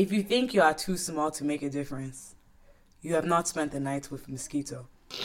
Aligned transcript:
If 0.00 0.12
you 0.12 0.22
think 0.22 0.54
you 0.54 0.62
are 0.62 0.72
too 0.72 0.96
small 0.96 1.30
to 1.32 1.44
make 1.44 1.60
a 1.60 1.68
difference, 1.68 2.34
you 3.02 3.12
have 3.16 3.26
not 3.26 3.46
spent 3.46 3.70
the 3.70 3.80
night 3.80 4.10
with 4.10 4.30
mosquito. 4.30 4.88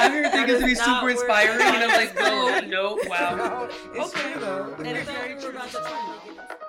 I'm 0.00 0.12
here 0.12 0.30
thinking 0.30 0.54
it's 0.54 0.60
to 0.60 0.66
be 0.66 0.74
super 0.74 1.10
inspiring, 1.10 1.60
and 1.60 1.84
I'm 1.84 1.90
like, 1.90 2.14
no, 2.14 2.60
no, 2.60 2.98
wow. 3.06 3.68
It's 3.92 4.16
Okay. 4.16 4.32
true 4.32 4.40
though. 4.40 4.74
And 4.78 4.96
in 4.96 5.04
fact, 5.04 5.44
we 5.44 6.59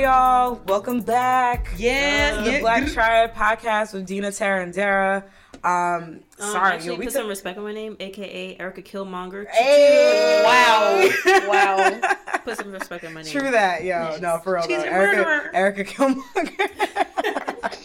Hey 0.00 0.06
y'all, 0.06 0.58
welcome 0.66 1.02
back. 1.02 1.68
Yeah, 1.76 2.36
to 2.38 2.42
the 2.44 2.52
yeah, 2.52 2.60
Black 2.60 2.84
good. 2.86 2.94
Triad 2.94 3.34
podcast 3.34 3.92
with 3.92 4.06
Dina, 4.06 4.32
Tara, 4.32 4.62
and 4.62 4.72
Dara. 4.72 5.26
Um, 5.62 5.72
Um, 5.72 6.20
sorry, 6.38 6.72
actually, 6.72 6.86
yo, 6.86 6.92
we 6.94 7.04
put 7.04 7.12
took- 7.12 7.20
some 7.20 7.28
respect 7.28 7.58
on 7.58 7.64
my 7.64 7.74
name, 7.74 7.98
aka 8.00 8.56
Erica 8.58 8.80
Killmonger. 8.80 9.46
Hey! 9.50 10.42
Wow, 10.42 11.10
wow. 11.50 12.00
Put 12.46 12.56
some 12.56 12.72
respect 12.72 13.04
on 13.04 13.12
my 13.12 13.20
name. 13.20 13.30
True 13.30 13.50
that, 13.50 13.82
yo. 13.82 13.88
Yes. 13.88 14.22
No, 14.22 14.38
for 14.38 14.54
real. 14.54 14.62
She's 14.62 14.78
though. 14.78 14.84
a 14.84 14.90
Erica. 14.90 15.50
Erica 15.54 15.84
Killmonger. 15.84 17.76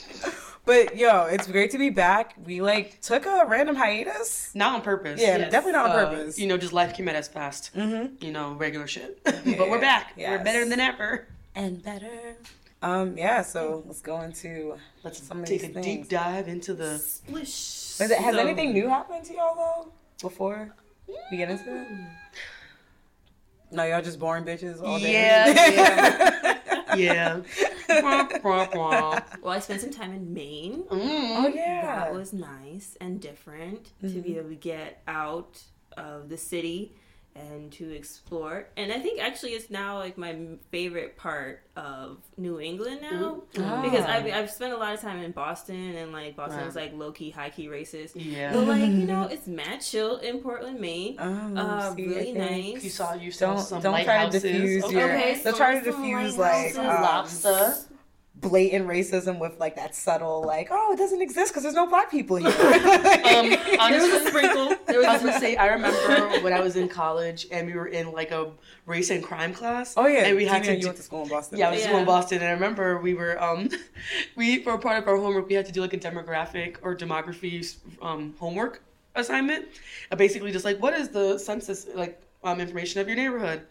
but 0.65 0.95
yo, 0.95 1.25
it's 1.25 1.47
great 1.47 1.71
to 1.71 1.77
be 1.77 1.89
back. 1.89 2.33
We 2.45 2.61
like 2.61 3.01
took 3.01 3.25
a 3.25 3.43
random 3.45 3.75
hiatus. 3.75 4.51
Not 4.55 4.73
on 4.75 4.81
purpose. 4.83 5.19
Yeah, 5.19 5.35
Yes. 5.39 5.51
definitely 5.51 5.73
not 5.73 5.89
on 5.89 5.91
Uh, 5.99 6.09
purpose. 6.11 6.39
You 6.39 6.47
know, 6.47 6.55
just 6.57 6.71
life 6.71 6.93
came 6.95 7.09
at 7.09 7.17
us 7.17 7.27
fast. 7.27 7.75
mm-hmm. 7.75 8.23
You 8.23 8.31
know, 8.31 8.53
regular 8.53 8.87
shit. 8.87 9.21
but 9.25 9.69
we're 9.69 9.81
back. 9.81 10.13
We're 10.15 10.41
better 10.41 10.63
than 10.63 10.79
ever. 10.79 11.27
And 11.55 11.81
better. 11.81 12.35
Um, 12.81 13.17
yeah. 13.17 13.41
So 13.41 13.83
let's 13.87 14.01
go 14.01 14.21
into. 14.21 14.75
Let's 15.03 15.21
Some 15.25 15.39
of 15.41 15.45
take 15.45 15.61
these 15.61 15.69
a 15.69 15.73
things. 15.73 15.85
deep 15.85 16.09
dive 16.09 16.47
into 16.47 16.73
the. 16.73 16.97
Splish. 16.97 17.97
Has, 17.99 18.11
it, 18.11 18.17
has 18.19 18.35
So- 18.35 18.41
anything 18.41 18.73
new 18.73 18.87
happened 18.89 19.23
to 19.25 19.33
y'all 19.33 19.55
though 19.55 19.91
before 20.21 20.75
we 21.31 21.37
get 21.37 21.49
into 21.49 21.81
it? 21.81 21.87
No, 23.71 23.83
y'all 23.83 24.01
just 24.01 24.19
boring 24.19 24.43
bitches 24.45 24.81
all 24.81 24.99
day. 24.99 25.13
Yeah, 25.13 26.57
Yeah. 26.95 27.41
Wah, 27.89 28.27
wah, 28.43 28.67
wah. 28.75 29.19
Well, 29.41 29.53
I 29.53 29.59
spent 29.59 29.81
some 29.81 29.89
time 29.91 30.13
in 30.13 30.33
Maine. 30.33 30.83
oh 30.89 30.95
Mm. 31.49 31.55
yeah. 31.55 31.81
That 31.85 32.13
was 32.13 32.31
nice 32.31 32.95
and 33.01 33.19
different 33.19 33.89
to 34.01 34.07
be 34.21 34.37
able 34.37 34.49
to 34.49 34.55
get 34.55 35.01
out 35.07 35.61
of 35.97 36.29
the 36.29 36.37
city 36.37 36.93
and 37.35 37.69
to 37.73 37.91
explore. 37.93 38.67
And 38.77 38.93
I 38.93 38.99
think 38.99 39.21
actually 39.21 39.51
it's 39.51 39.69
now 39.69 39.97
like 39.99 40.17
my 40.17 40.37
favorite 40.71 41.17
part 41.17 41.63
of 41.75 42.17
New 42.37 42.61
England 42.61 43.01
now 43.01 43.41
Ah. 43.59 43.81
because 43.81 44.05
I've, 44.05 44.25
I've 44.33 44.49
spent 44.49 44.71
a 44.73 44.77
lot 44.77 44.93
of 44.93 45.01
time 45.01 45.19
in 45.19 45.31
Boston 45.31 45.95
and 45.97 46.13
like 46.13 46.37
Boston 46.37 46.61
Wow. 46.61 46.67
is 46.67 46.75
like 46.75 46.93
low 46.93 47.11
key, 47.11 47.31
high 47.31 47.49
key 47.49 47.67
racist. 47.67 48.11
Yeah. 48.15 48.53
But 48.53 48.67
like 48.67 48.81
you 48.83 49.05
know, 49.05 49.23
it's 49.31 49.47
mad 49.47 49.81
chill 49.81 50.17
in 50.17 50.39
Portland, 50.39 50.79
Maine. 50.79 51.17
Oh, 51.19 51.55
Uh, 51.57 51.93
see, 51.95 52.07
really 52.07 52.31
nice. 52.31 52.83
You 52.83 52.89
saw 52.89 53.13
you 53.13 53.31
saw 53.31 53.55
Don't 53.55 53.63
some 53.63 53.81
don't 53.81 54.03
try 54.05 54.29
to 54.29 54.39
diffuse 54.39 54.83
okay. 54.85 54.93
your. 54.97 55.11
Okay, 55.11 55.33
don't 55.43 55.53
so 55.53 55.57
try 55.57 55.77
to 55.77 55.83
diffuse 55.83 56.37
like 56.37 56.77
um, 56.77 56.85
lobster. 56.85 57.75
blatant 58.35 58.85
racism 58.87 59.39
with 59.39 59.57
like 59.59 59.75
that 59.77 59.95
subtle 59.95 60.43
like 60.45 60.67
oh 60.69 60.91
it 60.91 60.97
doesn't 60.97 61.21
exist 61.21 61.51
because 61.51 61.63
there's 61.63 61.73
no 61.75 61.87
black 61.87 62.11
people 62.11 62.35
here. 62.37 62.49
Um, 63.25 63.49
was 63.49 63.59
a 63.59 63.77
honestly, 63.79 64.25
sprinkle. 64.27 64.75
There 65.05 65.13
was 65.13 65.21
I 65.21 65.25
was 65.25 65.33
gonna 65.33 65.39
say 65.39 65.55
I 65.55 65.67
remember 65.67 66.39
when 66.43 66.53
I 66.53 66.59
was 66.61 66.75
in 66.75 66.87
college 66.89 67.47
and 67.51 67.67
we 67.67 67.73
were 67.73 67.87
in 67.87 68.11
like 68.11 68.31
a 68.31 68.51
race 68.85 69.09
and 69.09 69.23
crime 69.23 69.53
class. 69.53 69.93
oh 69.97 70.07
yeah, 70.07 70.25
and 70.25 70.35
we 70.37 70.45
had 70.45 70.63
Tina, 70.63 70.75
to. 70.75 70.79
you 70.81 70.87
went 70.87 70.97
to 70.97 71.03
school 71.03 71.23
in 71.23 71.29
Boston. 71.29 71.57
yeah, 71.59 71.67
I 71.67 71.71
was 71.71 71.79
Yeah. 71.81 71.87
still 71.87 71.99
in 71.99 72.05
Boston, 72.05 72.37
and 72.39 72.47
I 72.47 72.51
remember 72.51 72.99
we 72.99 73.13
were 73.13 73.41
um, 73.41 73.69
we 74.35 74.61
for 74.63 74.77
part 74.77 75.01
of 75.01 75.07
our 75.07 75.17
homework 75.17 75.47
we 75.47 75.55
had 75.55 75.65
to 75.65 75.71
do 75.71 75.81
like 75.81 75.93
a 75.93 75.97
demographic 75.97 76.77
or 76.81 76.95
demography 76.95 77.75
um 78.01 78.33
homework 78.39 78.81
assignment. 79.15 79.65
Uh, 80.11 80.15
basically, 80.15 80.51
just 80.51 80.65
like 80.65 80.81
what 80.81 80.93
is 80.93 81.09
the 81.09 81.37
census 81.37 81.87
like 81.95 82.21
um 82.43 82.59
information 82.59 83.01
of 83.01 83.07
your 83.07 83.15
neighborhood. 83.17 83.61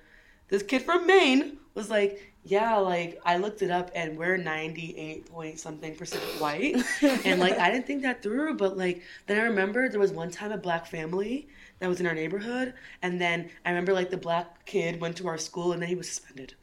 This 0.49 0.63
kid 0.63 0.83
from 0.83 1.07
Maine 1.07 1.57
was 1.75 1.89
like, 1.91 2.34
yeah, 2.45 2.77
like 2.77 3.21
I 3.25 3.39
looked 3.39 3.63
it 3.63 3.71
up 3.71 3.91
and 3.95 4.19
we're 4.19 4.37
ninety 4.37 4.95
eight 4.99 5.31
point 5.31 5.59
something 5.59 5.95
percent 5.97 6.23
white, 6.39 6.77
and 7.25 7.41
like 7.41 7.59
I 7.59 7.71
didn't 7.71 7.87
think 7.87 8.03
that 8.03 8.23
through, 8.23 8.57
but 8.57 8.77
like 8.77 9.03
then 9.27 9.39
I 9.39 9.45
remember 9.45 9.89
there 9.89 10.01
was 10.01 10.13
one 10.13 10.31
time 10.31 10.53
a 10.53 10.59
black 10.59 10.87
family 10.87 11.49
that 11.79 11.89
was 11.89 12.01
in 12.01 12.07
our 12.07 12.15
neighborhood, 12.15 12.75
and 13.01 13.19
then 13.21 13.49
I 13.65 13.71
remember 13.71 13.95
like 13.95 14.11
the 14.11 14.19
black 14.19 14.67
kid 14.67 15.01
went 15.01 15.17
to 15.19 15.29
our 15.29 15.39
school 15.39 15.73
and 15.73 15.81
then 15.81 15.89
he 15.89 15.95
was 15.95 16.09
suspended. 16.09 16.55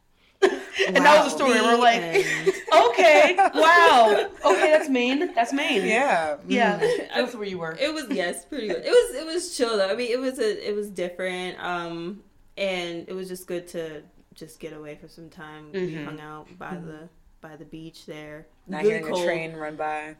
and 0.87 0.95
that 0.97 1.23
was 1.23 1.35
the 1.35 1.43
Wow. 1.43 1.51
story. 1.51 1.61
We're 1.61 1.77
like, 1.77 2.01
end. 2.01 2.25
okay, 2.89 3.35
wow, 3.53 4.29
okay, 4.45 4.71
that's 4.71 4.89
Maine. 4.89 5.33
That's 5.33 5.53
Maine. 5.53 5.85
yeah, 5.87 6.37
yeah, 6.47 6.79
mm. 6.79 7.07
that's 7.13 7.35
where 7.35 7.47
you 7.47 7.57
were. 7.59 7.77
It 7.79 7.93
was 7.93 8.05
yes, 8.09 8.45
pretty 8.45 8.67
good. 8.67 8.83
It 8.85 8.89
was 8.89 9.15
it 9.15 9.25
was 9.25 9.57
chill 9.57 9.77
though. 9.77 9.89
I 9.89 9.95
mean, 9.95 10.11
it 10.11 10.19
was 10.19 10.39
a 10.39 10.67
it 10.69 10.75
was 10.75 10.89
different. 10.89 11.59
Um, 11.63 12.23
and 12.57 13.07
it 13.07 13.13
was 13.13 13.27
just 13.27 13.47
good 13.47 13.67
to 13.69 14.03
just 14.33 14.59
get 14.59 14.73
away 14.73 14.95
for 14.99 15.07
some 15.07 15.29
time. 15.29 15.71
We 15.73 15.79
Mhm. 15.93 16.05
hung 16.05 16.19
out 16.19 16.47
by 16.57 16.75
the 16.75 17.09
by 17.41 17.55
the 17.55 17.65
beach 17.65 18.05
there. 18.05 18.45
Not 18.67 18.83
Really 18.83 18.93
hearing 18.93 19.07
cold. 19.07 19.21
a 19.23 19.25
train 19.25 19.53
run 19.55 19.75
by. 19.75 20.15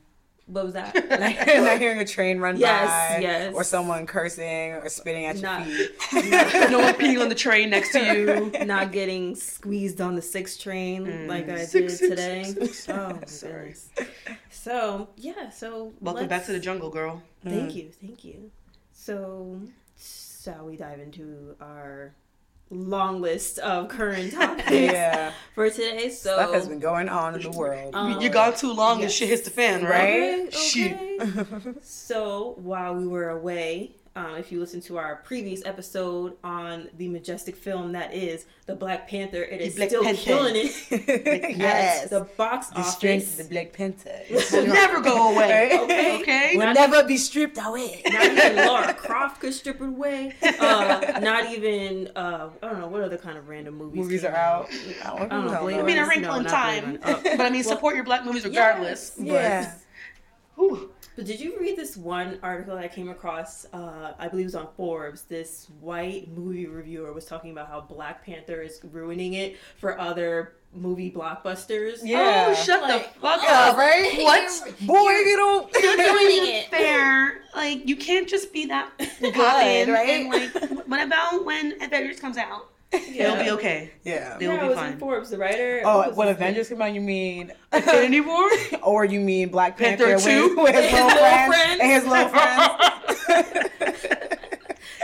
What 0.47 0.66
was 0.66 0.73
that? 0.73 0.95
not, 1.09 1.19
not 1.63 1.77
hearing 1.79 1.99
a 1.99 2.05
train 2.05 2.39
run 2.39 2.57
Yes, 2.57 2.89
by. 3.16 3.22
yes. 3.22 3.53
Or 3.53 3.63
someone 3.63 4.07
cursing 4.07 4.72
or 4.73 4.89
spitting 4.89 5.25
at 5.27 5.35
your 5.35 5.44
Not- 5.44 5.67
feet. 5.67 5.91
no 6.72 6.79
one 6.79 6.94
peeing 6.95 7.22
on 7.22 7.29
the 7.29 7.35
train 7.35 7.69
next 7.69 7.91
to 7.91 7.99
you. 7.99 8.66
Not 8.66 8.91
getting 8.91 9.35
squeezed 9.35 10.01
on 10.01 10.16
the 10.16 10.22
six 10.22 10.57
train 10.57 11.05
Mm. 11.05 11.28
like 11.28 11.47
I 11.47 11.63
Six, 11.66 11.72
did 11.72 11.91
six, 11.91 12.09
today. 12.09 12.43
six, 12.43 12.79
six. 12.79 12.89
Oh 12.89 13.09
my 13.13 13.25
Sorry. 13.28 13.53
goodness. 13.53 13.89
So 14.49 15.09
yeah, 15.16 15.49
so 15.51 15.93
Welcome 16.01 16.28
back 16.28 16.45
to 16.47 16.51
the 16.53 16.59
jungle, 16.59 16.89
girl. 16.89 17.22
Thank 17.43 17.75
you, 17.75 17.91
thank 18.01 18.23
you. 18.23 18.49
So, 18.93 19.61
shall 20.43 20.66
we 20.66 20.75
dive 20.75 20.99
into 20.99 21.55
our 21.61 22.13
long 22.71 23.21
list 23.21 23.59
of 23.59 23.89
current 23.89 24.33
topics 24.33 24.71
yeah. 24.71 25.33
for 25.53 25.69
today? 25.69 26.09
So, 26.09 26.33
Stuff 26.33 26.53
has 26.53 26.67
been 26.67 26.79
going 26.79 27.09
on 27.09 27.35
in 27.35 27.41
the 27.41 27.51
world. 27.51 27.93
Um, 27.93 28.19
You're 28.19 28.31
gone 28.31 28.55
too 28.55 28.73
long 28.73 28.95
and 28.95 29.03
yes. 29.03 29.13
shit 29.13 29.29
hits 29.29 29.41
the 29.43 29.51
fan, 29.51 29.83
right? 29.83 29.91
Right? 29.91 30.47
Okay, 30.47 30.51
Shit. 30.57 31.83
so, 31.83 32.55
while 32.57 32.95
we 32.95 33.05
were 33.05 33.29
away, 33.29 33.95
um, 34.16 34.35
if 34.35 34.51
you 34.51 34.59
listen 34.59 34.81
to 34.81 34.97
our 34.97 35.17
previous 35.23 35.66
episode 35.66 36.35
on 36.44 36.89
the 36.97 37.07
majestic 37.07 37.55
film 37.55 37.94
that 37.94 38.13
is 38.13 38.45
the 38.66 38.75
Black 38.75 39.07
Panther, 39.07 39.41
it 39.41 39.61
is 39.61 39.75
Black 39.77 39.88
still 39.88 40.03
Panther. 40.03 40.22
killing 40.22 40.55
it 40.57 40.72
yes. 41.57 42.09
the 42.09 42.27
box 42.35 42.67
the 42.67 42.83
strength 42.83 43.23
office. 43.27 43.39
of 43.39 43.47
the 43.49 43.53
Black 43.53 43.72
Panther. 43.72 44.19
Will 44.51 44.67
never 44.67 44.99
go 44.99 45.31
away. 45.33 45.79
Okay. 45.83 46.22
Okay. 46.22 46.57
Will 46.57 46.73
never 46.73 47.03
be 47.05 47.16
stripped 47.16 47.57
away. 47.57 48.01
not 48.05 48.25
even 48.25 48.55
Laura 48.57 48.94
Croft 49.05 49.39
could 49.39 49.53
strip 49.53 49.79
it 49.79 49.88
away. 49.88 50.35
Uh, 50.59 51.19
not 51.22 51.49
even 51.49 52.09
uh, 52.16 52.49
I 52.61 52.67
don't 52.67 52.79
know 52.81 52.88
what 52.88 53.03
other 53.03 53.17
kind 53.17 53.38
of 53.38 53.47
random 53.47 53.75
movies. 53.75 53.97
Movies 53.97 54.25
are 54.25 54.35
out. 54.35 54.67
I 55.05 55.13
I 55.13 55.25
don't 55.28 55.47
know. 55.47 55.61
Blade 55.61 55.79
I 55.79 55.83
mean, 55.83 55.97
a 55.97 56.05
wrinkle 56.07 56.33
no, 56.33 56.39
in 56.39 56.45
time. 56.45 56.99
Uh, 57.01 57.13
but 57.23 57.39
I 57.41 57.49
mean, 57.49 57.63
well, 57.63 57.75
support 57.75 57.95
your 57.95 58.03
black 58.03 58.25
movies 58.25 58.43
regardless. 58.43 59.13
yes, 59.17 59.25
Yeah. 59.25 59.33
yes. 59.61 59.83
Whew. 60.55 60.91
But 61.16 61.25
did 61.25 61.39
you 61.41 61.57
read 61.59 61.77
this 61.77 61.97
one 61.97 62.39
article 62.41 62.75
that 62.75 62.83
I 62.83 62.88
came 62.88 63.09
across? 63.09 63.66
Uh, 63.73 64.13
I 64.17 64.27
believe 64.29 64.44
it 64.45 64.47
was 64.47 64.55
on 64.55 64.69
Forbes. 64.77 65.23
This 65.23 65.67
white 65.81 66.29
movie 66.35 66.67
reviewer 66.67 67.11
was 67.13 67.25
talking 67.25 67.51
about 67.51 67.67
how 67.67 67.81
Black 67.81 68.25
Panther 68.25 68.61
is 68.61 68.79
ruining 68.91 69.33
it 69.33 69.57
for 69.77 69.99
other 69.99 70.53
movie 70.73 71.11
blockbusters. 71.11 71.99
Yeah. 72.01 72.45
Oh, 72.49 72.53
shut 72.53 72.81
Like, 72.81 73.13
the 73.13 73.19
fuck 73.19 73.41
Yeah, 73.44 73.72
up. 73.72 73.77
right? 73.77 74.13
What? 74.22 74.73
Boy, 74.88 75.09
you 75.11 75.35
don't. 75.35 75.73
You're 75.83 75.97
ruining 75.97 76.55
it. 76.55 76.69
Fair. 76.69 77.41
Like, 77.53 77.87
you 77.90 77.97
can't 77.97 78.29
just 78.29 78.53
be 78.53 78.67
that 78.67 78.91
Good, 79.19 79.34
good, 79.34 79.90
right? 79.90 80.09
And, 80.09 80.29
like, 80.29 80.87
what 80.87 81.05
about 81.05 81.43
when 81.46 81.81
Avengers 81.84 82.22
comes 82.22 82.37
out? 82.37 82.71
It'll 82.93 83.38
be 83.38 83.52
okay. 83.52 83.91
Yeah. 84.03 84.38
They'll 84.38 84.53
yeah, 84.53 84.59
be 84.59 84.66
it 84.66 84.70
was 84.70 84.78
fine. 84.78 84.93
in 84.93 84.99
Forbes. 84.99 85.29
The 85.29 85.38
writer. 85.38 85.82
Oh, 85.85 86.08
was 86.08 86.16
when 86.16 86.28
his 86.28 86.35
Avengers 86.38 86.70
come 86.70 86.82
out, 86.82 86.93
you 86.93 87.02
mean, 87.02 87.52
Infinity 87.73 88.22
War? 88.22 88.49
or 88.84 89.05
you 89.05 89.20
mean 89.20 89.49
Black 89.49 89.78
Panther, 89.78 90.05
Panther 90.05 90.29
with, 90.29 90.55
2? 90.55 90.58
with 90.64 90.76
his, 90.76 90.85
His 90.85 90.93
little, 90.93 91.08
little 91.08 91.29
friends, 91.29 91.55
friends. 91.55 91.82
and 91.82 91.91
his 91.91 92.05
little 92.05 92.29
friends? 92.29 93.67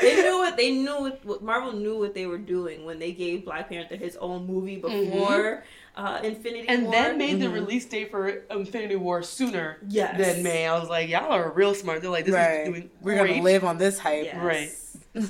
they 0.01 0.15
knew 0.21 0.37
what 0.37 0.57
they 0.57 0.71
knew 0.71 0.99
what, 0.99 1.25
what 1.25 1.41
Marvel 1.41 1.73
knew 1.73 1.97
what 1.97 2.13
they 2.13 2.25
were 2.25 2.37
doing 2.37 2.85
when 2.85 2.99
they 2.99 3.11
gave 3.11 3.45
Black 3.45 3.69
Panther 3.69 3.95
his 3.95 4.17
own 4.17 4.45
movie 4.45 4.81
mm-hmm. 4.81 5.11
before 5.11 5.63
uh, 5.97 6.19
Infinity 6.23 6.59
War. 6.59 6.65
and 6.69 6.83
War. 6.83 6.91
then 6.93 7.17
made 7.17 7.39
the 7.41 7.47
Mhm. 7.47 7.53
release 7.53 7.85
date 7.85 8.11
for 8.11 8.27
Infinity 8.51 8.95
War 8.95 9.23
sooner 9.23 9.77
yes. 9.89 10.17
than 10.17 10.43
May. 10.43 10.67
I 10.67 10.77
was 10.79 10.89
like, 10.89 11.09
y'all 11.09 11.31
are 11.33 11.51
real 11.51 11.73
smart. 11.73 12.01
They're 12.01 12.09
like, 12.11 12.25
this 12.25 12.33
right. 12.35 12.61
is 12.61 12.67
doing 12.69 12.89
We're 13.01 13.15
gonna 13.15 13.41
live 13.41 13.63
on 13.65 13.77
this 13.77 13.97
hype. 13.99 14.25
Yes. 14.25 14.37
Right. 14.37 14.71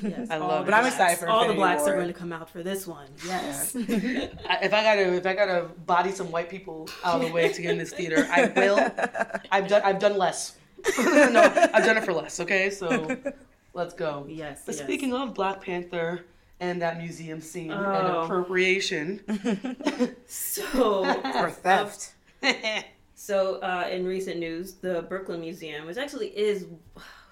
Yes. 0.04 0.28
I 0.30 0.38
all 0.38 0.48
love 0.50 0.62
it. 0.64 0.66
But 0.66 0.74
I'm 0.74 0.82
blacks- 0.82 0.96
excited 0.96 1.18
for 1.20 1.30
all 1.30 1.48
the 1.48 1.54
blacks 1.54 1.84
War. 1.84 1.94
are 1.94 1.96
going 1.96 2.08
to 2.08 2.14
come 2.14 2.34
out 2.34 2.50
for 2.50 2.62
this 2.62 2.86
one. 2.86 3.08
Yes. 3.26 3.74
I- 3.76 4.60
if 4.62 4.74
I 4.74 4.84
gotta, 4.84 5.14
if 5.16 5.26
I 5.26 5.34
gotta 5.34 5.70
body 5.86 6.12
some 6.12 6.30
white 6.32 6.50
people 6.50 6.90
out 7.06 7.22
of 7.22 7.28
the 7.28 7.34
way 7.34 7.48
to 7.52 7.62
get 7.62 7.72
in 7.72 7.78
this 7.78 7.94
theater, 7.94 8.28
I 8.30 8.48
will. 8.56 8.78
I've 9.52 9.68
done, 9.70 9.82
I've 9.86 10.00
done 10.00 10.18
less. 10.18 10.58
no, 11.00 11.42
I've 11.74 11.86
done 11.86 11.98
it 11.98 12.04
for 12.04 12.14
less. 12.14 12.40
Okay, 12.42 12.70
so 12.70 13.16
let's 13.74 13.94
go. 13.94 14.26
Yes. 14.28 14.64
But 14.66 14.76
yes. 14.76 14.84
speaking 14.84 15.14
of 15.14 15.34
Black 15.34 15.62
Panther 15.62 16.26
and 16.60 16.82
that 16.82 16.98
museum 16.98 17.40
scene 17.42 17.72
and 17.72 18.08
Oh. 18.08 18.24
appropriation, 18.24 19.22
so 20.28 21.06
or 21.36 21.52
theft. 21.52 22.14
So, 23.20 23.56
uh, 23.62 23.88
in 23.92 24.06
recent 24.06 24.38
news, 24.40 24.74
the 24.74 25.02
Brooklyn 25.02 25.42
Museum, 25.42 25.88
which 25.88 25.98
actually 25.98 26.28
is 26.38 26.68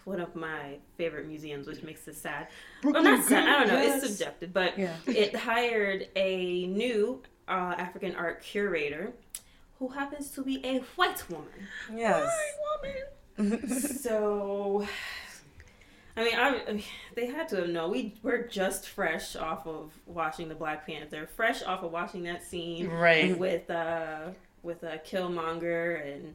one 0.03 0.19
of 0.19 0.35
my 0.35 0.77
favorite 0.97 1.27
museums, 1.27 1.67
which 1.67 1.83
makes 1.83 2.01
this 2.01 2.17
sad. 2.19 2.47
Brooklyn 2.81 3.03
well, 3.03 3.17
not 3.19 3.27
sad. 3.27 3.47
I 3.47 3.59
don't 3.59 3.67
know. 3.67 3.81
yes. 3.81 4.03
It's 4.03 4.17
subjective, 4.17 4.51
but 4.51 4.79
Yeah. 4.79 4.95
it 5.05 5.35
hired 5.35 6.07
a 6.15 6.65
new 6.65 7.21
uh, 7.47 7.75
African 7.77 8.15
art 8.15 8.41
curator 8.41 9.13
who 9.77 9.89
happens 9.89 10.31
to 10.31 10.41
be 10.43 10.59
a 10.65 10.79
white 10.95 11.23
woman. 11.29 11.67
Yes. 11.95 12.31
White 12.81 12.97
woman. 13.37 13.69
so, 13.79 14.87
I 16.17 16.23
mean, 16.23 16.35
I, 16.35 16.61
I 16.67 16.73
mean, 16.73 16.83
they 17.15 17.27
had 17.27 17.49
to 17.49 17.57
have 17.57 17.69
know 17.69 17.89
we 17.89 18.13
were 18.23 18.39
just 18.39 18.87
fresh 18.89 19.35
off 19.35 19.67
of 19.67 19.91
watching 20.05 20.47
the 20.49 20.55
Black 20.55 20.85
Panther, 20.87 21.27
fresh 21.35 21.61
off 21.63 21.83
of 21.83 21.91
watching 21.91 22.23
that 22.23 22.43
scene 22.43 22.87
right? 22.87 23.37
with 23.37 23.69
uh 23.69 24.29
with 24.63 24.83
uh, 24.83 24.97
Killmonger 25.05 26.13
and 26.15 26.33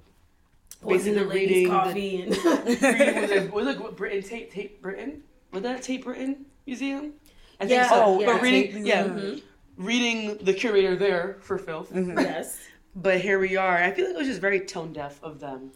Basically 0.87 1.15
poisoning 1.15 1.15
the 1.15 1.25
lady's 1.25 1.49
reading 1.57 1.65
the- 1.65 1.71
coffee 1.71 2.23
and 2.23 2.31
Reading- 2.31 3.21
was 3.23 3.31
it, 3.31 3.53
was 3.53 3.67
it 3.67 3.97
Britain 3.97 4.23
Tate 4.23 4.51
Tate 4.51 4.81
Britain? 4.83 5.23
Was 5.53 5.63
that 5.63 5.83
Tate 5.83 6.05
Britain 6.05 6.45
Museum? 6.67 7.15
I 7.59 7.67
think 7.67 7.71
Yeah, 7.73 7.89
so. 7.89 8.05
Oh, 8.05 8.21
yeah. 8.21 8.27
but 8.27 8.43
reading, 8.43 8.73
Tate- 8.73 8.87
yeah, 8.87 9.05
Mhm. 9.05 9.43
reading 9.77 10.39
the 10.43 10.53
curator 10.55 10.95
there 10.97 11.39
for 11.41 11.59
filth. 11.59 11.91
yes, 11.95 12.59
But 12.95 13.21
here 13.21 13.39
we 13.39 13.57
are. 13.57 13.77
I 13.77 13.91
feel 13.93 14.07
like 14.07 14.15
it 14.15 14.19
was 14.19 14.29
just 14.29 14.41
very 14.41 14.61
tone 14.61 14.93
deaf 14.93 15.19
of 15.23 15.41
them. 15.41 15.73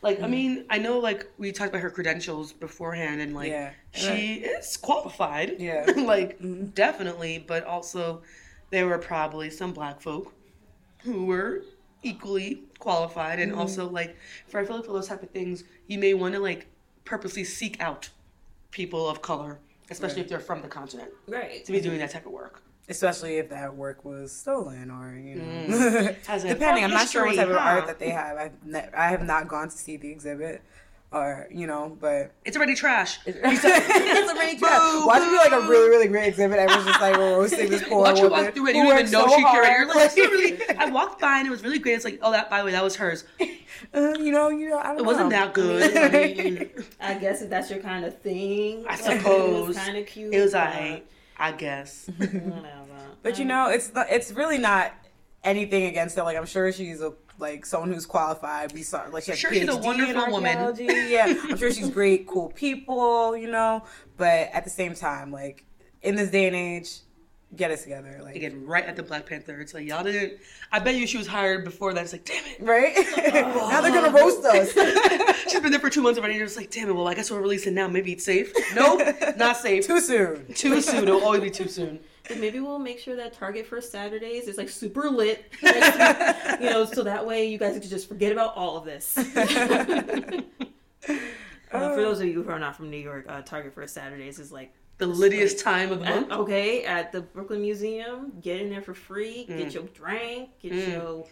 Like, 0.00 0.22
I 0.22 0.28
mean, 0.28 0.64
I 0.70 0.78
know, 0.78 0.98
like, 1.00 1.26
we 1.38 1.50
talked 1.50 1.70
about 1.70 1.80
her 1.82 1.90
credentials 1.90 2.52
beforehand, 2.52 3.20
and, 3.20 3.34
like, 3.34 3.50
Yeah. 3.50 3.72
she 3.92 4.34
is 4.34 4.76
qualified. 4.76 5.56
Yeah. 5.58 5.84
like, 5.96 6.38
Mhm. 6.40 6.72
definitely. 6.74 7.38
But 7.46 7.64
also, 7.64 8.22
there 8.70 8.86
were 8.86 8.98
probably 8.98 9.50
some 9.50 9.72
black 9.72 10.00
folk 10.00 10.32
who 11.02 11.24
were 11.26 11.64
equally 12.02 12.62
qualified. 12.78 13.40
And 13.40 13.52
also, 13.52 13.88
like, 13.88 14.16
for 14.46 14.60
I 14.60 14.64
feel 14.64 14.76
like 14.76 14.84
for 14.84 14.92
those 14.92 15.08
type 15.08 15.22
of 15.24 15.30
things, 15.30 15.64
you 15.88 15.98
may 15.98 16.14
want 16.14 16.34
to, 16.34 16.40
like, 16.40 16.66
purposely 17.04 17.42
seek 17.42 17.80
out 17.80 18.08
people 18.70 19.08
of 19.08 19.20
color, 19.20 19.58
especially 19.90 20.16
Right. 20.18 20.22
if 20.24 20.28
they're 20.28 20.38
from 20.40 20.62
the 20.62 20.68
continent, 20.68 21.10
right. 21.26 21.64
to 21.64 21.72
be 21.72 21.80
doing 21.80 21.98
that 21.98 22.10
type 22.10 22.26
of 22.26 22.32
work. 22.32 22.62
Especially 22.88 23.36
if 23.36 23.50
that 23.50 23.74
work 23.76 24.04
was 24.04 24.32
stolen 24.32 24.90
or, 24.90 25.14
you 25.14 25.34
know. 25.36 25.76
Mm. 25.76 26.16
As 26.28 26.42
Depending, 26.42 26.84
I'm 26.84 26.90
from 26.90 26.98
not 26.98 27.08
sure 27.08 27.22
what 27.26 27.34
history, 27.34 27.46
type 27.46 27.54
of 27.54 27.60
art 27.60 27.86
that 27.86 27.98
they 27.98 28.10
have. 28.10 28.36
I've 28.36 28.64
ne- 28.64 28.88
I 28.96 29.08
have 29.08 29.24
not 29.26 29.46
gone 29.48 29.68
to 29.68 29.76
see 29.76 29.96
the 29.96 30.10
exhibit 30.10 30.62
or, 31.10 31.46
you 31.50 31.66
know, 31.66 31.96
but. 32.00 32.32
It's 32.44 32.56
already 32.56 32.74
trash. 32.74 33.18
it's 33.26 33.38
already 33.64 34.58
trash. 34.58 35.06
Watch 35.06 35.22
it 35.22 35.30
be 35.30 35.36
like 35.36 35.52
a 35.52 35.68
really, 35.68 35.88
really 35.88 36.08
great 36.08 36.28
exhibit. 36.28 36.58
Everyone's 36.58 36.86
just 36.86 37.00
like 37.00 37.16
roasting 37.16 37.70
this 37.70 37.82
poor 37.86 38.02
Watch 38.02 38.16
woman 38.20 38.30
walk 38.30 38.54
through 38.54 38.68
it, 38.68 38.76
you 38.76 38.82
don't 38.84 38.98
even 38.98 39.10
know 39.10 39.26
so 39.26 39.36
she 39.36 39.44
curated. 39.44 39.76
You're 39.78 39.94
like, 39.94 40.16
really. 40.16 40.78
I 40.78 40.90
walked 40.90 41.20
by 41.20 41.38
and 41.38 41.46
it 41.46 41.50
was 41.50 41.62
really 41.62 41.78
great. 41.78 41.94
It's 41.94 42.04
like, 42.04 42.18
oh, 42.22 42.32
that 42.32 42.50
by 42.50 42.58
the 42.58 42.64
way, 42.64 42.72
that 42.72 42.84
was 42.84 42.96
hers. 42.96 43.24
Uh, 43.94 44.14
you 44.18 44.32
know, 44.32 44.48
you 44.48 44.68
know, 44.68 44.78
I 44.78 44.88
don't 44.88 44.98
It 44.98 45.04
wasn't 45.04 45.30
that 45.30 45.54
good. 45.54 45.96
I 45.96 46.26
mean, 46.26 46.70
I 47.00 47.14
guess 47.14 47.42
if 47.42 47.48
that's 47.48 47.70
your 47.70 47.80
kind 47.80 48.04
of 48.04 48.18
thing, 48.20 48.84
I 48.88 48.96
suppose. 48.96 49.64
it 49.64 49.68
was 49.68 49.76
kind 49.76 49.96
of 49.96 50.06
cute. 50.06 50.34
it 50.34 50.42
was 50.42 50.52
but 50.52 51.04
I, 51.38 51.52
guess. 51.52 52.10
Whatever. 52.16 52.64
But 53.22 53.38
you 53.38 53.44
know, 53.44 53.68
it's 53.68 53.90
it's 53.94 54.32
really 54.32 54.58
not 54.58 54.92
anything 55.44 55.84
against 55.86 56.16
her. 56.16 56.22
Like 56.22 56.36
I'm 56.36 56.46
sure 56.46 56.70
she's 56.72 57.00
a 57.00 57.12
like 57.38 57.64
someone 57.66 57.92
who's 57.92 58.06
qualified. 58.06 58.72
We 58.72 58.82
saw 58.82 59.04
like 59.12 59.24
she 59.24 59.34
Sure, 59.34 59.52
she's 59.52 59.68
a 59.68 59.76
wonderful 59.76 60.30
woman. 60.30 60.74
Yeah, 60.78 61.34
I'm 61.44 61.56
sure 61.56 61.72
she's 61.72 61.90
great, 61.90 62.26
cool 62.26 62.50
people. 62.50 63.36
You 63.36 63.50
know, 63.50 63.84
but 64.16 64.50
at 64.52 64.64
the 64.64 64.70
same 64.70 64.94
time, 64.94 65.32
like 65.32 65.64
in 66.02 66.16
this 66.16 66.30
day 66.30 66.46
and 66.46 66.56
age, 66.56 67.00
get 67.56 67.70
it 67.70 67.80
together. 67.80 68.20
Like 68.22 68.36
Again, 68.36 68.66
right 68.66 68.84
at 68.84 68.96
the 68.96 69.02
Black 69.02 69.26
Panther. 69.26 69.60
It's 69.60 69.74
like 69.74 69.86
y'all 69.86 70.04
didn't. 70.04 70.38
I 70.70 70.78
bet 70.78 70.94
you 70.96 71.06
she 71.06 71.16
was 71.16 71.26
hired 71.26 71.64
before 71.64 71.92
that. 71.94 72.04
It's 72.04 72.12
like, 72.12 72.24
damn 72.24 72.44
it. 72.44 72.60
right 72.60 72.94
now 73.70 73.80
they're 73.80 73.92
gonna 73.92 74.10
roast 74.16 74.44
us. 74.44 74.72
She's 75.50 75.60
been 75.60 75.70
there 75.70 75.80
for 75.80 75.90
two 75.90 76.02
months 76.02 76.18
already. 76.18 76.34
You're 76.34 76.46
just 76.46 76.56
like, 76.56 76.70
damn 76.70 76.88
it. 76.88 76.92
Well, 76.92 77.08
I 77.08 77.14
guess 77.14 77.30
we'll 77.30 77.40
release 77.40 77.66
it 77.66 77.72
now. 77.72 77.88
Maybe 77.88 78.12
it's 78.12 78.24
safe. 78.24 78.52
Nope, 78.74 79.02
not 79.36 79.56
safe. 79.56 79.86
Too 79.86 80.00
soon. 80.00 80.52
Too 80.54 80.80
soon. 80.80 81.04
It'll 81.04 81.24
always 81.24 81.40
be 81.40 81.50
too 81.50 81.68
soon. 81.68 82.00
But 82.28 82.38
maybe 82.38 82.60
we'll 82.60 82.78
make 82.78 82.98
sure 82.98 83.16
that 83.16 83.32
Target 83.32 83.66
for 83.66 83.80
Saturdays 83.80 84.48
is 84.48 84.58
like 84.58 84.68
super 84.68 85.08
lit. 85.08 85.50
you 85.62 86.70
know, 86.70 86.84
so 86.84 87.02
that 87.04 87.26
way 87.26 87.48
you 87.48 87.56
guys 87.56 87.78
can 87.78 87.88
just 87.88 88.06
forget 88.06 88.32
about 88.32 88.54
all 88.54 88.76
of 88.76 88.84
this. 88.84 89.16
Uh, 91.70 91.94
for 91.94 92.00
those 92.00 92.20
of 92.20 92.26
you 92.26 92.42
who 92.42 92.50
are 92.50 92.58
not 92.58 92.76
from 92.76 92.90
New 92.90 92.96
York, 92.96 93.26
uh, 93.28 93.42
Target 93.42 93.74
for 93.74 93.86
Saturdays 93.86 94.38
is 94.38 94.50
like 94.50 94.72
The 94.98 95.06
littiest 95.06 95.60
time 95.60 95.92
of 95.92 96.00
the 96.00 96.06
at- 96.06 96.14
month. 96.28 96.32
okay 96.32 96.84
at 96.84 97.12
the 97.12 97.20
Brooklyn 97.20 97.60
Museum. 97.62 98.32
Get 98.42 98.60
in 98.60 98.70
there 98.70 98.82
for 98.82 98.94
free. 98.94 99.46
Mm. 99.48 99.58
Get 99.58 99.74
your 99.74 99.84
drink. 99.94 100.50
Get 100.60 100.72
Mm. 100.72 100.92
your 100.92 101.24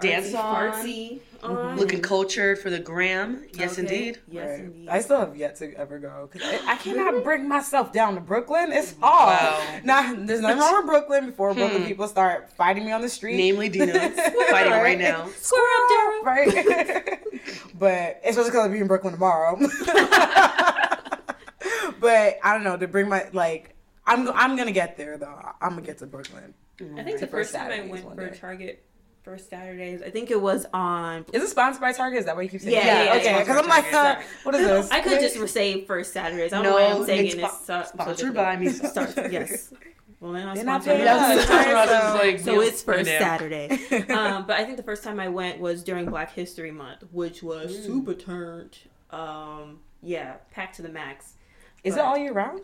Dance 0.00 0.32
artsy 0.32 0.38
on. 0.42 0.72
fartsy 0.72 1.20
on. 1.44 1.76
Looking 1.76 2.02
cultured 2.02 2.58
for 2.58 2.68
the 2.68 2.80
gram. 2.80 3.44
Yes, 3.52 3.74
Okay. 3.74 3.82
indeed. 3.82 4.18
Yes, 4.28 4.48
Right. 4.50 4.58
indeed. 4.64 4.88
I 4.88 5.00
still 5.00 5.20
have 5.20 5.36
yet 5.36 5.54
to 5.58 5.72
ever 5.74 6.00
go 6.00 6.28
because 6.32 6.48
I, 6.66 6.72
I 6.72 6.76
cannot 6.78 7.22
bring 7.22 7.48
myself 7.48 7.92
down 7.92 8.16
to 8.16 8.20
Brooklyn. 8.20 8.72
It's 8.72 8.96
hard. 9.00 9.38
Wow. 9.40 9.80
Nah, 9.84 10.14
there's 10.26 10.40
nothing 10.40 10.58
wrong 10.58 10.78
with 10.78 10.86
Brooklyn 10.86 11.26
before 11.26 11.54
Brooklyn 11.54 11.82
Hmm. 11.82 11.86
people 11.88 12.08
start 12.08 12.50
fighting 12.56 12.84
me 12.84 12.90
on 12.90 13.02
the 13.02 13.08
street. 13.08 13.36
Namely, 13.36 13.68
Dina 13.68 13.92
fighting 14.50 14.72
right 14.72 14.98
now. 14.98 15.28
Square 15.40 15.62
up, 15.78 15.90
Daryl. 15.92 16.22
right? 16.24 17.18
but 17.78 18.20
especially 18.24 18.50
because 18.50 18.66
I'll 18.66 18.68
be 18.72 18.78
in 18.80 18.88
Brooklyn 18.88 19.12
tomorrow. 19.12 19.56
But 22.04 22.38
I 22.42 22.52
don't 22.54 22.62
know 22.64 22.76
to 22.76 22.86
bring 22.88 23.08
my 23.08 23.26
like. 23.32 23.74
I'm 24.06 24.28
I'm 24.32 24.54
gonna 24.56 24.72
get 24.72 24.96
there 24.98 25.16
though. 25.16 25.34
I'm 25.62 25.70
gonna 25.70 25.80
get 25.82 25.98
to 25.98 26.06
Brooklyn. 26.06 26.52
I 26.98 27.02
think 27.02 27.20
the 27.20 27.26
first 27.26 27.54
time 27.54 27.70
I 27.72 27.80
went 27.88 28.02
for. 28.14 28.28
Target 28.30 28.84
for 29.22 29.38
Saturdays, 29.38 30.02
I 30.02 30.10
think 30.10 30.30
it 30.30 30.38
was 30.38 30.66
on. 30.74 31.24
Is 31.32 31.42
it 31.42 31.48
sponsored 31.48 31.80
by 31.80 31.92
Target? 31.92 32.18
Is 32.20 32.24
that 32.26 32.36
what 32.36 32.42
you 32.44 32.50
keep 32.50 32.60
saying? 32.60 32.74
Yeah, 32.74 32.84
yeah, 32.84 33.04
yeah, 33.14 33.20
okay. 33.20 33.38
Because 33.38 33.56
I'm 33.56 33.66
like, 33.68 33.90
uh, 33.94 34.20
what 34.42 34.54
is 34.54 34.66
this? 34.66 34.90
I 34.90 35.00
could 35.00 35.18
just 35.20 35.54
say 35.54 35.86
first 35.86 36.12
Saturdays. 36.12 36.52
I 36.52 36.56
don't 36.56 36.64
No, 36.64 36.70
know 36.70 36.76
why 36.76 36.92
I'm 37.00 37.06
saying 37.06 37.26
it's 37.28 37.34
it. 37.36 37.40
spo- 37.40 37.46
It's 37.46 37.66
so- 37.66 37.82
so 37.82 37.88
sponsored 37.94 38.16
difficult. 38.16 38.34
by 38.34 38.56
me. 38.56 38.68
Start- 38.68 39.32
yes. 39.32 39.72
Well, 40.20 40.32
then 40.32 40.46
I'll 40.48 40.54
They're 40.54 40.64
not 40.64 40.82
sponsor 40.82 41.02
us. 41.02 41.04
Yeah, 41.04 41.04
Yeah, 41.04 41.24
I 41.24 41.84
was 41.86 42.20
so- 42.20 42.26
like, 42.26 42.38
So 42.40 42.60
it's 42.60 42.82
first 42.82 43.06
damn. 43.06 43.20
Saturday. 43.22 43.68
um, 44.10 44.46
but 44.46 44.56
I 44.60 44.64
think 44.64 44.76
the 44.76 44.82
first 44.82 45.02
time 45.04 45.18
I 45.18 45.28
went 45.28 45.58
was 45.60 45.82
during 45.82 46.04
Black 46.04 46.32
History 46.32 46.70
Month, 46.70 47.04
which 47.10 47.42
was 47.42 47.74
Mm. 47.74 47.86
super 47.86 48.12
turned. 48.14 48.76
Um, 49.10 49.80
yeah, 50.02 50.34
packed 50.50 50.76
to 50.76 50.82
the 50.82 50.88
max. 50.90 51.34
Is 51.84 51.96
it 51.96 52.00
all 52.00 52.16
year 52.18 52.32
round? 52.32 52.62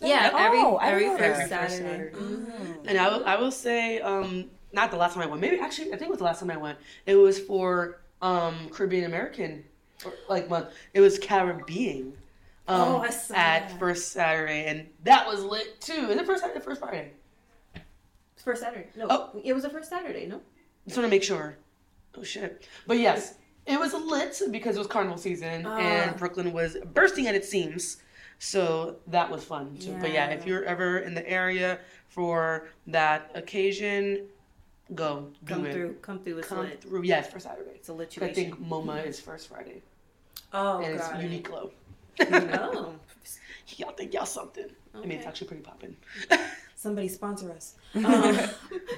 Yeah, 0.00 0.30
Oh, 0.32 0.36
every 0.36 0.58
I 0.60 0.92
every 0.92 1.18
first 1.18 1.50
that. 1.50 1.70
Saturday. 1.70 2.10
First 2.12 2.22
Mhm. 2.24 2.86
And 2.86 2.98
I 2.98 3.08
will, 3.08 3.24
I 3.24 3.36
will 3.36 3.50
say, 3.50 4.00
um, 4.00 4.48
not 4.72 4.90
the 4.92 4.96
last 4.96 5.14
time 5.14 5.22
I 5.24 5.26
went. 5.26 5.40
Maybe 5.40 5.58
actually, 5.58 5.88
I 5.88 5.96
think 5.96 6.02
it 6.02 6.10
was 6.10 6.18
the 6.18 6.24
last 6.24 6.38
time 6.40 6.50
I 6.50 6.56
went. 6.56 6.78
It 7.06 7.16
was 7.16 7.38
for 7.40 8.00
um, 8.22 8.68
Caribbean 8.70 9.04
American, 9.04 9.64
or, 10.04 10.12
like 10.28 10.48
month. 10.48 10.68
It 10.94 11.00
was 11.00 11.18
Caribbean. 11.18 12.12
Um, 12.68 12.80
Oh, 12.82 12.98
I 12.98 13.10
saw 13.10 13.34
at 13.34 13.68
that. 13.70 13.78
first 13.78 14.12
Saturday, 14.12 14.66
and 14.66 14.88
that 15.04 15.26
was 15.26 15.42
lit 15.42 15.80
too. 15.80 15.92
Is 16.10 16.16
it 16.16 16.26
first 16.26 16.42
Saturday? 16.42 16.58
or 16.60 16.62
First 16.62 16.80
Friday? 16.80 17.12
It's 18.34 18.42
First 18.44 18.62
Saturday. 18.62 18.88
No, 18.96 19.06
Oh. 19.08 19.40
it 19.42 19.52
was 19.52 19.62
the 19.62 19.70
first 19.70 19.88
Saturday. 19.88 20.26
No. 20.26 20.40
Just 20.86 20.96
want 20.98 21.06
to 21.06 21.10
make 21.10 21.22
sure. 21.24 21.56
Oh 22.16 22.22
shit! 22.22 22.66
But 22.86 22.98
yes, 22.98 23.34
it 23.66 23.78
was 23.78 23.94
lit 23.94 24.40
because 24.50 24.76
it 24.76 24.78
was 24.78 24.88
carnival 24.88 25.18
season, 25.18 25.64
Ah. 25.66 25.78
and 25.78 26.16
Brooklyn 26.16 26.52
was 26.52 26.76
bursting 26.92 27.26
at 27.26 27.34
its 27.34 27.48
seams. 27.48 27.98
So 28.38 28.96
that 29.08 29.30
was 29.30 29.44
fun 29.44 29.76
too. 29.78 29.96
But 30.00 30.12
yeah, 30.12 30.28
if 30.28 30.46
you're 30.46 30.64
ever 30.64 30.98
in 30.98 31.14
the 31.14 31.28
area 31.28 31.78
for 32.08 32.68
that 32.86 33.30
occasion, 33.34 34.26
go 34.94 35.28
do 35.44 35.54
Come 35.54 35.66
it. 35.66 35.72
through. 35.72 35.94
Come 36.02 36.18
through. 36.20 36.38
It's 36.38 36.48
Come 36.48 36.58
lit. 36.60 36.80
through. 36.82 37.02
Yes, 37.02 37.30
for 37.30 37.40
Saturday. 37.40 37.72
It's 37.74 37.88
a 37.88 37.92
lituation. 37.92 38.22
I 38.22 38.32
think 38.32 38.60
MoMA 38.60 39.04
is 39.06 39.18
first 39.20 39.48
Friday, 39.48 39.82
Oh, 40.52 40.78
and 40.82 40.94
it's 40.94 41.08
got 41.08 41.22
it. 41.22 41.30
Uniqlo. 41.44 41.70
Oh, 42.20 42.94
y'all 43.76 43.92
think 43.92 44.14
y'all 44.14 44.24
something? 44.26 44.66
I 44.94 45.00
mean, 45.00 45.12
it's 45.12 45.26
actually 45.26 45.48
pretty 45.48 45.62
poppin'. 45.62 45.96
somebody 46.74 47.08
sponsor 47.08 47.50
us. 47.52 47.74
Um, 47.96 48.38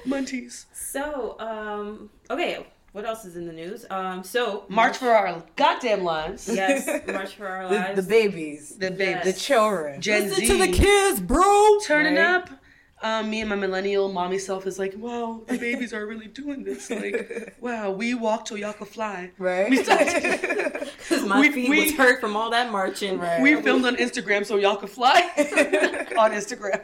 Munties. 0.07 0.65
so, 0.73 1.35
um, 1.39 2.09
okay, 2.29 2.65
what 2.91 3.05
else 3.05 3.23
is 3.23 3.37
in 3.37 3.47
the 3.47 3.53
news? 3.53 3.85
Um, 3.89 4.21
so 4.23 4.65
March, 4.67 4.97
for 4.97 5.09
our 5.09 5.43
goddamn 5.55 6.03
lives. 6.03 6.49
Yes, 6.51 6.87
March 7.07 7.35
for 7.35 7.47
our 7.47 7.69
lives. 7.69 7.95
the, 7.95 8.01
the 8.01 8.07
babies, 8.07 8.75
the 8.75 8.91
babies, 8.91 9.21
yes. 9.23 9.25
the 9.25 9.33
children. 9.33 10.01
Gen 10.01 10.23
Listen 10.23 10.45
Z. 10.45 10.47
to 10.47 10.57
the 10.57 10.71
kids, 10.71 11.21
bro. 11.21 11.77
Turning 11.85 12.15
right? 12.15 12.25
up. 12.25 12.49
Um, 13.03 13.31
me 13.31 13.39
and 13.39 13.49
my 13.49 13.55
millennial 13.55 14.11
mommy 14.11 14.37
self 14.37 14.67
is 14.67 14.77
like, 14.77 14.93
wow, 14.95 15.41
the 15.47 15.57
babies 15.57 15.91
are 15.91 16.05
really 16.05 16.27
doing 16.27 16.63
this. 16.63 16.91
Like, 16.91 17.55
wow, 17.61 17.89
we 17.89 18.13
walk 18.13 18.45
till 18.45 18.57
y'all 18.57 18.73
can 18.73 18.85
fly. 18.85 19.31
Right. 19.37 19.71
Because 21.11 21.27
my 21.27 21.41
we, 21.41 21.51
feet 21.51 21.69
we, 21.69 21.81
was 21.81 21.93
hurt 21.93 22.21
from 22.21 22.37
all 22.37 22.51
that 22.51 22.71
marching. 22.71 23.19
Right. 23.19 23.41
We 23.41 23.61
filmed 23.61 23.85
on 23.85 23.97
Instagram 23.97 24.45
so 24.45 24.55
y'all 24.55 24.77
can 24.77 24.87
fly 24.87 25.19
on 26.17 26.31
Instagram. 26.31 26.83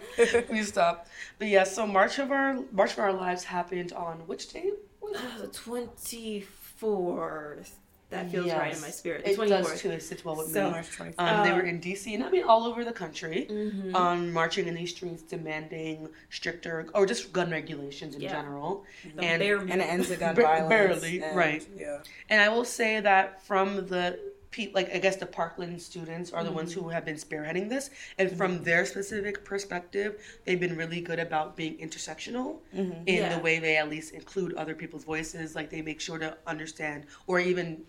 We 0.49 0.63
stopped. 0.63 1.07
But 1.39 1.47
yeah, 1.47 1.63
so 1.63 1.87
March 1.87 2.19
of 2.19 2.31
our 2.31 2.59
March 2.73 2.93
of 2.93 2.99
our 2.99 3.13
lives 3.13 3.45
happened 3.45 3.93
on 3.93 4.17
which 4.27 4.51
date? 4.51 4.73
24th. 5.15 7.71
That 8.09 8.31
feels 8.31 8.49
right 8.53 8.73
in 8.73 8.79
my 8.79 8.89
spirit. 8.89 9.25
The 9.25 9.31
it 9.31 9.37
24th. 9.37 9.49
does 9.49 9.81
too. 9.81 9.91
It 9.91 10.01
sits 10.01 10.23
well 10.23 10.37
with 10.37 10.47
so, 10.47 10.71
me. 10.71 10.77
Uh, 11.17 11.21
um, 11.21 11.43
they 11.43 11.51
were 11.51 11.63
in 11.63 11.81
D.C. 11.81 12.15
and 12.15 12.23
I 12.23 12.29
mean 12.29 12.45
all 12.45 12.63
over 12.63 12.85
the 12.85 12.93
country, 12.93 13.47
mm-hmm. 13.49 13.93
um, 13.93 14.31
marching 14.31 14.65
in 14.65 14.75
these 14.75 14.91
streets, 14.91 15.23
demanding 15.23 16.07
stricter 16.29 16.87
or 16.93 17.05
just 17.05 17.33
gun 17.33 17.51
regulations 17.51 18.15
in 18.15 18.21
yeah. 18.21 18.31
general, 18.31 18.85
the 19.15 19.23
and 19.23 19.41
and 19.41 19.81
it 19.81 19.85
ends 19.85 20.07
the 20.07 20.15
gun 20.15 20.35
violence. 20.35 20.69
Barely, 20.69 21.21
and, 21.21 21.35
right? 21.35 21.67
Yeah. 21.77 21.97
And 22.29 22.39
I 22.39 22.47
will 22.47 22.63
say 22.63 23.01
that 23.01 23.45
from 23.45 23.87
the 23.87 24.17
pe- 24.51 24.71
like 24.73 24.93
I 24.93 24.99
guess 24.99 25.15
the 25.17 25.25
Parkland 25.25 25.81
students 25.81 26.31
are 26.31 26.43
the 26.43 26.51
ones 26.51 26.71
Mm-hmm. 26.71 26.81
who 26.83 26.89
have 26.89 27.05
been 27.05 27.15
spearheading 27.15 27.69
this, 27.69 27.89
and 28.17 28.31
from 28.37 28.63
their 28.63 28.85
specific 28.85 29.43
perspective, 29.45 30.21
they've 30.45 30.59
been 30.59 30.75
really 30.75 31.01
good 31.01 31.19
about 31.19 31.55
being 31.55 31.77
intersectional 31.77 32.59
Mm-hmm. 32.75 33.07
in 33.07 33.15
Yeah. 33.15 33.35
the 33.35 33.43
way 33.43 33.59
they 33.59 33.77
at 33.77 33.89
least 33.89 34.13
include 34.13 34.53
other 34.53 34.75
people's 34.75 35.03
voices. 35.03 35.55
Like 35.55 35.69
they 35.69 35.81
make 35.81 35.99
sure 36.01 36.17
to 36.19 36.37
understand 36.45 37.05
or 37.27 37.39
even 37.39 37.83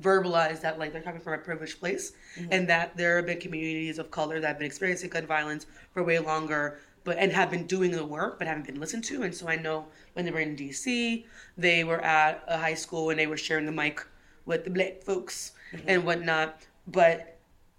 verbalize 0.00 0.60
that 0.60 0.78
like 0.78 0.92
they're 0.92 1.02
coming 1.02 1.20
from 1.20 1.34
a 1.34 1.38
privileged 1.38 1.78
place, 1.80 2.12
Mm-hmm. 2.36 2.48
and 2.52 2.68
that 2.68 2.96
there 2.96 3.16
have 3.16 3.26
been 3.26 3.38
communities 3.40 3.98
of 3.98 4.10
color 4.10 4.40
that 4.40 4.46
have 4.48 4.58
been 4.58 4.66
experiencing 4.66 5.10
gun 5.10 5.26
violence 5.26 5.66
for 5.92 6.02
way 6.02 6.18
longer. 6.18 6.78
But 7.04 7.18
and 7.18 7.30
have 7.32 7.50
been 7.50 7.66
doing 7.66 7.90
the 7.90 8.02
work, 8.02 8.38
but 8.38 8.48
haven't 8.48 8.64
been 8.66 8.80
listened 8.80 9.04
to. 9.04 9.24
And 9.24 9.34
so 9.34 9.46
I 9.46 9.56
know 9.56 9.84
when 10.14 10.24
they 10.24 10.30
were 10.30 10.40
in 10.40 10.56
D.C., 10.56 11.26
they 11.58 11.84
were 11.84 12.00
at 12.00 12.42
a 12.48 12.56
high 12.56 12.72
school 12.72 13.10
and 13.10 13.18
they 13.18 13.26
were 13.26 13.36
sharing 13.36 13.66
the 13.66 13.72
mic 13.72 14.00
with 14.46 14.64
the 14.64 14.70
black 14.70 15.02
folks 15.02 15.52
Mm-hmm. 15.74 15.88
and 15.88 16.04
whatnot. 16.04 16.62
But 16.86 17.38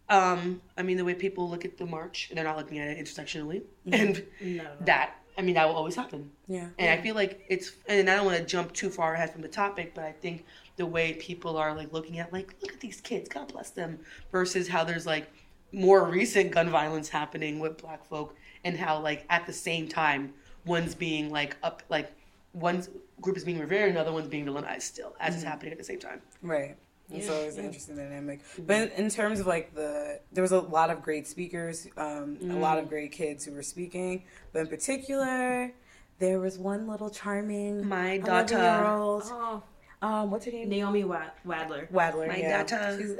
um, 0.09 0.61
I 0.77 0.83
mean, 0.83 0.97
the 0.97 1.05
way 1.05 1.15
people 1.15 1.49
look 1.49 1.65
at 1.65 1.77
the 1.77 1.85
march, 1.85 2.31
they're 2.33 2.43
not 2.43 2.57
looking 2.57 2.79
at 2.79 2.89
it 2.89 3.03
intersectionally, 3.03 3.63
mm-hmm. 3.87 3.93
and 3.93 4.23
No. 4.57 4.67
that 4.81 5.15
I 5.37 5.41
mean 5.41 5.55
that 5.55 5.67
will 5.67 5.75
always 5.75 5.95
happen. 5.95 6.31
Yeah. 6.47 6.67
And 6.77 6.89
I 6.89 7.01
feel 7.01 7.15
like 7.15 7.45
it's, 7.49 7.73
and 7.87 8.09
I 8.09 8.15
don't 8.15 8.25
want 8.25 8.37
to 8.37 8.45
jump 8.45 8.73
too 8.73 8.89
far 8.89 9.15
ahead 9.15 9.31
from 9.33 9.41
the 9.41 9.47
topic, 9.47 9.93
but 9.93 10.05
I 10.05 10.11
think 10.13 10.45
the 10.77 10.85
way 10.85 11.13
people 11.13 11.57
are 11.57 11.75
like 11.75 11.91
looking 11.91 12.19
at 12.19 12.31
like, 12.31 12.55
look 12.61 12.73
at 12.73 12.79
these 12.79 13.01
kids, 13.01 13.27
God 13.27 13.51
bless 13.51 13.71
them, 13.71 13.99
versus 14.31 14.67
how 14.67 14.83
there's 14.83 15.05
like 15.05 15.31
more 15.71 16.05
recent 16.05 16.51
gun 16.51 16.69
violence 16.69 17.09
happening 17.09 17.59
with 17.59 17.81
black 17.81 18.05
folk, 18.05 18.35
and 18.63 18.77
how 18.77 18.99
like 18.99 19.25
at 19.29 19.45
the 19.45 19.53
same 19.53 19.87
time 19.87 20.33
one's 20.65 20.95
being 20.95 21.29
like 21.31 21.57
up, 21.63 21.83
like 21.89 22.13
one 22.53 22.83
group 23.19 23.35
is 23.35 23.43
being 23.43 23.59
revered, 23.59 23.93
and 23.93 24.07
the 24.07 24.11
one's 24.11 24.27
being 24.27 24.45
villainized 24.45 24.83
still 24.83 25.15
as 25.19 25.33
it's 25.33 25.43
mm-hmm. 25.43 25.51
happening 25.51 25.71
at 25.73 25.77
the 25.77 25.83
same 25.83 25.99
time. 25.99 26.21
Right. 26.41 26.77
It's 27.11 27.27
Yeah. 27.27 27.33
always 27.33 27.57
an 27.57 27.65
interesting 27.65 27.97
dynamic. 27.97 28.41
But 28.57 28.91
in, 28.93 29.09
terms 29.09 29.39
of 29.39 29.47
like 29.47 29.73
the, 29.75 30.19
there 30.33 30.41
was 30.41 30.51
a 30.51 30.59
lot 30.59 30.89
of 30.89 31.01
great 31.03 31.27
speakers, 31.27 31.87
um, 31.97 32.37
a 32.49 32.55
lot 32.55 32.77
of 32.79 32.89
great 32.89 33.11
kids 33.11 33.45
who 33.45 33.51
were 33.53 33.63
speaking. 33.63 34.23
But 34.53 34.59
in 34.61 34.67
particular, 34.67 35.71
there 36.19 36.39
was 36.39 36.57
one 36.57 36.87
little 36.87 37.09
charming 37.09 37.87
My 37.87 38.17
daughter. 38.17 38.57
Oh, 38.85 39.61
Um, 40.01 40.29
what's 40.31 40.45
her 40.45 40.51
name? 40.51 40.69
Naomi 40.69 41.03
Wad- 41.03 41.31
Wadler. 41.47 41.89
Wadler. 41.91 42.27
My 42.27 42.37
yeah. 42.37 42.63
daughter. 42.63 43.17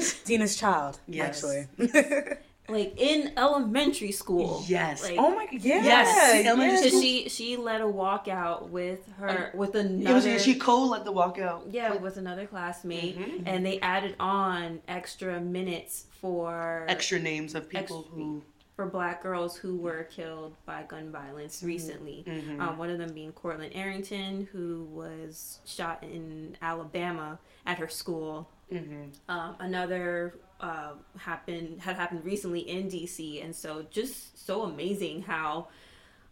She's 0.00 0.22
Dina's 0.24 0.56
child. 0.56 0.98
Yes. 1.06 1.44
Actually. 1.44 1.66
Like 2.70 2.94
in 3.00 3.32
elementary 3.36 4.12
school. 4.12 4.64
Yes. 4.66 5.02
Like, 5.02 5.16
oh 5.18 5.34
my 5.34 5.46
god. 5.46 5.60
Yeah. 5.60 5.82
Yes, 5.82 6.46
elementary 6.46 6.90
yes. 6.90 7.00
She 7.00 7.28
she 7.28 7.56
led 7.56 7.80
a 7.80 7.84
walkout 7.84 8.68
with 8.70 9.00
her 9.18 9.50
with 9.54 9.74
It 9.74 9.86
another 9.86 10.32
was 10.32 10.42
she 10.44 10.54
Cole 10.54 10.88
let 10.88 11.04
the 11.04 11.12
walkout. 11.12 11.62
yeah 11.70 11.94
with 11.96 12.16
another 12.16 12.46
classmate 12.46 13.18
Mhm. 13.18 13.42
and 13.46 13.64
they 13.66 13.78
added 13.80 14.16
on 14.20 14.80
extra 14.88 15.40
minutes 15.40 16.06
for 16.20 16.84
Extra 16.88 17.18
names 17.18 17.54
of 17.54 17.68
people 17.68 18.00
Extra- 18.00 18.14
who. 18.16 18.42
for 18.76 18.86
black 18.86 19.22
girls 19.22 19.56
who 19.56 19.76
were 19.76 20.04
killed 20.04 20.54
by 20.66 20.82
gun 20.84 21.10
violence 21.10 21.62
recently. 21.62 22.24
Mhm. 22.26 22.60
Um, 22.60 22.78
one 22.78 22.88
of 22.90 22.98
them 22.98 23.12
being 23.12 23.32
Courtlin 23.32 23.72
Arrington, 23.74 24.48
who 24.52 24.84
was 24.90 25.58
shot 25.66 26.02
in 26.02 26.56
Alabama 26.62 27.38
at 27.66 27.78
her 27.78 27.88
school. 27.88 28.48
Mhm. 28.72 29.10
Um, 29.28 29.56
another 29.60 30.34
uh, 30.60 30.92
happened 31.18 31.80
had 31.80 31.96
happened 31.96 32.24
recently 32.24 32.60
in 32.60 32.88
DC, 32.88 33.42
and 33.44 33.54
so 33.54 33.86
just 33.90 34.44
so 34.46 34.62
amazing 34.62 35.22
how. 35.22 35.68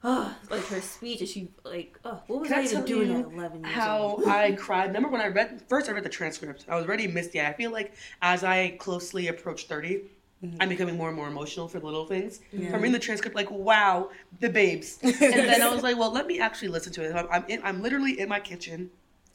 Uh, 0.01 0.33
like 0.49 0.65
her 0.67 0.81
speech, 0.81 1.19
and 1.19 1.29
she 1.29 1.49
like, 1.65 1.99
oh, 2.05 2.23
what 2.29 2.43
was 2.43 2.51
Can 2.51 2.59
I, 2.59 2.61
I 2.61 2.65
even 2.67 2.85
doing 2.85 3.11
at 3.11 3.33
eleven 3.33 3.65
years 3.65 3.75
how 3.75 3.99
old? 3.99 4.29
I 4.29 4.53
cried. 4.53 4.87
Remember 4.87 5.09
when 5.09 5.21
I 5.21 5.27
read 5.27 5.61
first? 5.69 5.89
I 5.89 5.93
read 5.93 6.05
the 6.05 6.09
transcript. 6.09 6.67
I 6.69 6.77
was 6.77 6.85
already 6.87 7.09
misty. 7.09 7.41
I 7.41 7.53
feel 7.53 7.73
like 7.73 7.95
as 8.23 8.45
I 8.45 8.77
closely 8.79 9.27
approach 9.27 9.67
30 9.67 10.03
i 10.43 10.47
I'm 10.61 10.69
becoming 10.69 10.97
more 10.97 11.09
and 11.09 11.17
more 11.17 11.29
emotional 11.29 11.67
for 11.69 11.81
the 11.81 11.87
little 11.87 12.07
things. 12.07 12.41
Yeah. 12.53 12.71
From 12.71 12.81
reading 12.81 12.93
the 12.93 12.99
transcript, 12.99 13.35
like 13.35 13.51
wow, 13.51 14.11
the 14.41 14.49
babes. 14.49 14.99
and 15.03 15.15
then 15.15 15.63
I 15.63 15.73
was 15.73 15.83
like, 15.83 15.99
well, 15.99 16.13
let 16.13 16.27
me 16.27 16.39
actually 16.39 16.69
listen 16.69 16.93
to 16.95 17.05
it. 17.05 17.15
I'm 17.15 17.27
I'm, 17.31 17.45
in, 17.49 17.61
I'm 17.65 17.83
literally 17.83 18.21
in 18.21 18.29
my 18.29 18.41
kitchen, 18.41 18.91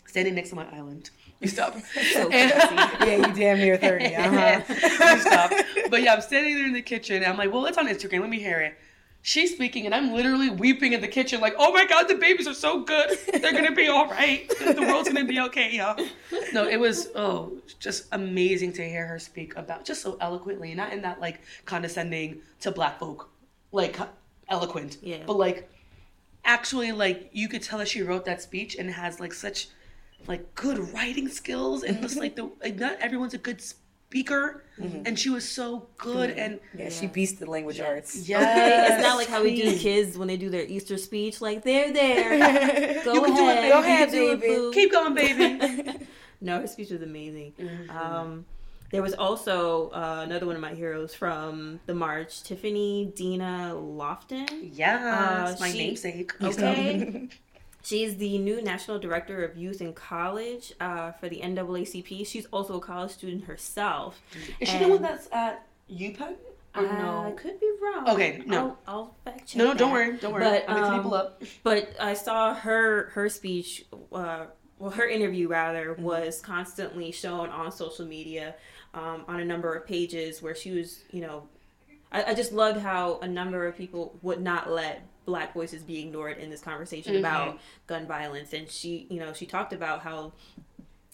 standing 0.06 0.36
next 0.36 0.50
to 0.50 0.56
my 0.56 0.68
island. 0.76 1.10
You 1.40 1.48
stop. 1.48 1.76
So 2.14 2.30
And- 2.32 2.52
Yeah, 3.02 3.28
you 3.28 3.34
damn 3.34 3.58
near 3.58 3.78
30. 3.78 4.16
Uh-huh. 4.16 4.62
You 5.16 5.20
stop. 5.22 5.52
But 5.90 6.02
yeah, 6.04 6.14
I'm 6.14 6.22
standing 6.22 6.56
there 6.56 6.66
in 6.68 6.74
the 6.74 6.82
kitchen. 6.82 7.18
And 7.18 7.26
I'm 7.26 7.38
like, 7.38 7.52
well, 7.52 7.66
it's 7.66 7.78
on 7.78 7.88
Instagram. 7.88 8.22
Let 8.22 8.30
me 8.30 8.40
hear 8.40 8.60
it. 8.62 8.76
She's 9.26 9.54
speaking, 9.54 9.86
and 9.86 9.96
I'm 9.96 10.12
literally 10.14 10.50
weeping 10.50 10.92
in 10.92 11.00
the 11.00 11.08
kitchen, 11.08 11.40
like, 11.40 11.56
oh 11.58 11.72
my 11.72 11.86
god, 11.86 12.10
the 12.10 12.16
babies 12.16 12.46
are 12.46 12.54
so 12.54 12.82
good. 12.82 13.18
They're 13.42 13.54
gonna 13.54 13.72
be 13.72 13.88
all 13.88 14.06
right. 14.10 14.50
The 14.60 14.82
world's 14.82 15.08
gonna 15.08 15.24
be 15.24 15.40
okay, 15.40 15.72
y'all. 15.72 15.96
No, 16.52 16.68
it 16.68 16.76
was 16.78 17.08
oh, 17.16 17.54
just 17.80 18.08
amazing 18.12 18.74
to 18.74 18.84
hear 18.86 19.08
her 19.08 19.20
speak 19.20 19.56
about 19.56 19.86
just 19.86 20.02
so 20.02 20.18
eloquently, 20.20 20.76
not 20.76 20.92
in 20.92 21.02
that 21.04 21.22
like 21.22 21.40
condescending 21.64 22.42
to 22.60 22.72
black 22.72 23.00
folk, 23.00 23.30
like 23.72 23.98
eloquent, 24.50 24.98
Yeah. 25.02 25.24
but 25.26 25.38
like 25.38 25.70
actually 26.44 26.92
like 26.92 27.30
you 27.32 27.48
could 27.48 27.62
tell 27.64 27.80
that 27.80 27.88
she 27.88 28.02
wrote 28.02 28.26
that 28.26 28.42
speech 28.42 28.76
and 28.76 28.90
has 28.92 29.22
like 29.22 29.32
such 29.34 29.70
like 30.28 30.56
good 30.56 30.94
writing 30.94 31.28
skills 31.28 31.84
and 31.84 32.02
just 32.02 32.18
like 32.18 32.36
the 32.36 32.50
like 32.62 32.76
not 32.78 32.98
everyone's 33.00 33.34
a 33.34 33.38
good 33.38 33.62
speaker 33.62 34.64
and 34.78 35.18
she 35.18 35.30
was 35.30 35.48
so 35.48 35.88
good 35.98 36.30
and 36.32 36.60
Yeah, 36.78 36.90
she 36.90 37.08
beats 37.08 37.34
the 37.34 37.50
language 37.50 37.80
arts. 37.80 38.28
yeah 38.30 38.94
it's 38.94 39.04
not 39.04 39.16
like 39.18 39.28
how 39.28 39.42
we 39.44 39.56
do 39.62 39.76
kids 39.78 40.18
when 40.18 40.28
they 40.28 40.38
do 40.38 40.50
their 40.50 40.64
Easter 40.66 40.98
speech. 40.98 41.42
Like 41.42 41.64
they're 41.64 41.92
there. 41.92 43.04
Go 43.04 43.14
You 43.16 43.22
can 43.24 43.36
do 43.36 43.50
it, 43.50 43.58
ahead. 43.58 43.62
baby. 43.62 43.68
you 43.68 43.70
Go 43.72 43.80
ahead, 43.80 44.10
can 44.10 44.18
do 44.18 44.32
it, 44.32 44.40
baby. 44.42 44.74
keep 44.74 44.92
going 44.92 45.14
baby 45.16 46.06
No, 46.42 46.60
her 46.62 46.68
speech 46.68 46.90
was 46.92 47.02
amazing. 47.02 47.54
Mm-hmm. 47.60 47.98
Um, 47.98 48.46
there 48.92 49.02
was 49.02 49.14
also 49.16 49.90
uh, 49.90 50.22
another 50.24 50.46
one 50.46 50.56
of 50.56 50.62
my 50.62 50.74
heroes 50.76 51.16
from 51.16 51.80
the 51.88 51.96
march, 51.96 52.44
Tiffany 52.44 53.12
Dina 53.16 53.74
Loftin. 53.74 54.46
yeah 54.62 55.46
Uh, 55.48 55.52
it's 55.52 55.60
my 55.60 55.72
she- 55.72 55.78
namesake 55.80 56.34
Okay. 56.44 57.30
She's 57.84 58.16
the 58.16 58.38
new 58.38 58.62
national 58.62 58.98
director 59.00 59.44
of 59.44 59.58
youth 59.58 59.82
and 59.82 59.94
college 59.94 60.74
uh, 60.80 61.12
for 61.12 61.28
the 61.28 61.42
NAACP. 61.44 62.26
She's 62.26 62.46
also 62.48 62.78
a 62.78 62.80
college 62.80 63.12
student 63.12 63.44
herself. 63.44 64.22
is 64.60 64.70
she 64.70 64.80
the 64.80 64.88
one 64.88 65.02
that's 65.02 65.28
at 65.34 65.68
UPenn 65.92 66.36
or 66.76 66.88
I 66.88 67.02
no 67.02 67.34
could 67.38 67.60
be 67.60 67.70
wrong. 67.82 68.10
Okay, 68.10 68.42
no. 68.48 68.78
I'll, 68.88 68.96
I'll 68.96 69.16
fact 69.26 69.48
check. 69.50 69.58
no 69.58 69.66
no 69.66 69.74
don't 69.76 69.90
that. 69.90 69.94
worry 69.94 70.18
don't 70.18 70.34
worry 70.34 70.44
But, 70.44 70.68
mixing 70.70 70.84
um, 70.86 70.96
people 71.00 71.14
up 71.14 71.44
But 71.62 71.94
I 72.00 72.14
saw 72.14 72.54
her 72.54 73.10
her 73.10 73.28
speech, 73.30 73.86
uh, 74.14 74.46
well, 74.80 74.92
her 74.92 75.06
interview 75.08 75.48
rather, 75.50 75.94
Mm-hmm. 75.94 76.04
was 76.04 76.42
constantly 76.42 77.12
shown 77.12 77.50
on 77.50 77.72
social 77.72 78.06
media, 78.06 78.56
um, 78.94 79.26
on 79.28 79.40
a 79.42 79.46
number 79.46 79.74
of 79.76 79.86
pages 79.86 80.42
where 80.42 80.56
she 80.56 80.72
was, 80.72 81.04
you 81.12 81.22
know, 81.22 81.48
I, 82.12 82.24
I 82.32 82.34
just 82.34 82.54
loved 82.54 82.80
how 82.80 83.20
a 83.20 83.28
number 83.28 83.68
of 83.68 83.78
people 83.78 84.18
would 84.22 84.42
not 84.42 84.72
let 84.72 85.04
black 85.26 85.54
voices 85.54 85.84
be 85.84 86.00
ignored 86.02 86.38
in 86.38 86.50
this 86.50 86.62
conversation 86.62 87.14
Mhm. 87.16 87.20
about 87.20 87.60
gun 87.88 88.06
violence, 88.08 88.54
and 88.54 88.70
she, 88.70 89.08
you 89.10 89.20
know, 89.20 89.34
she 89.34 89.46
talked 89.46 89.74
about 89.74 90.02
how. 90.02 90.34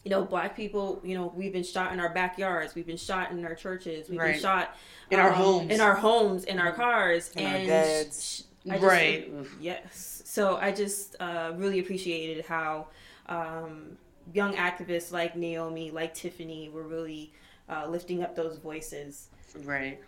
You 0.06 0.12
know, 0.12 0.24
black 0.24 0.56
people. 0.56 1.02
You 1.04 1.18
know, 1.18 1.34
we've 1.36 1.52
been 1.52 1.62
shot 1.64 1.92
in 1.92 2.00
our 2.00 2.08
backyards. 2.08 2.74
We've 2.74 2.88
been 2.88 2.96
shot 2.96 3.32
in 3.32 3.44
our 3.44 3.54
churches. 3.54 4.08
We've 4.10 4.18
Right. 4.18 4.32
been 4.32 4.42
shot 4.42 4.74
In 5.12 5.20
our 5.20 5.28
um, 5.30 5.36
homes. 5.36 5.72
in 5.72 5.82
our 5.82 5.94
homes, 5.96 6.46
in 6.46 6.58
our 6.58 6.72
cars, 6.72 7.32
In 7.36 7.46
our 7.46 7.54
and 7.54 7.72
I 7.72 8.04
just- 8.06 8.46
right 8.66 9.30
Yes. 9.60 10.22
So 10.26 10.56
I 10.56 10.72
just 10.72 11.18
uh, 11.20 11.52
really 11.58 11.80
appreciated 11.80 12.46
how 12.46 12.88
um, 13.28 13.98
young 14.34 14.56
activists 14.56 15.12
like 15.12 15.36
Naomi, 15.36 15.92
like 15.92 16.14
Tiffany, 16.14 16.70
were 16.70 16.84
really 16.84 17.34
uh, 17.68 17.86
lifting 17.88 18.24
up 18.24 18.36
those 18.38 18.58
voices. 18.58 19.28
Right. 19.66 20.00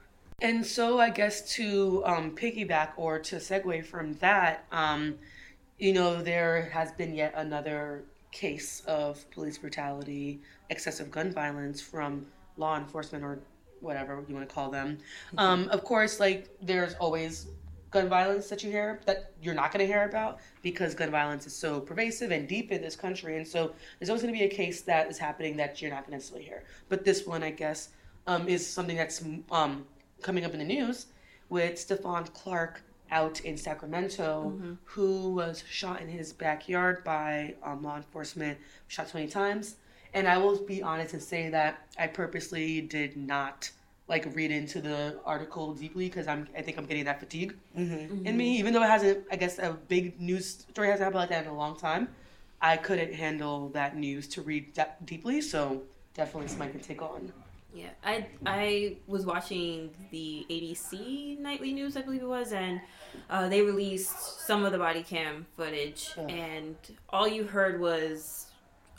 And 0.41 0.65
so 0.65 0.99
I 0.99 1.11
guess 1.11 1.53
to 1.55 2.03
um, 2.05 2.35
piggyback 2.35 2.93
or 2.97 3.19
to 3.19 3.35
segue 3.35 3.85
from 3.85 4.13
that, 4.15 4.65
um, 4.71 5.15
you 5.77 5.93
know, 5.93 6.21
there 6.21 6.69
has 6.73 6.91
been 6.91 7.13
yet 7.13 7.33
another 7.35 8.03
case 8.31 8.81
of 8.87 9.29
police 9.31 9.57
brutality, 9.57 10.41
excessive 10.69 11.11
gun 11.11 11.31
violence 11.31 11.79
from 11.79 12.25
law 12.57 12.77
enforcement 12.77 13.23
or 13.23 13.39
whatever 13.81 14.23
you 14.27 14.33
want 14.33 14.47
to 14.47 14.53
call 14.53 14.71
them. 14.71 14.97
Um, 15.37 15.69
of 15.69 15.83
course, 15.83 16.19
like 16.19 16.49
there's 16.61 16.95
always 16.95 17.47
gun 17.91 18.07
violence 18.07 18.47
that 18.47 18.63
you 18.63 18.71
hear 18.71 19.01
that 19.05 19.33
you're 19.41 19.53
not 19.53 19.71
going 19.71 19.85
to 19.85 19.91
hear 19.91 20.05
about 20.05 20.39
because 20.61 20.95
gun 20.95 21.11
violence 21.11 21.45
is 21.45 21.53
so 21.53 21.79
pervasive 21.79 22.31
and 22.31 22.47
deep 22.47 22.71
in 22.71 22.81
this 22.81 22.95
country. 22.95 23.37
And 23.37 23.47
so 23.47 23.73
there's 23.99 24.09
always 24.09 24.23
going 24.23 24.33
to 24.33 24.39
be 24.39 24.45
a 24.45 24.49
case 24.49 24.81
that 24.81 25.09
is 25.09 25.17
happening 25.17 25.57
that 25.57 25.81
you're 25.81 25.91
not 25.91 26.01
going 26.07 26.11
to 26.11 26.17
necessarily 26.17 26.45
hear. 26.45 26.63
But 26.89 27.03
this 27.03 27.27
one, 27.27 27.43
I 27.43 27.51
guess, 27.51 27.89
um, 28.27 28.47
is 28.47 28.65
something 28.65 28.95
that's 28.95 29.23
um, 29.51 29.85
coming 30.21 30.45
up 30.45 30.53
in 30.53 30.59
the 30.59 30.65
news 30.65 31.07
with 31.49 31.75
Stephon 31.75 32.31
Clark 32.33 32.81
out 33.11 33.41
in 33.41 33.57
Sacramento, 33.57 34.77
who 34.85 35.33
was 35.33 35.63
shot 35.69 36.01
in 36.01 36.07
his 36.07 36.31
backyard 36.31 37.03
by 37.03 37.55
um, 37.63 37.83
law 37.83 37.97
enforcement, 37.97 38.57
shot 38.87 39.09
20 39.09 39.27
times. 39.27 39.75
And 40.13 40.27
I 40.27 40.37
will 40.37 40.57
be 40.65 40.81
honest 40.81 41.13
and 41.13 41.21
say 41.21 41.49
that 41.49 41.87
I 41.97 42.07
purposely 42.07 42.81
did 42.81 43.17
not 43.17 43.69
like 44.07 44.27
read 44.35 44.51
into 44.51 44.81
the 44.81 45.19
article 45.25 45.73
deeply 45.73 46.07
because 46.09 46.27
I'm 46.27 46.47
I 46.57 46.61
think 46.61 46.77
I'm 46.77 46.85
getting 46.85 47.05
that 47.05 47.19
fatigue 47.19 47.55
Mm-hmm. 47.77 48.25
in 48.25 48.35
me. 48.37 48.57
Even 48.59 48.73
though 48.73 48.83
it 48.83 48.89
hasn't, 48.89 49.25
I 49.31 49.35
guess 49.37 49.57
a 49.59 49.77
big 49.87 50.19
news 50.19 50.65
story 50.69 50.87
hasn't 50.89 51.03
happened 51.05 51.19
like 51.21 51.29
that 51.29 51.45
in 51.45 51.49
a 51.49 51.55
long 51.55 51.77
time. 51.77 52.09
I 52.61 52.77
couldn't 52.77 53.13
handle 53.13 53.69
that 53.69 53.95
news 53.97 54.27
to 54.29 54.41
read 54.41 54.75
that 54.75 55.05
deeply. 55.05 55.39
So 55.41 55.83
definitely 56.13 56.49
something 56.49 56.67
I 56.69 56.71
can 56.71 56.79
take 56.81 57.01
on. 57.01 57.31
Yeah, 57.73 57.89
I 58.03 58.27
I 58.45 58.97
was 59.07 59.25
watching 59.25 59.91
the 60.11 60.45
ABC 60.49 61.39
nightly 61.39 61.71
news, 61.73 61.95
I 61.95 62.01
believe 62.01 62.21
it 62.21 62.27
was, 62.27 62.51
and 62.51 62.81
uh, 63.29 63.47
they 63.47 63.61
released 63.61 64.45
some 64.45 64.65
of 64.65 64.71
the 64.73 64.77
body 64.77 65.03
cam 65.03 65.45
footage, 65.55 66.11
Ugh. 66.17 66.29
and 66.29 66.75
all 67.09 67.27
you 67.27 67.45
heard 67.45 67.79
was, 67.79 68.47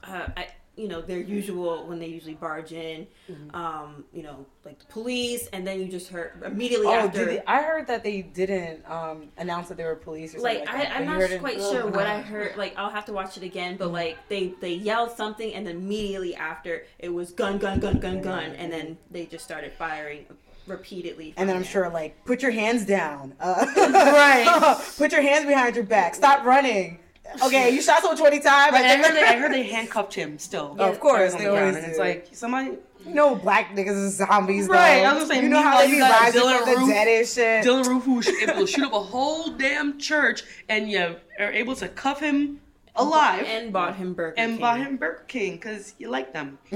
uh, 0.05 0.27
I, 0.37 0.49
you 0.75 0.89
know, 0.89 1.03
their 1.03 1.19
usual 1.19 1.87
when 1.87 1.99
they 1.99 2.07
usually 2.07 2.35
barge 2.35 2.73
in, 2.73 3.07
Mhm. 3.31 3.55
um, 3.55 4.05
you 4.13 4.23
know, 4.23 4.47
like 4.65 4.79
the 4.79 4.87
police, 4.87 5.47
and 5.53 5.67
then 5.67 5.79
you 5.81 5.87
just 5.87 6.09
heard 6.09 6.33
immediately 6.45 6.87
Oh, 6.87 6.95
after. 6.95 7.27
they, 7.27 7.43
I 7.47 7.63
heard 7.63 7.87
that 7.89 8.03
they 8.03 8.23
didn't 8.23 8.89
um, 8.91 9.29
announce 9.37 9.69
that 9.69 9.77
they 9.77 9.85
were 9.85 9.97
police 9.97 10.35
or 10.35 10.39
something 10.39 10.61
like 10.61 10.73
like, 10.73 10.91
I. 10.91 10.95
I'm 10.97 11.05
not 11.07 11.41
quite 11.41 11.59
Oh, 11.61 11.73
sure 11.73 11.85
what 11.85 11.95
God. 11.95 12.07
I 12.07 12.21
heard. 12.23 12.57
Like 12.57 12.73
I'll 12.79 12.89
have 12.91 13.05
to 13.07 13.13
watch 13.13 13.37
it 13.37 13.43
again. 13.43 13.73
Mm-hmm. 13.75 13.83
But 13.85 13.93
like 13.93 14.17
they 14.31 14.55
they 14.61 14.73
yelled 14.73 15.11
something, 15.15 15.53
and 15.53 15.67
then 15.67 15.77
immediately 15.77 16.35
after 16.35 16.85
it 16.99 17.11
was 17.11 17.33
gun 17.33 17.59
gun 17.59 17.79
gun 17.79 17.99
gun 17.99 18.23
gun, 18.23 18.55
and 18.55 18.73
then 18.73 18.97
they 19.11 19.27
just 19.27 19.45
started 19.45 19.73
firing 19.75 20.25
repeatedly. 20.67 21.35
And 21.37 21.49
then 21.49 21.57
I'm 21.57 21.65
sure, 21.65 21.91
like, 21.91 22.25
put 22.25 22.41
your 22.41 22.53
hands 22.53 22.87
down. 22.87 23.35
Uh, 23.41 23.67
Right. 23.77 24.81
put 24.97 25.11
your 25.13 25.21
hands 25.23 25.45
behind 25.45 25.75
your 25.75 25.85
back. 25.85 26.15
Stop 26.15 26.45
running. 26.47 27.01
Okay, 27.45 27.71
you 27.71 27.81
shot 27.81 28.01
someone 28.01 28.19
20 28.19 28.41
times. 28.41 28.73
Right, 28.73 28.85
I 28.85 28.97
heard 28.97 29.15
they, 29.15 29.23
I 29.23 29.37
heard 29.39 29.53
they 29.53 29.63
handcuffed 29.63 30.15
him 30.15 30.39
still. 30.39 30.77
Of 30.79 31.01
course, 31.01 31.33
they 31.33 31.45
the 31.45 31.51
ground, 31.51 31.59
always 31.61 31.77
and 31.77 31.85
do. 31.85 31.91
it's 31.91 31.99
like 31.99 32.29
somebody 32.33 32.71
You 33.07 33.15
know, 33.15 33.35
black 33.37 33.75
niggas 33.75 34.05
is 34.05 34.17
zombies. 34.17 34.69
Right, 34.69 35.01
Though. 35.03 35.09
I 35.09 35.13
was 35.15 35.23
gonna 35.29 35.35
say, 35.35 35.43
you 35.43 35.49
know 35.49 35.63
how 35.63 35.79
they 35.79 35.91
be 35.91 36.01
rising 36.01 36.41
Dylan 36.43 36.59
from 36.59 36.71
the 36.75 36.77
Roof- 36.81 36.89
dead 36.91 37.09
and 37.09 37.29
shit. 37.29 37.65
Dylann 37.65 37.87
Roof 37.89 38.05
who 38.05 38.15
was 38.17 38.29
able 38.29 38.55
to 38.55 38.67
shoot 38.67 38.85
up 38.85 38.93
a 38.93 39.01
whole 39.01 39.51
damn 39.51 39.99
church, 39.99 40.43
and 40.69 40.91
you 40.91 41.17
are 41.39 41.53
able 41.53 41.75
to 41.77 41.89
cuff 41.89 42.21
him 42.21 42.61
alive 42.97 43.45
and 43.47 43.73
bought 43.73 43.97
him 43.97 44.13
Burger 44.15 44.35
King 44.37 44.45
and 44.45 44.53
King. 44.55 44.61
buy 44.61 44.79
him 44.79 44.97
Burger 44.97 45.25
King 45.29 45.53
because 45.57 45.95
you 45.99 46.09
like 46.11 46.33
them. 46.33 46.59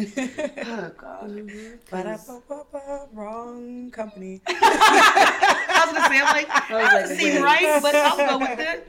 Oh 0.68 0.90
God. 0.98 1.30
Mhm. 1.30 1.78
Ba-da-ba-ba-ba, 1.90 3.06
Wrong 3.12 3.90
company. 3.90 4.40
I 4.48 5.84
was 5.86 5.94
gonna 5.96 6.08
say, 6.08 6.20
I'm 6.20 6.34
like, 6.34 6.48
I 6.50 6.58
was 6.58 6.68
that 6.68 6.74
like, 6.82 6.90
doesn't 7.02 7.16
seem 7.18 7.42
right, 7.42 7.78
but 7.82 7.94
I'll 7.94 8.16
go 8.16 8.38
with 8.38 8.58
it. 8.58 8.88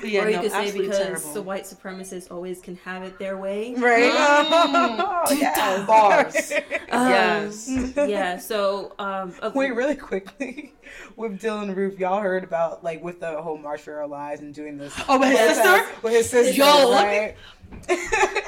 But 0.00 0.10
yeah, 0.10 0.24
or 0.24 0.28
you 0.28 0.36
no, 0.36 0.42
could 0.42 0.50
say 0.52 0.72
because 0.78 0.98
terrible. 0.98 1.32
the 1.32 1.42
white 1.42 1.64
supremacists 1.64 2.30
always 2.30 2.60
can 2.60 2.76
have 2.78 3.02
it 3.02 3.18
their 3.18 3.36
way. 3.38 3.74
Right? 3.74 4.12
Mm. 4.12 4.96
Oh, 5.26 5.32
yes. 5.32 5.86
Bars. 5.86 6.52
Um, 6.90 7.08
Yes. 7.08 7.68
yeah. 7.96 8.36
So 8.38 8.94
um, 8.98 9.34
uh, 9.40 9.50
Wait, 9.54 9.74
really 9.74 9.96
quickly, 9.96 10.72
with 11.16 11.40
Dylann 11.40 11.74
Roof, 11.74 11.98
y'all 11.98 12.20
heard 12.20 12.44
about 12.44 12.82
like 12.84 13.02
with 13.02 13.20
the 13.20 13.40
whole 13.40 13.56
March 13.58 13.82
for 13.82 13.98
Our 14.00 14.06
Lives 14.06 14.40
and 14.42 14.52
doing 14.54 14.76
this. 14.76 14.92
Oh, 15.08 15.18
but 15.18 15.28
his 15.28 15.38
sister? 15.56 15.86
With 16.02 16.12
his 16.12 16.28
sister, 16.30 16.52
Look 16.64 16.94
right? 16.94 17.36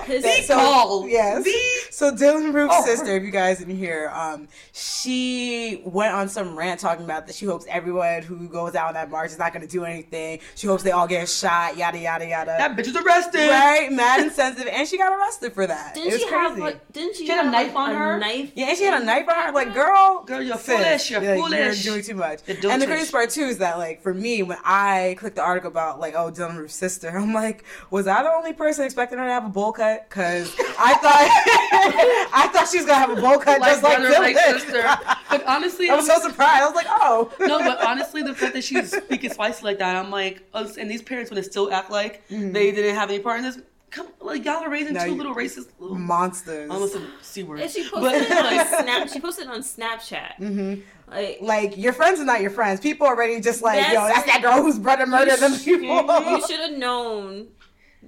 His- 0.06 0.23
That- 0.23 0.40
Be 0.40 0.47
called. 0.47 1.09
Yes. 1.11 1.45
Be- 1.45 1.73
So 1.90 2.12
Dylann 2.12 2.52
Roof's 2.52 2.75
Oh. 2.76 2.85
sister, 2.85 3.16
if 3.16 3.23
you 3.23 3.30
guys 3.30 3.59
didn't 3.59 3.76
hear, 3.76 4.11
um, 4.14 4.49
she 4.73 5.80
went 5.85 6.12
on 6.14 6.28
some 6.28 6.56
rant 6.56 6.78
talking 6.80 7.04
about 7.04 7.26
that 7.26 7.35
she 7.35 7.47
hopes 7.47 7.64
everyone 7.68 8.23
who 8.23 8.49
goes 8.49 8.75
out 8.75 8.88
on 8.88 8.95
that 8.95 9.11
march 9.11 9.30
is 9.30 9.38
not 9.38 9.52
going 9.52 9.66
to 9.66 9.71
do 9.71 9.85
anything. 9.85 10.40
She 10.54 10.66
hopes 10.66 10.83
they 10.83 10.90
all 10.90 11.06
get 11.09 11.28
shot. 11.28 11.76
Yada 11.76 11.99
yada 11.99 12.26
yada. 12.26 12.54
That 12.59 12.76
bitch 12.76 12.87
is 12.88 12.97
arrested. 12.97 13.49
Right, 13.49 13.90
mad 13.90 14.21
and 14.25 14.30
sensitive, 14.33 14.73
and 14.73 14.87
she 14.87 14.99
got 14.99 15.12
arrested 15.12 15.52
for 15.54 15.66
that. 15.66 15.95
didn't 15.95 16.09
it 16.09 16.12
was 16.12 16.21
she 16.23 16.28
crazy. 16.28 16.40
have? 16.49 16.59
Like, 16.59 16.92
didn't 16.92 17.16
she, 17.16 17.26
She 17.26 17.33
had 17.33 17.47
a 17.47 17.50
knife 17.50 17.75
like, 17.75 17.88
on 17.88 17.95
her? 17.95 18.18
Knife. 18.18 18.52
Yeah, 18.54 18.66
and 18.68 18.78
she 18.78 18.85
had 18.85 19.00
a 19.00 19.04
knife 19.04 19.28
on 19.28 19.35
her. 19.35 19.52
Like, 19.52 19.75
girl, 19.75 20.23
Girl, 20.25 20.42
you're 20.42 20.56
sis, 20.59 20.66
foolish. 20.66 21.11
You're 21.11 21.21
like, 21.21 21.40
foolish. 21.40 21.85
You're 21.85 21.95
doing 21.95 22.04
too 22.04 22.14
much. 22.14 22.40
You're 22.47 22.71
And 22.73 22.80
the 22.83 22.87
dotish. 22.87 22.88
craziest 22.88 23.12
part 23.12 23.30
too 23.30 23.43
is 23.45 23.58
that, 23.58 23.78
like, 23.78 24.02
for 24.02 24.12
me, 24.15 24.43
when 24.43 24.58
I 24.65 25.17
clicked 25.19 25.36
the 25.36 25.43
article 25.43 25.71
about 25.71 25.99
like, 26.00 26.15
oh, 26.15 26.30
Dylann 26.30 26.56
Roof's 26.58 26.75
sister, 26.75 27.08
I'm 27.17 27.32
like, 27.32 27.65
was 27.91 28.06
I 28.06 28.23
the 28.23 28.30
only 28.30 28.52
person 28.52 28.84
expecting 28.84 29.16
her 29.19 29.26
to 29.26 29.33
have 29.33 29.45
a 29.47 29.49
bowl 29.49 29.73
cut? 29.73 30.09
Because 30.09 30.55
I 30.79 30.95
thought, 30.95 32.31
I 32.35 32.49
thought 32.52 32.69
she 32.69 32.79
was 32.79 32.87
gonna 32.87 32.99
have 32.99 33.17
a 33.17 33.21
bowl 33.21 33.39
cut 33.39 33.61
just 33.63 33.83
like 33.83 33.99
brother, 33.99 34.15
Dylan. 34.15 34.19
like 34.21 34.37
sister. 34.39 34.83
But 35.31 35.45
honestly, 35.47 35.91
I 35.91 35.97
was 35.97 36.07
so 36.07 36.19
surprised. 36.21 36.63
I 36.63 36.67
was 36.67 36.75
like, 36.75 36.87
oh. 36.89 37.33
no, 37.41 37.59
but 37.59 37.85
honestly, 37.85 38.23
the 38.23 38.35
fact 38.35 38.55
that 38.55 38.65
she's 38.65 38.91
speaking 38.97 39.31
spicy 39.31 39.65
like 39.65 39.79
that, 39.79 39.97
I'm 39.97 40.11
like, 40.11 40.43
us- 40.55 40.76
and 40.76 40.91
these 40.91 41.02
parents 41.02 41.31
would 41.31 41.45
still 41.45 41.73
act 41.73 41.91
like 41.91 42.26
Mhm. 42.29 42.52
they 42.52 42.73
didn't 42.73 42.95
have 42.95 43.09
any 43.11 43.19
part 43.21 43.39
in 43.39 43.45
this. 43.45 43.59
Come, 43.91 44.09
like 44.21 44.45
y'all 44.45 44.65
are 44.65 44.69
raising 44.69 44.95
No, 44.95 45.05
two 45.05 45.15
little 45.15 45.35
racist, 45.35 45.69
little, 45.79 45.97
monsters. 45.97 46.69
almost 46.71 46.97
a 46.97 47.02
c 47.23 47.45
word. 47.45 47.61
And 47.61 47.71
she 47.71 47.85
But, 47.85 48.00
posted 48.00 48.23
it 48.23 48.33
on 48.33 48.45
like, 48.57 48.67
Snap. 48.83 49.09
She 49.09 49.21
posted 49.21 49.47
on 49.47 49.61
Snapchat. 49.61 50.35
hmm 50.39 50.75
Like, 51.09 51.39
Like 51.41 51.76
your 51.79 51.93
friends 51.93 52.19
are 52.21 52.25
not 52.25 52.41
your 52.41 52.50
friends. 52.50 52.81
People 52.81 53.07
already 53.07 53.41
just 53.41 53.63
like, 53.63 53.79
yo, 53.87 53.95
That's- 53.95 54.15
that's 54.25 54.26
that 54.26 54.43
girl 54.43 54.61
whose 54.61 54.79
brother 54.81 55.07
murdered 55.07 55.39
them 55.39 55.52
people. 55.57 55.87
you 56.31 56.47
should 56.47 56.61
have 56.61 56.73
known 56.73 57.47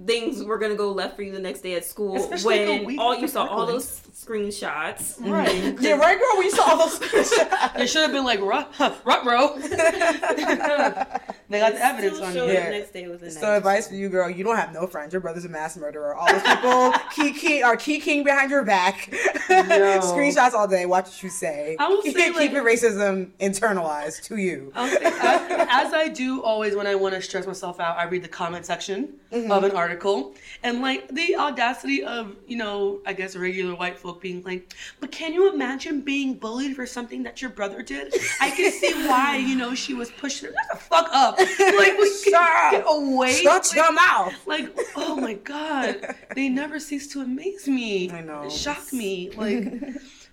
things 0.07 0.43
were 0.45 0.59
gonna 0.59 0.75
go 0.75 0.93
left 0.93 1.17
for 1.17 1.23
you 1.23 1.33
the 1.33 1.41
next 1.41 1.61
day 1.61 1.75
at 1.75 1.85
school 1.85 2.17
Especially 2.17 2.85
when 2.85 2.99
all 2.99 3.17
you 3.17 3.29
saw 3.29 3.47
all 3.47 3.67
those 3.67 4.01
screenshots. 4.25 5.21
right. 5.21 5.77
yeah, 5.81 5.93
right, 5.93 6.19
girl. 6.19 6.39
we 6.39 6.51
saw 6.51 6.71
all 6.71 6.77
those. 6.89 7.01
It 7.03 7.89
should 7.89 8.03
have 8.03 8.13
been 8.13 8.25
like, 8.25 8.41
rut, 8.41 8.73
rut, 9.05 9.25
bro. 9.25 9.59
they 9.59 11.59
got 11.61 11.73
the 11.73 11.85
evidence 11.85 12.21
on 12.21 12.33
showed 12.33 12.47
you. 12.49 12.55
The 12.55 12.71
next 12.71 12.93
day 12.93 13.09
was 13.09 13.21
the 13.21 13.31
So 13.31 13.41
night. 13.43 13.57
advice 13.59 13.89
for 13.89 13.95
you, 13.95 14.09
girl: 14.09 14.29
you 14.29 14.45
don't 14.45 14.57
have 14.57 14.73
no 14.73 14.87
friends. 14.87 15.13
Your 15.13 15.21
brother's 15.21 15.45
a 15.45 15.49
mass 15.49 15.77
murderer. 15.77 16.15
All 16.15 16.27
those 16.27 16.43
people 16.43 16.93
key 17.15 17.33
key 17.33 17.63
are 17.63 17.77
key 17.77 18.01
king 18.01 18.25
behind 18.25 18.51
your 18.51 18.65
back. 18.65 19.09
No. 19.49 19.63
Screenshots 20.03 20.53
all 20.53 20.69
day. 20.69 20.87
Watch 20.87 21.07
what 21.07 21.23
you 21.23 21.31
say. 21.31 21.77
I 21.79 21.89
will 21.89 22.03
keep, 22.03 22.17
say, 22.17 22.27
keep 22.29 22.37
like- 22.37 22.53
your 22.53 22.65
racism 22.65 23.31
internalized 23.41 24.23
to 24.25 24.37
you. 24.37 24.73
I'll 24.75 24.89
say, 24.89 24.97
as, 25.05 25.67
as 25.71 25.95
I 25.95 26.09
do 26.09 26.43
always 26.43 26.77
when 26.77 26.87
I 26.87 26.95
want 26.95 27.15
to 27.15 27.23
stress 27.23 27.47
myself 27.47 27.81
out, 27.81 27.97
I 27.99 28.05
read 28.05 28.23
the 28.23 28.29
comment 28.29 28.67
section 28.67 29.15
Mm-hmm. 29.31 29.53
of 29.53 29.63
an 29.63 29.73
article. 29.73 30.35
And 30.63 30.81
like 30.81 31.09
the 31.15 31.37
audacity 31.37 32.03
of, 32.03 32.35
you 32.47 32.57
know, 32.57 33.01
I 33.05 33.13
guess 33.13 33.37
regular 33.37 33.75
white 33.75 33.99
being 34.15 34.43
like, 34.45 34.75
but 35.01 35.11
can 35.13 35.33
you 35.33 35.53
imagine 35.53 36.01
being 36.01 36.35
bullied 36.35 36.77
for 36.77 36.87
something 36.87 37.23
that 37.25 37.41
your 37.43 37.51
brother 37.51 37.83
did? 37.83 38.15
I 38.41 38.51
can 38.51 38.73
see 38.73 38.93
why, 39.09 39.37
you 39.37 39.57
know, 39.57 39.75
she 39.75 39.95
was 39.95 40.11
pushed. 40.11 40.41
Shut 40.41 40.55
the 40.73 40.79
fuck 40.79 41.09
up. 41.13 41.39
Like, 41.39 41.49
we 41.99 42.15
Shut 42.31 42.71
get 42.73 42.85
away. 42.87 43.33
Shut 43.33 43.75
your 43.75 43.93
mouth. 43.93 44.35
like, 44.47 44.77
oh 44.97 45.17
my 45.17 45.35
God. 45.35 46.15
They 46.35 46.49
never 46.49 46.79
cease 46.79 47.09
to 47.09 47.21
amaze 47.21 47.67
me. 47.69 48.11
I 48.11 48.21
know. 48.21 48.49
Shock 48.49 48.93
me. 48.93 49.31
Like, 49.31 49.73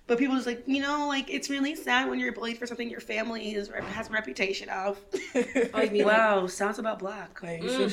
but 0.06 0.18
people 0.18 0.36
just 0.36 0.46
like, 0.46 0.62
you 0.66 0.80
know, 0.80 1.08
like 1.08 1.28
it's 1.30 1.50
really 1.50 1.74
sad 1.74 2.08
when 2.08 2.20
you're 2.20 2.32
bullied 2.32 2.58
for 2.58 2.66
something 2.66 2.88
your 2.88 3.00
family 3.00 3.54
is 3.54 3.68
has 3.68 4.08
a 4.08 4.12
reputation 4.12 4.68
of. 4.68 4.98
Mean 5.34 5.70
like- 5.74 5.92
Wow, 6.06 6.46
sounds 6.46 6.78
about 6.78 6.98
black. 7.00 7.42
Like, 7.42 7.62
Mm, 7.62 7.88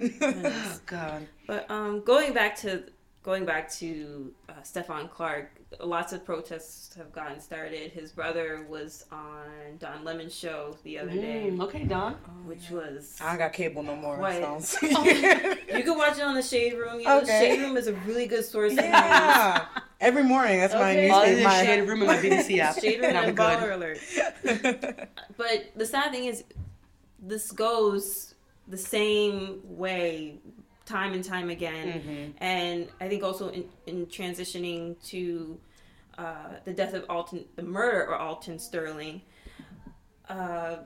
be 0.00 0.18
Oh 0.22 0.78
God. 0.86 1.26
But 1.46 1.70
um, 1.70 2.00
going 2.02 2.32
back 2.32 2.56
to 2.62 2.84
going 3.26 3.44
back 3.44 3.68
to 3.72 4.32
uh, 4.48 4.52
Stephon 4.62 5.10
Clark, 5.10 5.50
lots 5.82 6.12
of 6.12 6.24
protests 6.24 6.94
have 6.94 7.10
gotten 7.12 7.40
started. 7.40 7.90
His 7.90 8.12
brother 8.12 8.64
was 8.70 9.04
on 9.10 9.76
Don 9.80 10.04
Lemon's 10.04 10.32
show 10.32 10.76
the 10.84 10.96
other 11.00 11.10
day, 11.10 11.48
Mm, 11.52 11.60
okay, 11.64 11.82
Don. 11.84 12.12
which 12.46 12.70
was 12.70 13.18
I 13.20 13.30
don't 13.30 13.38
got 13.38 13.52
cable 13.52 13.82
no 13.82 13.96
more. 13.96 14.16
Why? 14.16 14.58
So. 14.60 14.86
you 14.86 15.82
can 15.82 15.98
watch 15.98 16.18
it 16.18 16.22
on 16.22 16.36
the 16.36 16.42
Shade 16.42 16.74
Room. 16.74 17.00
You 17.00 17.06
know, 17.06 17.18
The 17.20 17.24
Okay. 17.26 17.40
Shade 17.56 17.60
Room 17.62 17.76
is 17.76 17.88
a 17.88 17.94
really 18.06 18.26
good 18.28 18.44
source 18.44 18.70
of 18.72 18.76
news. 18.78 18.84
yeah. 18.86 19.66
Every 20.00 20.22
morning, 20.22 20.60
that's 20.60 20.74
my 20.74 20.94
news. 20.94 21.10
All 21.10 21.22
in 21.24 21.36
the 21.38 21.42
my- 21.42 21.64
shade 21.64 21.80
room 21.88 22.02
and 22.02 22.06
my 22.06 22.18
BBC 22.18 22.58
app, 22.60 22.78
Shade 22.78 23.00
Room 23.00 23.06
and 23.16 23.16
and 23.26 23.36
good. 23.36 23.58
Baller 23.58 23.72
Alert. 23.74 25.08
But 25.36 25.72
the 25.74 25.84
sad 25.84 26.12
thing 26.12 26.26
is, 26.26 26.44
this 27.18 27.50
goes 27.50 28.34
the 28.68 28.76
same 28.76 29.60
way 29.64 30.38
time 30.86 31.12
and 31.12 31.22
time 31.24 31.50
again. 31.50 32.00
Mhm. 32.00 32.34
And 32.38 32.88
I 33.00 33.08
think 33.08 33.22
also 33.22 33.48
in, 33.50 33.68
in 33.86 34.06
transitioning 34.06 34.96
to 35.08 35.58
uh, 36.16 36.54
the 36.64 36.72
death 36.72 36.94
of 36.94 37.04
Alton, 37.10 37.44
the 37.56 37.62
murder 37.62 38.02
of 38.02 38.18
Alton 38.20 38.58
Sterling, 38.58 39.20
uh, 40.30 40.76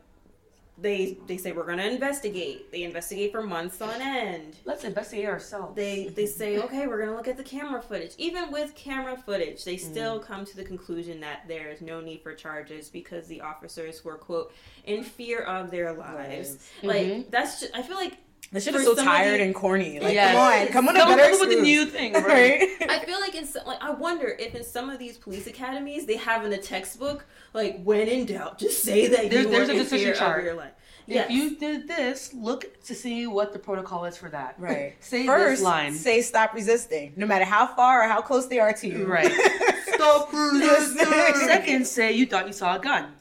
they 0.79 1.19
they 1.27 1.37
say 1.37 1.53
we're 1.53 1.67
going 1.67 1.77
to 1.79 1.87
investigate. 1.89 2.73
They 2.73 2.85
investigate 2.85 3.33
for 3.33 3.43
months 3.43 3.83
on 3.83 4.01
end. 4.01 4.57
Let's 4.65 4.83
investigate 4.85 5.27
ourselves. 5.27 5.77
They 5.77 6.09
they 6.09 6.25
say 6.41 6.59
okay, 6.59 6.87
we're 6.87 6.97
going 6.97 7.11
to 7.11 7.17
look 7.17 7.29
at 7.29 7.37
the 7.37 7.45
camera 7.45 7.83
footage. 7.83 8.13
Even 8.17 8.51
with 8.51 8.75
camera 8.75 9.17
footage, 9.17 9.63
they 9.65 9.77
still 9.77 10.19
come 10.19 10.47
to 10.47 10.57
the 10.57 10.65
conclusion 10.65 11.21
that 11.21 11.47
there 11.47 11.69
is 11.69 11.83
no 11.83 12.01
need 12.01 12.23
for 12.23 12.35
charges 12.35 12.89
because 12.89 13.27
the 13.29 13.43
officers 13.43 14.03
were 14.05 14.17
quote 14.17 14.53
in 14.85 15.05
fear 15.05 15.41
of 15.41 15.71
their 15.71 15.93
lives. 15.93 16.49
Lives. 16.53 16.71
Like 16.83 17.07
Mhm. 17.07 17.31
that's 17.31 17.61
just, 17.61 17.77
I 17.77 17.83
feel 17.83 17.97
like 17.97 18.17
This 18.53 18.65
shit 18.65 18.75
is 18.75 18.83
so 18.85 18.97
tired 18.97 19.39
the- 19.39 19.45
and 19.45 19.55
corny. 19.55 20.01
Like, 20.01 20.13
Yes. 20.13 20.35
come 20.35 20.41
on, 20.43 20.67
come 20.73 20.89
on, 20.89 20.95
Come 21.09 21.17
better 21.17 21.33
up 21.35 21.41
with 21.41 21.57
a 21.59 21.63
new 21.63 21.87
thing, 21.87 22.13
right? 22.15 22.25
right? 22.25 22.91
I 22.91 22.99
feel 23.05 23.21
like 23.21 23.35
in 23.37 23.47
some, 23.47 23.65
like 23.65 23.81
I 23.81 23.91
wonder 23.91 24.35
if 24.41 24.55
in 24.57 24.65
some 24.65 24.91
of 24.91 24.99
these 24.99 25.17
police 25.17 25.47
academies 25.47 26.05
they 26.07 26.17
have 26.17 26.45
in 26.45 26.51
the 26.51 26.59
textbook 26.59 27.27
like 27.53 27.81
when 27.85 28.09
in 28.09 28.27
doubt 28.27 28.59
just 28.59 28.83
say 28.83 29.07
that 29.07 29.31
There- 29.31 29.43
you 29.43 29.49
there's 29.49 29.69
were 29.69 29.75
a 29.75 29.77
in 29.77 29.83
decision 29.85 30.07
fear 30.07 30.15
chart. 30.17 30.39
of 30.41 30.45
your 30.47 30.55
life. 30.55 30.73
If 31.07 31.29
you 31.31 31.57
did 31.57 31.89
this, 31.89 32.33
look 32.35 32.83
to 32.85 32.95
see 32.95 33.27
what 33.27 33.53
the 33.53 33.59
protocol 33.59 34.05
is 34.05 34.17
for 34.17 34.29
that. 34.31 34.55
Right. 34.59 34.95
Say 35.01 35.27
First, 35.27 35.59
this 35.59 35.63
line. 35.63 35.93
say 35.95 36.21
stop 36.21 36.53
resisting, 36.55 37.13
no 37.17 37.27
matter 37.27 37.45
how 37.45 37.67
far 37.69 38.03
or 38.05 38.09
how 38.09 38.21
close 38.21 38.47
they 38.47 38.59
are 38.61 38.73
to 38.75 38.87
you. 38.89 39.07
Right. 39.07 39.31
Stop 39.95 40.33
resisting. 40.33 41.07
Second, 41.47 41.87
say 41.87 42.13
you 42.13 42.25
thought 42.27 42.47
you 42.47 42.53
saw 42.55 42.77
a 42.77 42.79
gun. 42.79 43.13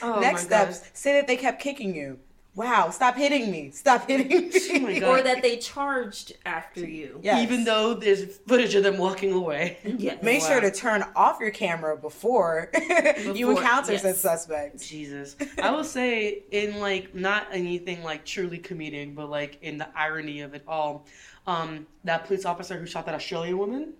Oh 0.00 0.20
Next 0.20 0.44
my 0.44 0.48
God. 0.50 0.72
steps, 0.74 0.90
say 0.94 1.12
that 1.14 1.26
they 1.26 1.36
kept 1.36 1.60
kicking 1.60 1.94
you. 1.94 2.18
Wow, 2.58 2.90
stop 2.90 3.14
hitting 3.16 3.52
me. 3.52 3.70
Stop 3.70 4.08
hitting 4.08 4.26
me. 4.28 4.50
Oh 4.74 4.80
my 4.80 4.98
God. 4.98 5.20
or 5.20 5.22
that 5.22 5.42
they 5.42 5.58
charged 5.58 6.32
after 6.44 6.80
you. 6.84 7.20
Yes. 7.22 7.40
Even 7.44 7.62
though 7.62 7.94
there's 7.94 8.38
footage 8.48 8.74
of 8.74 8.82
them 8.82 8.98
walking 8.98 9.32
away. 9.32 9.78
Yes. 9.84 10.20
Make 10.24 10.40
Wow. 10.42 10.48
sure 10.48 10.60
to 10.62 10.70
turn 10.72 11.04
off 11.14 11.38
your 11.40 11.52
camera 11.52 11.96
before, 11.96 12.70
you 13.34 13.50
encounter 13.52 13.92
yes. 13.92 14.02
said 14.02 14.16
suspects. 14.16 14.88
Jesus. 14.88 15.36
I 15.62 15.70
will 15.70 15.84
say, 15.84 16.42
in 16.50 16.80
like, 16.80 17.14
not 17.14 17.46
anything 17.52 18.02
like 18.02 18.24
truly 18.24 18.58
comedic, 18.58 19.14
but 19.14 19.30
like 19.30 19.58
in 19.62 19.78
the 19.78 19.88
irony 19.96 20.40
of 20.40 20.54
it 20.54 20.64
all, 20.66 21.06
um, 21.46 21.86
that 22.02 22.26
police 22.26 22.44
officer 22.44 22.76
who 22.76 22.86
shot 22.86 23.06
that 23.06 23.14
Australian 23.14 23.56
woman 23.56 23.92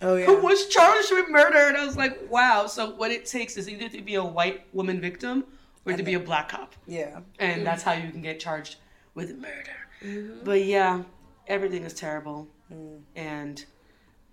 Oh 0.00 0.16
yeah. 0.16 0.24
who 0.26 0.38
was 0.38 0.68
charged 0.68 1.10
with 1.12 1.28
murder. 1.28 1.68
And 1.68 1.76
I 1.76 1.84
was 1.84 1.96
like, 1.98 2.30
wow. 2.30 2.66
So 2.66 2.90
what 2.96 3.10
it 3.10 3.26
takes 3.26 3.58
is 3.58 3.68
either 3.68 3.90
to 3.90 4.00
be 4.00 4.14
a 4.14 4.24
white 4.24 4.62
woman 4.72 5.00
victim 5.02 5.44
or 5.86 5.96
to 5.96 6.02
be 6.02 6.14
a 6.14 6.20
black 6.20 6.48
cop. 6.48 6.74
Yeah. 6.86 7.20
And 7.38 7.66
that's 7.66 7.82
mm-hmm. 7.82 8.00
how 8.00 8.04
you 8.06 8.10
can 8.10 8.22
get 8.22 8.40
charged 8.40 8.76
with 9.14 9.36
murder. 9.36 9.76
Mm-hmm. 10.02 10.44
But 10.44 10.64
yeah, 10.64 11.02
everything 11.46 11.84
is 11.84 11.94
terrible. 11.94 12.48
Mm. 12.72 13.00
And 13.14 13.64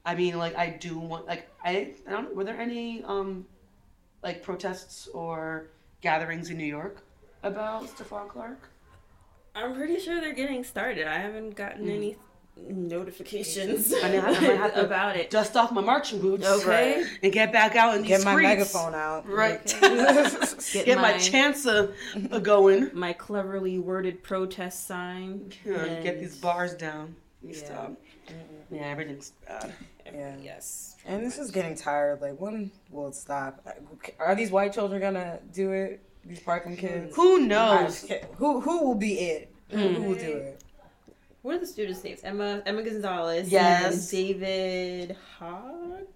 I 0.06 0.16
mean, 0.16 0.38
like, 0.38 0.56
I 0.58 0.70
do 0.70 0.98
want, 0.98 1.28
like, 1.28 1.50
I, 1.64 1.94
I 2.08 2.12
don't, 2.12 2.36
were 2.36 2.44
there 2.44 2.60
any, 2.60 3.04
um, 3.04 3.46
like, 4.22 4.44
protests 4.44 5.08
or 5.14 5.68
gatherings 6.02 6.50
in 6.50 6.58
New 6.58 6.66
York 6.66 7.04
about 7.44 7.86
Stephon 7.88 8.28
Clark? 8.28 8.70
I'm 9.56 9.76
pretty 9.76 10.00
sure 10.00 10.20
they're 10.20 10.34
getting 10.34 10.64
started. 10.64 11.08
I 11.08 11.20
haven't 11.20 11.56
gotten 11.56 11.84
hmm. 11.84 11.92
any 11.92 12.18
notifications 12.58 13.94
I 14.04 14.10
mean, 14.12 14.20
I- 14.22 14.30
I 14.30 14.34
have 14.56 14.74
to 14.76 14.86
about 14.86 15.16
it. 15.18 15.30
Dust 15.30 15.56
off 15.56 15.72
my 15.72 15.82
marching 15.82 16.20
boots. 16.22 16.46
Okay. 16.48 17.06
And 17.22 17.32
get 17.34 17.52
back 17.52 17.76
out 17.76 17.96
in 17.96 18.02
these 18.02 18.10
Get 18.10 18.24
my 18.24 18.34
streets. 18.34 18.48
megaphone 18.48 18.96
out. 18.96 19.28
Right. 19.28 19.66
Get, 19.82 20.86
Get 20.86 20.98
my 20.98 21.14
my, 21.14 21.18
chance 21.18 21.66
of 21.66 21.94
of 22.32 22.44
going. 22.44 22.90
my 22.94 23.14
cleverly 23.14 23.80
worded 23.80 24.24
protest 24.24 24.88
sign. 24.88 25.52
Yeah, 25.66 26.02
get 26.02 26.20
these 26.20 26.36
bars 26.38 26.74
down. 26.74 27.16
You 27.42 27.50
Yeah. 27.50 27.66
stop. 27.66 27.94
Yeah, 28.72 28.82
everything's 28.88 29.32
bad. 29.48 29.74
Yeah. 30.06 30.36
Yes. 30.42 30.96
And 31.06 31.24
this 31.26 31.38
is 31.38 31.52
getting 31.52 31.76
tired. 31.76 32.22
Like, 32.22 32.40
when 32.40 32.72
will 32.92 33.08
it 33.10 33.16
stop? 33.16 33.66
Are 34.20 34.36
these 34.36 34.52
white 34.52 34.74
children 34.74 35.02
gonna 35.02 35.40
do 35.54 35.72
it? 35.72 36.02
These 36.26 36.40
Parkland 36.40 36.78
kids? 36.78 37.14
Who 37.16 37.40
knows? 37.40 38.10
Who 38.38 38.62
who 38.62 38.84
will 38.86 38.96
be 38.96 39.20
it? 39.20 39.52
Who 39.70 39.78
Mm. 39.78 40.06
will 40.08 40.16
do 40.16 40.38
it? 40.38 40.63
What 41.44 41.56
are 41.56 41.60
the 41.60 41.68
students' 41.68 42.04
names? 42.06 42.22
Emma 42.24 42.64
Emma 42.66 42.82
Gonzalez. 42.82 43.52
Yes. 43.52 44.10
David 44.10 45.18
Hogg. 45.38 46.08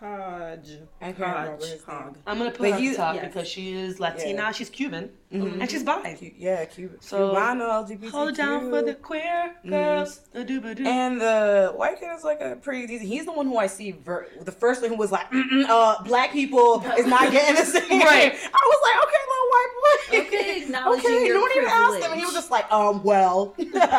Hodge. 0.00 0.78
I 1.00 1.06
can't 1.06 1.18
remember 1.18 1.50
Hodge. 1.50 1.64
his 1.64 1.82
Hogg. 1.84 2.04
name. 2.12 2.22
I'm 2.26 2.38
gonna 2.38 2.50
put 2.50 2.60
But 2.60 2.70
her 2.70 2.74
at 2.76 2.80
you- 2.82 2.90
the 2.92 2.96
top 2.96 3.14
yes. 3.16 3.24
because 3.26 3.48
she 3.48 3.72
is 3.72 3.98
Latina, 4.00 4.42
Yeah. 4.42 4.52
she's 4.52 4.70
Cuban, 4.70 5.10
Mhm. 5.32 5.60
and 5.60 5.70
she's 5.70 5.82
bi. 5.82 6.14
Cu- 6.18 6.30
Yeah, 6.36 6.64
Cuban. 6.66 7.00
So, 7.00 7.34
Cubano, 7.34 7.68
LGBTQ. 7.68 8.10
Hold 8.12 8.36
down 8.36 8.70
for 8.70 8.82
the 8.82 8.94
queer 8.94 9.54
girls. 9.68 10.20
Mm-hmm. 10.34 10.86
And 10.86 11.20
the 11.20 11.72
white 11.76 11.98
kid 11.98 12.10
is 12.16 12.22
like 12.24 12.40
a 12.40 12.56
pretty 12.56 12.86
decent. 12.86 13.08
He's 13.08 13.24
the 13.24 13.32
one 13.32 13.46
who 13.46 13.58
I 13.58 13.66
see 13.66 13.90
ver- 13.92 14.28
the 14.42 14.52
first 14.52 14.82
one 14.82 14.90
who 14.90 14.96
was 14.96 15.10
like, 15.12 15.30
Mm-mm, 15.32 15.66
uh, 15.68 16.02
black 16.04 16.32
people 16.32 16.84
is 16.96 17.06
not 17.06 17.30
getting 17.32 17.56
the 17.56 17.64
same. 17.64 18.00
Right. 18.00 18.32
I 18.34 18.62
was 18.72 18.80
like, 18.82 19.02
okay, 19.04 19.22
little 19.28 19.48
white 19.50 19.72
boy. 19.80 20.18
Okay, 20.38 20.62
acknowledging 20.62 21.06
okay, 21.06 21.26
your 21.26 21.34
no 21.36 21.40
one 21.42 21.50
even 21.56 21.68
asked 21.68 21.94
him, 21.94 22.00
privilege. 22.02 22.18
he 22.20 22.24
was 22.24 22.34
just 22.34 22.50
like, 22.50 22.70
um, 22.72 23.02
well. 23.02 23.54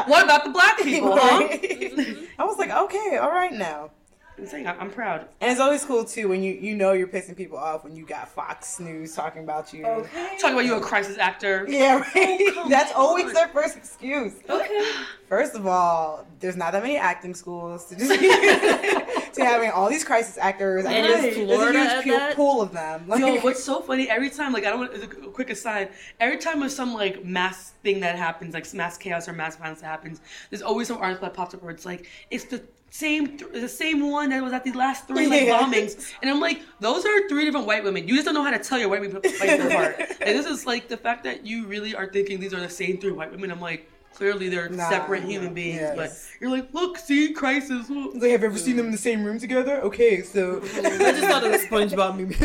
what 0.08 0.24
about 0.24 0.44
the 0.46 0.50
black 0.52 0.78
people, 0.78 1.18
huh? 1.18 1.40
Right? 1.40 2.18
I 2.40 2.46
was 2.46 2.58
like, 2.58 2.72
okay, 2.72 3.18
all 3.18 3.32
right 3.32 3.52
now. 3.54 3.92
I'm 4.40 4.48
saying 4.48 4.68
I- 4.68 4.78
I'm 4.80 4.90
proud. 4.90 5.28
And 5.42 5.52
it's 5.52 5.60
always 5.60 5.84
cool 5.84 6.06
too 6.06 6.30
when 6.30 6.42
you 6.42 6.54
you 6.54 6.76
know 6.76 6.94
you're 6.94 7.08
pissing 7.08 7.36
people 7.36 7.58
off 7.58 7.84
when 7.84 7.96
you 7.96 8.06
got 8.06 8.30
Fox 8.30 8.80
News 8.80 9.14
talking 9.16 9.44
about 9.44 9.74
you. 9.74 9.86
Okay. 9.86 10.38
Talking 10.40 10.54
about 10.56 10.66
you 10.66 10.76
a 10.76 10.82
crisis 10.82 11.18
actor. 11.18 11.66
Yeah, 11.68 11.98
right. 12.00 12.40
Oh, 12.58 12.68
That's 12.70 12.92
on. 12.94 12.98
always 12.98 13.34
their 13.34 13.50
first 13.50 13.76
excuse. 13.78 14.34
Okay. 14.50 14.92
First 15.28 15.56
of 15.56 15.68
all, 15.68 16.26
there's 16.40 16.56
not 16.56 16.72
that 16.72 16.82
many 16.82 16.98
acting 16.98 17.36
schools 17.36 17.86
to, 17.86 17.96
just, 17.96 18.12
to 18.20 19.44
having 19.46 19.70
all 19.70 19.88
these 19.90 20.04
crisis 20.04 20.38
actors. 20.40 20.86
And 20.86 21.06
there's, 21.06 21.36
there's 21.36 21.36
Florida 21.36 21.80
a 21.80 21.82
at 21.98 22.04
huge 22.04 22.16
that? 22.18 22.36
pool 22.36 22.62
of 22.62 22.72
them. 22.72 23.08
Like, 23.08 23.20
Yo, 23.20 23.36
what's 23.42 23.64
so 23.64 23.82
funny? 23.82 24.10
Every 24.10 24.32
time, 24.32 24.54
like, 24.54 24.66
I 24.66 24.72
don't 24.72 24.80
want 24.80 24.94
as 24.94 25.04
a 25.04 25.08
quick 25.08 25.52
aside. 25.52 25.92
Every 26.20 26.38
time 26.38 26.60
there's 26.62 26.76
some 26.76 26.94
like 26.96 27.24
mass 27.26 27.72
thing 27.84 28.00
that 28.00 28.16
happens, 28.16 28.54
like 28.56 28.72
mass 28.74 28.98
chaos 28.98 29.28
or 29.28 29.34
mass 29.34 29.56
violence 29.56 29.82
that 29.82 29.88
happens, 29.88 30.20
there's 30.50 30.64
always 30.64 30.88
some 30.88 30.98
article 30.98 31.28
that 31.28 31.36
pops 31.36 31.54
up 31.54 31.62
where 31.62 31.72
it's 31.72 31.86
like 31.86 32.08
it's 32.32 32.46
the 32.46 32.64
same, 32.90 33.38
th- 33.38 33.52
the 33.54 33.70
same 33.70 34.10
one 34.12 34.30
that 34.30 34.42
was 34.44 34.54
at 34.54 34.64
these 34.64 34.76
last 34.76 35.08
three 35.08 35.28
like 35.28 35.44
Yeah. 35.44 35.60
bombings, 35.64 36.14
and 36.22 36.30
I'm 36.30 36.40
like, 36.40 36.62
those 36.80 37.06
are 37.06 37.28
three 37.30 37.46
different 37.46 37.68
white 37.68 37.84
women. 37.84 38.08
You 38.08 38.16
just 38.16 38.26
don't 38.26 38.34
know 38.34 38.44
how 38.44 38.52
to 38.52 38.60
tell 38.60 38.78
your 38.80 38.90
white 38.90 39.02
women 39.02 39.22
fight 39.22 39.60
apart. 39.72 40.00
And 40.22 40.38
this 40.38 40.46
is 40.46 40.66
like 40.66 40.88
the 40.88 40.98
fact 40.98 41.24
that 41.26 41.46
you 41.46 41.66
really 41.68 41.94
are 41.96 42.08
thinking 42.12 42.40
these 42.40 42.54
are 42.54 42.60
the 42.62 42.70
same 42.70 42.98
three 43.00 43.12
white 43.12 43.32
women. 43.32 43.52
I'm 43.52 43.62
like. 43.62 43.90
Clearly, 44.16 44.50
they're 44.50 44.68
Nah, 44.68 44.90
separate 44.90 45.24
human 45.24 45.54
beings, 45.54 45.78
yes. 45.80 45.96
but 45.96 46.12
you're 46.42 46.50
like, 46.50 46.74
look, 46.74 46.98
see, 46.98 47.32
crisis. 47.32 47.90
look." 47.90 48.16
Like, 48.16 48.32
have 48.32 48.42
you 48.42 48.48
ever 48.48 48.58
seen 48.58 48.76
them 48.76 48.88
in 48.88 48.92
the 48.92 48.98
same 48.98 49.24
room 49.24 49.40
together? 49.40 49.80
Okay, 49.82 50.24
so. 50.24 50.58
I 50.58 50.82
just 50.82 51.22
thought 51.26 51.44
of 51.46 51.52
was 51.52 51.62
SpongeBob 51.62 52.18
movie. 52.18 52.36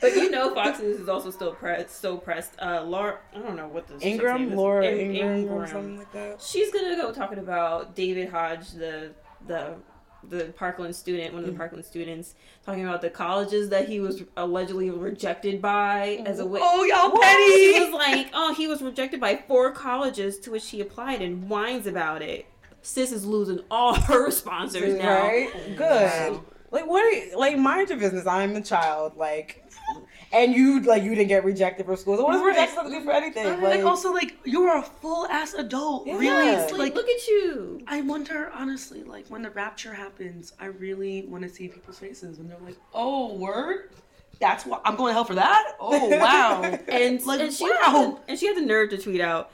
But 0.00 0.14
you 0.16 0.30
know, 0.30 0.54
Fox 0.54 0.80
News 0.80 0.98
is 1.00 1.08
also 1.08 1.30
still 1.30 1.52
pressed, 1.52 2.00
so 2.00 2.16
pressed. 2.16 2.52
Uh, 2.60 2.82
Laura, 2.84 3.18
I 3.34 3.38
don't 3.38 3.56
know 3.56 3.68
what 3.68 3.86
the 3.86 3.96
name 3.96 4.12
Ingram. 4.14 4.54
Laura 4.56 4.84
In- 4.86 5.14
Ingram, 5.16 5.52
or 5.52 5.66
something 5.66 5.98
like 5.98 6.12
that. 6.12 6.40
She's 6.42 6.72
gonna 6.72 6.96
go 6.96 7.12
talking 7.12 7.38
about 7.38 7.94
David 7.94 8.28
Hodge, 8.30 8.70
the 8.70 9.10
the 9.46 9.74
the 10.28 10.44
Parkland 10.56 10.94
student, 10.94 11.32
one 11.32 11.44
of 11.44 11.50
the 11.50 11.56
Parkland 11.56 11.82
students, 11.84 12.34
talking 12.66 12.84
about 12.86 13.00
the 13.00 13.08
colleges 13.08 13.70
that 13.70 13.88
he 13.88 14.00
was 14.00 14.22
allegedly 14.36 14.90
rejected 14.90 15.62
by 15.62 16.22
as 16.26 16.40
a 16.40 16.46
wit- 16.46 16.60
Oh, 16.62 16.84
y'all 16.84 17.10
petty! 17.18 17.72
She 17.72 17.80
was 17.80 17.94
like, 17.94 18.28
oh, 18.34 18.52
he 18.54 18.68
was 18.68 18.82
rejected 18.82 19.18
by 19.18 19.42
four 19.48 19.72
colleges 19.72 20.38
to 20.40 20.50
which 20.50 20.68
he 20.68 20.82
applied 20.82 21.22
and 21.22 21.48
whines 21.48 21.86
about 21.86 22.20
it. 22.20 22.44
Sis 22.82 23.12
is 23.12 23.24
losing 23.24 23.60
all 23.70 23.94
her 23.94 24.30
sponsors 24.30 24.98
now. 24.98 25.22
Right? 25.22 25.50
Good. 25.76 26.40
Like, 26.70 26.86
what 26.86 27.02
are 27.04 27.10
you, 27.10 27.38
like, 27.38 27.56
mind 27.58 27.88
your 27.88 27.98
business. 27.98 28.26
I'm 28.26 28.54
a 28.56 28.60
child. 28.60 29.16
Like, 29.16 29.64
and 30.32 30.54
you, 30.54 30.80
like, 30.80 31.02
you 31.02 31.10
didn't 31.14 31.28
get 31.28 31.44
rejected 31.44 31.86
for 31.86 31.96
school. 31.96 32.16
So 32.16 32.24
what 32.24 32.32
does 32.32 32.40
Right. 32.42 32.48
rejection 32.50 32.76
have 32.76 32.86
to 32.86 32.90
do 32.90 33.04
for 33.04 33.10
anything? 33.12 33.46
And, 33.46 33.62
like, 33.62 33.84
also, 33.84 34.12
like, 34.12 34.36
you're 34.44 34.76
a 34.76 34.82
full 34.82 35.26
ass 35.26 35.54
adult. 35.54 36.06
Yeah. 36.06 36.18
Really? 36.18 36.48
It's 36.50 36.70
Like, 36.72 36.78
Like, 36.80 36.94
look 36.94 37.08
at 37.08 37.26
you. 37.26 37.80
I 37.86 38.00
wonder, 38.02 38.50
honestly, 38.54 39.02
like, 39.02 39.26
when 39.28 39.42
the 39.42 39.50
rapture 39.50 39.92
happens, 39.94 40.52
I 40.60 40.66
really 40.66 41.26
want 41.28 41.42
to 41.44 41.48
see 41.48 41.68
people's 41.68 41.98
faces 41.98 42.38
when 42.38 42.48
they're 42.48 42.58
like, 42.64 42.76
oh, 42.94 43.34
word? 43.34 43.90
That's 44.40 44.64
why 44.64 44.78
I'm 44.84 44.96
going 44.96 45.10
to 45.10 45.14
hell 45.14 45.24
for 45.24 45.34
that? 45.34 45.72
Oh, 45.80 46.08
wow. 46.18 46.62
And, 46.88 47.24
Like, 47.26 47.40
and 47.40 47.52
she 47.52 47.64
wow. 47.64 47.76
had 47.82 47.92
the, 47.94 48.18
and 48.28 48.38
she 48.38 48.46
had 48.46 48.56
the 48.56 48.62
nerve 48.62 48.90
to 48.90 48.98
tweet 48.98 49.20
out, 49.20 49.50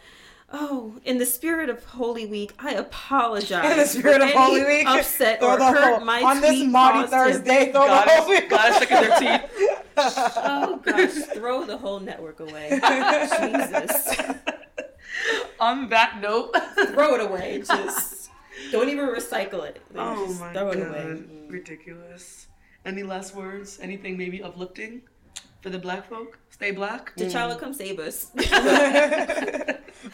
"Oh, 0.53 0.95
in 1.05 1.19
the 1.19 1.27
spirit 1.27 1.69
of 1.69 1.85
Holy 1.85 2.27
Week, 2.27 2.53
I 2.59 2.73
apologize. 2.73 3.71
In 3.73 3.79
the 3.79 3.87
spirit 3.87 4.19
for 4.19 4.23
of 4.25 4.31
any 4.31 4.33
Holy 4.33 4.65
Week, 4.65 4.87
upset 4.87 5.43
or 5.43 5.59
hurt 5.59 5.95
whole, 5.97 6.01
my 6.05 6.23
on 6.23 6.41
this 6.41 6.51
tweet 6.51 6.69
Maudie 6.71 7.09
caused 7.09 7.13
him." 7.13 7.19
Thursday, 7.43 7.73
throw 7.73 7.87
God 7.87 8.07
the 8.07 8.11
whole 8.13 8.29
week. 8.31 8.49
God 8.51 8.71
is 8.71 8.79
shaking 8.79 9.01
their 9.01 9.19
teeth. 9.19 9.51
Oh 9.99 10.81
gosh, 10.85 11.13
throw 11.35 11.65
the 11.65 11.77
whole 11.79 12.01
network 12.01 12.41
away. 12.41 12.69
Jesus, 13.41 14.17
On 15.59 15.89
that 15.89 16.21
note, 16.21 16.55
throw 16.93 17.15
it 17.15 17.21
away. 17.23 17.63
Just 17.67 18.31
don't 18.71 18.89
even 18.89 19.07
recycle 19.07 19.65
it. 19.65 19.81
oh 19.95 20.27
Just 20.27 20.41
my 20.41 20.53
throw 20.53 20.73
god, 20.73 20.77
it 20.77 20.89
away. 20.89 21.23
ridiculous. 21.49 22.47
Any 22.85 23.03
last 23.03 23.35
words? 23.35 23.79
Anything 23.81 24.17
maybe 24.17 24.43
uplifting 24.43 25.03
for 25.67 25.71
the 25.71 25.79
black 25.81 26.09
folk? 26.09 26.39
Stay 26.51 26.71
black. 26.71 27.13
T'Challa, 27.17 27.59
come 27.59 27.75
save 27.75 27.99
us. 27.99 28.31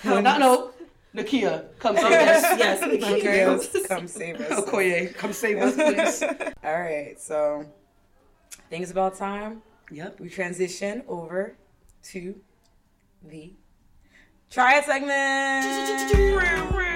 no, 0.03 0.19
not 0.19 0.41
no. 0.41 0.71
Nakia, 1.15 1.67
come 1.79 1.95
save 1.95 2.07
us. 2.07 2.43
yes. 2.59 2.83
Okay, 2.83 3.23
yes. 3.23 3.87
come 3.87 4.09
save 4.09 4.41
us. 4.41 4.61
Okoye, 4.61 5.15
come 5.15 5.35
save 5.35 5.59
us, 5.59 5.75
please. 5.75 6.23
All 6.65 6.81
right, 6.81 7.21
so 7.21 7.67
I 7.67 8.63
think 8.71 8.83
it's 8.83 8.93
about 8.93 9.15
time 9.15 9.61
yep. 9.91 10.19
we 10.19 10.31
transition 10.31 11.03
over 11.07 11.55
to 12.05 12.35
the 13.23 13.53
try 14.49 14.79
it 14.79 14.87
segment. 14.87 16.92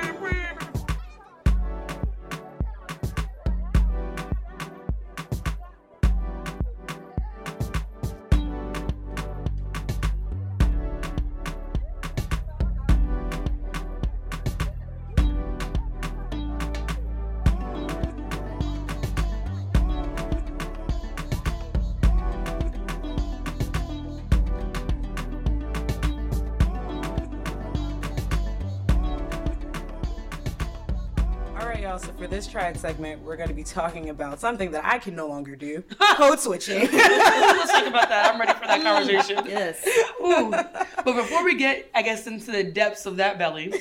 For 32.26 32.34
this 32.34 32.46
triad 32.48 32.76
segment, 32.76 33.22
we're 33.22 33.36
going 33.36 33.48
to 33.48 33.54
be 33.54 33.62
talking 33.62 34.08
about 34.08 34.40
something 34.40 34.72
that 34.72 34.84
I 34.84 34.98
can 34.98 35.14
no 35.14 35.28
longer 35.28 35.54
do 35.54 35.82
code 36.16 36.40
switching. 36.40 36.80
Let's 36.80 37.70
talk 37.70 37.86
about 37.86 38.08
that. 38.08 38.32
I'm 38.34 38.40
ready 38.40 38.52
for 38.52 38.66
that 38.66 38.82
conversation. 38.82 39.46
Yes. 39.46 39.86
Ooh. 40.20 40.50
But 40.50 41.04
before 41.04 41.44
we 41.44 41.56
get, 41.56 41.88
I 41.94 42.02
guess, 42.02 42.26
into 42.26 42.50
the 42.50 42.64
depths 42.64 43.06
of 43.06 43.16
that 43.18 43.38
belly, 43.38 43.72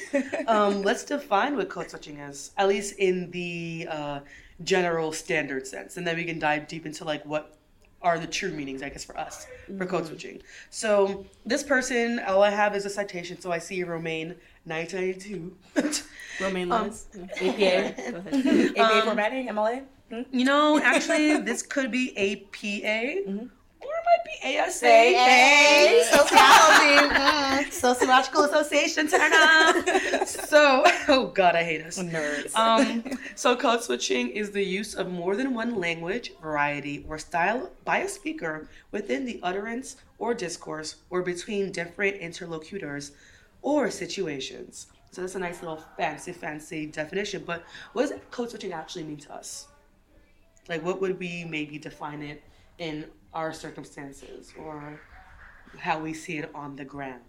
um, 0.47 0.81
let's 0.84 1.03
define 1.03 1.55
what 1.55 1.69
code 1.69 1.89
switching 1.89 2.19
is, 2.19 2.51
at 2.58 2.67
least 2.67 2.99
in 2.99 3.31
the 3.31 3.88
uh, 3.89 4.19
general 4.63 5.12
standard 5.12 5.65
sense, 5.65 5.97
and 5.97 6.05
then 6.05 6.15
we 6.15 6.23
can 6.23 6.38
dive 6.38 6.67
deep 6.67 6.86
into 6.86 7.03
like 7.03 7.25
what 7.25 7.58
are 8.03 8.19
the 8.19 8.27
true 8.27 8.51
meanings, 8.51 8.84
I 8.84 8.89
guess, 8.89 9.03
for 9.03 9.17
us 9.17 9.47
for 9.75 9.88
code 9.88 10.05
switching. 10.05 10.39
So 10.69 11.25
this 11.45 11.63
person, 11.63 12.19
all 12.27 12.43
I 12.43 12.51
have 12.51 12.75
is 12.75 12.86
a 12.86 12.89
citation. 12.91 13.41
So 13.41 13.51
I 13.51 13.58
see 13.58 13.84
Romaine, 13.84 14.36
1992. 14.65 16.05
Romaine 16.41 16.71
Um, 16.71 16.84
Lewis. 16.84 17.08
APA. 17.15 17.52
Go 17.52 18.17
ahead. 18.17 18.74
APA 18.78 19.02
formatting, 19.06 19.48
MLA? 19.48 19.84
you 20.32 20.45
know, 20.45 20.80
actually, 20.80 21.38
this 21.41 21.62
could 21.62 21.91
be 21.91 22.12
APA. 22.15 23.24
Or 23.82 23.91
it 23.91 24.04
might 24.06 24.24
be 24.54 24.58
ASA. 24.60 24.86
Hey, 24.88 26.02
sociology. 26.12 27.15
Mm, 27.15 27.71
Sociological 27.71 28.43
Association, 28.43 29.08
turn 29.08 29.32
up. 29.34 30.28
So, 30.28 30.84
oh 31.08 31.32
God, 31.34 31.56
I 31.56 31.63
hate 31.63 31.82
us. 31.82 31.98
Nerds. 32.00 32.56
Um, 32.56 33.04
so 33.36 33.56
code 33.56 33.84
switching 33.84 34.30
is 34.30 34.52
the 34.52 34.63
use 34.63 34.95
of 34.95 35.12
more 35.12 35.36
than 35.36 35.54
one 35.54 35.76
language, 35.80 36.32
variety, 36.41 37.06
or 37.08 37.17
style 37.19 37.69
by 37.84 37.98
a 38.00 38.08
speaker 38.10 38.67
within 38.91 39.26
the 39.26 39.39
utterance 39.43 39.98
or 40.17 40.34
discourse 40.34 40.95
or 41.10 41.21
between 41.21 41.71
different 41.71 42.17
interlocutors 42.17 43.12
or 43.62 43.91
situations. 43.91 44.88
So 45.15 45.21
that's 45.21 45.36
a 45.36 45.39
nice 45.39 45.62
little 45.62 45.82
fancy, 45.95 46.34
fancy 46.34 46.88
definition. 46.88 47.43
But 47.45 47.63
what 47.93 48.10
does 48.10 48.19
code 48.32 48.49
switching 48.49 48.73
actually 48.73 49.06
mean 49.06 49.15
to 49.19 49.34
us? 49.34 49.69
Like, 50.67 50.84
what 50.84 50.99
would 50.99 51.17
we 51.17 51.45
maybe 51.45 51.78
define 51.78 52.21
it 52.21 52.43
in 52.80 53.06
our 53.34 53.54
circumstances 53.54 54.54
or 54.58 54.99
how 55.80 55.99
we 55.99 56.13
see 56.13 56.39
it 56.39 56.51
on 56.54 56.75
the 56.75 56.84
ground? 56.84 57.21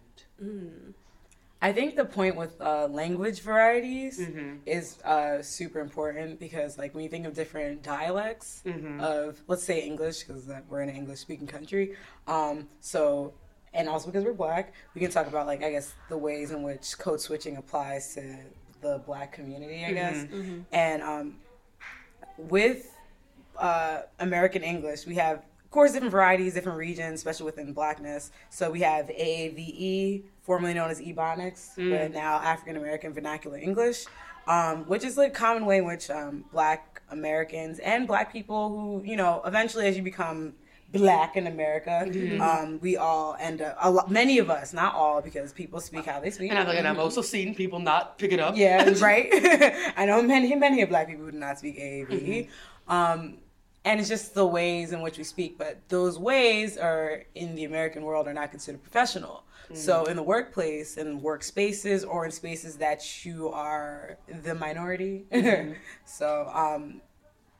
I 1.62 1.72
think 1.72 1.94
the 1.94 2.04
point 2.04 2.34
with 2.34 2.60
uh, 2.60 2.88
language 2.88 3.40
varieties 3.42 4.18
Mhm. 4.18 4.62
is 4.66 5.00
uh, 5.02 5.40
super 5.40 5.78
important 5.78 6.40
because, 6.40 6.78
like, 6.78 6.92
when 6.92 7.04
you 7.04 7.08
think 7.10 7.24
of 7.24 7.34
different 7.34 7.84
dialects 7.84 8.62
Mhm. 8.66 9.00
of, 9.00 9.40
let's 9.46 9.62
say, 9.62 9.86
English, 9.86 10.24
because 10.24 10.50
we're 10.68 10.80
in 10.80 10.88
an 10.88 10.96
English 10.96 11.20
speaking 11.20 11.46
country, 11.46 11.94
um, 12.26 12.68
so, 12.80 13.32
and 13.76 13.88
also 13.88 14.06
because 14.06 14.24
we're 14.24 14.32
black, 14.32 14.72
we 14.94 15.00
can 15.00 15.10
talk 15.10 15.26
about, 15.26 15.46
like, 15.46 15.62
I 15.62 15.70
guess, 15.70 15.92
the 16.08 16.16
ways 16.16 16.50
in 16.50 16.62
which 16.62 16.98
code 16.98 17.20
switching 17.20 17.56
applies 17.56 18.14
to 18.14 18.36
the 18.80 19.00
black 19.06 19.32
community, 19.32 19.84
I 19.84 19.92
guess. 19.92 20.26
And 20.72 21.02
um, 21.02 21.36
with 22.38 22.90
uh, 23.58 24.02
American 24.18 24.62
English, 24.62 25.06
we 25.06 25.14
have, 25.16 25.38
of 25.38 25.70
course, 25.70 25.92
different 25.92 26.12
varieties, 26.12 26.54
different 26.54 26.78
regions, 26.78 27.20
especially 27.20 27.46
within 27.46 27.72
blackness. 27.72 28.30
So 28.50 28.70
we 28.70 28.80
have 28.80 29.06
AAVE, 29.06 30.22
formerly 30.42 30.74
known 30.74 30.90
as 30.90 31.00
Ebonics, 31.00 31.70
but 31.90 32.12
now 32.12 32.36
African 32.36 32.76
American 32.76 33.12
Vernacular 33.12 33.58
English, 33.58 34.06
um, 34.46 34.84
which 34.84 35.04
is 35.04 35.18
a 35.18 35.28
common 35.28 35.66
way 35.66 35.78
in 35.78 35.84
which 35.84 36.08
um, 36.10 36.44
black 36.52 37.02
Americans 37.10 37.78
and 37.80 38.06
black 38.06 38.32
people 38.32 38.68
who, 38.70 39.02
you 39.04 39.16
know, 39.16 39.42
eventually 39.44 39.86
as 39.86 39.96
you 39.96 40.02
become 40.02 40.54
black 40.96 41.36
in 41.36 41.46
America, 41.46 42.08
um, 42.40 42.78
we 42.80 42.96
all 42.96 43.36
end 43.38 43.62
up, 43.62 43.76
a 43.80 43.90
lot, 43.90 44.10
many 44.10 44.38
of 44.38 44.50
us, 44.50 44.72
not 44.72 44.94
all, 44.94 45.20
because 45.20 45.52
people 45.52 45.80
speak 45.80 46.04
how 46.04 46.20
they 46.20 46.30
speak. 46.30 46.50
And 46.50 46.58
I've, 46.58 46.68
and 46.68 46.86
I've 46.86 46.98
also 46.98 47.22
seen 47.22 47.54
people 47.54 47.78
not 47.78 48.18
pick 48.18 48.32
it 48.32 48.40
up. 48.40 48.56
Yeah, 48.56 48.92
right. 49.00 49.28
I 49.96 50.06
know 50.06 50.22
many, 50.22 50.54
many 50.54 50.82
of 50.82 50.88
black 50.88 51.08
people 51.08 51.24
who 51.24 51.32
do 51.32 51.38
not 51.38 51.58
speak 51.58 51.78
AAVE. 51.78 52.48
Um, 52.88 53.38
and 53.84 54.00
it's 54.00 54.08
just 54.08 54.34
the 54.34 54.46
ways 54.46 54.92
in 54.92 55.00
which 55.00 55.16
we 55.16 55.24
speak, 55.24 55.56
but 55.58 55.80
those 55.88 56.18
ways 56.18 56.76
are 56.76 57.22
in 57.36 57.54
the 57.54 57.64
American 57.64 58.02
world 58.02 58.26
are 58.26 58.34
not 58.34 58.50
considered 58.50 58.82
professional. 58.82 59.44
So 59.74 60.04
in 60.04 60.16
the 60.16 60.22
workplace, 60.22 60.96
in 60.96 61.20
workspaces, 61.20 62.06
or 62.06 62.24
in 62.24 62.30
spaces 62.30 62.76
that 62.76 63.24
you 63.24 63.48
are 63.48 64.16
the 64.42 64.54
minority. 64.54 65.26
so 66.04 66.48
um, 66.54 67.00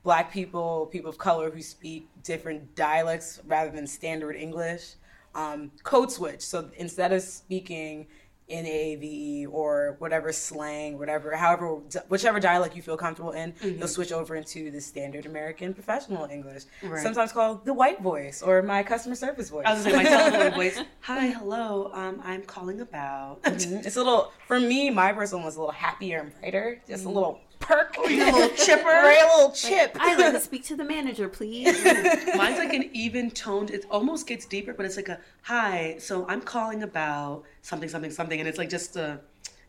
black 0.07 0.33
people, 0.33 0.87
people 0.93 1.11
of 1.11 1.19
color 1.19 1.51
who 1.51 1.61
speak 1.61 2.09
different 2.23 2.77
dialects 2.77 3.41
rather 3.45 3.73
than 3.73 3.89
standard 3.89 4.37
English, 4.37 4.95
um, 5.35 5.73
code 5.83 6.13
switch. 6.13 6.41
So 6.43 6.71
instead 6.77 7.13
of 7.13 7.23
speaking 7.23 8.07
in 8.47 8.65
AAVE 8.65 9.49
or 9.51 9.97
whatever 9.99 10.31
slang, 10.31 10.97
whatever, 10.97 11.35
however, 11.35 11.67
whichever 12.09 12.39
dialect 12.39 12.77
you 12.77 12.83
feel 12.83 12.97
comfortable 12.97 13.33
in, 13.33 13.53
you'll 13.61 13.89
switch 13.89 14.13
over 14.13 14.37
into 14.37 14.71
the 14.71 14.81
standard 14.81 15.27
American 15.27 15.75
professional 15.75 16.25
English, 16.27 16.63
Right. 16.85 17.03
sometimes 17.03 17.33
called 17.33 17.65
the 17.65 17.75
white 17.75 18.01
voice 18.01 18.43
or 18.43 18.63
my 18.63 18.85
customer 18.85 19.17
service 19.17 19.49
voice. 19.51 19.65
I 19.67 19.75
was 19.75 19.83
gonna 19.83 19.97
my 19.97 20.05
telephone 20.05 20.53
voice. 20.63 20.79
Hi, 21.01 21.27
hello. 21.27 21.91
Um, 21.93 22.21
I'm 22.25 22.43
calling 22.45 22.81
about. 22.81 23.43
Mhm. 23.43 23.85
It's 23.85 23.97
a 23.97 23.99
little, 24.05 24.33
for 24.47 24.61
me, 24.61 24.91
my 24.91 25.13
person 25.13 25.43
was 25.43 25.57
a 25.57 25.59
little 25.59 25.73
happier 25.73 26.21
and 26.21 26.33
brighter, 26.39 26.81
just 26.87 27.05
a 27.05 27.09
little 27.09 27.41
perk, 27.59 27.97
oh, 27.99 28.09
a 28.09 28.33
little 28.33 28.49
chipper. 28.51 28.85
right, 28.85 29.23
a 29.23 29.37
little 29.37 29.53
chip. 29.53 29.97
I'd 30.01 30.19
like 30.19 30.33
to 30.33 30.41
speak 30.51 30.65
to 30.65 30.77
the 30.77 30.85
manager, 30.85 31.29
please. 31.29 31.85
Mine's 32.37 32.59
like 32.59 32.75
an 32.75 32.91
even 32.93 33.31
toned. 33.31 33.71
It 33.71 33.87
almost 33.91 34.27
gets 34.27 34.47
deeper, 34.47 34.73
but 34.73 34.87
it's 34.87 34.97
like 34.97 35.09
a 35.09 35.19
hi. 35.43 35.97
So 35.99 36.27
I'm 36.29 36.41
calling 36.41 36.83
about 36.83 37.45
something, 37.63 37.89
something, 37.89 38.11
something, 38.11 38.39
and 38.39 38.49
it's 38.49 38.59
like 38.59 38.71
just 38.71 38.97
a 38.97 39.21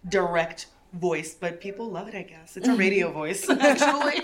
direct 0.10 0.68
voice. 0.94 1.34
But 1.34 1.60
people 1.60 1.90
love 1.90 2.08
it. 2.08 2.16
I 2.16 2.24
guess 2.24 2.58
it's 2.58 2.68
a 2.68 2.72
mm-hmm. 2.72 2.80
radio 2.80 3.12
voice. 3.12 3.50
Actually, 3.50 4.22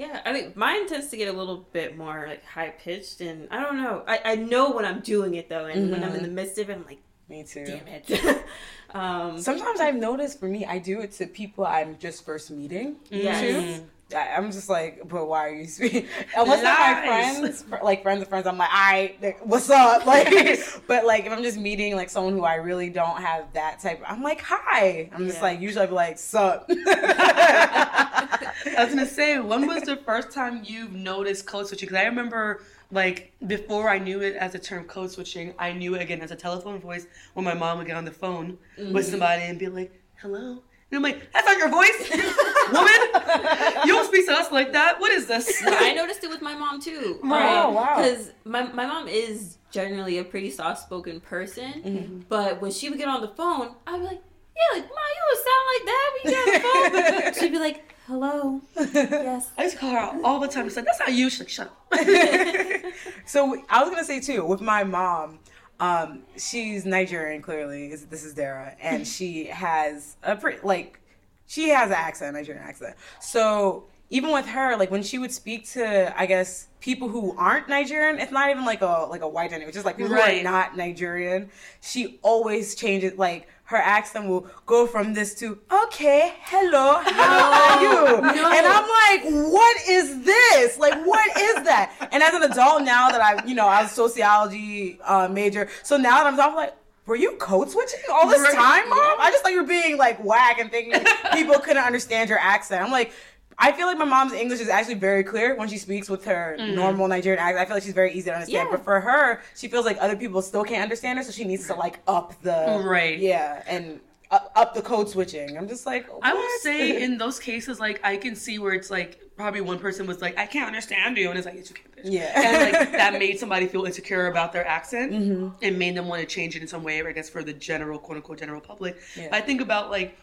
Yeah, 0.00 0.22
I 0.24 0.32
think 0.32 0.56
mine 0.56 0.88
tends 0.88 1.08
to 1.08 1.16
get 1.18 1.28
a 1.28 1.36
little 1.36 1.66
bit 1.72 1.98
more 1.98 2.24
like 2.26 2.42
high 2.42 2.70
pitched, 2.70 3.20
and 3.20 3.46
I 3.50 3.60
don't 3.60 3.76
know. 3.76 4.02
I, 4.08 4.20
I 4.24 4.34
know 4.34 4.70
when 4.70 4.86
I'm 4.86 5.00
doing 5.00 5.34
it 5.34 5.50
though, 5.50 5.66
and 5.66 5.90
when 5.90 6.02
I'm 6.02 6.10
in 6.10 6.16
mm-hmm. 6.16 6.24
the 6.24 6.30
midst 6.30 6.56
of 6.58 6.70
it, 6.70 6.72
I'm 6.72 6.86
like, 6.86 7.02
Me 7.30 7.44
too. 7.44 7.64
damn 7.64 7.86
it. 7.88 8.44
um, 8.94 9.40
Sometimes 9.40 9.80
I've 9.80 9.94
noticed 9.94 10.38
for 10.40 10.46
me, 10.48 10.66
I 10.66 10.78
do 10.78 11.00
it 11.00 11.12
to 11.12 11.26
people 11.26 11.64
I'm 11.64 11.96
just 11.98 12.26
first 12.26 12.50
meeting. 12.50 12.96
Yes. 13.08 13.78
Too. 13.78 13.84
I- 14.16 14.34
I'm 14.36 14.50
just 14.50 14.68
like, 14.68 15.02
but 15.08 15.28
why 15.28 15.46
are 15.46 15.54
you 15.54 15.68
speaking? 15.68 16.06
Unless 16.36 16.62
they're 16.62 16.74
my 16.74 17.06
friends, 17.06 17.64
like 17.84 18.02
friends 18.02 18.22
of 18.22 18.28
friends, 18.28 18.48
I'm 18.48 18.58
like, 18.58 18.68
I, 18.72 19.14
like, 19.22 19.38
what's 19.46 19.70
up? 19.70 20.04
Like, 20.10 20.58
but 20.88 21.06
like 21.06 21.26
if 21.26 21.32
I'm 21.32 21.44
just 21.44 21.56
meeting 21.56 21.94
like 21.94 22.10
someone 22.10 22.32
who 22.32 22.42
I 22.42 22.56
really 22.56 22.90
don't 22.90 23.20
have 23.22 23.52
that 23.52 23.78
type, 23.78 24.02
I'm 24.04 24.24
like, 24.24 24.40
hi. 24.44 25.08
I'm 25.14 25.26
just 25.26 25.38
Yeah. 25.38 25.42
like, 25.44 25.60
usually 25.60 25.84
I'd 25.84 25.90
be 25.90 25.94
like, 25.94 26.18
sup. 26.18 26.68
I 26.68 28.54
was 28.78 28.88
gonna 28.88 29.06
say, 29.06 29.38
when 29.38 29.68
was 29.68 29.84
the 29.84 29.98
first 29.98 30.32
time 30.32 30.62
you've 30.64 30.92
noticed 30.92 31.46
code 31.46 31.68
switching? 31.68 31.86
Because 31.88 32.02
I 32.02 32.06
remember, 32.06 32.62
like, 32.90 33.32
before 33.46 33.88
I 33.88 33.98
knew 33.98 34.20
it 34.20 34.34
as 34.36 34.54
a 34.54 34.58
term 34.58 34.84
code 34.84 35.10
switching, 35.10 35.54
I 35.58 35.72
knew 35.72 35.94
it 35.94 36.02
again 36.02 36.20
as 36.22 36.30
a 36.30 36.36
telephone 36.36 36.80
voice 36.80 37.06
when 37.34 37.44
my 37.44 37.54
mom 37.54 37.78
would 37.78 37.86
get 37.86 37.96
on 37.96 38.04
the 38.04 38.10
phone 38.10 38.58
with 38.78 39.06
somebody 39.06 39.42
and 39.42 39.58
be 39.58 39.68
like, 39.68 39.92
hello. 40.20 40.62
And 40.92 40.96
I'm 40.96 41.02
like, 41.02 41.32
that's 41.32 41.46
not 41.46 41.56
your 41.56 41.68
voice, 41.68 42.10
woman. 42.72 43.86
You 43.86 43.92
don't 43.94 44.06
speak 44.06 44.26
to 44.26 44.32
us 44.32 44.50
like 44.50 44.72
that. 44.72 44.98
What 45.00 45.12
is 45.12 45.26
this? 45.26 45.62
I 45.64 45.94
noticed 45.94 46.24
it 46.24 46.30
with 46.30 46.42
my 46.42 46.54
mom 46.56 46.80
too. 46.80 47.20
Oh, 47.24 47.70
wow. 47.72 47.96
Because 47.96 48.32
my, 48.44 48.64
my 48.72 48.86
mom 48.86 49.06
is 49.06 49.58
generally 49.70 50.18
a 50.18 50.24
pretty 50.24 50.50
soft 50.50 50.82
spoken 50.82 51.20
person, 51.20 51.72
Mm-hmm. 51.84 52.18
but 52.28 52.60
when 52.60 52.72
she 52.72 52.88
would 52.90 52.98
get 52.98 53.06
on 53.08 53.20
the 53.20 53.28
phone, 53.28 53.74
I'd 53.86 54.00
be 54.00 54.04
like, 54.06 54.22
yeah, 54.56 54.80
like, 54.80 54.88
Ma, 54.90 55.00
you 55.14 55.22
don't 55.28 55.44
sound 55.46 55.64
like 55.72 55.84
that 55.86 56.10
when 56.12 56.22
you 56.24 56.30
get 56.30 56.64
on 56.64 56.92
the 56.92 57.22
phone. 57.22 57.34
She'd 57.40 57.52
be 57.52 57.58
like, 57.60 57.94
hello. 58.10 58.60
Yes. 58.76 59.50
I 59.58 59.62
used 59.62 59.76
to 59.76 59.80
call 59.80 59.90
her 59.92 60.20
all 60.24 60.40
the 60.40 60.48
time. 60.48 60.66
It's 60.66 60.76
like, 60.76 60.84
that's 60.84 60.98
not 60.98 61.12
you. 61.12 61.30
She's 61.30 61.40
like, 61.40 61.48
shut 61.48 61.68
up. 61.68 61.94
so 63.24 63.62
I 63.70 63.82
was 63.82 63.90
gonna 63.90 64.04
say 64.04 64.20
too 64.20 64.44
with 64.44 64.60
my 64.60 64.84
mom. 64.84 65.38
Um, 65.78 66.24
she's 66.36 66.84
Nigerian. 66.84 67.40
Clearly, 67.40 67.88
this 67.88 68.24
is 68.24 68.34
Dara, 68.34 68.74
and 68.80 69.06
she 69.06 69.46
has 69.46 70.16
a 70.22 70.36
pretty 70.36 70.58
like 70.62 71.00
she 71.46 71.70
has 71.70 71.88
an 71.88 71.96
accent, 71.96 72.34
Nigerian 72.34 72.62
accent. 72.62 72.96
So 73.20 73.84
even 74.10 74.32
with 74.32 74.46
her, 74.46 74.76
like 74.76 74.90
when 74.90 75.02
she 75.02 75.18
would 75.18 75.32
speak 75.32 75.70
to, 75.70 76.12
I 76.20 76.26
guess 76.26 76.66
people 76.80 77.08
who 77.08 77.34
aren't 77.38 77.68
Nigerian, 77.68 78.18
it's 78.18 78.32
not 78.32 78.50
even 78.50 78.64
like 78.66 78.82
a 78.82 79.06
like 79.08 79.22
a 79.22 79.28
white 79.28 79.50
dynamic. 79.50 79.68
It's 79.68 79.76
just 79.76 79.86
like 79.86 79.96
people 79.96 80.14
who 80.14 80.20
are 80.20 80.42
not 80.42 80.76
Nigerian. 80.76 81.48
She 81.80 82.18
always 82.22 82.74
changes 82.74 83.16
like. 83.16 83.48
Her 83.70 83.76
accent 83.76 84.26
will 84.26 84.48
go 84.66 84.84
from 84.84 85.14
this 85.14 85.32
to 85.36 85.56
okay, 85.84 86.34
hello, 86.40 87.00
how 87.04 87.52
are 87.52 87.82
you? 87.82 88.16
And 88.16 88.66
I'm 88.66 88.88
like, 88.98 89.22
what 89.52 89.76
is 89.88 90.24
this? 90.24 90.76
Like, 90.76 90.94
what 91.06 91.24
is 91.40 91.54
that? 91.66 91.92
And 92.10 92.20
as 92.20 92.34
an 92.34 92.42
adult 92.50 92.82
now 92.82 93.10
that 93.10 93.20
I, 93.20 93.46
you 93.46 93.54
know, 93.54 93.68
I 93.68 93.82
was 93.82 93.92
a 93.92 93.94
sociology 93.94 94.98
uh, 95.04 95.28
major, 95.28 95.68
so 95.84 95.96
now 95.96 96.16
that 96.18 96.26
I'm 96.26 96.36
talking, 96.36 96.56
like, 96.56 96.74
were 97.06 97.14
you 97.14 97.32
code 97.36 97.70
switching 97.70 98.00
all 98.12 98.28
this 98.28 98.40
Right. 98.42 98.54
time, 98.54 98.88
mom? 98.88 99.16
I 99.20 99.30
just 99.30 99.44
thought 99.44 99.52
you 99.52 99.62
were 99.62 99.68
being 99.68 99.96
like 99.96 100.18
whack 100.24 100.58
and 100.58 100.68
thinking 100.68 101.00
people 101.32 101.54
couldn't 101.60 101.84
understand 101.84 102.28
your 102.28 102.40
accent. 102.40 102.82
I'm 102.84 102.90
like. 102.90 103.12
I 103.62 103.72
feel 103.72 103.86
like 103.86 103.98
my 103.98 104.04
mom's 104.06 104.32
English 104.32 104.60
is 104.60 104.68
actually 104.68 104.94
very 104.94 105.22
clear 105.22 105.54
when 105.54 105.68
she 105.68 105.76
speaks 105.76 106.08
with 106.08 106.24
her 106.24 106.56
normal 106.58 107.06
Nigerian 107.08 107.38
accent. 107.40 107.58
I 107.60 107.64
feel 107.66 107.76
like 107.76 107.82
she's 107.82 107.92
very 107.92 108.12
easy 108.12 108.30
to 108.30 108.34
understand. 108.36 108.68
Yeah. 108.68 108.76
But 108.76 108.84
for 108.84 109.00
her, 109.00 109.42
she 109.54 109.68
feels 109.68 109.84
like 109.84 109.98
other 110.00 110.16
people 110.16 110.40
still 110.42 110.64
can't 110.64 110.82
understand 110.82 111.18
her, 111.18 111.24
so 111.24 111.30
she 111.30 111.44
needs 111.44 111.66
to 111.66 111.74
like 111.74 112.00
up 112.08 112.40
the 112.42 112.82
Right. 112.84 113.18
Yeah, 113.18 113.62
and 113.68 114.00
up, 114.30 114.74
the 114.74 114.80
code 114.82 115.08
switching. 115.08 115.58
I'm 115.58 115.66
just 115.68 115.86
like, 115.86 116.08
I 116.22 116.32
will 116.32 116.48
say 116.62 117.02
in 117.04 117.18
those 117.18 117.38
cases, 117.40 117.80
like 117.80 118.00
I 118.04 118.16
can 118.16 118.34
see 118.36 118.58
where 118.60 118.72
it's 118.72 118.88
like 118.90 119.20
probably 119.36 119.60
one 119.60 119.78
person 119.78 120.06
was 120.06 120.20
like, 120.22 120.38
I 120.38 120.46
can't 120.46 120.66
understand 120.68 121.16
you, 121.18 121.28
and 121.30 121.36
it's 121.36 121.46
like, 121.46 121.56
yes, 121.56 121.68
you 121.70 121.74
can, 121.74 121.90
bitch. 121.90 122.12
Yeah. 122.12 122.32
and 122.36 122.72
like 122.72 122.92
that 123.00 123.12
made 123.18 123.38
somebody 123.40 123.66
feel 123.66 123.84
insecure 123.86 124.28
about 124.28 124.52
their 124.52 124.66
accent 124.66 125.12
Mm-hmm. 125.12 125.48
and 125.62 125.78
made 125.78 125.96
them 125.96 126.06
want 126.08 126.20
to 126.20 126.26
change 126.26 126.54
it 126.56 126.62
in 126.62 126.68
some 126.68 126.82
way, 126.84 127.04
I 127.04 127.12
guess, 127.12 127.28
for 127.28 127.42
the 127.42 127.52
general 127.52 127.98
quote 127.98 128.16
unquote 128.18 128.38
general 128.38 128.60
public. 128.60 128.98
Yeah. 129.16 129.28
I 129.32 129.40
think 129.40 129.60
about 129.60 129.90
like 129.90 130.16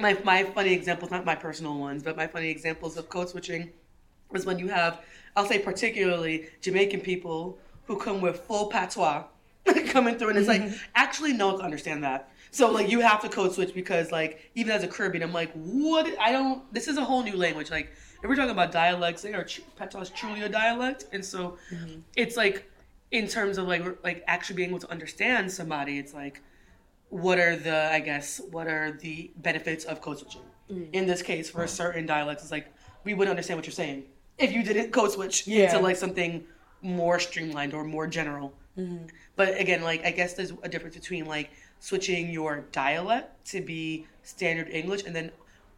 my 0.00 0.18
my 0.24 0.44
funny 0.44 0.72
examples, 0.72 1.10
not 1.10 1.24
my 1.24 1.34
personal 1.34 1.78
ones, 1.78 2.02
but 2.02 2.16
my 2.16 2.26
funny 2.26 2.50
examples 2.50 2.96
of 2.96 3.08
code 3.08 3.28
switching 3.28 3.70
was 4.30 4.46
when 4.46 4.58
you 4.58 4.68
have, 4.68 5.00
I'll 5.36 5.46
say 5.46 5.58
particularly 5.58 6.46
Jamaican 6.60 7.00
people 7.00 7.58
who 7.84 7.96
come 7.96 8.20
with 8.20 8.40
full 8.40 8.68
patois 8.68 9.24
coming 9.88 10.16
through, 10.16 10.30
and 10.30 10.38
it's 10.38 10.48
like 10.48 10.62
mm-hmm. 10.62 10.76
actually 10.94 11.32
no 11.32 11.48
one 11.48 11.56
can 11.56 11.64
understand 11.64 12.04
that. 12.04 12.30
So 12.50 12.70
like 12.70 12.90
you 12.90 13.00
have 13.00 13.20
to 13.22 13.28
code 13.28 13.52
switch 13.52 13.74
because 13.74 14.10
like 14.10 14.50
even 14.54 14.72
as 14.72 14.82
a 14.82 14.88
Caribbean, 14.88 15.22
I'm 15.22 15.32
like, 15.32 15.52
what? 15.52 16.06
I 16.18 16.32
don't. 16.32 16.72
This 16.72 16.88
is 16.88 16.96
a 16.96 17.04
whole 17.04 17.22
new 17.22 17.36
language. 17.36 17.70
Like 17.70 17.92
if 18.22 18.28
we're 18.28 18.36
talking 18.36 18.50
about 18.50 18.72
dialects, 18.72 19.22
they 19.22 19.34
are 19.34 19.46
patois 19.76 20.02
is 20.02 20.10
truly 20.10 20.42
a 20.42 20.48
dialect, 20.48 21.06
and 21.12 21.24
so 21.24 21.58
mm-hmm. 21.72 22.00
it's 22.16 22.36
like 22.36 22.70
in 23.10 23.26
terms 23.28 23.58
of 23.58 23.66
like 23.66 23.84
like 24.04 24.24
actually 24.26 24.56
being 24.56 24.70
able 24.70 24.80
to 24.80 24.90
understand 24.90 25.50
somebody, 25.50 25.98
it's 25.98 26.14
like 26.14 26.42
what 27.10 27.38
are 27.38 27.56
the 27.56 27.92
I 27.92 28.00
guess 28.00 28.40
what 28.50 28.66
are 28.66 28.92
the 28.92 29.30
benefits 29.36 29.84
of 29.84 30.00
code 30.00 30.18
switching? 30.18 30.42
Mm. 30.70 30.88
In 30.92 31.06
this 31.06 31.22
case, 31.22 31.50
for 31.50 31.66
certain 31.66 32.06
dialects, 32.06 32.42
it's 32.42 32.52
like 32.52 32.72
we 33.04 33.14
wouldn't 33.14 33.30
understand 33.30 33.58
what 33.58 33.66
you're 33.66 33.72
saying 33.72 34.04
if 34.38 34.52
you 34.52 34.62
didn't 34.62 34.90
code 34.92 35.12
switch 35.12 35.46
Yeah. 35.46 35.70
to 35.72 35.78
like 35.80 35.96
something 35.96 36.44
more 36.82 37.18
streamlined 37.18 37.74
or 37.74 37.84
more 37.84 38.06
general. 38.06 38.54
Mm-hmm. 38.78 39.06
But 39.36 39.60
again, 39.60 39.82
like 39.82 40.04
I 40.06 40.12
guess 40.12 40.34
there's 40.34 40.52
a 40.62 40.68
difference 40.68 40.96
between 40.96 41.26
like 41.26 41.50
switching 41.80 42.30
your 42.30 42.64
dialect 42.72 43.44
to 43.48 43.60
be 43.60 44.06
standard 44.22 44.68
English 44.70 45.04
and 45.04 45.14
then 45.14 45.30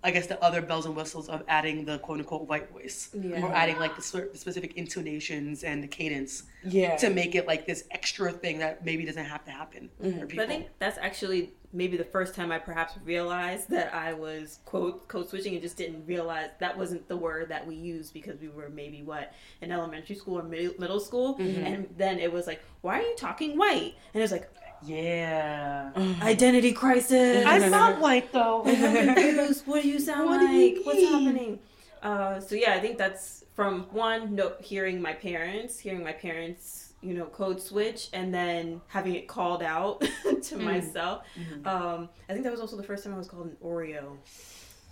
I 0.05 0.11
guess 0.11 0.27
the 0.27 0.43
other 0.43 0.61
bells 0.63 0.87
and 0.87 0.97
whistles 0.97 1.29
of 1.29 1.43
adding 1.49 1.85
the 1.85 1.99
quote 1.99 2.19
unquote 2.19 2.49
white 2.49 2.71
voice 2.73 3.11
Yeah. 3.15 3.43
or 3.43 3.53
adding 3.53 3.79
like 3.79 3.95
the, 3.97 4.03
sort- 4.03 4.33
the 4.33 4.39
specific 4.39 4.75
intonations 4.77 5.63
and 5.63 5.83
the 5.83 5.89
cadence 5.89 6.45
Yeah. 6.65 6.97
to 6.97 7.11
make 7.11 7.35
it 7.35 7.47
like 7.47 7.67
this 7.67 7.85
extra 7.91 8.33
thing 8.33 8.59
that 8.59 8.85
maybe 8.85 9.05
doesn't 9.05 9.25
have 9.25 9.45
to 9.45 9.51
happen 9.51 9.91
for 9.99 10.05
people. 10.27 10.29
But 10.37 10.41
I 10.41 10.47
think 10.47 10.67
that's 10.79 10.99
actually 10.99 11.53
maybe 11.73 11.97
the 11.97 12.05
first 12.05 12.35
time 12.35 12.53
I 12.53 12.59
perhaps 12.59 12.95
realized 13.05 13.71
that 13.71 13.95
I 13.95 14.13
was 14.13 14.59
quote 14.65 15.09
code 15.09 15.29
switching 15.29 15.55
and 15.55 15.63
just 15.63 15.77
didn't 15.77 16.05
realize 16.07 16.51
that 16.61 16.77
wasn't 16.77 17.09
the 17.09 17.17
word 17.17 17.49
that 17.49 17.67
we 17.67 17.75
used 17.75 18.13
because 18.13 18.39
we 18.41 18.49
were 18.49 18.69
maybe 18.69 19.03
what 19.03 19.33
in 19.63 19.73
elementary 19.73 20.17
school 20.17 20.39
or 20.39 20.43
mid- 20.43 20.79
middle 20.79 21.01
school, 21.01 21.37
mm-hmm. 21.39 21.65
and 21.65 21.89
then 21.97 22.19
it 22.19 22.31
was 22.31 22.47
like, 22.47 22.63
why 22.83 22.99
are 22.99 23.03
you 23.03 23.17
talking 23.17 23.57
white? 23.57 23.95
And 24.13 24.21
it 24.21 24.21
was 24.21 24.33
like 24.33 24.51
yeah. 24.85 25.91
identity 26.23 26.73
crisis. 26.73 27.45
I'm 27.47 27.71
not 27.71 28.01
white 28.01 28.33
though. 28.33 28.63
I'm 28.65 29.15
confused. 29.15 29.67
What 29.67 29.83
do 29.83 29.89
you 29.89 29.99
sound 29.99 30.29
What 30.29 30.39
do 30.41 30.47
you 30.47 30.77
like? 30.77 30.87
What's 30.87 31.03
happening? 31.03 31.59
Uh, 32.03 32.41
so 32.41 32.55
yeah, 32.55 32.75
I 32.75 32.81
think 32.81 32.99
that's 32.99 33.45
from 33.55 33.83
one, 33.93 34.35
no, 34.35 34.55
hearing 34.61 35.01
my 35.01 35.13
parents, 35.13 35.79
hearing 35.79 36.03
my 36.03 36.13
parents, 36.13 36.95
you 37.03 37.15
know, 37.15 37.27
code 37.27 37.61
switch, 37.61 38.09
and 38.13 38.33
then 38.35 38.81
having 38.89 39.15
it 39.15 39.29
called 39.29 39.63
out 39.63 40.03
to 40.43 40.57
myself. 40.57 41.25
Um, 41.65 42.09
I 42.29 42.33
think 42.33 42.45
that 42.45 42.51
was 42.51 42.61
also 42.61 42.77
the 42.77 42.83
first 42.83 43.05
time 43.05 43.15
I 43.15 43.19
was 43.19 43.29
called 43.29 43.47
an 43.47 43.57
Oreo. 43.65 44.17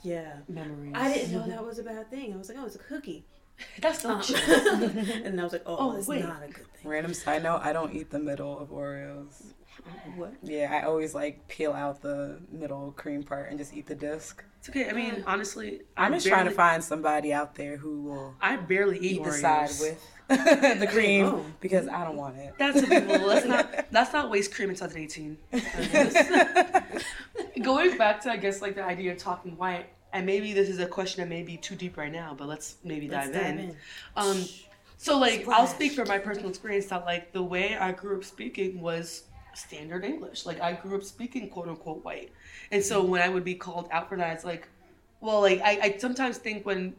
Yeah. 0.02 0.34
Memories. 0.48 0.92
I 0.94 1.12
didn't 1.12 1.32
know 1.32 1.46
that 1.46 1.64
was 1.64 1.78
a 1.78 1.82
bad 1.82 2.08
thing. 2.10 2.32
I 2.32 2.36
was 2.36 2.48
like, 2.48 2.58
oh, 2.60 2.66
it's 2.66 2.76
a 2.76 2.78
cookie. 2.78 3.24
That's 3.80 4.04
Um, 4.04 4.22
and 5.24 5.38
I 5.40 5.44
was 5.44 5.52
like, 5.52 5.62
oh, 5.66 5.76
Oh, 5.78 5.96
it's 5.96 6.06
wait. 6.08 6.24
not 6.24 6.42
a 6.42 6.46
good 6.46 6.66
thing. 6.74 6.90
Random 6.90 7.12
side 7.12 7.42
note: 7.42 7.60
I 7.62 7.72
don't 7.74 7.92
eat 7.94 8.10
the 8.10 8.18
middle 8.18 8.58
of 8.58 8.70
Oreos. 8.70 9.52
What? 10.16 10.34
Yeah, 10.42 10.70
I 10.72 10.86
always 10.86 11.14
like 11.14 11.46
peel 11.48 11.72
out 11.72 12.02
the 12.02 12.38
middle 12.50 12.92
cream 12.96 13.22
part 13.22 13.50
and 13.50 13.58
just 13.58 13.74
eat 13.74 13.86
the 13.86 13.94
disc. 13.94 14.42
It's 14.58 14.68
okay. 14.68 14.90
I 14.90 14.92
mean, 14.92 15.22
honestly, 15.26 15.82
I'm 15.96 16.12
I 16.12 16.16
just 16.16 16.26
trying 16.26 16.44
to 16.46 16.50
find 16.50 16.82
somebody 16.84 17.32
out 17.32 17.54
there 17.54 17.76
who 17.76 18.02
will 18.02 18.34
I 18.40 18.56
barely 18.56 18.98
eat, 18.98 19.12
eat 19.16 19.24
the 19.24 19.32
side 19.32 19.70
with 19.80 20.06
the 20.28 20.86
cream 20.90 21.26
Oh. 21.26 21.44
because 21.60 21.88
I 21.88 22.04
don't 22.04 22.16
want 22.16 22.36
it. 22.36 22.54
That's 22.58 22.82
a 22.82 22.86
people. 22.86 23.26
Let's 23.26 23.46
not. 23.46 23.86
Let's 23.92 24.12
not 24.12 24.30
waste 24.30 24.54
cream 24.54 24.70
in 24.70 24.76
2018. 24.76 25.38
Going 27.62 27.96
back 27.98 28.20
to, 28.22 28.30
I 28.30 28.36
guess, 28.36 28.62
like 28.62 28.74
the 28.74 28.84
idea 28.84 29.12
of 29.12 29.18
talking 29.18 29.56
white, 29.56 29.86
and 30.12 30.26
maybe 30.26 30.52
this 30.52 30.68
is 30.68 30.78
a 30.78 30.86
question 30.86 31.20
that 31.22 31.28
may 31.28 31.42
be 31.42 31.56
too 31.56 31.74
deep 31.74 31.96
right 31.96 32.12
now, 32.12 32.34
but 32.36 32.48
let's 32.48 32.76
maybe 32.84 33.08
Let's 33.08 33.30
dive, 33.30 33.42
dive 33.42 33.50
in. 33.54 33.58
in. 33.60 33.76
Um, 34.16 34.44
so 34.96 35.18
like 35.18 35.46
I'll 35.48 35.66
speak 35.66 35.92
from 35.92 36.08
my 36.08 36.18
personal 36.18 36.48
experience 36.50 36.86
that 36.86 37.04
like 37.06 37.32
the 37.32 37.42
way 37.42 37.76
I 37.76 37.92
grew 37.92 38.18
up 38.18 38.24
speaking 38.24 38.80
was 38.80 39.24
standard 39.56 40.04
English. 40.04 40.46
Like 40.46 40.60
I 40.60 40.72
grew 40.72 40.96
up 40.96 41.04
speaking 41.04 41.48
quote 41.48 41.68
unquote 41.68 42.04
white. 42.04 42.32
And 42.70 42.82
so 42.82 43.00
mm-hmm. 43.00 43.10
when 43.10 43.22
I 43.22 43.28
would 43.28 43.44
be 43.44 43.54
called 43.54 43.88
out 43.90 44.08
for 44.08 44.16
that, 44.16 44.34
it's 44.34 44.44
like 44.44 44.68
well 45.20 45.40
like 45.40 45.60
I, 45.60 45.78
I 45.82 45.98
sometimes 45.98 46.38
think 46.38 46.66
when 46.66 46.94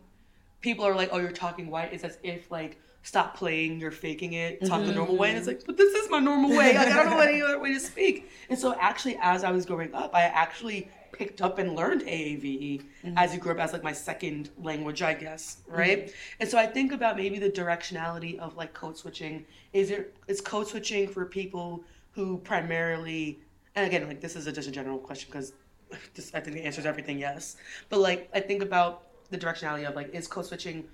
people 0.61 0.85
are 0.85 0.95
like, 0.95 1.09
Oh, 1.11 1.17
you're 1.17 1.31
talking 1.31 1.69
white, 1.69 1.93
it's 1.93 2.03
as 2.03 2.17
if 2.23 2.51
like 2.51 2.79
stop 3.03 3.35
playing, 3.35 3.79
you're 3.79 3.91
faking 3.91 4.33
it, 4.33 4.63
talk 4.65 4.85
the 4.85 4.93
normal 4.93 5.17
way. 5.17 5.29
And 5.29 5.37
it's 5.37 5.47
mm-hmm. 5.47 5.57
like, 5.57 5.65
but 5.65 5.77
this 5.77 5.93
is 5.95 6.09
my 6.09 6.19
normal 6.19 6.51
way. 6.51 6.75
Like, 6.75 6.87
I 6.87 7.03
don't 7.03 7.09
know 7.09 7.19
any 7.19 7.41
other 7.41 7.59
way 7.59 7.73
to 7.73 7.79
speak. 7.79 8.29
And 8.49 8.59
so 8.59 8.75
actually 8.79 9.17
as 9.21 9.43
I 9.43 9.51
was 9.51 9.65
growing 9.65 9.93
up, 9.93 10.13
I 10.13 10.23
actually 10.23 10.87
picked 11.11 11.41
up 11.41 11.59
and 11.59 11.75
learned 11.75 12.01
AAVE 12.01 12.81
mm-hmm. 13.03 13.17
as 13.17 13.33
you 13.33 13.39
grew 13.39 13.51
up 13.51 13.59
as 13.59 13.73
like 13.73 13.83
my 13.83 13.93
second 13.93 14.49
language, 14.61 15.01
I 15.01 15.13
guess, 15.13 15.57
right? 15.67 16.13
And 16.39 16.49
so 16.49 16.57
I 16.57 16.65
think 16.65 16.91
about 16.91 17.17
maybe 17.17 17.39
the 17.39 17.49
directionality 17.49 18.39
of 18.39 18.55
like 18.55 18.73
code 18.73 18.97
switching. 18.97 19.45
Is 19.73 19.91
it 19.91 20.15
is 20.27 20.41
code 20.41 20.67
switching 20.67 21.07
for 21.07 21.25
people 21.25 21.83
who 22.11 22.37
primarily 22.39 23.39
and 23.75 23.87
again 23.87 24.07
like 24.07 24.21
this 24.21 24.35
is 24.35 24.47
a, 24.47 24.51
just 24.51 24.67
a 24.67 24.71
general 24.71 24.97
question 24.97 25.29
because 25.31 25.53
I 26.33 26.39
think 26.39 26.55
the 26.55 26.63
answer 26.63 26.79
is 26.79 26.85
everything 26.85 27.19
yes. 27.19 27.57
But 27.89 27.99
like 27.99 28.29
I 28.33 28.39
think 28.39 28.61
about 28.61 29.03
the 29.29 29.37
directionality 29.37 29.87
of 29.87 29.95
like 29.95 30.13
is 30.13 30.27
code 30.27 30.45
switching 30.45 30.85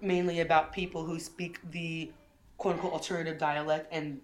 mainly 0.00 0.40
about 0.40 0.72
people 0.72 1.04
who 1.04 1.18
speak 1.18 1.58
the 1.70 2.10
quote 2.58 2.74
unquote 2.74 2.92
alternative 2.92 3.38
dialect 3.38 3.88
and 3.92 4.20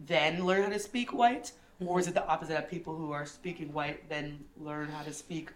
then 0.00 0.44
learn 0.44 0.62
how 0.62 0.68
to 0.68 0.78
speak 0.78 1.12
white? 1.12 1.52
Or 1.80 1.98
is 1.98 2.06
it 2.06 2.14
the 2.14 2.26
opposite 2.26 2.56
of 2.56 2.68
people 2.68 2.96
who 2.96 3.10
are 3.10 3.26
speaking 3.26 3.72
white 3.72 4.08
then 4.08 4.44
learn 4.56 4.88
how 4.88 5.02
to 5.02 5.12
speak 5.12 5.50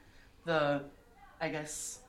the, 0.45 0.83
I 1.41 1.49
guess, 1.51 2.01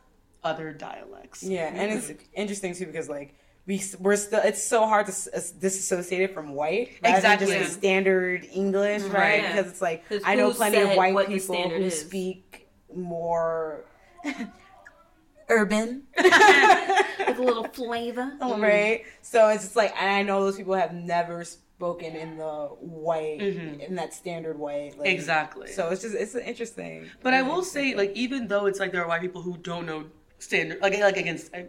other 0.43 0.73
dialects? 0.73 1.43
Yeah, 1.43 1.71
and 1.73 1.91
it's 1.91 2.11
interesting 2.33 2.73
too 2.73 2.87
because 2.87 3.09
like 3.09 3.35
we 3.67 3.81
we're 3.99 4.15
still 4.15 4.39
it's 4.43 4.63
so 4.63 4.87
hard 4.87 5.05
to 5.07 5.11
s- 5.11 5.27
s- 5.33 5.51
disassociate 5.51 6.21
it 6.21 6.33
from 6.33 6.53
white 6.53 6.91
rather 7.03 7.03
than 7.03 7.15
Exactly. 7.15 7.47
just 7.47 7.59
like 7.59 7.77
standard 7.77 8.47
English, 8.53 9.01
right? 9.03 9.13
Right. 9.13 9.43
Yeah. 9.43 9.55
Because 9.55 9.71
it's 9.73 9.81
like 9.81 10.03
I 10.25 10.35
know 10.35 10.51
plenty 10.53 10.77
of 10.79 10.95
white 10.95 11.27
people 11.27 11.55
standard 11.55 11.81
who 11.81 11.87
is? 11.87 11.99
speak 11.99 12.67
more 12.95 13.83
urban, 15.49 16.03
With 16.17 17.37
a 17.39 17.41
little 17.43 17.65
flavor. 17.65 18.31
right? 18.41 19.03
So 19.21 19.49
it's 19.49 19.63
just 19.63 19.75
like, 19.75 19.93
and 20.01 20.09
I 20.09 20.23
know 20.23 20.43
those 20.43 20.57
people 20.57 20.73
have 20.75 20.93
never 20.93 21.43
spoken 21.43 22.15
in 22.15 22.37
the 22.37 22.67
white 22.79 23.39
Mhm. 23.39 23.79
in 23.87 23.95
that 23.95 24.13
standard 24.13 24.57
white, 24.57 24.97
like, 24.97 25.09
Exactly. 25.09 25.67
So 25.71 25.89
it's 25.89 26.01
just 26.01 26.15
it's 26.15 26.35
interesting. 26.35 27.09
But 27.21 27.33
I 27.33 27.41
will 27.43 27.63
say, 27.63 27.95
like, 27.95 28.11
even 28.15 28.47
though 28.47 28.65
it's 28.65 28.79
like 28.79 28.91
there 28.91 29.03
are 29.03 29.07
white 29.07 29.21
people 29.21 29.41
who 29.41 29.57
don't 29.57 29.85
know 29.85 30.05
standard, 30.39 30.81
like, 30.81 30.97
like 30.99 31.17
against 31.17 31.53
a 31.53 31.67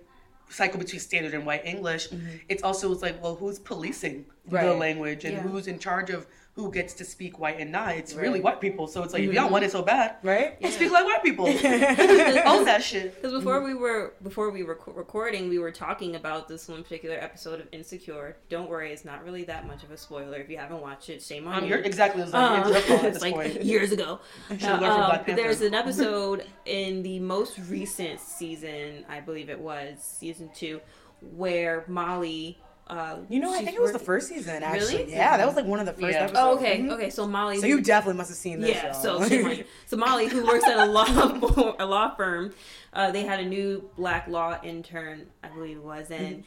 cycle 0.50 0.78
between 0.78 1.00
standard 1.00 1.34
and 1.34 1.44
white 1.44 1.64
English, 1.64 2.08
mm-hmm. 2.08 2.26
it's 2.48 2.62
also 2.62 2.92
it's 2.92 3.02
like, 3.02 3.22
well, 3.22 3.34
who's 3.34 3.58
policing 3.58 4.24
the 4.46 4.74
language 4.74 5.24
and 5.24 5.34
Yeah. 5.34 5.42
who's 5.42 5.66
in 5.66 5.78
charge 5.78 6.11
of 6.11 6.26
who 6.59 6.73
gets 6.73 6.92
to 6.94 7.05
speak 7.05 7.38
white 7.38 7.61
and 7.61 7.71
not? 7.71 7.94
It's 7.94 8.14
really 8.14 8.40
white 8.40 8.61
people. 8.61 8.88
So 8.88 9.05
it's 9.05 9.12
like, 9.12 9.23
if 9.23 9.33
y'all 9.33 9.49
want 9.49 9.64
it 9.64 9.71
so 9.71 9.81
bad, 9.81 10.16
right? 10.25 10.61
well, 10.61 10.73
speak 10.73 10.90
like 10.90 11.05
white 11.05 11.23
people. 11.23 11.47
Own 12.53 12.64
that 12.64 12.81
shit. 12.83 13.14
Because 13.14 13.33
before 13.33 13.62
we 13.62 13.75
were 13.75 14.14
before 14.25 14.51
we 14.51 14.64
were 14.64 14.77
recording, 14.88 15.49
we 15.49 15.61
were 15.61 15.71
talking 15.71 16.16
about 16.16 16.49
this 16.49 16.66
one 16.68 16.83
particular 16.83 17.14
episode 17.14 17.61
of 17.61 17.68
Insecure. 17.71 18.37
Don't 18.49 18.68
worry, 18.68 18.92
it's 18.92 19.05
not 19.05 19.25
really 19.25 19.44
that 19.44 19.68
much 19.68 19.85
of 19.85 19.92
a 19.92 19.97
spoiler. 19.97 20.38
If 20.38 20.51
you 20.51 20.57
haven't 20.59 20.81
watched 20.81 21.11
it, 21.11 21.22
shame 21.22 21.47
on 21.47 21.55
Um, 21.55 21.62
you. 21.64 21.70
you're 21.70 21.78
exactly. 21.78 22.22
It's, 22.22 22.32
like, 22.35 22.66
Uh, 22.66 22.68
it's 22.68 22.70
your 22.70 22.80
fault 22.80 23.05
at 23.05 23.12
it's 23.14 23.22
like 23.22 23.35
point. 23.35 23.62
years 23.62 23.93
ago. 23.93 24.18
Should've 24.51 24.62
learned 24.62 24.80
from 24.80 24.91
Uh, 24.91 25.07
Black 25.11 25.26
but 25.26 25.37
there's 25.37 25.61
an 25.61 25.74
episode 25.74 26.45
in 26.66 27.05
the 27.05 27.20
most 27.20 27.57
recent 27.70 28.18
season, 28.18 29.05
I 29.09 29.20
believe 29.20 29.49
it 29.49 29.61
was 29.61 29.99
season 30.03 30.51
two, 30.53 30.80
where 31.20 31.85
Molly. 31.87 32.59
Uh, 32.89 33.18
You 33.28 33.39
know, 33.41 33.53
I 33.53 33.59
think 33.64 33.76
it 33.76 33.82
was 33.82 33.93
the 33.93 33.99
first 33.99 34.28
season. 34.28 34.62
Actually, 34.62 34.97
Really? 34.99 35.12
yeah, 35.12 35.36
that 35.36 35.47
was 35.47 35.57
like 35.57 35.66
one 35.66 35.78
of 35.78 35.84
the 35.86 35.93
first 35.93 36.14
Yeah. 36.14 36.24
episodes. 36.24 36.39
Oh, 36.41 36.57
okay, 36.57 36.78
Mhm. 36.80 36.93
okay. 36.93 37.11
So 37.11 37.26
Molly. 37.26 37.59
So 37.61 37.66
you 37.66 37.82
definitely 37.82 38.16
must 38.16 38.30
have 38.30 38.39
seen 38.39 38.61
this. 38.61 38.70
Yeah, 38.76 38.93
show. 38.93 39.20
so 39.22 39.55
so 39.86 39.97
Molly, 39.99 40.26
who 40.28 40.47
works 40.47 40.64
at 40.66 40.78
a 40.78 40.86
law 40.86 41.05
a 41.78 41.84
law 41.84 42.14
firm, 42.14 42.55
uh, 42.95 43.11
they 43.11 43.24
had 43.24 43.41
a 43.41 43.45
new 43.45 43.91
black 43.97 44.26
law 44.28 44.59
intern, 44.62 45.26
I 45.45 45.49
believe 45.49 45.76
it 45.76 45.82
was, 45.84 46.11
and 46.11 46.45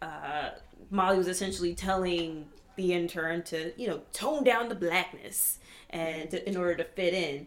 uh, 0.00 0.50
Molly 0.90 1.18
was 1.18 1.28
essentially 1.28 1.74
telling 1.74 2.48
the 2.76 2.92
intern 2.94 3.42
to 3.44 3.72
you 3.80 3.86
know 3.88 4.00
tone 4.14 4.44
down 4.44 4.68
the 4.70 4.74
blackness 4.74 5.58
and 5.90 6.30
to, 6.30 6.48
in 6.48 6.56
order 6.56 6.74
to 6.76 6.84
fit 6.84 7.12
in. 7.14 7.46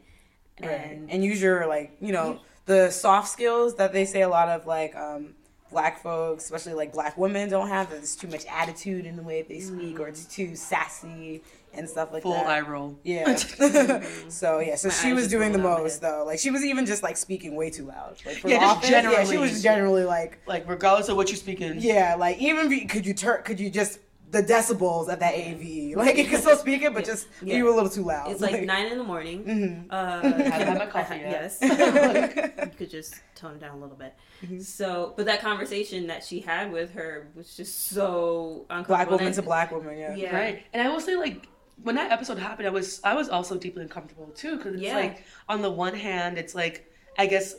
Right. 0.62 0.70
And 0.72 1.10
and 1.10 1.24
use 1.24 1.42
your 1.42 1.66
like 1.68 1.98
you 2.00 2.12
know 2.12 2.42
the 2.66 2.92
soft 2.92 3.30
skills 3.30 3.76
that 3.78 3.92
they 3.94 4.06
say 4.06 4.22
a 4.22 4.30
lot 4.30 4.50
of 4.50 4.68
like 4.68 4.96
um 4.96 5.34
black 5.70 6.02
folks 6.02 6.44
especially 6.46 6.74
like 6.74 6.92
black 6.92 7.18
women 7.18 7.50
don't 7.50 7.68
have 7.68 7.90
there's 7.90 8.16
too 8.16 8.28
much 8.28 8.46
attitude 8.50 9.06
in 9.06 9.16
the 9.16 9.22
way 9.22 9.42
they 9.42 9.60
speak 9.60 10.00
or 10.00 10.08
it's 10.08 10.26
mm. 10.26 10.32
too 10.32 10.56
sassy 10.56 11.42
and 11.74 11.90
stuff 11.90 12.12
like 12.12 12.24
Full 12.24 12.34
that. 12.34 12.48
eye 12.48 12.62
roll. 12.62 12.98
Yeah. 13.04 13.36
so 14.28 14.60
yeah, 14.60 14.76
so 14.76 14.88
My 14.88 14.94
she 14.94 15.14
was 15.14 15.28
doing 15.28 15.52
the 15.52 15.60
rolled 15.60 15.72
out 15.72 15.78
my 15.78 15.84
most 15.84 16.02
though. 16.02 16.24
Like 16.26 16.40
she 16.40 16.52
was 16.52 16.64
even 16.64 16.86
just 16.86 17.04
like 17.04 17.18
speaking 17.18 17.56
way 17.56 17.70
too 17.70 17.86
loud. 17.86 18.18
Like 18.26 18.38
for 18.38 18.50
Yeah, 18.50 18.66
office, 18.66 18.90
yeah, 18.90 19.24
she 19.24 19.38
was 19.38 19.62
generally 19.62 20.04
like 20.04 20.40
Like 20.48 20.68
regardless 20.68 21.10
of 21.10 21.18
what 21.18 21.30
you're 21.30 21.38
speaking. 21.38 21.76
yeah, 21.80 22.16
like 22.16 22.38
even 22.40 22.70
be, 22.70 22.86
could 22.86 23.06
you 23.06 23.14
turn 23.14 23.44
could 23.44 23.60
you 23.60 23.70
just 23.70 24.00
the 24.32 24.44
decibels 24.44 25.08
of 25.12 25.20
that 25.20 25.34
AV 25.34 25.96
like 25.96 26.18
it 26.18 26.30
could 26.30 26.40
still 26.40 26.56
speak 26.56 26.84
it, 26.84 26.94
but 26.94 27.04
just 27.04 27.28
Yeah. 27.42 27.56
you 27.58 27.64
were 27.66 27.72
a 27.72 27.74
little 27.74 27.90
too 27.90 28.04
loud. 28.04 28.32
It's 28.32 28.42
like 28.42 28.64
nine 28.64 28.86
in 28.92 28.98
the 29.00 29.04
morning. 29.04 29.44
Mhm. 29.44 29.86
Uh, 29.90 30.22
Haven't 30.22 30.52
had 30.52 30.78
my 30.78 30.86
coffee 30.86 31.16
yet. 31.16 31.52
yes. 31.60 31.60
you 32.66 32.72
could 32.78 32.90
just 32.92 33.16
tone 33.36 33.56
it 33.56 33.60
down 33.62 33.78
a 33.78 33.82
little 33.82 33.96
bit. 33.96 34.14
Mm-hmm. 34.44 34.60
So, 34.60 35.14
but 35.18 35.26
that 35.26 35.42
conversation 35.42 36.08
that 36.08 36.24
she 36.24 36.40
had 36.42 36.72
with 36.72 36.92
her 36.94 37.28
was 37.36 37.56
just 37.58 37.88
so 37.88 38.66
uncomfortable. 38.70 38.96
black 38.96 39.10
woman 39.10 39.26
And- 39.28 39.36
to 39.36 39.42
black 39.42 39.72
woman. 39.72 39.98
Yeah. 39.98 40.16
Yeah. 40.16 40.36
Right. 40.36 40.64
And 40.74 40.82
I 40.88 40.90
will 40.92 41.02
say, 41.02 41.16
like, 41.16 41.48
when 41.82 41.96
that 41.96 42.12
episode 42.12 42.38
happened, 42.38 42.68
I 42.68 42.72
was 42.72 43.00
I 43.04 43.14
was 43.16 43.30
also 43.30 43.58
deeply 43.58 43.82
uncomfortable 43.84 44.28
too, 44.36 44.58
because 44.58 44.74
it's 44.76 44.84
Yeah. 44.84 44.96
like 44.98 45.24
on 45.48 45.62
the 45.62 45.72
one 45.72 45.96
hand, 45.96 46.38
it's 46.38 46.54
like 46.54 46.86
I 47.18 47.26
guess 47.26 47.56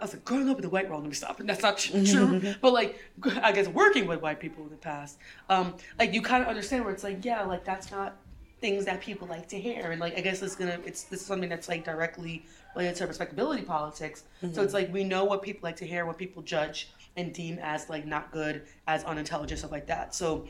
I 0.00 0.04
was 0.04 0.12
like 0.12 0.24
growing 0.24 0.48
up 0.48 0.56
in 0.56 0.62
the 0.62 0.68
white 0.68 0.88
world. 0.88 1.02
Let 1.02 1.08
me 1.08 1.14
stop, 1.14 1.40
and 1.40 1.48
that's 1.48 1.62
not 1.62 1.78
true. 1.78 2.54
but 2.60 2.72
like 2.72 2.98
I 3.42 3.52
guess 3.52 3.68
working 3.68 4.06
with 4.06 4.20
white 4.20 4.40
people 4.40 4.64
in 4.64 4.70
the 4.70 4.76
past, 4.76 5.18
um, 5.48 5.74
like 5.98 6.12
you 6.12 6.22
kind 6.22 6.42
of 6.42 6.48
understand 6.48 6.84
where 6.84 6.92
it's 6.92 7.04
like, 7.04 7.24
yeah, 7.24 7.42
like 7.42 7.64
that's 7.64 7.90
not 7.90 8.16
things 8.60 8.84
that 8.86 9.00
people 9.00 9.28
like 9.28 9.48
to 9.48 9.60
hear, 9.60 9.92
and 9.92 10.00
like 10.00 10.16
I 10.16 10.20
guess 10.20 10.42
it's 10.42 10.56
gonna 10.56 10.78
it's 10.84 11.04
this 11.04 11.20
is 11.20 11.26
something 11.26 11.48
that's 11.48 11.68
like 11.68 11.84
directly 11.84 12.44
related 12.74 12.96
to 12.96 13.06
respectability 13.06 13.62
politics. 13.62 14.24
So 14.52 14.62
it's 14.62 14.74
like 14.74 14.92
we 14.92 15.04
know 15.04 15.24
what 15.24 15.42
people 15.42 15.60
like 15.62 15.76
to 15.76 15.86
hear, 15.86 16.06
what 16.06 16.18
people 16.18 16.42
judge 16.42 16.90
and 17.16 17.32
deem 17.32 17.58
as 17.60 17.88
like 17.88 18.06
not 18.06 18.30
good, 18.30 18.62
as 18.86 19.02
unintelligent, 19.04 19.58
stuff 19.58 19.72
like 19.72 19.86
that. 19.86 20.14
So 20.14 20.46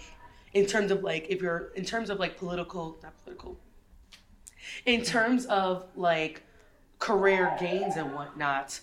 in 0.53 0.67
terms 0.67 0.91
of 0.91 1.03
like 1.03 1.27
if 1.29 1.41
you're 1.41 1.71
in 1.75 1.85
terms 1.85 2.11
of 2.11 2.19
like 2.19 2.37
political 2.37 2.99
not 3.03 3.13
political 3.23 3.59
in 4.87 5.03
terms 5.03 5.47
of 5.47 5.87
like 5.97 6.43
career 6.99 7.57
gains 7.61 7.97
and 7.97 8.13
whatnot 8.15 8.81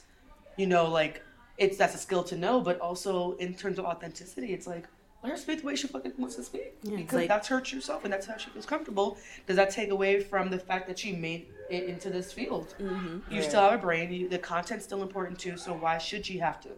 you 0.58 0.68
know 0.68 0.90
like 0.90 1.22
it's 1.58 1.78
that's 1.78 1.96
a 1.96 1.98
skill 1.98 2.24
to 2.24 2.36
know 2.38 2.60
but 2.62 2.80
also 2.80 3.34
in 3.38 3.54
terms 3.54 3.80
of 3.80 3.86
authenticity 3.86 4.54
it's 4.54 4.68
like 4.68 4.88
let 5.24 5.32
her 5.32 5.38
speak 5.38 5.62
the 5.62 5.66
way 5.66 5.76
she 5.76 5.88
fucking 5.88 6.14
wants 6.18 6.36
to 6.36 6.44
speak 6.44 6.76
Yeah, 6.84 6.98
because 6.98 7.14
like- 7.22 7.28
that's 7.28 7.48
her 7.48 7.60
true 7.62 7.82
self 7.82 8.04
and 8.04 8.14
that's 8.14 8.28
how 8.28 8.38
she 8.38 8.50
feels 8.52 8.66
comfortable 8.66 9.18
does 9.48 9.56
that 9.56 9.70
take 9.72 9.90
away 9.90 10.20
from 10.20 10.50
the 10.50 10.60
fact 10.60 10.88
that 10.88 11.00
she 11.00 11.14
made 11.14 11.48
it 11.70 11.86
into 11.86 12.10
this 12.10 12.32
field 12.32 12.76
Mm-hmm. 12.80 13.34
you 13.34 13.40
Right. 13.40 13.50
still 13.50 13.62
have 13.62 13.74
a 13.74 13.78
brain 13.82 14.12
you, 14.12 14.30
the 14.30 14.38
content's 14.40 14.86
still 14.86 15.02
important 15.02 15.40
too 15.40 15.58
so 15.58 15.74
why 15.74 15.98
should 15.98 16.26
she 16.26 16.38
have 16.40 16.60
to 16.62 16.70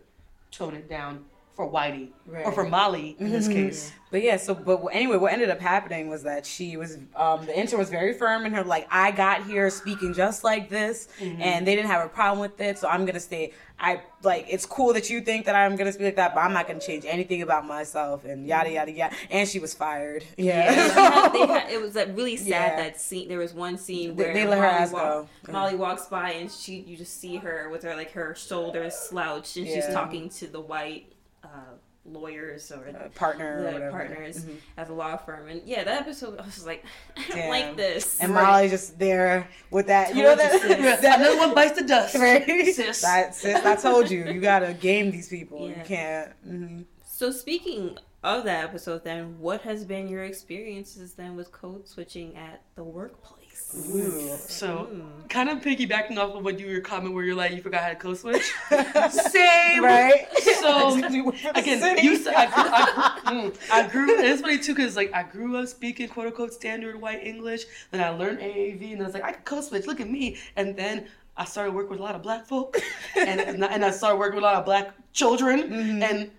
tone 0.52 0.76
it 0.76 0.88
down 0.90 1.26
for 1.58 1.70
Whitey 1.70 2.10
or 2.46 2.52
for 2.54 2.64
Molly 2.64 3.16
in 3.20 3.32
this 3.32 3.48
Mhm. 3.48 3.54
case 3.54 3.92
But 4.10 4.22
yeah, 4.24 4.38
so 4.38 4.56
but 4.56 4.78
anyway, 4.94 5.18
what 5.18 5.34
ended 5.34 5.50
up 5.50 5.60
happening 5.60 6.08
was 6.10 6.24
that 6.24 6.46
she 6.46 6.78
was 6.78 6.98
um, 7.14 7.46
the 7.46 7.60
intern 7.60 7.78
was 7.80 7.90
very 7.90 8.14
firm 8.14 8.46
in 8.46 8.54
her 8.54 8.64
like 8.64 8.88
I 8.90 9.12
got 9.12 9.44
here 9.46 9.70
speaking 9.70 10.14
just 10.14 10.46
like 10.46 10.70
this, 10.70 11.10
Mm-hmm. 11.20 11.42
and 11.42 11.68
they 11.68 11.76
didn't 11.76 11.90
have 11.92 12.06
a 12.06 12.10
problem 12.10 12.40
with 12.40 12.62
it, 12.62 12.78
so 12.78 12.88
I'm 12.88 13.06
gonna 13.06 13.20
stay. 13.20 13.52
I 13.80 14.00
like 14.24 14.46
it's 14.50 14.66
cool 14.66 14.94
that 14.94 15.10
you 15.10 15.20
think 15.20 15.46
that 15.48 15.56
I'm 15.56 15.76
gonna 15.76 15.92
speak 15.92 16.06
like 16.06 16.16
that, 16.16 16.34
but 16.34 16.40
I'm 16.42 16.54
not 16.54 16.68
gonna 16.70 16.80
change 16.80 17.04
anything 17.06 17.42
about 17.42 17.66
myself 17.68 18.24
and 18.24 18.48
yada 18.48 18.72
yada 18.72 18.92
yada. 18.94 19.14
And 19.30 19.46
she 19.50 19.60
was 19.60 19.74
fired. 19.74 20.24
Yeah, 20.38 20.72
Yeah, 20.72 20.74
they 20.74 21.02
had- 21.02 21.34
they 21.34 21.46
had- 21.54 21.70
it 21.72 21.82
was 21.82 21.96
like 21.96 22.08
really 22.16 22.38
sad 22.38 22.48
Yeah. 22.48 22.76
that 22.78 23.02
scene. 23.02 23.28
There 23.28 23.40
was 23.40 23.54
one 23.54 23.78
scene 23.78 24.16
where 24.16 24.34
they 24.34 24.46
let 24.48 24.58
her 24.60 24.64
Molly 24.68 24.78
ass 24.84 24.92
walk- 24.94 25.04
go. 25.04 25.28
Yeah. 25.48 25.52
Molly 25.52 25.76
walks 25.76 26.06
by 26.06 26.32
and 26.32 26.50
she, 26.50 26.76
you 26.88 26.96
just 26.96 27.20
see 27.20 27.36
her 27.38 27.68
with 27.70 27.84
her 27.84 27.94
like 27.96 28.12
her 28.14 28.34
shoulders 28.36 28.96
slouched, 28.96 29.58
and 29.58 29.68
she's 29.68 29.88
talking 29.88 30.30
to 30.30 30.48
the 30.48 30.62
white 30.62 31.12
uh, 31.54 31.74
lawyers 32.06 32.72
or 32.72 32.88
Uh, 32.88 33.10
partner 33.16 33.60
the 33.64 33.72
whatever. 33.74 33.92
partners 33.92 34.46
Mhm. 34.46 34.56
at 34.78 34.88
the 34.88 34.94
law 34.94 35.18
firm. 35.18 35.50
And 35.50 35.62
yeah, 35.66 35.84
that 35.84 36.02
episode 36.02 36.40
I 36.40 36.46
was 36.46 36.66
like, 36.66 36.86
I 37.18 37.22
don't 37.28 37.38
Damn. 37.38 37.50
like 37.50 37.76
this. 37.78 38.20
And 38.22 38.34
Right. 38.34 38.44
Molly's 38.46 38.72
just 38.72 38.98
there 38.98 39.48
with 39.72 39.88
that. 39.88 40.16
You 40.16 40.24
know 40.24 40.36
Told 40.36 40.52
you, 40.54 40.60
that. 40.70 41.00
sis. 41.02 41.16
another 41.16 41.38
one 41.44 41.54
bites 41.54 41.78
the 41.78 41.86
dust 41.86 42.16
Right? 42.20 42.46
sis. 42.74 43.02
That, 43.02 43.36
sis, 43.36 43.66
I 43.66 43.76
told 43.76 44.10
you, 44.10 44.26
you 44.26 44.40
gotta 44.40 44.74
game 44.74 45.12
these 45.12 45.28
people. 45.28 45.68
You 45.68 45.76
can't. 45.84 46.32
hmm 46.46 46.82
So 47.06 47.32
speaking 47.32 47.98
of 48.24 48.46
that 48.46 48.64
episode, 48.64 49.04
then 49.04 49.40
what 49.40 49.62
has 49.62 49.84
been 49.84 50.08
your 50.08 50.24
experiences 50.24 51.14
then 51.16 51.36
with 51.36 51.52
code 51.52 51.88
switching 51.90 52.36
at 52.38 52.62
the 52.76 52.84
workplace? 52.86 53.47
Ooh. 53.76 54.36
So, 54.48 54.88
Mm. 54.92 55.30
kind 55.30 55.50
of 55.50 55.60
piggybacking 55.60 56.18
off 56.18 56.36
of 56.36 56.44
what 56.44 56.58
you 56.60 56.68
were 56.74 56.80
comment 56.80 57.14
where 57.14 57.24
you're 57.24 57.36
like, 57.36 57.52
you 57.52 57.62
forgot 57.62 57.84
how 57.84 57.90
to 57.90 57.96
code 57.96 58.18
switch. 58.18 58.44
Same. 59.12 59.84
Right? 59.84 60.26
So, 60.58 60.96
You 61.10 61.26
went 61.26 61.38
for 61.40 61.54
the 61.54 61.60
Again, 61.60 61.98
you 62.04 62.18
said 62.18 62.34
I 62.36 62.46
grew, 62.48 62.64
I, 62.74 63.20
grew, 63.24 63.52
mm, 63.52 63.72
I 63.72 63.88
grew. 63.88 64.18
and 64.18 64.26
It's 64.26 64.42
funny 64.42 64.58
too 64.58 64.74
because 64.76 64.96
like 64.96 65.14
I 65.14 65.24
grew 65.24 65.56
up 65.58 65.68
speaking 65.68 66.08
quote 66.10 66.28
unquote 66.28 66.54
standard 66.54 67.00
white 67.00 67.24
English. 67.26 67.64
Then 67.92 68.02
I 68.04 68.10
learned 68.10 68.40
AAV, 68.40 68.94
and 68.94 69.02
I 69.02 69.06
was 69.06 69.14
like, 69.14 69.24
I 69.24 69.32
can 69.34 69.44
code 69.44 69.64
switch. 69.64 69.86
Look 69.86 70.00
at 70.02 70.10
me. 70.10 70.38
And 70.56 70.76
then 70.76 71.08
I 71.38 71.46
started 71.46 71.74
working 71.74 71.92
with 71.92 72.00
a 72.00 72.04
lot 72.04 72.16
of 72.16 72.22
black 72.24 72.46
folk, 72.48 72.78
and 73.16 73.40
and 73.40 73.86
I- 73.86 73.92
started 73.92 74.18
working 74.18 74.36
with 74.36 74.44
a 74.44 74.48
lot 74.48 74.56
of 74.56 74.66
black 74.66 74.90
children, 75.14 75.64
Mhm. 75.70 76.02
and 76.10 76.32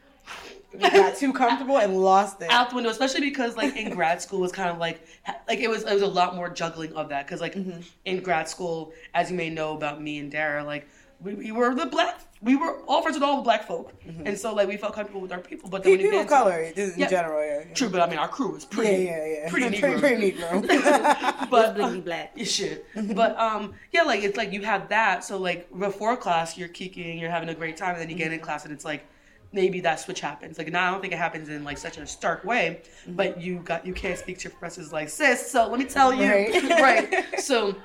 got 0.78 1.16
too 1.16 1.32
comfortable 1.32 1.78
and 1.78 1.96
lost 1.96 2.42
it. 2.42 2.50
out 2.50 2.70
the 2.70 2.76
window, 2.76 2.90
especially 2.90 3.20
because 3.22 3.56
like 3.56 3.76
in 3.76 3.90
grad 3.94 4.20
school 4.20 4.40
was 4.40 4.52
kind 4.52 4.70
of 4.70 4.78
like 4.78 5.00
like 5.48 5.58
it 5.60 5.68
was 5.70 5.84
it 5.84 5.92
was 5.92 6.02
a 6.02 6.06
lot 6.06 6.36
more 6.36 6.48
juggling 6.50 6.92
of 6.94 7.08
that 7.08 7.26
because 7.26 7.40
like 7.40 7.54
Mhm. 7.54 7.84
in 8.04 8.20
grad 8.20 8.48
school, 8.48 8.92
as 9.14 9.30
you 9.30 9.36
may 9.36 9.50
know 9.50 9.74
about 9.74 10.00
me 10.02 10.18
and 10.18 10.30
Dera, 10.30 10.62
like 10.64 10.86
we, 11.20 11.34
we 11.34 11.52
were 11.52 11.74
the 11.74 11.86
black 11.86 12.20
we 12.40 12.54
were 12.54 12.76
all 12.86 13.02
friends 13.02 13.16
with 13.16 13.24
all 13.24 13.38
the 13.38 13.42
black 13.42 13.66
folk, 13.66 13.92
and 14.24 14.38
so 14.38 14.54
like 14.54 14.68
we 14.68 14.76
felt 14.76 14.92
comfortable 14.94 15.20
with 15.20 15.32
our 15.32 15.40
people. 15.40 15.68
But 15.68 15.82
then 15.82 15.90
when 15.94 16.00
you 16.00 16.06
People 16.12 16.24
get 16.24 16.30
of 16.32 16.46
into- 16.46 16.76
color, 16.76 16.92
in 16.92 16.92
Yeah. 16.96 17.08
general, 17.08 17.44
yeah. 17.44 17.64
yeah. 17.66 17.74
true, 17.74 17.88
but 17.88 18.00
I 18.00 18.08
mean 18.08 18.18
our 18.20 18.28
crew 18.28 18.52
was 18.52 18.64
pretty 18.64 19.06
yeah, 19.06 19.26
yeah. 19.26 19.50
pretty 19.50 19.80
pretty, 19.80 19.96
Negro. 19.96 19.98
pretty 20.00 20.32
Negro. 20.32 21.50
but 21.50 21.74
Blingy 21.76 22.04
black. 22.04 22.30
you 22.36 22.44
should. 22.44 22.82
But 23.16 23.36
um, 23.40 23.74
yeah, 23.90 24.02
like 24.02 24.22
it's 24.22 24.36
like 24.36 24.52
you 24.52 24.62
have 24.62 24.88
that. 24.90 25.24
So 25.24 25.36
like 25.38 25.66
before 25.76 26.16
class, 26.16 26.56
you're 26.56 26.68
kicking, 26.68 27.18
you're 27.18 27.30
having 27.30 27.48
a 27.48 27.54
great 27.54 27.76
time, 27.76 27.94
and 27.94 28.00
then 28.02 28.10
you 28.10 28.14
get 28.16 28.32
in 28.32 28.38
class, 28.38 28.64
and 28.64 28.72
it's 28.72 28.84
like 28.84 29.04
maybe 29.52 29.80
that 29.80 30.00
switch 30.00 30.20
happens. 30.20 30.58
Like 30.58 30.70
now, 30.70 30.88
I 30.88 30.90
don't 30.90 31.00
think 31.00 31.12
it 31.12 31.18
happens 31.18 31.48
in 31.48 31.64
like 31.64 31.78
such 31.78 31.98
a 31.98 32.06
stark 32.06 32.44
way, 32.44 32.82
mm-hmm. 33.02 33.16
but 33.16 33.40
you 33.40 33.60
got 33.60 33.86
you 33.86 33.92
can't 33.92 34.18
speak 34.18 34.38
to 34.38 34.44
your 34.44 34.52
professors 34.52 34.92
like 34.92 35.08
sis. 35.08 35.50
So 35.50 35.68
let 35.68 35.78
me 35.78 35.84
tell 35.84 36.12
you, 36.12 36.28
Right. 36.28 37.12
right? 37.12 37.24
So 37.40 37.76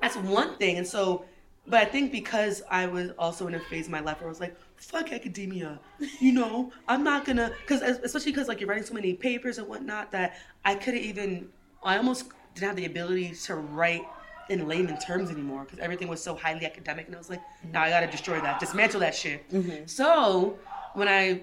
that's 0.00 0.16
one 0.16 0.56
thing, 0.56 0.78
and 0.78 0.86
so. 0.86 1.24
But 1.66 1.82
I 1.82 1.84
think 1.84 2.12
because 2.12 2.62
I 2.70 2.86
was 2.86 3.10
also 3.18 3.46
in 3.46 3.54
a 3.54 3.60
phase 3.60 3.86
in 3.86 3.92
my 3.92 4.00
life 4.00 4.20
where 4.20 4.28
I 4.28 4.30
was 4.30 4.40
like, 4.40 4.56
fuck 4.76 5.12
academia. 5.12 5.78
You 6.18 6.32
know, 6.32 6.72
I'm 6.88 7.04
not 7.04 7.26
gonna, 7.26 7.52
because 7.60 7.82
especially 7.82 8.32
because 8.32 8.48
like 8.48 8.58
you're 8.58 8.68
writing 8.70 8.84
so 8.84 8.94
many 8.94 9.12
papers 9.12 9.58
and 9.58 9.68
whatnot 9.68 10.10
that 10.12 10.38
I 10.64 10.76
couldn't 10.76 11.02
even, 11.02 11.50
I 11.82 11.98
almost 11.98 12.30
didn't 12.54 12.68
have 12.68 12.76
the 12.76 12.86
ability 12.86 13.34
to 13.44 13.56
write 13.56 14.06
in 14.48 14.66
layman 14.66 14.98
terms 14.98 15.30
anymore 15.30 15.64
because 15.64 15.78
everything 15.78 16.08
was 16.08 16.22
so 16.22 16.34
highly 16.34 16.64
academic. 16.64 17.06
And 17.06 17.14
I 17.14 17.18
was 17.18 17.28
like, 17.28 17.40
mm-hmm. 17.40 17.72
now 17.72 17.82
I 17.82 17.90
gotta 17.90 18.06
destroy 18.06 18.40
that, 18.40 18.60
dismantle 18.60 19.00
that 19.00 19.14
shit. 19.14 19.46
Mm-hmm. 19.50 19.86
So 19.86 20.58
when 20.94 21.08
I 21.08 21.42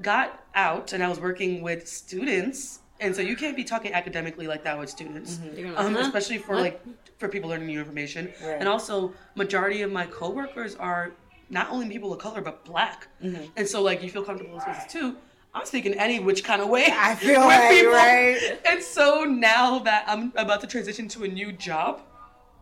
got 0.00 0.42
out 0.54 0.92
and 0.92 1.02
I 1.02 1.08
was 1.08 1.20
working 1.20 1.62
with 1.62 1.86
students, 1.88 2.80
and 3.00 3.14
so 3.14 3.22
you 3.22 3.36
can't 3.36 3.56
be 3.56 3.64
talking 3.64 3.92
academically 3.92 4.46
like 4.46 4.62
that 4.64 4.78
with 4.78 4.88
students, 4.90 5.38
They're 5.54 5.66
um, 5.78 5.94
huh? 5.94 6.00
especially 6.00 6.38
for 6.38 6.54
What? 6.54 6.62
like 6.62 6.80
for 7.18 7.28
people 7.28 7.50
learning 7.50 7.66
new 7.68 7.78
information. 7.78 8.32
Right. 8.42 8.56
And 8.58 8.68
also, 8.68 9.12
majority 9.34 9.82
of 9.82 9.90
my 9.92 10.06
coworkers 10.06 10.74
are 10.76 11.12
not 11.50 11.70
only 11.70 11.88
people 11.88 12.12
of 12.12 12.18
color 12.18 12.40
but 12.40 12.64
black, 12.64 13.08
Mm-hmm. 13.22 13.44
and 13.56 13.66
so 13.68 13.82
like 13.82 14.02
you 14.02 14.10
feel 14.10 14.24
comfortable 14.24 14.54
in 14.54 14.60
spaces 14.60 14.90
too. 14.92 15.16
I'm 15.54 15.66
speaking 15.66 15.92
any 15.94 16.18
which 16.18 16.44
kind 16.44 16.62
of 16.62 16.68
way. 16.70 16.86
I 16.90 17.14
feel 17.14 17.40
like, 17.52 17.70
people. 17.70 17.92
right? 17.92 18.58
And 18.70 18.82
so 18.82 19.24
now 19.24 19.80
that 19.80 20.04
I'm 20.08 20.32
about 20.36 20.62
to 20.62 20.66
transition 20.66 21.08
to 21.08 21.24
a 21.24 21.28
new 21.28 21.52
job, 21.52 22.00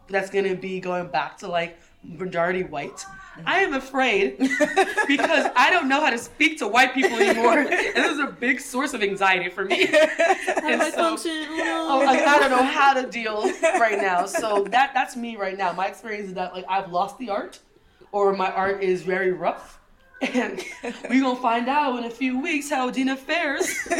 that's 0.09 0.29
gonna 0.29 0.57
be 0.57 0.81
going 0.81 1.07
back 1.09 1.39
to 1.39 1.49
like 1.49 1.79
majority 2.03 2.65
white. 2.65 3.05
I 3.47 3.61
am 3.61 3.75
afraid 3.75 4.39
because 4.39 5.47
I 5.57 5.69
don't 5.71 5.89
know 5.89 6.01
how 6.01 6.11
to 6.11 6.19
speak 6.19 6.59
to 6.59 6.69
white 6.69 6.95
people 6.95 7.19
anymore, 7.19 7.59
and 7.59 7.69
this 7.71 8.13
is 8.13 8.19
a 8.19 8.27
big 8.27 8.61
source 8.61 8.95
of 8.95 9.03
anxiety 9.03 9.49
for 9.51 9.65
me. 9.65 9.87
How 9.87 9.93
do 10.07 10.67
And 10.67 10.83
I 10.83 10.91
so- 10.91 10.97
function? 10.97 11.47
Oh, 11.49 12.01
Oh, 12.01 12.05
like, 12.05 12.21
I 12.21 12.39
don't 12.39 12.51
know 12.51 12.63
how 12.65 12.95
to 12.95 13.07
deal 13.11 13.43
right 13.63 13.99
now. 14.01 14.27
So 14.27 14.65
that 14.71 14.93
that's 14.95 15.17
me 15.17 15.37
right 15.37 15.57
now. 15.59 15.73
My 15.73 15.87
experience 15.89 16.29
is 16.29 16.35
that 16.35 16.53
like 16.55 16.65
I've 16.69 16.91
lost 16.93 17.19
the 17.19 17.31
art, 17.31 17.59
or 18.13 18.33
my 18.35 18.51
art 18.53 18.83
is 18.83 19.03
very 19.03 19.33
rough. 19.33 19.79
And 20.23 20.63
we're 21.09 21.23
gonna 21.23 21.41
find 21.41 21.67
out 21.69 21.99
in 21.99 22.05
a 22.05 22.11
few 22.11 22.39
weeks 22.41 22.69
how 22.69 22.91
Dina 22.91 23.17
fares 23.17 23.71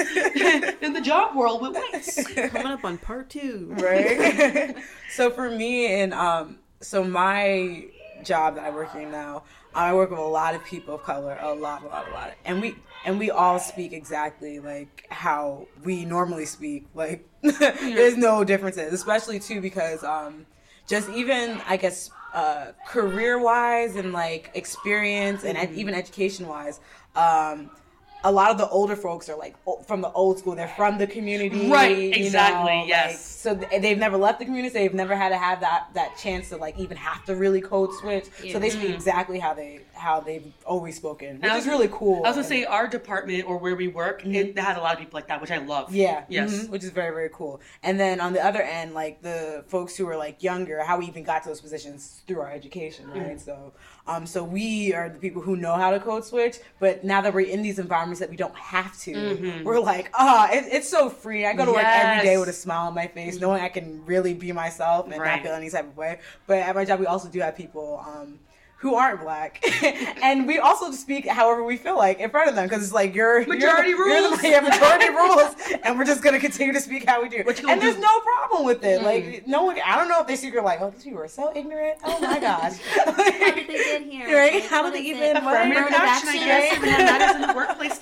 in 0.83 0.93
the 0.93 1.01
job 1.03 1.35
world 1.35 1.63
with 1.63 1.75
whites. 1.75 2.23
Coming 2.51 2.67
up 2.67 2.85
on 2.85 2.99
part 2.99 3.31
two. 3.31 3.69
right? 3.79 4.77
so 5.11 5.31
for 5.31 5.49
me 5.51 5.87
and 6.01 6.13
um 6.13 6.59
so 6.83 7.03
my 7.03 7.87
job 8.25 8.57
that 8.57 8.65
I 8.65 8.71
work 8.71 8.95
in 8.95 9.11
now, 9.11 9.45
I 9.75 9.95
work 9.95 10.11
with 10.11 10.19
a 10.19 10.23
lot 10.23 10.55
of 10.55 10.65
people 10.65 10.95
of 10.97 11.03
color, 11.03 11.39
a 11.41 11.55
lot, 11.55 11.83
a 11.83 11.87
lot, 11.87 12.09
a 12.09 12.13
lot. 12.13 12.35
And 12.45 12.61
we 12.61 12.77
and 13.05 13.19
we 13.19 13.31
all 13.31 13.59
speak 13.59 13.93
exactly 13.93 14.59
like 14.59 15.07
how 15.11 15.67
we 15.85 16.05
normally 16.05 16.47
speak. 16.47 16.87
Like 16.95 17.29
there's 17.43 18.17
no 18.17 18.45
differences, 18.45 18.93
especially 18.93 19.39
too 19.39 19.61
because 19.61 20.03
um 20.05 20.47
just 20.87 21.09
even 21.11 21.61
I 21.67 21.77
guess 21.77 22.11
uh 22.35 22.73
career 22.87 23.39
wise 23.39 23.97
and 23.97 24.13
like 24.13 24.51
experience 24.55 25.45
and 25.45 25.57
ed- 25.57 25.73
even 25.73 25.95
education 25.95 26.47
wise, 26.49 26.81
um 27.15 27.71
a 28.25 28.31
lot 28.33 28.51
of 28.51 28.59
the 28.59 28.69
older 28.69 28.97
folks 28.97 29.29
are 29.29 29.37
like 29.37 29.57
from 29.87 30.01
the 30.01 30.11
old 30.13 30.39
school. 30.39 30.55
They're 30.55 30.69
from 30.69 30.99
the 30.99 31.07
community, 31.07 31.69
Right, 31.69 31.97
you 31.97 32.11
exactly, 32.11 32.73
know, 32.73 32.81
like, 32.81 32.89
yes. 32.89 33.21
so 33.25 33.55
they've 33.55 33.99
never 33.99 34.17
left 34.17 34.39
the 34.39 34.45
community. 34.45 34.73
So 34.73 34.79
they've 34.81 34.95
never 34.95 35.17
had 35.17 35.31
to 35.31 35.39
have 35.39 35.61
that 35.61 35.89
that 35.95 36.17
chance 36.19 36.51
to 36.51 36.57
like 36.57 36.79
even 36.79 36.97
have 36.97 37.25
to 37.27 37.35
really 37.35 37.61
code 37.61 37.93
switch. 37.95 38.27
Yeah. 38.43 38.53
So 38.53 38.59
they 38.59 38.71
speak 38.71 38.85
mm-hmm. 38.85 38.95
exactly 38.95 39.39
how 39.39 39.55
they 39.55 39.81
how 40.01 40.21
they've 40.21 40.53
always 40.67 40.97
spoken, 40.97 41.41
which 41.41 41.51
I 41.51 41.57
is 41.57 41.65
was- 41.67 41.73
really 41.73 41.89
cool. 41.93 42.25
I 42.25 42.29
was 42.29 42.37
gonna 42.37 42.49
say 42.49 42.65
our 42.65 42.89
department 42.89 43.45
or 43.47 43.59
where 43.59 43.77
we 43.77 43.89
work, 43.89 44.25
it 44.27 44.59
has 44.59 44.77
a 44.77 44.81
lot 44.81 44.95
of 44.95 44.99
people 44.99 45.17
like 45.19 45.29
that, 45.29 45.41
which 45.41 45.51
I 45.51 45.59
love. 45.59 45.95
Yeah. 45.95 46.25
Yes. 46.29 46.51
mhm, 46.53 46.71
which 46.71 46.83
is 46.85 46.91
very, 46.91 47.13
very 47.15 47.31
cool. 47.33 47.61
And 47.83 48.01
then 48.01 48.21
on 48.21 48.33
the 48.33 48.45
other 48.45 48.63
end, 48.63 48.95
like 48.95 49.23
the 49.23 49.65
folks 49.69 49.97
who 49.97 50.09
are 50.09 50.17
like 50.17 50.43
younger, 50.43 50.83
how 50.83 50.99
we 50.99 51.07
even 51.07 51.23
got 51.23 51.43
to 51.45 51.49
those 51.51 51.61
positions 51.61 52.23
through 52.27 52.41
our 52.41 52.51
education, 52.51 53.09
right? 53.11 53.37
Mm. 53.37 53.41
So, 53.41 53.73
um, 54.07 54.27
so 54.27 54.43
we 54.43 54.93
are 54.95 55.09
the 55.09 55.19
people 55.19 55.43
who 55.43 55.57
know 55.57 55.75
how 55.77 55.91
to 55.91 56.01
code 56.01 56.25
switch, 56.25 56.59
but 56.79 57.05
now 57.05 57.21
that 57.21 57.33
we're 57.35 57.47
in 57.49 57.63
these 57.63 57.79
environments 57.79 58.21
that 58.21 58.31
we 58.31 58.37
don't 58.37 58.57
have 58.57 58.99
to, 59.03 59.63
we're 59.65 59.79
like, 59.81 60.11
ah, 60.15 60.49
it, 60.51 60.65
it's 60.73 60.89
so 60.89 61.09
free. 61.11 61.45
I 61.47 61.53
go 61.53 61.65
to 61.67 61.73
work 61.73 61.85
every 61.85 62.25
day 62.25 62.31
Mm-hmm. 62.31 62.41
With 62.41 62.49
a 62.49 62.53
smile 62.53 62.87
on 62.89 62.95
my 62.95 63.07
face, 63.09 63.39
knowing 63.41 63.61
I 63.61 63.69
can 63.69 64.05
really 64.07 64.35
be 64.35 64.53
myself 64.53 65.07
and 65.11 65.21
Right. 65.21 65.37
not 65.37 65.43
feel 65.43 65.53
any 65.53 65.69
type 65.69 65.85
of 65.85 65.97
way. 65.97 66.21
But 66.47 66.59
at 66.59 66.75
my 66.75 66.85
job, 66.85 67.01
we 67.01 67.07
also 67.07 67.29
do 67.29 67.41
have 67.41 67.57
people, 67.57 68.03
um, 68.07 68.39
who 68.81 68.95
aren't 68.95 69.21
black, 69.21 69.63
and 70.23 70.47
we 70.47 70.59
also 70.59 70.91
speak 70.91 71.27
however 71.29 71.63
we 71.63 71.77
feel 71.77 71.97
like 71.99 72.19
in 72.19 72.31
front 72.31 72.49
of 72.49 72.55
them 72.55 72.67
because 72.67 72.83
it's 72.83 72.93
like 72.95 73.15
you're 73.15 73.47
Majority 73.47 73.91
you're, 73.91 74.09
you're 74.09 74.29
rules. 74.31 74.41
the, 74.41 74.49
yeah, 74.49 74.61
majority 74.61 75.09
rules, 75.15 75.55
and 75.85 75.99
we're 75.99 76.05
just 76.07 76.23
gonna 76.23 76.41
continue 76.41 76.73
to 76.73 76.81
speak 76.81 77.05
how 77.09 77.23
we 77.23 77.29
do. 77.29 77.43
What 77.45 77.61
you 77.61 77.69
And 77.69 77.81
there's 77.81 77.97
do? 77.97 78.01
no 78.01 78.21
problem 78.21 78.65
with 78.65 78.83
it. 78.85 79.01
Mm. 79.03 79.05
Like 79.05 79.47
no 79.47 79.65
one, 79.65 79.79
I 79.85 79.97
don't 79.97 80.09
know 80.09 80.21
if 80.23 80.27
they 80.27 80.37
secret 80.37 80.65
like, 80.65 80.81
oh, 80.81 80.91
these 80.91 81.05
people 81.05 81.21
are 81.21 81.29
so 81.29 81.53
ignorant. 81.55 81.99
Oh 82.05 82.19
my 82.21 82.39
gosh, 82.49 82.79
How 82.79 83.13
did 83.13 83.67
they 83.69 83.75
get 83.75 84.03
here? 84.03 84.37
Right? 84.39 84.55
Like, 84.55 84.65
How 84.65 84.83
what 84.83 84.95
did 84.95 85.05
they 85.05 85.09
even- 85.09 85.23
it? 85.37 85.43
what- 85.45 85.55
Affirmative 85.61 85.83
Affirmative 85.85 86.01
action, 86.01 86.29
I 86.31 86.37
guess, 86.39 86.73
right? 86.73 86.83
and 86.83 86.85
that 86.85 87.19
matters 87.21 87.37
in 87.37 87.49
the 87.49 87.55
workplace 87.55 87.99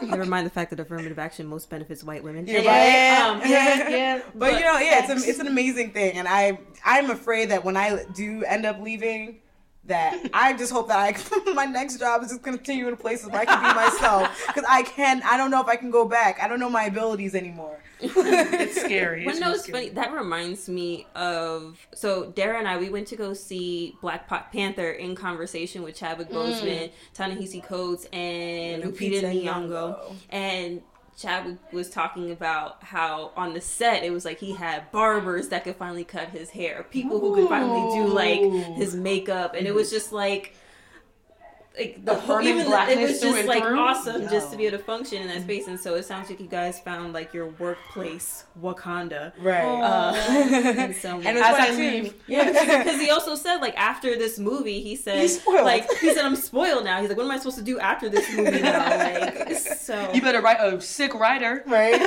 too. 0.00 0.06
Never 0.06 0.26
mind 0.26 0.46
the 0.46 0.50
fact 0.50 0.70
that 0.70 0.80
affirmative 0.80 1.18
action 1.18 1.46
most 1.46 1.70
benefits 1.70 2.04
white 2.04 2.22
women. 2.22 2.46
You're 2.46 2.60
Yeah, 2.62 3.22
right. 3.28 3.30
um, 3.44 3.50
yeah, 3.50 3.88
yeah. 3.88 4.22
But, 4.34 4.54
you 4.54 4.60
know, 4.60 4.78
yeah, 4.78 5.02
it's 5.08 5.24
a, 5.26 5.28
it's 5.28 5.38
an 5.38 5.46
amazing 5.46 5.92
thing, 5.92 6.18
and 6.18 6.28
I 6.28 6.58
I'm 6.84 7.10
afraid 7.10 7.50
that 7.50 7.64
when 7.64 7.76
I 7.76 8.04
do 8.14 8.44
end 8.44 8.66
up 8.66 8.80
leaving. 8.80 9.38
That 9.86 10.30
I 10.32 10.52
just 10.56 10.72
hope 10.72 10.88
that 10.88 10.98
I 10.98 11.52
my 11.54 11.64
next 11.64 11.98
job 11.98 12.22
is 12.22 12.28
just 12.28 12.42
gonna 12.42 12.56
continue 12.56 12.88
in 12.88 12.96
places 12.96 13.28
where 13.28 13.40
I 13.40 13.44
can 13.44 13.58
be 13.58 13.74
myself 13.74 14.44
because 14.46 14.64
I 14.68 14.82
can 14.82 15.22
I 15.24 15.36
don't 15.36 15.50
know 15.50 15.60
if 15.60 15.66
I 15.66 15.76
can 15.76 15.90
go 15.90 16.04
back 16.06 16.40
I 16.40 16.46
don't 16.46 16.60
know 16.60 16.70
my 16.70 16.84
abilities 16.84 17.34
anymore. 17.34 17.78
It's 18.02 18.80
scary. 18.80 19.24
Well, 19.24 19.32
It's 19.34 19.40
no, 19.40 19.52
it's 19.52 19.66
funny. 19.68 19.90
That 19.90 20.12
reminds 20.12 20.68
me 20.68 21.06
of 21.14 21.86
so 21.94 22.26
Dera 22.30 22.58
and 22.58 22.68
I. 22.68 22.76
We 22.76 22.90
went 22.90 23.06
to 23.08 23.16
go 23.16 23.32
see 23.34 23.96
Black 24.00 24.28
Pa- 24.28 24.46
Panther 24.52 24.90
in 24.90 25.14
conversation 25.14 25.82
with 25.82 25.94
Chadwick 25.94 26.30
mm. 26.30 26.34
Boseman, 26.34 26.90
Ta-Nehisi 27.14 27.62
Coates, 27.62 28.06
and 28.12 28.82
Lupita 28.82 29.22
Nyong'o. 29.22 30.14
And 30.30 30.82
Chadwick 31.22 31.58
was 31.72 31.88
talking 31.88 32.30
about 32.30 32.82
how 32.82 33.30
on 33.36 33.54
the 33.54 33.60
set 33.60 34.02
it 34.02 34.10
was 34.10 34.24
like 34.24 34.38
he 34.38 34.52
had 34.52 34.90
barbers 34.90 35.48
that 35.48 35.64
could 35.64 35.76
finally 35.76 36.04
cut 36.04 36.28
his 36.30 36.50
hair, 36.50 36.84
people 36.90 37.20
who 37.20 37.34
could 37.34 37.48
finally 37.48 37.94
do 37.94 38.06
like 38.06 38.40
his 38.76 38.94
makeup, 38.94 39.54
and 39.54 39.66
it 39.66 39.74
was 39.74 39.90
just 39.90 40.12
like. 40.12 40.54
Like 41.78 42.04
the 42.04 42.14
whole, 42.14 42.36
Affirming 42.36 42.58
even 42.58 42.70
the, 42.70 42.88
it 42.90 42.98
was 43.08 43.20
just 43.20 43.46
like 43.46 43.62
through? 43.62 43.78
awesome 43.78 44.22
just 44.28 44.50
to 44.50 44.58
be 44.58 44.66
able 44.66 44.76
to 44.76 44.84
function 44.84 45.22
in 45.22 45.28
that 45.28 45.40
space, 45.42 45.66
and 45.68 45.80
so 45.80 45.94
it 45.94 46.04
sounds 46.04 46.28
like 46.28 46.38
you 46.38 46.46
guys 46.46 46.78
found 46.80 47.14
like 47.14 47.32
your 47.32 47.46
workplace 47.58 48.44
Wakanda. 48.60 49.32
Right. 49.38 49.62
Uh, 49.64 50.12
and 50.78 50.94
so 50.94 51.16
and 51.16 51.38
it's 51.38 51.46
As 51.46 51.54
I 51.54 51.66
funny 51.70 52.00
leave. 52.02 52.14
Yeah. 52.26 52.78
because 52.84 53.00
he 53.00 53.08
also 53.10 53.34
said 53.36 53.56
like 53.58 53.74
after 53.78 54.16
this 54.18 54.38
movie 54.38 54.82
he 54.82 54.96
said 54.96 55.20
He's 55.22 55.40
spoiled. 55.40 55.64
like 55.64 55.90
he 56.00 56.12
said 56.12 56.24
i'm 56.24 56.36
spoiled 56.36 56.84
now 56.84 57.00
he's 57.00 57.08
like 57.08 57.16
what 57.16 57.24
am 57.24 57.30
i 57.32 57.38
supposed 57.38 57.56
to 57.58 57.64
do 57.64 57.78
after 57.80 58.08
this 58.10 58.30
movie 58.36 58.60
now 58.60 58.88
like 58.98 59.56
so 59.56 60.10
You 60.12 60.20
better 60.20 60.40
write 60.42 60.58
a 60.60 60.80
sick 60.80 61.14
writer. 61.14 61.62
right. 61.66 61.98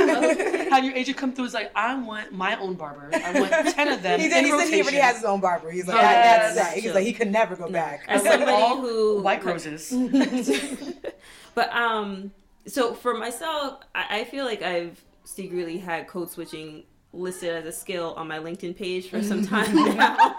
Have 0.71 0.83
your 0.83 0.93
agent 0.93 1.17
come 1.17 1.33
through. 1.33 1.45
It's 1.45 1.53
like 1.53 1.71
I 1.75 1.95
want 1.95 2.31
my 2.31 2.57
own 2.59 2.75
barber. 2.75 3.09
I 3.13 3.39
want 3.39 3.51
ten 3.73 3.87
of 3.87 4.01
them. 4.03 4.19
He 4.19 4.29
said 4.29 4.39
in 4.39 4.45
he 4.45 4.51
said 4.51 4.67
he 4.73 4.81
already 4.81 4.97
has 4.97 5.15
his 5.17 5.25
own 5.25 5.39
barber. 5.39 5.71
He's 5.71 5.87
like, 5.87 5.95
Yes. 5.97 6.03
that, 6.03 6.55
that's 6.55 6.73
that. 6.75 6.81
He's 6.83 6.93
like, 6.93 7.05
he 7.05 7.13
could 7.13 7.31
never 7.31 7.55
go 7.55 7.69
back. 7.69 8.03
as 8.07 8.21
somebody 8.23 8.51
all 8.51 8.79
who 8.81 9.21
white 9.21 9.41
roses. 9.55 9.93
but 11.55 11.71
um 11.73 12.31
so 12.67 12.93
for 12.93 13.13
myself 13.13 13.79
I, 13.93 14.19
I 14.19 14.23
feel 14.25 14.45
like 14.45 14.61
i've 14.61 15.03
secretly 15.23 15.77
had 15.77 16.07
code 16.07 16.29
switching 16.29 16.83
listed 17.13 17.49
as 17.49 17.65
a 17.65 17.71
skill 17.71 18.13
on 18.17 18.27
my 18.27 18.39
linkedin 18.39 18.75
page 18.75 19.09
for 19.09 19.23
some 19.23 19.45
time 19.53 19.73
now 19.75 20.35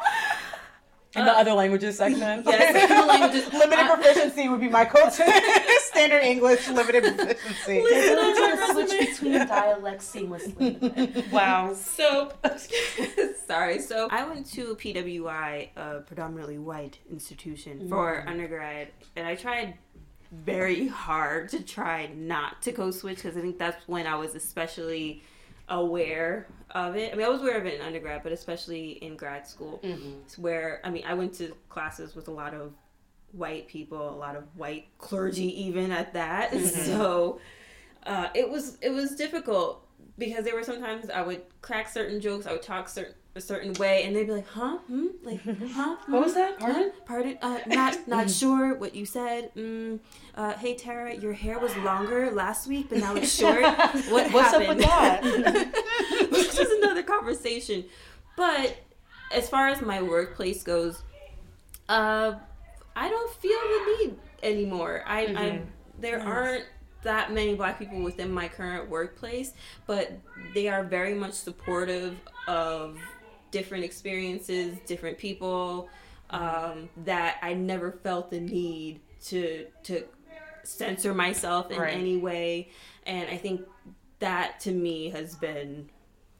In 1.17 1.25
the 1.25 1.33
uh, 1.33 1.41
other 1.41 1.53
languages 1.53 1.97
section. 1.97 2.21
yes 2.47 2.89
the 2.89 3.07
languages 3.07 3.53
limited 3.53 3.85
I- 3.85 3.95
proficiency 3.95 4.49
would 4.49 4.61
be 4.61 4.69
my 4.69 4.85
coach. 4.85 5.15
Standard 5.81 6.23
English, 6.23 6.69
limited 6.69 7.05
proficiency. 7.05 7.83
Listen, 7.83 8.19
I'm 8.21 8.37
trying 8.37 8.57
to 8.57 8.73
switch 8.73 9.01
resume. 9.01 9.13
between 9.13 9.47
dialects 9.49 10.15
seamlessly. 10.15 11.33
Wow. 11.33 11.75
So, 11.75 12.33
sorry. 13.47 13.81
So, 13.81 14.09
I 14.11 14.27
went 14.29 14.47
to 14.53 14.77
PWI, 14.77 15.71
a 15.77 16.01
predominantly 16.01 16.59
white 16.59 16.99
institution, 17.11 17.89
for 17.89 18.25
undergrad, 18.29 18.89
and 19.17 19.27
I 19.27 19.37
tried 19.37 19.79
very 20.31 20.89
hard 20.89 21.49
to 21.51 21.63
try 21.63 22.11
not 22.15 22.61
to 22.63 22.73
code 22.73 22.95
switch 22.95 23.17
because 23.17 23.37
I 23.37 23.41
think 23.41 23.59
that's 23.59 23.87
when 23.89 24.07
I 24.07 24.17
was 24.17 24.35
especially 24.35 25.23
aware 25.69 26.47
of 26.77 26.97
it. 26.97 27.13
I 27.13 27.17
mean, 27.17 27.27
I 27.27 27.29
was 27.29 27.41
aware 27.41 27.59
of 27.59 27.67
it 27.67 27.75
in 27.75 27.81
undergrad, 27.81 28.23
but 28.23 28.33
especially 28.33 28.93
in 29.03 29.17
grad 29.17 29.47
school, 29.47 29.81
it's 30.25 30.39
where 30.39 30.81
I 30.85 30.91
mean, 30.91 31.05
I 31.07 31.15
went 31.15 31.33
to 31.35 31.57
classes 31.69 32.15
with 32.15 32.29
a 32.29 32.33
lot 32.33 32.55
of 32.55 32.73
white 33.33 33.67
people, 33.67 34.09
a 34.09 34.19
lot 34.27 34.37
of 34.37 34.45
white 34.57 34.87
clergy, 34.99 35.63
even 35.65 35.91
at 35.91 36.13
that. 36.15 36.53
So 36.87 37.41
uh, 38.05 38.29
it 38.35 38.49
was 38.49 38.79
it 38.81 38.91
was 38.91 39.17
difficult 39.17 39.87
because 40.19 40.45
there 40.45 40.55
were 40.55 40.63
sometimes 40.63 41.11
I 41.11 41.23
would 41.23 41.43
crack 41.63 41.89
certain 41.89 42.21
jokes, 42.21 42.47
I 42.47 42.53
would 42.53 42.63
talk 42.63 42.89
certain 42.89 43.15
a 43.37 43.41
certain 43.41 43.73
way, 43.75 44.05
and 44.05 44.17
they'd 44.17 44.25
be 44.27 44.33
like, 44.33 44.49
"Huh? 44.49 44.79
Hmm? 44.87 45.07
Like, 45.23 45.41
huh? 45.73 45.97
What 46.07 46.25
was 46.25 46.35
that? 46.35 46.55
Hmm? 46.55 46.65
Pardon? 46.65 46.93
Pardon? 47.05 47.39
Uh, 47.43 47.59
not 47.67 48.09
not 48.09 48.31
sure 48.41 48.75
what 48.75 48.95
you 48.95 49.05
said. 49.07 49.53
Mm, 49.55 50.01
uh, 50.35 50.55
hey 50.55 50.75
Tara, 50.75 51.15
your 51.15 51.33
hair 51.35 51.59
was 51.59 51.77
longer 51.79 52.31
last 52.31 52.67
week, 52.67 52.89
but 52.89 52.99
now 52.99 53.15
it's 53.15 53.33
short. 53.33 53.63
What 54.11 54.33
What's 54.33 54.53
up 54.55 54.67
with 54.67 54.79
that? 54.79 55.23
Which 56.31 56.59
is 56.59 56.71
another 56.83 57.03
conversation. 57.03 57.85
But 58.37 58.77
as 59.33 59.49
far 59.49 59.69
as 59.69 59.81
my 59.83 60.03
workplace 60.03 60.63
goes, 60.63 61.03
uh, 61.89 62.35
I 62.95 63.09
don't 63.09 63.33
feel 63.35 63.59
the 63.61 63.97
need 64.05 64.19
anymore. 64.43 65.03
I, 65.07 65.21
I 65.21 65.27
Mm-hmm. 65.27 65.65
there 66.01 66.21
aren't 66.23 66.65
that 67.03 67.33
many 67.33 67.55
black 67.55 67.79
people 67.79 68.03
within 68.03 68.33
my 68.33 68.49
current 68.49 68.89
workplace, 68.91 69.53
but 69.87 70.13
they 70.55 70.69
are 70.69 70.83
very 70.83 71.15
much 71.15 71.35
supportive 71.35 72.17
of 72.49 72.99
different 73.51 73.85
experiences, 73.85 74.79
different 74.87 75.19
people. 75.19 75.89
Um, 76.29 76.89
that 77.05 77.37
I 77.41 77.55
never 77.55 77.93
felt 77.93 78.31
the 78.31 78.41
need 78.41 79.01
to 79.27 79.67
to 79.85 80.05
censor 80.65 81.15
myself 81.15 81.71
in 81.71 81.79
Right. 81.79 81.95
any 81.95 82.17
way, 82.17 82.71
and 83.05 83.31
I 83.31 83.37
think 83.37 83.61
that 84.19 84.59
to 84.61 84.73
me 84.73 85.11
has 85.11 85.37
been 85.37 85.89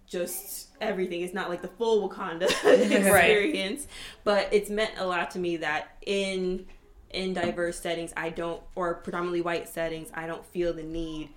just 0.09 0.71
everything. 0.81 1.21
It's 1.23 1.35
not 1.35 1.49
like 1.49 1.63
the 1.63 1.69
full 1.69 2.09
Wakanda 2.09 2.43
experience, 2.65 3.87
but 4.25 4.49
it's 4.53 4.71
meant 4.71 4.93
a 4.99 5.07
lot 5.07 5.31
to 5.33 5.39
me 5.39 5.59
that 5.59 5.97
in 6.05 6.67
in 7.11 7.33
diverse 7.35 7.79
settings, 7.81 8.13
I 8.17 8.31
don't, 8.31 8.61
or 8.75 8.95
predominantly 8.95 9.41
white 9.41 9.69
settings, 9.69 10.11
I 10.13 10.27
don't 10.27 10.45
feel 10.47 10.73
the 10.73 10.83
need 10.83 11.31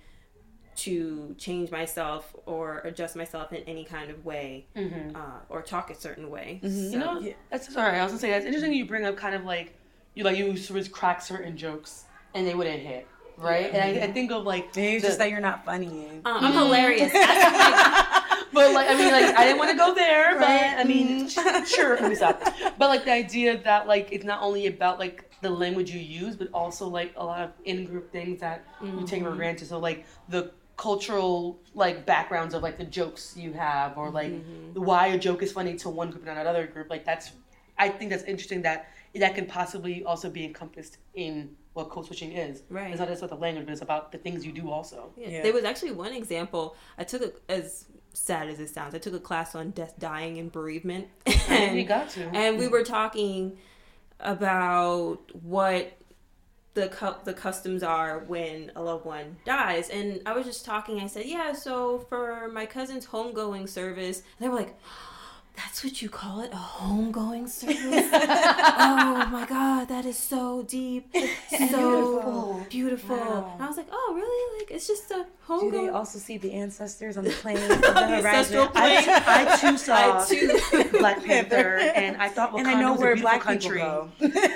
to 0.80 1.34
change 1.38 1.70
myself 1.70 2.34
or 2.46 2.78
adjust 2.78 3.16
myself 3.16 3.52
in 3.52 3.62
any 3.64 3.84
kind 3.84 4.10
of 4.10 4.24
way 4.24 4.66
mm-hmm. 4.76 5.14
uh, 5.14 5.40
or 5.48 5.62
talk 5.62 5.90
a 5.90 5.94
certain 5.94 6.30
way. 6.30 6.60
Mm-hmm. 6.62 6.92
You 6.92 6.98
know, 6.98 7.34
that's 7.50 7.72
sorry. 7.72 7.98
I 7.98 8.02
was 8.02 8.12
gonna 8.12 8.20
say 8.20 8.30
that's 8.30 8.46
interesting. 8.46 8.72
You 8.72 8.86
bring 8.86 9.04
up 9.04 9.16
kind 9.16 9.34
of 9.34 9.44
like 9.44 9.74
you 10.14 10.24
like 10.24 10.38
you 10.38 10.56
sort 10.56 10.80
of 10.80 10.90
crack 10.90 11.20
certain 11.22 11.56
jokes 11.56 12.04
and 12.34 12.46
they 12.46 12.54
wouldn't 12.54 12.80
hit, 12.80 13.06
right? 13.36 13.72
And 13.72 13.76
I, 13.76 13.88
I 13.88 14.04
mm-hmm. 14.04 14.12
think 14.12 14.32
of 14.32 14.44
like 14.44 14.74
Maybe 14.74 14.96
it's 14.96 15.02
the- 15.02 15.08
just 15.08 15.18
that 15.18 15.30
you're 15.30 15.40
not 15.40 15.64
funny. 15.64 16.22
Uh, 16.24 16.38
I'm 16.40 16.52
hilarious. 16.52 17.12
But 18.52 18.72
like 18.72 18.88
I 18.88 18.94
mean 18.96 19.12
like 19.12 19.36
I 19.36 19.44
didn't 19.44 19.58
want 19.58 19.70
to 19.70 19.76
go 19.76 19.94
there, 19.94 20.38
but 20.38 20.48
I 20.50 20.84
mean 20.84 21.28
sure, 21.28 22.00
let 22.00 22.08
me 22.08 22.16
stop. 22.16 22.42
But 22.78 22.88
like 22.88 23.04
the 23.04 23.12
idea 23.12 23.58
that 23.58 23.86
like 23.86 24.08
it's 24.10 24.24
not 24.24 24.42
only 24.42 24.66
about 24.66 24.98
like 24.98 25.30
the 25.40 25.50
language 25.50 25.90
you 25.90 26.00
use, 26.00 26.36
but 26.36 26.48
also 26.52 26.88
like 26.88 27.12
a 27.16 27.24
lot 27.24 27.42
of 27.42 27.52
in 27.64 27.84
group 27.84 28.10
things 28.10 28.40
that 28.40 28.64
you 28.82 29.06
take 29.06 29.22
for 29.22 29.34
granted. 29.34 29.68
So 29.68 29.78
like 29.78 30.04
the 30.28 30.52
cultural 30.80 31.60
like 31.74 32.06
backgrounds 32.06 32.54
of 32.54 32.62
like 32.62 32.78
the 32.78 32.84
jokes 32.84 33.36
you 33.36 33.52
have 33.52 33.98
or 33.98 34.10
like 34.10 34.32
mm-hmm. 34.32 34.82
why 34.82 35.08
a 35.08 35.18
joke 35.18 35.42
is 35.42 35.52
funny 35.52 35.76
to 35.76 35.90
one 35.90 36.08
group 36.08 36.26
and 36.26 36.34
not 36.34 36.40
another 36.40 36.66
group. 36.66 36.88
Like 36.88 37.04
that's 37.04 37.32
I 37.78 37.90
think 37.90 38.10
that's 38.10 38.24
interesting 38.24 38.62
that 38.62 38.88
that 39.14 39.34
can 39.34 39.44
possibly 39.44 40.02
also 40.04 40.30
be 40.30 40.42
encompassed 40.42 40.96
in 41.12 41.50
what 41.74 41.90
code 41.90 42.06
switching 42.06 42.32
is. 42.32 42.62
Right. 42.70 42.90
It's 42.90 42.98
not 42.98 43.08
just 43.08 43.22
about 43.22 43.36
the 43.36 43.42
language, 43.42 43.66
but 43.66 43.72
it's 43.72 43.82
about 43.82 44.10
the 44.10 44.16
things 44.16 44.46
you 44.46 44.52
do 44.52 44.70
also. 44.70 45.12
Yeah. 45.18 45.28
Yeah. 45.28 45.42
There 45.42 45.52
was 45.52 45.64
actually 45.64 45.92
one 45.92 46.14
example. 46.14 46.76
I 46.96 47.04
took 47.04 47.22
a, 47.22 47.52
as 47.52 47.84
sad 48.14 48.48
as 48.48 48.58
it 48.58 48.70
sounds. 48.70 48.94
I 48.94 48.98
took 48.98 49.12
a 49.12 49.20
class 49.20 49.54
on 49.54 49.72
death, 49.72 49.94
dying, 49.98 50.38
and 50.38 50.50
bereavement, 50.50 51.08
And 51.26 51.74
you 51.74 51.80
and, 51.80 51.88
got 51.88 52.08
to. 52.10 52.24
and 52.34 52.58
we 52.58 52.68
were 52.68 52.84
talking 52.84 53.58
about 54.18 55.18
what 55.42 55.92
the 56.74 56.88
cu- 56.88 57.22
the 57.24 57.32
customs 57.34 57.82
are 57.82 58.20
when 58.20 58.70
a 58.76 58.82
loved 58.82 59.04
one 59.04 59.36
dies. 59.44 59.88
And 59.90 60.22
I 60.26 60.32
was 60.32 60.46
just 60.46 60.64
talking. 60.64 61.00
I 61.00 61.06
said, 61.06 61.26
yeah. 61.26 61.52
So 61.52 62.00
for 62.08 62.48
my 62.48 62.66
cousin's 62.66 63.06
homegoing 63.06 63.68
service, 63.68 64.22
they 64.38 64.48
were 64.48 64.56
like. 64.56 64.78
That's 65.56 65.84
what 65.84 66.00
you 66.00 66.08
call 66.08 66.40
it, 66.40 66.50
a 66.52 66.56
homegoing 66.56 67.48
service. 67.48 67.76
oh 68.12 69.28
my 69.30 69.46
god, 69.46 69.88
that 69.88 70.06
is 70.06 70.16
so 70.18 70.62
deep, 70.62 71.14
so 71.58 72.64
beautiful. 72.70 73.16
Wow. 73.16 73.52
And 73.54 73.62
I 73.62 73.66
was 73.68 73.76
like, 73.76 73.88
oh 73.92 74.12
really? 74.14 74.60
Like 74.60 74.70
it's 74.70 74.86
just 74.86 75.10
a 75.10 75.26
homegoing. 75.46 75.70
Do 75.72 75.82
they 75.82 75.88
also 75.90 76.18
see 76.18 76.38
the 76.38 76.52
ancestors 76.52 77.16
on 77.18 77.24
the 77.24 77.30
plane 77.42 77.56
of 77.58 77.68
the 77.80 77.88
ancestral 77.98 78.66
horizon? 78.68 79.04
plane. 79.04 79.22
I, 79.26 79.46
I 79.52 79.56
too 79.56 79.76
saw 79.76 80.22
I 80.22 80.26
too- 80.26 80.98
Black 80.98 81.22
Panther, 81.24 81.76
and 81.94 82.16
I 82.16 82.28
thought 82.28 82.52
Wakanda 82.52 82.58
and 82.60 82.68
I 82.68 82.80
know 82.80 82.92
was 82.92 83.00
where 83.00 83.12
a 83.12 83.14
beautiful 83.16 83.38
black 83.38 83.42
country. 83.42 83.80
people 83.80 84.10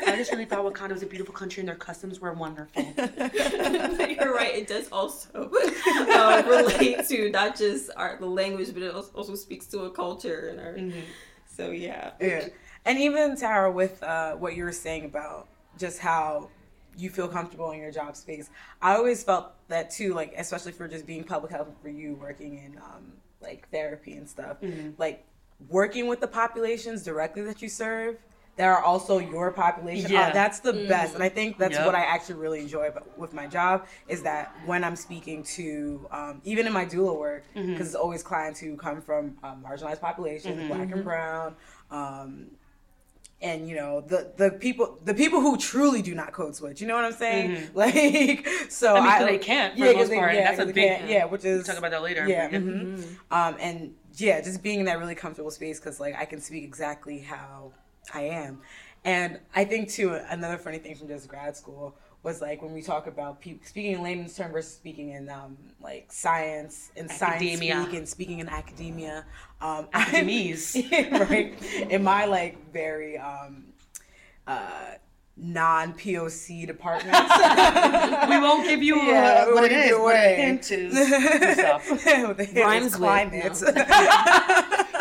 I 0.07 0.17
just 0.17 0.33
really 0.33 0.47
thought 0.47 0.65
Wakanda 0.65 0.93
was 0.93 1.03
a 1.03 1.07
beautiful 1.07 1.35
country, 1.35 1.61
and 1.61 1.69
their 1.69 1.77
customs 1.77 2.21
were 2.21 2.33
wonderful. 2.33 2.83
But 2.97 4.11
you're 4.11 4.35
right. 4.35 4.55
It 4.55 4.69
does 4.69 4.89
also 4.91 5.51
uh, 5.53 6.43
relate 6.47 7.07
to 7.09 7.31
not 7.31 7.57
just 7.57 7.91
our 7.97 8.17
the 8.19 8.27
language, 8.27 8.73
but 8.73 8.83
it 8.83 8.95
also 8.95 9.35
speaks 9.35 9.67
to 9.67 9.81
a 9.83 9.91
culture 9.91 10.49
and 10.49 10.61
our. 10.61 10.75
Mm-hmm. 10.91 11.01
So 11.47 11.71
yeah. 11.71 12.13
Yeah. 12.21 12.49
And 12.85 12.99
even 12.99 13.37
Tara, 13.37 13.71
with 13.71 14.03
uh, 14.03 14.33
what 14.35 14.57
you 14.57 14.65
were 14.65 14.73
saying 14.73 15.05
about 15.05 15.49
just 15.79 15.99
how 15.99 16.51
you 16.97 17.11
feel 17.11 17.27
comfortable 17.29 17.71
in 17.73 17.81
your 17.81 17.91
job 17.91 18.17
space, 18.17 18.51
I 18.81 18.97
always 18.97 19.25
felt 19.25 19.53
that 19.69 19.91
too. 19.91 20.15
Like 20.15 20.35
especially 20.37 20.73
for 20.73 20.89
just 20.89 21.07
being 21.07 21.25
public 21.25 21.53
health 21.53 21.69
for 21.83 21.89
you, 21.89 22.15
working 22.15 22.59
in 22.59 22.79
um, 22.79 23.13
like 23.41 23.69
therapy 23.71 24.15
and 24.15 24.29
stuff, 24.29 24.59
like 24.99 25.25
working 25.69 26.07
with 26.07 26.21
the 26.21 26.29
populations 26.29 27.03
directly 27.03 27.43
that 27.43 27.63
you 27.63 27.69
serve. 27.69 28.17
That 28.57 28.67
are 28.69 28.83
also 28.85 29.19
your 29.19 29.51
population. 29.51 30.11
Yeah. 30.13 30.29
Oh, 30.31 30.33
that's 30.33 30.61
the 30.61 30.73
best, 30.73 31.15
and 31.15 31.25
I 31.25 31.29
think 31.29 31.59
that's 31.59 31.77
Yep. 31.77 31.87
what 31.87 31.95
I 31.97 32.03
actually 32.05 32.37
really 32.37 32.61
enjoy 32.61 32.87
about, 32.87 33.19
with 33.19 33.33
my 33.35 33.49
job 33.49 33.87
is 34.07 34.23
that 34.23 34.53
when 34.65 34.85
I'm 34.85 34.95
speaking 34.95 35.43
to, 35.57 36.07
um, 36.13 36.41
even 36.45 36.65
in 36.69 36.73
my 36.73 36.87
doula 36.87 37.19
work, 37.19 37.45
because 37.53 37.89
it's 37.89 37.97
always 37.97 38.23
clients 38.23 38.61
who 38.61 38.77
come 38.77 39.01
from 39.03 39.37
um, 39.43 39.65
marginalized 39.69 40.01
populations, 40.01 40.69
black 40.69 40.93
and 40.93 41.03
brown, 41.03 41.57
um, 41.91 42.47
and 43.43 43.69
you 43.69 43.75
know 43.75 44.01
the 44.03 44.33
the 44.37 44.53
people 44.53 44.99
the 45.05 45.15
people 45.15 45.41
who 45.41 45.57
truly 45.57 46.01
do 46.01 46.15
not 46.15 46.33
code 46.33 46.55
switch. 46.55 46.81
You 46.81 46.87
know 46.87 46.95
what 46.95 47.05
I'm 47.05 47.13
saying? 47.13 47.71
Like 47.75 48.47
so, 48.69 48.95
I 48.97 49.01
mean, 49.01 49.11
'cause 49.19 49.27
they 49.27 49.39
can't, 49.39 49.77
for 49.77 49.85
the 49.87 49.95
most 49.95 50.13
part, 50.15 50.35
and 50.37 50.47
that's 50.47 50.59
a 50.61 50.65
'cause 50.65 50.67
they 50.69 50.73
big- 50.73 50.99
can't, 50.99 51.11
yeah, 51.11 51.25
which 51.25 51.43
We'll 51.43 51.59
is 51.59 51.67
talk 51.67 51.77
about 51.77 51.91
that 51.91 52.03
later. 52.03 52.27
yeah, 52.29 52.49
Yeah. 52.53 52.59
mhm. 52.61 53.17
um, 53.33 53.57
and 53.59 53.95
yeah, 54.15 54.41
just 54.41 54.63
being 54.63 54.79
in 54.79 54.87
that 54.87 55.01
really 55.01 55.17
comfortable 55.17 55.51
space 55.51 55.81
because 55.81 55.99
like 55.99 56.15
I 56.17 56.25
can 56.25 56.41
speak 56.41 56.63
exactly 56.63 57.19
how 57.19 57.73
I 58.13 58.23
am, 58.23 58.61
and 59.05 59.39
I 59.55 59.65
think 59.65 59.89
too 59.91 60.15
another 60.29 60.59
funny 60.59 60.79
thing 60.79 60.95
from 60.95 61.09
just 61.09 61.29
grad 61.29 61.57
school 61.57 61.95
was 62.23 62.41
like 62.41 62.63
when 62.63 62.73
we 62.73 62.81
talk 62.81 63.07
about 63.07 63.39
pe- 63.41 63.59
speaking 63.65 63.93
in 63.93 64.03
layman's 64.03 64.35
term 64.35 64.51
versus 64.51 64.73
speaking 64.75 65.11
in 65.11 65.29
um, 65.29 65.57
like 65.83 66.11
science 66.11 66.91
and 66.97 67.11
Academia. 67.11 67.75
science 67.75 67.85
speak 67.91 67.99
and 67.99 68.09
speaking 68.09 68.39
in 68.41 68.49
academia. 68.49 69.27
Um, 69.61 69.89
Academies. 69.95 70.75
right? 71.13 71.55
In 71.91 72.03
my 72.03 72.25
like 72.25 72.73
very 72.73 73.19
um, 73.19 73.67
uh, 74.47 74.93
non 75.37 75.93
POC 75.95 76.67
departments. 76.67 77.19
We 78.29 78.39
won't 78.41 78.65
give 78.67 78.83
you 78.83 78.97
Yeah, 79.03 79.43
uh, 79.43 79.47
we 79.49 79.53
what 79.55 79.61
won't 79.63 79.73
it 79.73 79.79
is, 79.79 79.89
you 79.91 79.97
but 79.97 80.03
away. 80.03 80.33
a 80.35 80.37
hint 80.47 80.71
is 80.71 81.59
stuff. 81.59 81.91
Rhymes 82.57 82.85
with, 82.93 83.01
climate. 83.01 83.57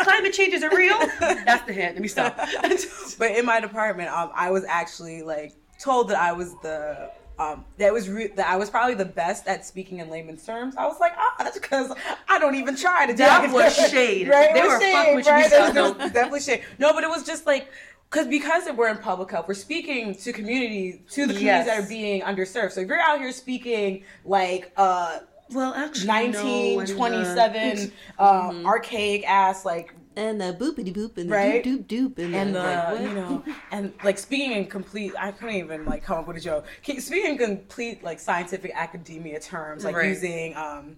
Climate 0.04 0.32
change 0.32 0.54
is 0.54 0.62
it 0.62 0.72
real? 0.72 0.98
That's 1.20 1.64
the 1.66 1.72
hint. 1.72 1.94
Let 1.94 2.02
me 2.02 2.08
stop. 2.08 2.36
but 3.18 3.30
in 3.32 3.44
my 3.44 3.60
department, 3.60 4.10
um, 4.10 4.30
I 4.34 4.50
was 4.50 4.64
actually 4.64 5.22
like 5.22 5.52
told 5.80 6.08
that 6.10 6.18
I 6.18 6.32
was 6.32 6.54
the 6.62 7.10
um, 7.38 7.64
that 7.78 7.92
was 7.92 8.08
re- 8.08 8.28
that 8.36 8.46
I 8.46 8.56
was 8.56 8.70
probably 8.70 8.94
the 8.94 9.04
best 9.04 9.48
at 9.48 9.64
speaking 9.66 9.98
in 9.98 10.08
layman's 10.08 10.44
terms. 10.46 10.76
I 10.76 10.86
was 10.86 11.00
like, 11.00 11.12
ah, 11.16 11.34
that's 11.40 11.58
because 11.58 11.92
I 12.28 12.38
don't 12.38 12.54
even 12.54 12.76
try 12.76 13.06
to. 13.06 13.12
do 13.12 13.18
That 13.18 13.44
it." 13.46 13.52
was 13.52 13.74
shade. 13.90 14.28
right? 14.28 14.54
They 14.54 14.62
were 14.62 14.78
fucking 14.78 15.16
with 15.16 15.26
right? 15.26 15.38
You 15.38 15.40
It 15.40 15.42
was- 15.42 15.50
said, 15.50 15.76
it 15.76 15.80
was 15.80 15.96
no. 15.98 16.08
definitely 16.10 16.40
shade. 16.40 16.62
No, 16.78 16.92
but 16.92 17.02
it 17.04 17.10
was 17.10 17.24
just 17.24 17.46
like. 17.46 17.68
Cause 18.10 18.28
because 18.28 18.68
we're 18.76 18.90
in 18.90 18.98
public 18.98 19.28
health, 19.32 19.48
we're 19.48 19.54
speaking 19.54 20.14
to 20.14 20.32
community 20.32 21.02
to 21.10 21.22
the 21.26 21.32
communities 21.34 21.42
Yes. 21.42 21.66
that 21.66 21.82
are 21.82 21.88
being 21.88 22.22
underserved. 22.22 22.70
So 22.70 22.80
if 22.82 22.86
you're 22.86 23.00
out 23.00 23.18
here 23.18 23.32
speaking 23.32 24.04
like 24.24 24.70
uh 24.76 25.20
well, 25.50 25.74
actually, 25.74 26.06
no, 26.06 26.18
uh, 26.40 26.74
1927 26.76 27.92
um, 28.18 28.66
archaic 28.66 29.28
ass 29.28 29.64
like 29.64 29.94
And 30.16 30.40
the 30.40 30.56
boopity 30.58 30.92
boop 30.94 31.16
and 31.18 31.28
the 31.28 31.34
Right? 31.34 31.64
doop 31.64 31.86
doop 31.86 32.14
doop 32.14 32.18
and, 32.24 32.34
and 32.34 32.54
the, 32.54 32.60
the 32.60 32.92
like, 32.92 33.00
you 33.08 33.14
know 33.14 33.42
and 33.72 33.92
like 34.02 34.16
speaking 34.18 34.52
in 34.52 34.66
complete 34.66 35.12
i 35.18 35.32
couldn't 35.32 35.56
even 35.56 35.84
like 35.84 36.04
come 36.04 36.18
up 36.18 36.26
with 36.28 36.36
a 36.36 36.40
joke 36.40 36.64
Ke- 36.82 37.00
speaking 37.00 37.32
in 37.32 37.38
complete 37.38 38.02
like 38.04 38.20
scientific 38.20 38.70
academia 38.74 39.40
terms 39.40 39.84
like 39.84 39.94
Right. 39.96 40.08
using 40.10 40.56
um 40.56 40.96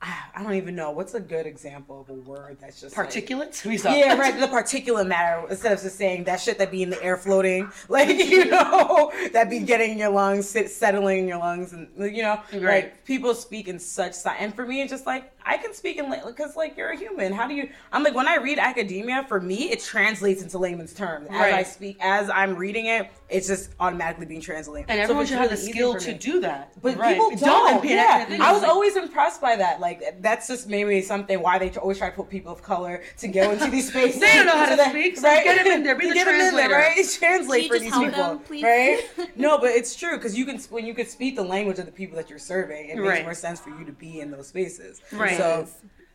I 0.00 0.42
don't 0.44 0.54
even 0.54 0.76
know 0.76 0.92
what's 0.92 1.14
a 1.14 1.20
good 1.20 1.44
example 1.46 2.00
of 2.02 2.08
a 2.10 2.14
word 2.14 2.58
that's 2.60 2.80
just 2.80 2.96
like- 2.96 3.08
particulates. 3.10 3.80
Saw. 3.80 3.92
yeah, 3.92 4.14
right. 4.16 4.38
The 4.38 4.46
particulate 4.46 5.08
matter 5.08 5.44
instead 5.50 5.72
of 5.72 5.80
just 5.82 5.96
saying 5.96 6.24
that 6.24 6.40
shit 6.40 6.58
that 6.58 6.70
be 6.70 6.84
in 6.84 6.90
the 6.90 7.02
air 7.02 7.16
floating, 7.16 7.68
like 7.88 8.08
you 8.08 8.44
know, 8.44 9.10
that 9.32 9.50
be 9.50 9.58
getting 9.58 9.90
in 9.92 9.98
your 9.98 10.10
lungs, 10.10 10.48
sit, 10.48 10.70
settling 10.70 11.18
in 11.20 11.28
your 11.28 11.38
lungs, 11.38 11.72
and 11.72 11.88
you 11.98 12.22
know, 12.22 12.40
Right. 12.52 12.62
like 12.84 13.04
people 13.04 13.34
speak 13.34 13.66
in 13.66 13.80
such. 13.80 14.14
And 14.38 14.54
for 14.54 14.64
me, 14.64 14.82
it's 14.82 14.90
just 14.92 15.06
like 15.06 15.32
I 15.48 15.56
can 15.56 15.72
speak 15.72 15.96
in 15.96 16.14
because 16.26 16.56
like 16.56 16.76
you're 16.76 16.90
a 16.90 16.96
human. 16.96 17.32
How 17.32 17.48
do 17.48 17.54
you? 17.54 17.70
I'm 17.90 18.02
like 18.04 18.14
when 18.14 18.28
I 18.28 18.36
read 18.36 18.58
academia, 18.58 19.24
for 19.26 19.40
me, 19.40 19.70
it 19.70 19.80
translates 19.80 20.42
into 20.42 20.58
layman's 20.58 20.92
terms 20.92 21.26
as 21.30 21.54
I 21.54 21.62
speak. 21.62 21.96
As 22.00 22.28
I'm 22.28 22.54
reading 22.54 22.86
it, 22.86 23.10
it's 23.30 23.46
just 23.46 23.70
automatically 23.80 24.26
being 24.26 24.42
translated. 24.42 24.90
And 24.90 24.98
So 24.98 25.02
everyone 25.04 25.22
it's 25.22 25.30
should 25.30 25.38
have 25.40 25.50
the 25.50 25.56
skill 25.56 25.94
to 25.96 26.12
do 26.12 26.40
that. 26.40 26.72
But 26.82 26.96
right. 26.98 27.14
people 27.16 27.30
don't. 27.36 27.80
and 27.82 27.90
yeah. 27.90 28.26
I 28.40 28.52
was 28.52 28.60
like, 28.62 28.70
always 28.70 28.96
impressed 28.96 29.40
by 29.40 29.56
that. 29.56 29.80
Like 29.80 30.20
that's 30.20 30.46
just 30.48 30.68
maybe 30.68 31.00
something 31.00 31.40
why 31.40 31.58
they 31.58 31.70
always 31.72 31.96
try 31.98 32.10
to 32.10 32.16
put 32.16 32.28
people 32.28 32.52
of 32.52 32.62
color 32.62 33.02
to 33.18 33.28
go 33.28 33.50
into 33.50 33.70
these 33.70 33.88
spaces. 33.92 34.20
They 34.20 34.34
don't 34.34 34.46
know 34.46 34.56
how 34.56 34.66
So 34.66 34.70
to 34.72 34.76
that- 34.76 34.90
speak, 34.90 35.16
so 35.16 35.22
get 35.22 35.58
'em 35.58 35.66
in 35.66 35.82
there, 35.82 35.94
be 35.96 36.08
the 36.08 36.14
Get 36.14 36.28
'em 36.28 36.34
in 36.34 36.40
there, 36.56 36.68
translator. 36.68 36.74
right? 36.74 37.08
Translate 37.18 37.68
for 37.68 37.74
just 37.78 37.84
these 37.84 37.92
people, 37.94 38.10
them, 38.10 38.38
please? 38.40 38.62
right? 38.62 39.00
No, 39.36 39.56
but 39.58 39.70
it's 39.70 39.96
true 39.96 40.16
because 40.16 40.36
you 40.36 40.44
can 40.44 40.58
when 40.70 40.84
you 40.84 40.92
can 40.94 41.06
speak 41.06 41.36
the 41.36 41.42
language 41.42 41.78
of 41.78 41.86
the 41.86 41.92
people 41.92 42.16
that 42.16 42.28
you're 42.28 42.38
serving, 42.38 42.90
it 42.90 42.96
makes 42.96 43.08
Right. 43.08 43.22
more 43.24 43.34
sense 43.34 43.60
for 43.60 43.70
you 43.70 43.84
to 43.86 43.92
be 43.92 44.20
in 44.20 44.30
those 44.30 44.48
spaces. 44.48 45.00
Right. 45.12 45.37
So 45.38 45.66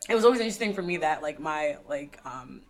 it 0.08 0.14
was 0.14 0.24
always 0.24 0.40
interesting 0.40 0.74
for 0.74 0.82
me 0.82 0.98
that 0.98 1.22
like 1.22 1.40
my 1.40 1.78
like 1.88 2.18
um 2.24 2.60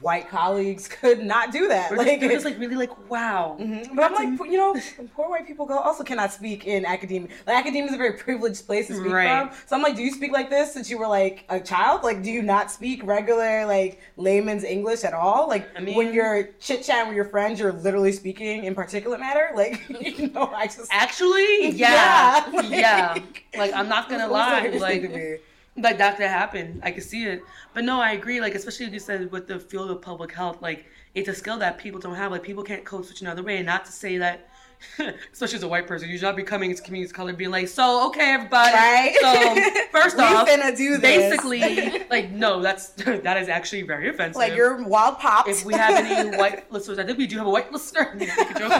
white 0.00 0.28
colleagues 0.28 0.88
could 1.00 1.20
not 1.24 1.52
do 1.52 1.68
that. 1.68 1.92
We're 1.92 1.98
Like 1.98 2.06
just, 2.08 2.22
we're 2.22 2.30
just 2.32 2.44
like 2.44 2.58
really 2.58 2.74
like 2.74 3.08
wow. 3.08 3.56
but 3.94 4.02
I'm 4.12 4.36
like, 4.38 4.50
you 4.50 4.56
know, 4.56 4.74
poor 5.14 5.28
white 5.30 5.46
people 5.46 5.66
go 5.66 5.78
also 5.78 6.02
cannot 6.02 6.32
speak 6.32 6.66
in 6.66 6.84
academia. 6.84 7.28
Like 7.46 7.58
academia 7.58 7.86
is 7.86 7.94
a 7.94 7.96
very 7.96 8.14
privileged 8.14 8.66
place 8.66 8.88
to 8.88 8.96
speak 8.96 9.12
Right. 9.12 9.28
from. 9.48 9.56
So 9.66 9.76
I'm 9.76 9.82
like, 9.82 9.94
do 9.94 10.02
you 10.02 10.10
speak 10.10 10.32
like 10.32 10.50
this 10.50 10.72
since 10.72 10.90
you 10.90 10.98
were 10.98 11.06
like 11.06 11.44
a 11.48 11.60
child? 11.60 12.02
Like, 12.02 12.24
do 12.24 12.30
you 12.32 12.42
not 12.42 12.72
speak 12.72 13.04
regular 13.06 13.66
like 13.66 14.00
layman's 14.16 14.64
English 14.64 15.04
at 15.04 15.14
all? 15.14 15.48
Like 15.48 15.68
I 15.76 15.80
mean- 15.80 15.96
when 15.96 16.12
you're 16.12 16.48
chit 16.58 16.82
chatting 16.82 17.06
with 17.08 17.14
your 17.16 17.26
friends, 17.26 17.60
you're 17.60 17.72
literally 17.72 18.10
speaking 18.12 18.64
in 18.64 18.74
particulate 18.74 19.20
matter. 19.20 19.50
Like, 19.54 19.88
you 20.18 20.28
know, 20.30 20.50
I 20.54 20.66
just 20.66 20.88
Actually, 20.90 21.70
yeah, 21.70 22.50
Yeah, 22.52 22.62
yeah. 22.68 23.12
like- 23.12 23.44
Like 23.56 23.72
I'm 23.74 23.88
not 23.88 24.08
gonna 24.08 24.24
It 24.24 24.72
was 24.72 24.80
lie, 24.80 24.98
like. 25.00 25.42
Like 25.82 25.98
that 25.98 26.16
could 26.16 26.26
happen. 26.26 26.80
I 26.82 26.90
could 26.90 27.02
see 27.02 27.26
it. 27.26 27.42
But 27.74 27.84
no, 27.84 28.00
I 28.00 28.12
agree. 28.12 28.40
Like 28.40 28.54
especially 28.54 28.86
like 28.86 28.94
you 28.94 29.00
said 29.00 29.30
with 29.30 29.46
the 29.46 29.58
field 29.58 29.90
of 29.90 30.02
public 30.02 30.32
health, 30.32 30.60
like 30.62 30.86
it's 31.14 31.28
a 31.28 31.34
skill 31.34 31.58
that 31.58 31.78
people 31.78 32.00
don't 32.00 32.14
have. 32.14 32.32
Like 32.32 32.42
people 32.42 32.62
can't 32.62 32.84
code 32.84 33.06
switch 33.06 33.22
another 33.22 33.42
way. 33.42 33.56
And 33.58 33.66
not 33.66 33.84
to 33.86 33.92
say 33.92 34.18
that, 34.18 34.48
especially 35.32 35.56
as 35.56 35.62
a 35.62 35.68
white 35.68 35.86
person, 35.86 36.08
you 36.08 36.16
should 36.16 36.24
not 36.24 36.36
be 36.36 36.42
coming 36.42 36.70
into 36.70 36.82
community 36.82 37.10
of 37.10 37.14
color 37.14 37.32
being 37.32 37.50
like, 37.50 37.68
so 37.68 38.06
okay, 38.08 38.34
everybody. 38.34 38.72
Right? 38.72 39.16
So 39.20 39.80
first 39.98 40.18
off, 40.18 40.48
finna 40.48 40.76
do 40.76 40.98
this. 40.98 41.00
basically, 41.00 42.04
like 42.10 42.30
no, 42.30 42.62
that's 42.62 42.90
that 42.90 43.36
is 43.36 43.48
actually 43.48 43.82
very 43.82 44.08
offensive. 44.08 44.36
like 44.36 44.54
you're 44.54 44.82
wild 44.84 45.18
pops. 45.18 45.48
if 45.48 45.64
we 45.64 45.74
have 45.74 46.04
any 46.04 46.36
white 46.36 46.70
listeners, 46.72 46.98
I 46.98 47.04
think 47.04 47.18
we 47.18 47.26
do 47.26 47.38
have 47.38 47.46
a 47.46 47.50
white 47.50 47.72
listener. 47.72 48.14
Make 48.14 48.30
a 48.30 48.58
joke. 48.58 48.72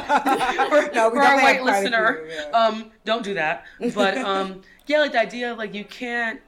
for, 0.68 0.94
No, 0.94 1.08
we 1.08 1.16
for 1.16 1.22
our 1.22 1.36
white 1.36 1.56
have 1.56 1.60
quite 1.60 1.60
a 1.60 1.64
listener, 1.64 2.28
yeah. 2.28 2.50
um, 2.50 2.90
don't 3.04 3.24
do 3.24 3.34
that. 3.34 3.64
But 3.94 4.18
um, 4.18 4.62
yeah, 4.86 5.00
like 5.00 5.12
the 5.12 5.20
idea 5.20 5.52
of 5.52 5.58
like 5.58 5.74
you 5.74 5.84
can't 5.84 6.40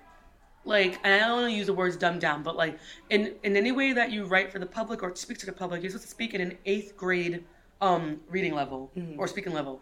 like, 0.64 0.98
and 1.04 1.14
I 1.14 1.26
don't 1.26 1.40
want 1.42 1.50
to 1.52 1.56
use 1.56 1.66
the 1.66 1.74
words 1.74 1.96
dumb 1.96 2.18
down, 2.18 2.42
but 2.42 2.56
like 2.56 2.78
in 3.08 3.34
in 3.42 3.56
any 3.56 3.72
way 3.72 3.92
that 3.92 4.10
you 4.12 4.24
write 4.24 4.52
for 4.52 4.58
the 4.58 4.66
public 4.66 5.02
or 5.02 5.14
speak 5.16 5.38
to 5.38 5.46
the 5.46 5.52
public, 5.52 5.82
you're 5.82 5.90
supposed 5.90 6.04
to 6.04 6.10
speak 6.10 6.34
in 6.34 6.40
an 6.40 6.58
eighth 6.66 6.96
grade 6.96 7.44
um 7.80 8.20
reading 8.28 8.54
level 8.54 8.90
Mm-hmm. 8.96 9.18
or 9.18 9.26
speaking 9.26 9.52
level. 9.54 9.80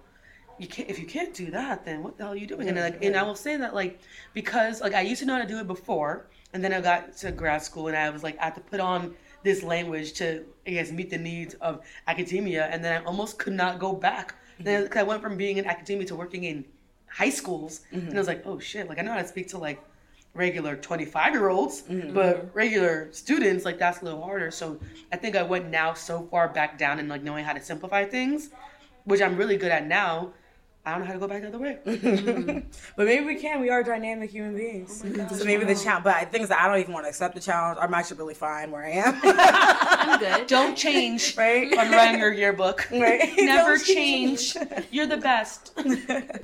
You 0.59 0.66
can't 0.68 0.89
if 0.91 0.99
you 0.99 1.07
can't 1.07 1.33
do 1.35 1.51
that, 1.53 1.85
then 1.85 2.03
what 2.03 2.16
the 2.16 2.24
hell 2.24 2.33
are 2.33 2.37
you 2.37 2.47
doing? 2.47 2.68
And 2.68 2.76
like, 2.79 3.05
and 3.05 3.16
I 3.16 3.22
will 3.22 3.35
say 3.35 3.57
that 3.57 3.74
like 3.74 3.99
because 4.35 4.81
like 4.81 4.95
I 4.95 5.01
used 5.03 5.20
to 5.20 5.26
know 5.26 5.35
how 5.35 5.43
to 5.43 5.49
do 5.49 5.59
it 5.59 5.66
before, 5.66 6.26
and 6.53 6.62
then 6.62 6.72
I 6.72 6.81
got 6.81 7.16
to 7.18 7.33
grad 7.33 7.62
school 7.62 7.89
and 7.89 7.97
I 7.97 8.11
was 8.11 8.22
like 8.22 8.39
I 8.41 8.45
had 8.47 8.55
to 8.57 8.61
put 8.61 8.81
on 8.81 9.14
this 9.45 9.62
language 9.62 10.12
to 10.14 10.45
I 10.66 10.70
guess 10.70 10.91
meet 10.93 11.11
the 11.11 11.18
needs 11.18 11.55
of 11.55 11.81
academia, 12.07 12.66
and 12.66 12.85
then 12.85 13.01
I 13.01 13.05
almost 13.05 13.39
could 13.39 13.53
not 13.53 13.79
go 13.79 13.93
back. 13.95 14.35
Then 14.61 14.87
'cause 14.89 14.97
I 14.99 15.05
went 15.05 15.22
from 15.22 15.37
being 15.37 15.59
in 15.59 15.66
academia 15.66 16.07
to 16.09 16.16
working 16.16 16.43
in 16.45 16.64
high 17.09 17.31
schools, 17.31 17.83
and 17.93 18.12
I 18.14 18.18
was 18.18 18.26
like, 18.26 18.43
oh 18.45 18.59
shit, 18.59 18.89
like 18.89 18.99
I 18.99 19.03
know 19.03 19.12
how 19.12 19.22
to 19.22 19.29
speak 19.29 19.49
to 19.51 19.59
like 19.59 19.81
regular 20.35 20.76
25 20.76 21.33
year 21.33 21.49
olds, 21.49 21.83
mm-hmm. 21.83 22.14
but 22.14 22.55
regular 22.55 23.09
students, 23.12 23.64
like 23.64 23.79
that's 23.79 24.01
a 24.03 24.05
little 24.05 24.22
harder. 24.22 24.51
So 24.51 24.79
I 25.12 25.16
think 25.16 25.37
I 25.37 25.43
went 25.43 25.68
now 25.68 25.95
so 25.95 26.22
far 26.31 26.49
back 26.49 26.79
down 26.79 26.99
and 26.99 27.09
like 27.09 27.22
knowing 27.22 27.45
how 27.45 27.53
to 27.53 27.61
simplify 27.61 28.05
things, 28.05 28.51
which 29.05 29.20
I'm 29.20 29.37
really 29.37 29.57
good 29.57 29.72
at 29.72 29.87
now. 29.87 30.33
I 30.87 30.93
don't 30.93 31.01
know 31.01 31.07
how 31.07 31.12
to 31.12 31.18
go 31.18 31.29
back 31.29 31.43
the 31.43 31.49
other 31.49 31.59
way. 31.59 31.79
but 32.97 33.07
maybe 33.07 33.22
we 33.22 33.35
can. 33.35 33.61
We 33.61 33.68
are 33.68 33.83
dynamic 33.83 34.31
human 34.31 34.57
beings. 34.57 35.05
Oh 35.05 35.37
so 35.37 35.45
maybe 35.45 35.66
the 35.66 35.74
challenge, 35.74 36.05
but 36.05 36.14
I 36.14 36.24
think 36.24 36.49
that 36.49 36.59
I 36.59 36.66
don't 36.66 36.79
even 36.79 36.95
want 36.95 37.05
to 37.05 37.11
accept 37.11 37.35
the 37.35 37.43
challenge. 37.43 37.79
I'm 37.79 37.93
actually 37.93 38.16
really 38.16 38.33
fine 38.33 38.70
where 38.70 38.87
I 38.87 38.91
am. 38.93 39.20
I'm 39.22 40.18
good. 40.18 40.47
Don't 40.47 40.74
change 40.74 41.37
right? 41.37 41.70
on 41.76 41.91
writing 41.91 42.20
your 42.20 42.33
yearbook. 42.33 42.89
Right. 42.91 43.35
Never 43.37 43.76
Don't 43.76 43.85
change. 43.85 44.57
You're 44.91 45.07
the 45.07 45.18
best. 45.18 45.79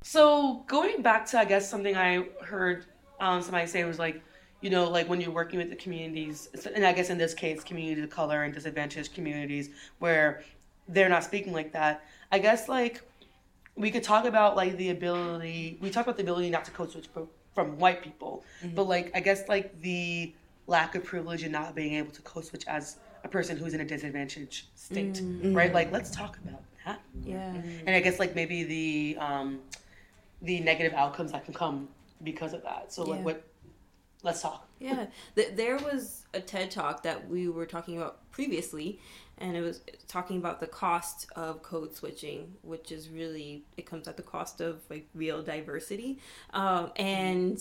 so 0.03 0.63
going 0.67 1.01
back 1.01 1.25
to 1.27 1.39
I 1.39 1.47
guess 1.47 1.71
something 1.71 1.97
I 1.97 2.27
heard 2.45 2.85
um, 3.25 3.41
somebody 3.41 3.67
say 3.67 3.81
it 3.81 3.87
was 3.87 3.99
like, 3.99 4.23
you 4.61 4.71
know, 4.71 4.89
like 4.89 5.09
when 5.09 5.21
you're 5.21 5.31
working 5.31 5.59
with 5.59 5.71
the 5.71 5.77
communities, 5.77 6.49
and 6.75 6.87
I 6.87 6.93
guess 6.93 7.11
in 7.11 7.19
this 7.19 7.35
case, 7.35 7.65
communities 7.65 8.05
of 8.05 8.11
color 8.11 8.45
and 8.45 8.53
disadvantaged 8.53 9.15
communities 9.15 9.71
where 9.99 10.43
they're 10.89 11.09
not 11.09 11.25
speaking 11.25 11.53
like 11.53 11.73
that. 11.73 12.05
I 12.31 12.39
guess 12.39 12.69
like 12.69 13.03
we 13.77 13.91
could 13.91 14.03
talk 14.03 14.27
about 14.27 14.57
like 14.57 14.77
the 14.77 14.91
ability. 14.91 15.79
We 15.81 15.91
talk 15.91 16.05
about 16.05 16.17
the 16.17 16.23
ability 16.23 16.51
not 16.51 16.65
to 16.67 16.71
code 16.71 16.91
switch 16.91 17.09
from, 17.09 17.29
from 17.55 17.79
white 17.79 18.03
people, 18.03 18.45
but 18.75 18.85
like 18.85 19.11
I 19.15 19.21
guess 19.21 19.49
like 19.49 19.81
the 19.81 20.33
lack 20.67 20.95
of 20.95 21.05
privilege 21.05 21.43
and 21.43 21.53
not 21.53 21.75
being 21.75 21.95
able 21.95 22.13
to 22.13 22.23
code 22.23 22.45
switch 22.45 22.65
as 22.67 22.99
a 23.23 23.29
person 23.29 23.57
who's 23.57 23.73
in 23.73 23.81
a 23.81 23.85
disadvantaged 23.85 24.67
state, 24.75 25.21
right? 25.45 25.73
Like 25.73 25.93
let's 25.93 26.11
talk 26.11 26.39
about 26.45 26.63
that. 26.85 27.01
Yeah. 27.25 27.55
And 27.87 27.97
I 27.97 28.01
guess 28.01 28.19
like 28.19 28.35
maybe 28.35 28.65
the 28.65 29.17
um, 29.19 29.61
the 30.43 30.61
negative 30.61 30.93
outcomes 30.93 31.33
that 31.33 31.45
can 31.45 31.55
come 31.55 31.89
because 32.23 32.53
of 32.53 32.63
that. 32.63 32.93
So 32.93 33.05
like 33.05 33.25
what? 33.25 33.45
Let's 34.23 34.41
talk. 34.41 34.67
Yeah, 34.79 35.07
there 35.35 35.77
was 35.77 36.25
a 36.33 36.41
TED 36.41 36.71
talk 36.71 37.03
that 37.03 37.29
we 37.29 37.49
were 37.49 37.67
talking 37.67 37.99
about 37.99 38.31
previously, 38.31 38.99
and 39.39 39.57
it 39.57 39.61
was 39.61 39.83
talking 40.09 40.39
about 40.39 40.61
the 40.61 40.67
cost 40.67 41.27
of 41.37 41.63
code 41.63 41.95
switching, 41.95 42.55
which 42.63 42.91
is 42.91 43.09
really 43.09 43.65
it 43.77 43.85
comes 43.85 44.09
at 44.09 44.17
the 44.17 44.23
cost 44.23 44.61
of 44.61 44.81
like 44.89 45.07
real 45.15 45.43
diversity. 45.43 46.19
Um, 46.55 46.91
and 46.97 47.59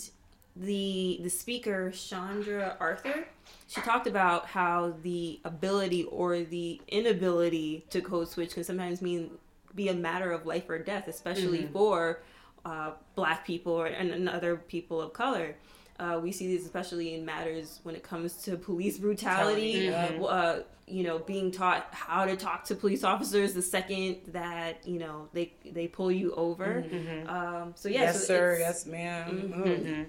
the 0.56 1.20
the 1.24 1.30
speaker 1.30 1.92
Chandra 1.92 2.78
Arthur, 2.80 3.28
she 3.68 3.82
talked 3.82 4.08
about 4.08 4.46
how 4.46 4.94
the 5.02 5.40
ability 5.46 6.04
or 6.06 6.42
the 6.42 6.80
inability 6.88 7.86
to 7.90 8.02
code 8.02 8.30
switch 8.30 8.54
can 8.54 8.64
sometimes 8.64 9.02
mean 9.02 9.32
be 9.76 9.90
a 9.90 9.94
matter 9.94 10.32
of 10.32 10.46
life 10.46 10.70
or 10.70 10.78
death, 10.80 11.08
especially 11.08 11.68
for 11.74 12.22
uh, 12.66 12.92
black 13.16 13.46
people 13.46 13.74
or, 13.74 13.88
and, 13.88 14.12
and 14.12 14.30
other 14.30 14.56
people 14.56 15.02
of 15.02 15.14
color. 15.14 15.56
Uh, 16.00 16.20
we 16.22 16.32
see 16.32 16.48
these 16.48 16.66
especially 16.66 17.14
in 17.14 17.24
matters 17.24 17.80
when 17.84 17.96
it 17.96 18.04
comes 18.04 18.36
to 18.44 18.58
police 18.58 18.98
brutality. 18.98 19.88
Brutality, 19.90 20.26
Uh, 20.26 20.60
you 20.86 21.04
know, 21.04 21.20
being 21.20 21.50
taught 21.52 21.88
how 21.92 22.26
to 22.26 22.36
talk 22.36 22.66
to 22.66 22.76
police 22.76 23.04
officers 23.04 23.54
the 23.54 23.62
second 23.62 24.18
that 24.28 24.86
you 24.86 25.00
know 25.00 25.30
they 25.34 25.54
they 25.66 25.88
pull 25.88 26.12
you 26.12 26.34
over. 26.34 26.84
Um, 27.28 27.74
so 27.76 27.88
yeah, 27.90 28.02
yes, 28.02 28.20
so 28.20 28.26
sir. 28.26 28.58
Yes, 28.60 28.86
madam 28.86 29.54
Mm-hmm. 29.54 30.04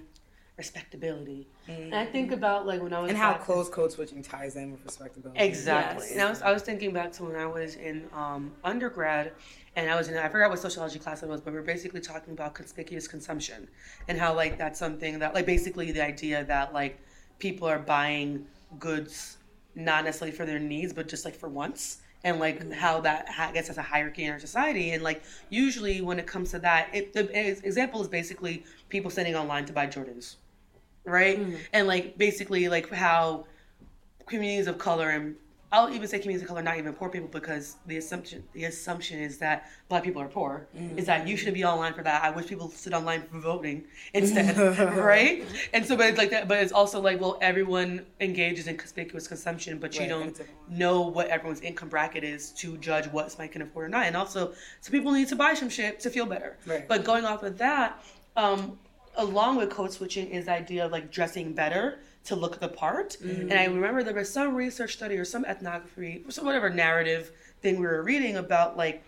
Respectability. 0.57 1.47
And 1.67 1.93
I 1.93 2.05
think 2.05 2.31
about 2.31 2.65
like 2.65 2.81
when 2.81 2.93
I 2.93 2.99
was 2.99 3.09
And 3.09 3.17
how 3.17 3.33
back- 3.33 3.43
close 3.43 3.67
code 3.69 3.91
switching 3.91 4.21
ties 4.23 4.55
in 4.55 4.71
with 4.71 4.83
respectability. 4.85 5.39
Exactly. 5.39 6.05
Yes. 6.05 6.11
And 6.13 6.21
I 6.21 6.29
was 6.29 6.41
I 6.41 6.51
was 6.51 6.61
thinking 6.63 6.93
back 6.93 7.11
to 7.13 7.23
when 7.25 7.35
I 7.35 7.45
was 7.45 7.75
in 7.75 8.07
um, 8.13 8.53
undergrad, 8.63 9.33
and 9.75 9.89
I 9.91 9.95
was 9.95 10.07
in 10.07 10.17
I 10.17 10.29
forgot 10.29 10.49
what 10.49 10.59
sociology 10.59 10.97
class 10.99 11.23
it 11.23 11.29
was, 11.29 11.41
but 11.41 11.51
we 11.53 11.59
are 11.59 11.63
basically 11.63 11.99
talking 12.01 12.33
about 12.33 12.53
conspicuous 12.53 13.07
consumption 13.07 13.67
and 14.07 14.17
how 14.17 14.33
like 14.33 14.57
that's 14.57 14.79
something 14.79 15.19
that 15.19 15.33
like 15.33 15.45
basically 15.45 15.91
the 15.91 16.03
idea 16.03 16.45
that 16.45 16.73
like 16.73 16.99
people 17.39 17.67
are 17.67 17.79
buying 17.79 18.45
goods 18.79 19.37
not 19.75 20.05
necessarily 20.05 20.35
for 20.35 20.45
their 20.45 20.59
needs, 20.59 20.93
but 20.93 21.07
just 21.09 21.25
like 21.25 21.35
for 21.35 21.49
once. 21.49 21.97
And 22.23 22.39
like 22.39 22.71
how 22.71 23.01
that 23.01 23.29
ha- 23.29 23.49
I 23.49 23.51
guess 23.51 23.69
as 23.69 23.77
a 23.77 23.83
hierarchy 23.83 24.23
in 24.23 24.31
our 24.31 24.39
society, 24.39 24.91
and 24.91 25.03
like 25.03 25.21
usually 25.49 26.01
when 26.01 26.17
it 26.17 26.25
comes 26.25 26.49
to 26.51 26.59
that, 26.59 26.89
it, 26.93 27.13
the 27.13 27.29
ex- 27.37 27.59
example 27.61 28.01
is 28.01 28.07
basically 28.07 28.63
people 28.89 29.11
sitting 29.11 29.35
online 29.35 29.65
to 29.65 29.73
buy 29.73 29.85
Jordans, 29.85 30.37
right? 31.05 31.39
And 31.73 31.87
like 31.87 32.17
basically 32.17 32.67
like 32.69 32.89
how 32.91 33.45
communities 34.25 34.67
of 34.67 34.77
color 34.77 35.09
and 35.09 35.35
I'll 35.71 35.93
even 35.93 36.07
say 36.07 36.19
communities 36.19 36.43
of 36.43 36.47
color, 36.47 36.61
not 36.61 36.77
even 36.77 36.93
poor 36.93 37.09
people, 37.09 37.27
because 37.27 37.75
the 37.85 37.97
assumption 37.97 38.43
the 38.53 38.63
assumption 38.65 39.19
is 39.19 39.39
that 39.39 39.69
black 39.89 40.03
people 40.03 40.21
are 40.21 40.27
poor. 40.27 40.67
Is 40.95 41.05
that 41.07 41.27
you 41.27 41.35
shouldn't 41.35 41.55
be 41.55 41.65
online 41.65 41.93
for 41.93 42.03
that. 42.03 42.23
I 42.23 42.29
wish 42.29 42.47
people 42.47 42.69
sit 42.69 42.93
online 42.93 43.23
for 43.23 43.39
voting 43.39 43.83
instead, 44.13 44.55
right? 44.95 45.43
And 45.73 45.85
so, 45.85 45.97
but 45.97 46.05
it's 46.05 46.17
like 46.17 46.29
that. 46.29 46.47
But 46.47 46.59
it's 46.59 46.71
also 46.71 47.01
like, 47.01 47.19
well, 47.19 47.37
everyone 47.41 48.05
engages 48.21 48.67
in 48.67 48.77
conspicuous 48.77 49.27
consumption, 49.27 49.77
but 49.79 49.95
you 49.95 50.01
Right, 50.01 50.09
don't 50.09 50.41
know 50.69 51.01
what 51.01 51.27
everyone's 51.27 51.61
income 51.61 51.89
bracket 51.89 52.23
is 52.23 52.51
to 52.51 52.77
judge 52.77 53.07
what 53.07 53.31
somebody 53.31 53.49
can 53.49 53.61
afford 53.63 53.87
or 53.87 53.89
not. 53.89 54.05
And 54.05 54.15
also, 54.15 54.53
some 54.79 54.91
people 54.91 55.11
need 55.11 55.27
to 55.27 55.35
buy 55.35 55.55
some 55.55 55.69
shit 55.69 55.99
to 56.01 56.09
feel 56.09 56.25
better. 56.25 56.57
Right. 56.65 56.87
But 56.87 57.03
going 57.03 57.25
off 57.25 57.43
of 57.43 57.57
that, 57.57 58.01
um, 58.37 58.77
along 59.17 59.57
with 59.57 59.69
code 59.69 59.91
switching 59.91 60.27
is 60.29 60.45
the 60.45 60.51
idea 60.51 60.85
of 60.85 60.91
like 60.91 61.11
dressing 61.11 61.53
better 61.53 61.99
to 62.25 62.35
look 62.35 62.59
the 62.59 62.67
part. 62.67 63.17
Mm-hmm. 63.23 63.49
And 63.49 63.53
I 63.53 63.65
remember 63.65 64.03
there 64.03 64.13
was 64.13 64.31
some 64.31 64.55
research 64.55 64.93
study 64.93 65.17
or 65.17 65.25
some 65.25 65.45
ethnography, 65.45 66.23
or 66.25 66.31
some 66.31 66.45
whatever 66.45 66.69
narrative 66.69 67.31
thing 67.61 67.79
we 67.79 67.85
were 67.85 68.03
reading 68.03 68.37
about 68.37 68.77
like 68.77 69.03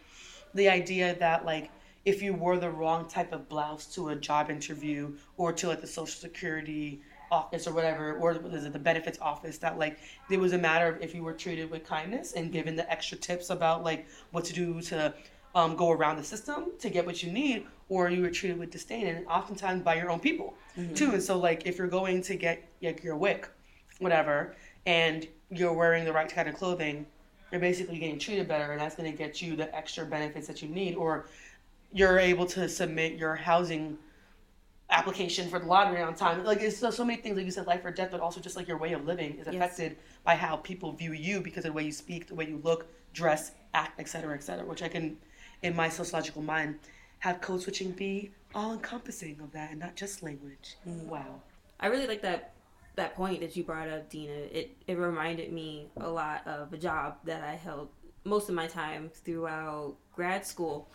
the 0.54 0.70
idea 0.70 1.16
that 1.20 1.46
like 1.46 1.70
if 2.06 2.22
you 2.22 2.34
wore 2.34 2.58
the 2.58 2.70
wrong 2.70 3.08
type 3.08 3.34
of 3.34 3.50
blouse 3.50 3.86
to 3.86 4.10
a 4.10 4.16
job 4.16 4.50
interview 4.50 5.14
or 5.36 5.52
to 5.52 5.68
like 5.68 5.82
the 5.82 5.88
social 5.88 6.20
security 6.20 7.02
office 7.30 7.68
or 7.68 7.74
whatever 7.74 8.14
or 8.14 8.32
is 8.32 8.66
it 8.66 8.72
the 8.72 8.80
benefits 8.80 9.20
office 9.20 9.58
that 9.58 9.78
like 9.78 10.00
it 10.32 10.40
was 10.40 10.54
a 10.54 10.58
matter 10.58 10.88
of 10.88 11.02
if 11.02 11.14
you 11.14 11.22
were 11.22 11.34
treated 11.34 11.70
with 11.70 11.86
kindness 11.86 12.32
and 12.34 12.54
given 12.54 12.76
the 12.76 12.90
extra 12.90 13.18
tips 13.18 13.50
about 13.50 13.84
like 13.84 14.08
what 14.32 14.46
to 14.46 14.54
do 14.54 14.82
to 14.82 15.14
um, 15.58 15.76
go 15.76 15.90
around 15.90 16.18
the 16.18 16.24
system 16.24 16.66
to 16.78 16.88
get 16.88 17.04
what 17.04 17.24
you 17.24 17.32
need 17.32 17.66
or 17.90 18.12
you 18.12 18.22
were 18.22 18.30
treated 18.30 18.60
with 18.60 18.70
disdain 18.70 19.08
and 19.08 19.26
oftentimes 19.26 19.82
by 19.82 19.96
your 19.96 20.12
own 20.12 20.20
people 20.20 20.54
too. 20.94 21.14
And 21.14 21.24
so 21.24 21.36
like 21.40 21.66
if 21.66 21.80
you're 21.80 21.88
going 21.88 22.22
to 22.22 22.36
get 22.36 22.64
like 22.80 23.04
your 23.04 23.18
WIC 23.18 23.50
whatever 23.98 24.56
and 24.86 25.28
you're 25.50 25.74
wearing 25.74 26.06
the 26.06 26.14
right 26.14 26.30
kind 26.30 26.48
of 26.48 26.54
clothing 26.54 27.08
you're 27.52 27.60
basically 27.60 27.98
getting 27.98 28.20
treated 28.20 28.48
better 28.48 28.72
and 28.72 28.80
that's 28.80 28.96
going 28.96 29.12
to 29.12 29.18
get 29.18 29.42
you 29.42 29.56
the 29.56 29.76
extra 29.76 30.06
benefits 30.06 30.46
that 30.46 30.62
you 30.62 30.70
need 30.70 30.94
or 30.94 31.26
you're 31.92 32.20
able 32.20 32.46
to 32.46 32.70
submit 32.70 33.14
your 33.14 33.36
housing 33.36 33.98
application 34.92 35.50
for 35.50 35.58
the 35.58 35.66
lottery 35.66 36.04
on 36.04 36.14
time. 36.14 36.44
Like 36.44 36.62
it's 36.62 36.78
so, 36.78 36.92
so 36.92 37.04
many 37.04 37.20
things 37.20 37.36
like 37.36 37.46
you 37.46 37.52
said 37.52 37.66
life 37.66 37.84
or 37.84 37.90
death 37.90 38.10
but 38.12 38.20
also 38.20 38.40
just 38.40 38.56
like 38.56 38.68
your 38.68 38.78
way 38.78 38.94
of 38.94 39.06
living 39.06 39.40
is 39.40 39.48
affected 39.48 39.98
by 40.24 40.36
how 40.36 40.58
people 40.58 40.92
view 40.92 41.14
you 41.14 41.42
because 41.42 41.66
of 41.66 41.72
the 41.72 41.74
way 41.74 41.84
you 41.84 41.92
speak 41.92 42.28
the 42.28 42.36
way 42.36 42.48
you 42.48 42.62
look 42.64 42.86
dress 43.14 43.54
act 43.74 44.00
etc 44.00 44.36
etc 44.36 44.64
which 44.64 44.84
i 44.84 44.88
can 44.88 45.18
in 45.62 45.76
my 45.76 45.90
sociological 45.90 46.42
mind 46.42 46.80
have 47.20 47.42
code 47.42 47.62
switching 47.62 47.92
be 47.92 48.32
all 48.54 48.74
encompassing 48.74 49.40
of 49.42 49.52
that 49.52 49.72
and 49.72 49.80
not 49.80 49.96
just 49.96 50.24
language 50.24 50.76
wow 50.86 51.42
I 51.80 51.88
really 51.88 52.08
like 52.08 52.22
that 52.24 52.54
that 52.96 53.16
point 53.16 53.42
that 53.42 53.56
you 53.56 53.64
brought 53.64 53.88
up, 53.88 54.10
Dina. 54.10 54.34
It 54.34 54.76
it 54.88 54.98
reminded 54.98 55.54
me 55.54 55.88
a 55.98 56.10
lot 56.10 56.46
of 56.46 56.74
a 56.74 56.78
job 56.78 57.18
that 57.24 57.44
I 57.44 57.56
held 57.56 57.90
most 58.24 58.50
of 58.50 58.56
my 58.56 58.68
time 58.68 59.10
throughout 59.24 59.96
grad 60.14 60.46
school. 60.46 60.90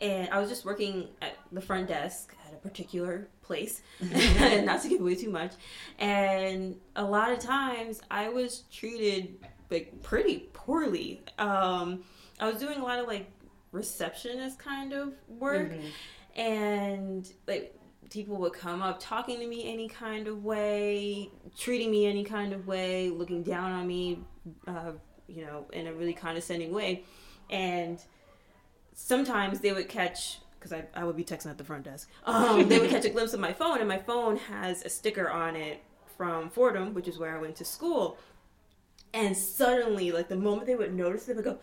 And 0.00 0.28
I 0.30 0.40
was 0.40 0.50
just 0.50 0.64
working 0.64 1.08
at 1.22 1.36
the 1.52 1.60
front 1.60 1.86
desk 1.86 2.34
at 2.48 2.52
a 2.52 2.56
particular 2.56 3.28
place, 3.42 3.80
not 4.00 4.82
to 4.82 4.88
give 4.88 5.00
away 5.00 5.14
too 5.14 5.30
much. 5.30 5.52
And 6.00 6.76
a 6.96 7.04
lot 7.04 7.30
of 7.30 7.38
times 7.38 8.02
I 8.10 8.28
was 8.28 8.64
treated 8.72 9.36
like 9.70 10.02
pretty 10.02 10.48
poorly. 10.52 11.22
Um, 11.38 12.02
I 12.40 12.50
was 12.50 12.58
doing 12.58 12.80
a 12.80 12.82
lot 12.82 12.98
of 12.98 13.06
like 13.06 13.30
receptionist 13.74 14.58
kind 14.58 14.92
of 14.92 15.12
work, 15.28 15.72
and 16.36 17.30
like 17.46 17.76
people 18.10 18.36
would 18.36 18.52
come 18.52 18.82
up 18.82 19.00
talking 19.00 19.38
to 19.40 19.46
me 19.46 19.72
any 19.72 19.88
kind 19.88 20.28
of 20.28 20.44
way, 20.44 21.30
treating 21.58 21.90
me 21.90 22.06
any 22.06 22.24
kind 22.24 22.52
of 22.52 22.66
way, 22.66 23.10
looking 23.10 23.42
down 23.42 23.72
on 23.72 23.86
me, 23.86 24.18
uh, 24.66 24.92
you 25.26 25.44
know, 25.44 25.66
in 25.72 25.86
a 25.86 25.92
really 25.92 26.12
condescending 26.12 26.72
way. 26.72 27.02
And 27.50 27.98
sometimes 28.94 29.60
they 29.60 29.72
would 29.72 29.88
catch, 29.88 30.38
because 30.58 30.72
I, 30.72 30.84
I 30.94 31.04
would 31.04 31.16
be 31.16 31.24
texting 31.24 31.50
at 31.50 31.58
the 31.58 31.64
front 31.64 31.84
desk, 31.84 32.08
um, 32.24 32.68
they 32.68 32.78
would 32.78 32.90
catch 32.90 33.04
a 33.04 33.10
glimpse 33.14 33.34
of 33.34 33.40
my 33.40 33.52
phone, 33.52 33.78
and 33.78 33.88
my 33.88 33.98
phone 33.98 34.36
has 34.36 34.82
a 34.84 34.88
sticker 34.88 35.28
on 35.28 35.56
it 35.56 35.82
from 36.16 36.50
Fordham, 36.50 36.94
which 36.94 37.08
is 37.08 37.18
where 37.18 37.36
I 37.36 37.40
went 37.40 37.56
to 37.56 37.64
school. 37.64 38.16
And 39.14 39.36
suddenly, 39.36 40.12
like 40.12 40.28
the 40.28 40.36
moment 40.36 40.66
they 40.66 40.74
would 40.74 40.92
notice, 40.92 41.26
they 41.26 41.34
would 41.34 41.44
go, 41.44 41.58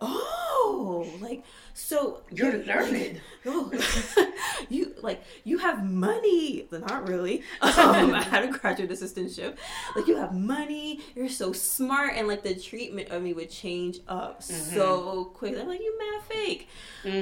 "Oh, 0.00 1.06
like 1.20 1.44
so 1.74 2.22
You're 2.30 2.58
like, 2.58 2.66
learned. 2.66 3.20
oh, 3.46 4.32
you 4.68 4.94
like 5.02 5.24
you 5.42 5.58
have 5.58 5.84
money. 5.84 6.68
Not 6.70 7.08
really. 7.08 7.42
Um, 7.84 8.14
i 8.14 8.22
had 8.22 8.44
a 8.44 8.48
graduate 8.48 8.90
assistantship 8.90 9.56
like 9.96 10.06
you 10.06 10.16
have 10.16 10.32
money. 10.32 11.00
You're 11.16 11.28
so 11.28 11.52
smart. 11.52 12.12
And 12.14 12.28
like 12.28 12.42
the 12.44 12.54
treatment 12.54 13.08
of 13.08 13.22
me 13.22 13.32
would 13.32 13.50
change 13.50 13.98
up 14.06 14.42
so 14.42 15.24
quick. 15.34 15.58
I'm 15.58 15.66
like 15.66 15.80
you 15.80 15.98
mad 15.98 16.22
fake. 16.22 16.68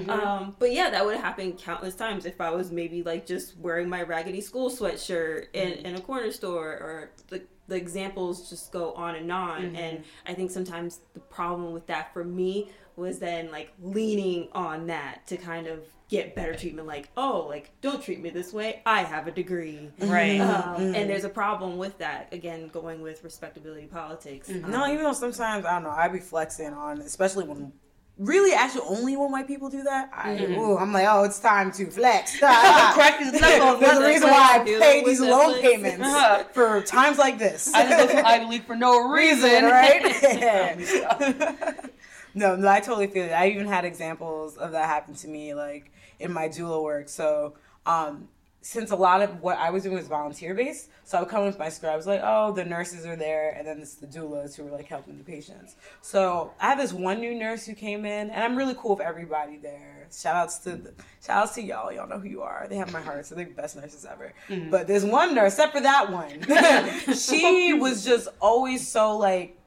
Um, 0.09 0.55
but 0.59 0.73
yeah 0.73 0.91
that 0.91 1.05
would 1.05 1.16
happen 1.16 1.53
countless 1.55 1.95
times. 1.95 2.27
If 2.27 2.41
i 2.41 2.51
was 2.51 2.70
maybe 2.70 3.03
like 3.03 3.25
just 3.27 3.57
wearing 3.57 3.89
my 3.89 4.03
raggedy 4.03 4.43
school 4.43 4.70
sweatshirt 4.70 5.47
in, 5.55 5.73
in 5.87 5.95
a 5.95 6.01
corner 6.01 6.31
store 6.31 6.68
or 6.68 7.11
the 7.29 7.43
the 7.69 7.77
examples 7.77 8.49
just 8.51 8.73
go 8.73 8.93
on 8.95 9.15
and 9.15 9.31
on 9.31 9.77
and 9.77 10.05
i 10.27 10.35
think 10.35 10.51
sometimes 10.51 11.01
the 11.15 11.21
problem 11.21 11.73
with 11.73 11.87
that 11.87 12.13
for 12.13 12.25
me 12.25 12.69
was 12.97 13.19
then 13.19 13.51
like 13.51 13.73
leaning 13.83 14.49
on 14.53 14.87
that 14.89 15.27
to 15.27 15.37
kind 15.37 15.67
of 15.67 15.81
get 16.13 16.35
better 16.35 16.55
treatment. 16.55 16.87
Like, 16.87 17.09
oh, 17.17 17.47
like 17.49 17.71
don't 17.81 18.03
treat 18.03 18.21
me 18.21 18.29
this 18.29 18.53
way. 18.53 18.83
I 18.85 19.03
have 19.03 19.27
a 19.27 19.31
degree. 19.31 19.89
Right. 19.99 20.41
Um, 20.41 20.95
And 20.95 21.09
there's 21.09 21.25
a 21.25 21.31
problem 21.31 21.79
with 21.79 21.97
that. 21.99 22.29
Again, 22.33 22.69
going 22.69 23.01
with 23.01 23.25
respectability 23.25 23.87
politics. 23.87 24.51
No, 24.51 24.85
Um, 24.85 24.91
even 24.91 25.05
though 25.05 25.15
sometimes 25.15 25.65
I 25.65 25.73
don't 25.73 25.85
know, 25.85 25.91
I 25.91 26.09
be 26.09 26.19
flexing 26.19 26.75
on, 26.75 27.01
especially 27.01 27.45
when. 27.45 27.73
Really, 28.19 28.53
actually, 28.55 28.83
only 28.87 29.17
when 29.17 29.33
white 29.33 29.49
people 29.49 29.69
do 29.71 29.83
that, 29.85 30.11
I, 30.15 30.39
ooh, 30.45 30.77
I'm 30.77 30.93
like, 30.93 31.07
oh, 31.09 31.25
it's 31.25 31.41
time 31.41 31.73
to 31.73 31.87
flex. 31.91 32.37
Crack 32.39 33.19
these 33.19 33.33
knuckles. 33.33 33.81
There's 33.81 33.99
a 33.99 34.07
reason 34.07 34.29
why 34.31 34.59
I 34.61 34.65
pay 34.65 35.03
these 35.05 35.21
loan 35.21 35.55
Netflix. 35.55 35.61
payments 35.63 36.07
Uh-huh. 36.07 36.45
for 36.53 36.83
times 36.83 37.19
like 37.19 37.39
this. 37.39 37.73
I 37.75 37.89
go 37.89 38.07
to 38.07 38.27
Ivy 38.27 38.45
League 38.47 38.67
for 38.67 38.77
no 38.77 39.09
reason, 39.11 39.65
reason, 39.65 39.67
right? 39.71 41.91
No, 42.35 42.57
no, 42.57 42.69
I 42.69 42.81
totally 42.81 43.09
feel 43.09 43.25
it. 43.25 43.33
I 43.33 43.49
even 43.49 43.67
had 43.67 43.85
examples 43.85 44.57
of 44.57 44.73
that 44.73 44.87
happen 44.87 45.15
to 45.17 45.29
me, 45.29 45.55
like 45.55 45.91
in 46.19 46.33
my 46.33 46.49
doula 46.49 46.83
work. 46.83 47.09
So, 47.09 47.55
um, 47.87 48.29
since 48.63 48.93
a 48.93 48.97
lot 48.97 49.21
of 49.23 49.41
what 49.41 49.59
I 49.59 49.71
was 49.71 49.83
doing 49.83 49.97
was 49.97 50.07
volunteer 50.07 50.55
based, 50.55 50.89
so 51.05 51.19
I 51.19 51.21
would 51.21 51.29
come 51.29 51.45
with 51.45 51.59
my 51.59 51.69
scribes, 51.69 52.07
like, 52.07 52.21
oh, 52.23 52.53
the 52.53 52.65
nurses 52.65 53.05
are 53.05 53.17
there, 53.17 53.51
and 53.51 53.67
then 53.67 53.81
it's 53.81 53.97
the 53.97 54.07
doulas 54.07 54.55
who 54.55 54.63
were 54.65 54.71
like 54.71 54.87
helping 54.87 55.19
the 55.19 55.25
patients. 55.25 55.75
So 56.01 56.53
I 56.61 56.69
have 56.69 56.79
this 56.79 56.93
one 56.93 57.21
new 57.21 57.35
nurse 57.35 57.67
who 57.67 57.75
came 57.75 58.05
in, 58.05 58.31
and 58.31 58.43
I'm 58.43 58.57
really 58.57 58.75
cool 58.79 58.93
with 58.93 59.05
everybody 59.05 59.57
there. 59.57 60.07
Shout 60.13 60.37
outs 60.37 60.59
to 60.59 60.77
the, 60.77 60.95
shout 61.25 61.43
outs 61.43 61.55
to 61.57 61.63
y'all. 61.63 61.93
Y'all 61.93 62.09
know 62.09 62.21
who 62.21 62.29
you 62.29 62.43
are. 62.43 62.67
They 62.69 62.77
have 62.77 62.93
my 62.93 63.01
heart, 63.01 63.27
so 63.27 63.35
they're 63.35 63.47
the 63.47 63.53
best 63.53 63.77
nurses 63.77 64.05
ever. 64.05 64.33
Mm-hmm. 64.49 64.71
But 64.71 64.87
there's 64.87 65.05
one 65.05 65.35
nurse, 65.35 65.55
except 65.55 65.73
for 65.73 65.81
that 65.81 66.13
one, 66.13 67.15
she 67.17 67.73
was 67.73 68.05
just 68.05 68.29
always 68.41 68.87
so 68.87 69.17
like 69.17 69.59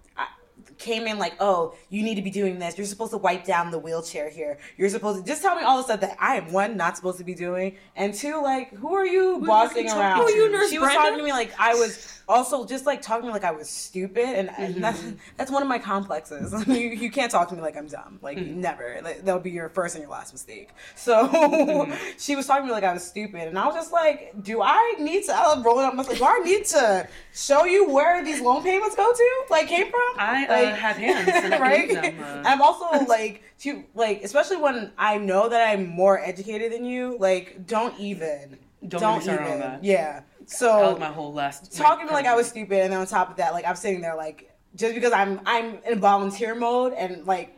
came 0.78 1.08
in 1.08 1.18
like, 1.18 1.34
oh, 1.40 1.76
you 1.90 2.04
need 2.04 2.16
to 2.16 2.22
be 2.22 2.30
doing 2.30 2.60
this. 2.60 2.78
You're 2.78 2.88
supposed 2.88 3.12
to 3.12 3.18
wipe 3.18 3.46
down 3.46 3.72
the 3.72 3.80
wheelchair 3.80 4.30
here. 4.30 4.58
You're 4.78 4.90
supposed 4.90 5.24
to 5.24 5.26
just 5.26 5.42
tell 5.42 5.56
me 5.56 5.64
all 5.64 5.78
the 5.78 5.84
stuff 5.84 6.02
that 6.02 6.18
I 6.20 6.36
am 6.36 6.52
one 6.52 6.78
not 6.78 6.98
supposed 6.98 7.18
to 7.20 7.24
be 7.24 7.36
doing, 7.36 7.78
and 7.96 8.14
two, 8.14 8.42
like, 8.42 8.74
who 8.74 8.94
are 8.94 9.06
you 9.06 9.42
bossing 9.46 9.90
around? 9.90 10.18
Who 10.18 10.24
are 10.24 10.32
you, 10.32 10.52
Nurse 10.52 10.70
she 10.70 10.80
was 10.80 10.92
talking 10.92 11.18
to 11.18 11.24
me 11.24 11.32
like 11.32 11.52
I 11.60 11.74
was 11.76 12.22
also 12.28 12.66
just 12.66 12.86
like 12.86 13.02
talking 13.02 13.24
to 13.24 13.28
me 13.28 13.34
like 13.34 13.44
I 13.44 13.52
was 13.52 13.70
stupid, 13.70 14.26
and, 14.26 14.50
and 14.58 14.84
that's 14.84 15.04
that's 15.38 15.52
one 15.52 15.62
of 15.62 15.68
my 15.68 15.80
complexes. 15.80 16.54
you 16.68 16.90
you 16.90 17.12
can't 17.12 17.32
talk 17.32 17.50
to 17.50 17.56
me 17.56 17.62
like 17.62 17.78
I'm 17.78 17.88
dumb, 17.88 18.20
like 18.22 18.38
never. 18.38 19.00
Like, 19.04 19.24
that'll 19.24 19.42
be 19.42 19.52
your 19.52 19.70
first 19.70 19.96
and 19.96 20.02
your 20.02 20.12
last 20.12 20.34
mistake. 20.34 20.70
So 20.96 21.92
she 22.18 22.36
was 22.36 22.48
talking 22.48 22.64
to 22.64 22.68
me 22.68 22.72
like 22.72 22.84
I 22.84 22.94
was 22.94 23.04
stupid, 23.04 23.48
and 23.48 23.58
I 23.58 23.66
was 23.66 23.76
just 23.76 23.92
like, 23.92 24.34
do 24.42 24.62
I 24.62 24.96
need 25.00 25.26
to? 25.26 25.36
I 25.36 25.56
was 25.56 25.64
rolling 25.64 25.86
up 25.86 25.94
my 25.96 26.04
like, 26.04 26.18
do 26.18 26.26
I 26.26 26.40
need 26.40 26.66
to 26.66 27.08
show 27.34 27.66
you 27.66 27.90
where 27.90 28.24
these 28.24 28.42
loan 28.42 28.64
payments 28.64 28.96
go 28.96 29.12
to? 29.12 29.44
Like 29.50 29.68
came 29.68 29.90
from? 29.90 30.02
I 30.18 30.46
uh, 30.48 30.76
have 30.76 30.98
hands 30.98 31.60
right? 31.60 31.92
Them, 31.92 32.20
uh... 32.22 32.44
I'm 32.46 32.62
also 32.62 32.86
like 33.06 33.44
to 33.60 33.84
like, 33.94 34.24
especially 34.24 34.58
when 34.58 34.92
I 34.98 35.18
know 35.18 35.50
that 35.50 35.70
I'm 35.70 35.88
more 35.88 36.20
educated 36.20 36.72
than 36.72 36.86
you. 36.86 37.18
Like, 37.20 37.68
don't 37.68 37.98
even, 38.00 38.58
Don't 38.88 39.02
don't, 39.02 39.22
started 39.22 39.58
even, 39.58 39.80
yeah. 39.82 40.22
So 40.48 40.98
my 41.00 41.08
whole 41.08 41.34
last. 41.34 41.76
talking 41.76 42.08
to 42.08 42.14
like 42.14 42.26
I 42.26 42.36
was 42.36 42.48
stupid, 42.48 42.80
and 42.82 42.92
then 42.94 43.00
on 43.00 43.08
top 43.08 43.30
of 43.32 43.38
that, 43.38 43.54
like 43.54 43.66
I'm 43.66 43.76
sitting 43.76 44.02
there 44.02 44.16
like 44.16 44.52
just 44.76 44.94
because 44.96 45.12
I'm 45.14 45.40
I'm 45.46 45.80
in 45.90 46.00
volunteer 46.00 46.56
mode 46.56 46.94
and 46.94 47.26
like 47.26 47.52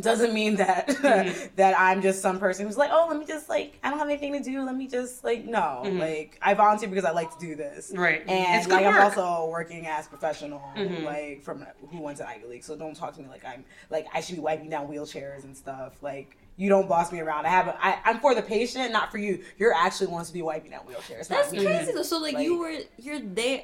doesn't 0.00 0.34
mean 0.34 0.56
that 0.56 0.86
Mm-hmm. 0.88 1.46
that 1.56 1.74
I'm 1.78 2.02
just 2.02 2.20
some 2.20 2.38
person 2.38 2.66
who's 2.66 2.76
like, 2.76 2.90
oh, 2.92 3.06
let 3.08 3.18
me 3.18 3.24
just 3.24 3.48
like 3.48 3.78
I 3.82 3.88
don't 3.90 3.98
have 3.98 4.08
anything 4.08 4.32
to 4.34 4.40
do. 4.40 4.62
Let 4.64 4.76
me 4.76 4.86
just 4.86 5.24
like 5.24 5.44
no, 5.46 5.82
Mhm. 5.86 5.98
like 5.98 6.38
I 6.42 6.52
volunteer 6.54 6.88
because 6.88 7.06
I 7.06 7.12
like 7.12 7.32
to 7.38 7.40
do 7.44 7.54
this. 7.56 7.92
Right. 7.96 8.20
And 8.28 8.60
It's 8.60 8.68
like 8.68 8.84
I'm 8.84 8.94
work. 8.94 9.04
also 9.04 9.22
a 9.24 9.48
working 9.48 9.86
ass 9.86 10.06
professional, 10.06 10.62
Mhm. 10.76 11.04
like 11.04 11.42
from 11.42 11.64
who 11.90 12.00
went 12.00 12.18
to 12.18 12.28
Ivy 12.28 12.46
League. 12.46 12.64
So 12.64 12.76
don't 12.76 12.94
talk 12.94 13.14
to 13.16 13.22
me 13.22 13.28
like 13.28 13.44
I'm 13.44 13.64
like 13.88 14.06
I 14.12 14.20
should 14.20 14.34
be 14.36 14.42
wiping 14.42 14.68
down 14.68 14.88
wheelchairs 14.88 15.44
and 15.44 15.56
stuff. 15.56 15.94
Like 16.02 16.36
you 16.58 16.68
don't 16.68 16.86
boss 16.88 17.10
me 17.12 17.20
around. 17.20 17.46
I 17.46 17.50
have 17.50 17.68
a, 17.68 17.78
I, 17.80 17.98
I'm 18.04 18.20
for 18.20 18.34
the 18.34 18.42
patient, 18.42 18.92
not 18.92 19.10
for 19.10 19.16
you. 19.18 19.42
You're 19.56 19.72
actually 19.72 20.08
wants 20.08 20.28
to 20.28 20.34
be 20.34 20.42
wiping 20.42 20.72
down 20.72 20.80
wheelchairs. 20.80 21.28
That's 21.28 21.52
not 21.52 21.60
me. 21.60 21.64
crazy 21.64 21.92
though. 21.92 22.02
So 22.02 22.18
like, 22.18 22.34
Like- 22.34 22.44
you 22.44 22.58
were 22.58 22.74
you're 22.98 23.20
there. 23.20 23.62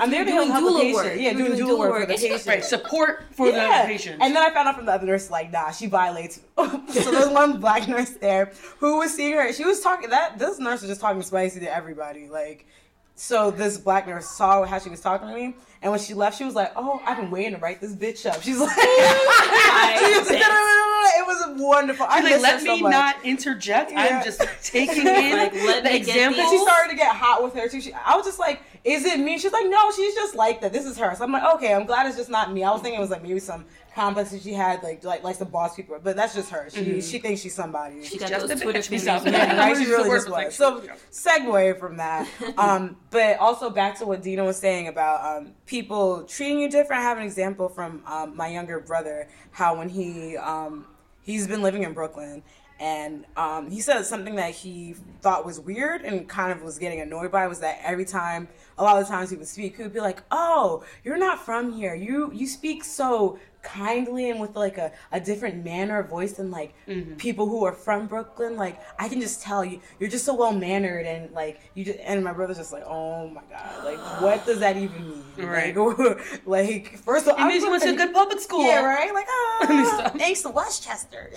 I'm 0.00 0.10
there 0.10 0.26
you're 0.26 0.44
to 0.44 0.52
help 0.52 0.74
the 0.74 0.80
patient. 0.80 1.20
Yeah, 1.20 1.30
You're 1.30 1.54
doing 1.54 1.60
doula 1.60 1.78
work 1.78 2.00
for 2.00 2.06
the 2.06 2.14
It's 2.14 2.22
patient. 2.22 2.46
Right. 2.46 2.64
Support 2.64 3.24
for 3.32 3.48
Yeah. 3.48 3.82
the 3.82 3.88
patient. 3.92 4.20
And 4.20 4.34
then 4.34 4.42
I 4.42 4.52
found 4.52 4.66
out 4.66 4.74
from 4.76 4.86
the 4.86 4.92
other 4.92 5.06
nurse, 5.06 5.30
like, 5.30 5.52
nah, 5.52 5.70
she 5.70 5.86
violates. 5.86 6.40
so 6.56 7.10
there's 7.12 7.28
one 7.28 7.60
black 7.60 7.86
nurse 7.86 8.10
there 8.10 8.50
who 8.78 8.98
was 8.98 9.14
seeing 9.14 9.34
her. 9.34 9.52
She 9.52 9.64
was 9.64 9.80
talking 9.80 10.10
that 10.10 10.40
this 10.40 10.58
nurse 10.58 10.80
was 10.82 10.90
just 10.90 11.00
talking 11.00 11.22
spicy 11.22 11.60
to 11.60 11.72
everybody. 11.72 12.28
Like, 12.28 12.66
so 13.14 13.52
this 13.52 13.78
black 13.78 14.08
nurse 14.08 14.28
saw 14.28 14.64
how 14.64 14.80
she 14.80 14.88
was 14.90 15.00
talking 15.00 15.28
to 15.28 15.34
me, 15.34 15.54
and 15.86 15.92
when 15.92 16.00
she 16.00 16.14
left, 16.14 16.36
she 16.36 16.42
was 16.44 16.56
like, 16.56 16.72
"Oh, 16.74 17.00
I've 17.06 17.16
been 17.16 17.30
waiting 17.30 17.54
to 17.54 17.58
write 17.60 17.80
this 17.80 17.94
bitch 17.94 18.26
up." 18.28 18.42
She's 18.42 18.58
like, 18.58 18.74
she 18.74 20.18
was- 20.18 20.30
it 21.18 21.26
was 21.26 21.60
wonderful. 21.60 22.06
I 22.08 22.20
like, 22.22 22.42
let 22.42 22.58
so 22.60 22.74
me 22.74 22.82
much." 22.82 22.90
not 22.90 23.24
interject. 23.24 23.92
Yeah. 23.92 24.18
I'm 24.18 24.24
just 24.24 24.42
taking 24.64 25.06
in 25.06 25.36
Like, 25.36 25.54
let 25.54 25.84
the 25.84 25.90
me 25.90 25.96
example. 25.96 26.42
She 26.50 26.58
started 26.58 26.90
to 26.90 26.96
get 26.96 27.14
hot 27.14 27.40
with 27.44 27.54
her 27.54 27.68
too. 27.68 27.80
She, 27.80 27.92
I 27.92 28.16
was 28.16 28.26
just 28.26 28.40
like, 28.40 28.62
"Is 28.82 29.04
it 29.04 29.20
me?" 29.20 29.38
She's 29.38 29.52
like, 29.52 29.66
"No, 29.68 29.92
she's 29.92 30.14
just 30.16 30.34
like 30.34 30.60
that. 30.62 30.72
This 30.72 30.86
is 30.86 30.98
her." 30.98 31.14
So 31.14 31.22
I'm 31.22 31.30
like, 31.30 31.54
"Okay, 31.54 31.72
I'm 31.72 31.86
glad 31.86 32.06
it's 32.08 32.16
just 32.16 32.30
not 32.30 32.52
me." 32.52 32.64
I 32.64 32.72
was 32.72 32.82
thinking 32.82 32.98
it 32.98 33.02
was 33.02 33.10
like 33.10 33.22
maybe 33.22 33.38
some 33.38 33.64
complex 33.94 34.30
that 34.30 34.42
she 34.42 34.52
had, 34.52 34.82
like 34.82 35.04
like 35.04 35.22
like 35.22 35.36
some 35.36 35.48
boss 35.48 35.76
people, 35.76 35.98
but 36.02 36.16
that's 36.16 36.34
just 36.34 36.50
her. 36.50 36.68
She 36.68 37.00
she 37.00 37.18
thinks 37.18 37.40
she's 37.40 37.54
somebody. 37.54 38.02
She 38.04 38.18
got 38.18 38.28
Just 38.28 38.48
those 38.48 38.60
a 38.60 38.62
Twitter 38.62 38.80
bitch. 38.80 38.82
She 38.82 38.88
fingers. 38.98 39.04
sounds 39.04 39.24
yeah, 39.24 39.30
bad. 39.30 39.58
right. 39.58 39.76
She 39.76 39.82
She's 39.84 39.90
really 39.90 40.08
the 40.10 40.16
just 40.16 40.28
worst. 40.28 40.46
was. 40.46 40.54
So 40.56 40.82
segue 41.12 41.78
from 41.78 41.96
that, 41.98 42.28
um, 42.58 42.96
but 43.10 43.38
also 43.38 43.70
back 43.70 43.98
to 44.00 44.06
what 44.06 44.22
Dina 44.22 44.44
was 44.44 44.58
saying 44.58 44.88
about 44.88 45.38
um, 45.38 45.52
people 45.66 46.24
treating 46.24 46.60
you 46.60 46.70
different. 46.70 47.00
I 47.00 47.04
have 47.04 47.18
an 47.18 47.24
example 47.24 47.68
from 47.68 48.02
um, 48.06 48.36
my 48.36 48.48
younger 48.48 48.80
brother. 48.80 49.28
How 49.50 49.76
when 49.76 49.88
he 49.88 50.36
um, 50.36 50.86
he's 51.22 51.46
been 51.46 51.62
living 51.62 51.82
in 51.82 51.92
Brooklyn. 51.92 52.42
And 52.78 53.24
um, 53.38 53.70
he 53.70 53.80
said 53.80 54.02
something 54.04 54.34
that 54.34 54.50
he 54.50 54.96
thought 55.22 55.46
was 55.46 55.58
weird 55.58 56.02
and 56.02 56.28
kind 56.28 56.52
of 56.52 56.62
was 56.62 56.78
getting 56.78 57.00
annoyed 57.00 57.32
by 57.32 57.46
was 57.46 57.60
that 57.60 57.80
every 57.82 58.04
time, 58.04 58.48
a 58.76 58.84
lot 58.84 59.00
of 59.00 59.08
times 59.08 59.30
he 59.30 59.36
would 59.36 59.48
speak, 59.48 59.78
he 59.78 59.82
would 59.82 59.94
be 59.94 60.00
like, 60.00 60.22
"Oh, 60.30 60.84
you're 61.02 61.16
not 61.16 61.42
from 61.42 61.72
here. 61.72 61.94
You 61.94 62.30
you 62.34 62.46
speak 62.46 62.84
so 62.84 63.38
kindly 63.66 64.30
and 64.30 64.40
with 64.40 64.54
like 64.56 64.78
a, 64.78 64.92
a 65.12 65.20
different 65.20 65.64
manner 65.64 65.98
of 65.98 66.08
voice 66.08 66.32
than 66.34 66.50
like 66.50 66.74
people 67.18 67.46
who 67.48 67.64
are 67.64 67.72
from 67.72 68.06
Brooklyn. 68.06 68.56
Like 68.56 68.80
I 68.98 69.08
can 69.08 69.20
just 69.20 69.42
tell 69.42 69.64
you, 69.64 69.80
you're 69.98 70.08
just 70.08 70.24
so 70.24 70.34
well 70.34 70.52
mannered 70.52 71.04
and 71.04 71.30
like 71.32 71.60
you 71.74 71.84
just 71.84 71.98
and 72.00 72.22
my 72.24 72.32
brother's 72.32 72.56
just 72.58 72.72
like, 72.72 72.84
oh 72.86 73.28
my 73.28 73.42
god, 73.50 73.84
like 73.84 73.98
what 74.22 74.46
does 74.46 74.60
that 74.60 74.76
even 74.76 75.08
mean? 75.10 75.24
Right. 75.46 75.76
Like, 75.76 76.46
like 76.46 76.96
first 76.98 77.26
of 77.26 77.34
all, 77.34 77.44
It 77.44 77.48
means 77.48 77.62
you 77.64 77.70
went 77.70 77.82
to 77.82 77.90
a 77.90 77.96
good 77.96 78.14
public 78.14 78.40
school. 78.40 78.64
Yeah, 78.64 78.84
right. 78.84 79.12
Like 79.12 79.26
ah, 79.30 80.12
thanks 80.16 80.42
to 80.42 80.48
Westchester. 80.50 81.30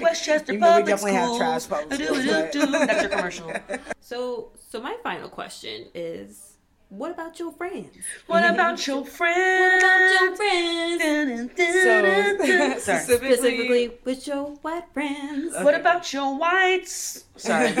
Westchester 0.00 0.52
though 0.52 0.54
we 0.54 0.58
Public 0.60 0.86
definitely 0.86 1.12
have 1.14 1.36
trash 1.36 1.68
public 1.68 2.00
schools, 2.00 2.24
but- 2.26 2.52
That's 2.86 3.02
your 3.02 3.10
commercial. 3.10 3.52
So 4.00 4.52
so 4.70 4.80
my 4.80 4.96
final 5.02 5.28
question 5.28 5.86
is, 5.94 6.47
what 6.90 7.10
about 7.10 7.38
your 7.38 7.52
friends? 7.52 7.90
What 8.26 8.44
about 8.44 8.86
your 8.86 9.04
friends? 9.04 9.82
What 9.82 10.10
about 10.10 10.20
your 10.20 10.36
friends. 10.36 11.52
So 11.58 12.78
Sorry. 12.78 13.00
Specifically 13.00 13.92
with 14.04 14.26
your 14.26 14.46
white 14.62 14.84
friends. 14.94 15.54
What 15.62 15.74
about 15.74 16.10
your 16.12 16.38
whites? 16.38 17.24
Sorry. 17.36 17.72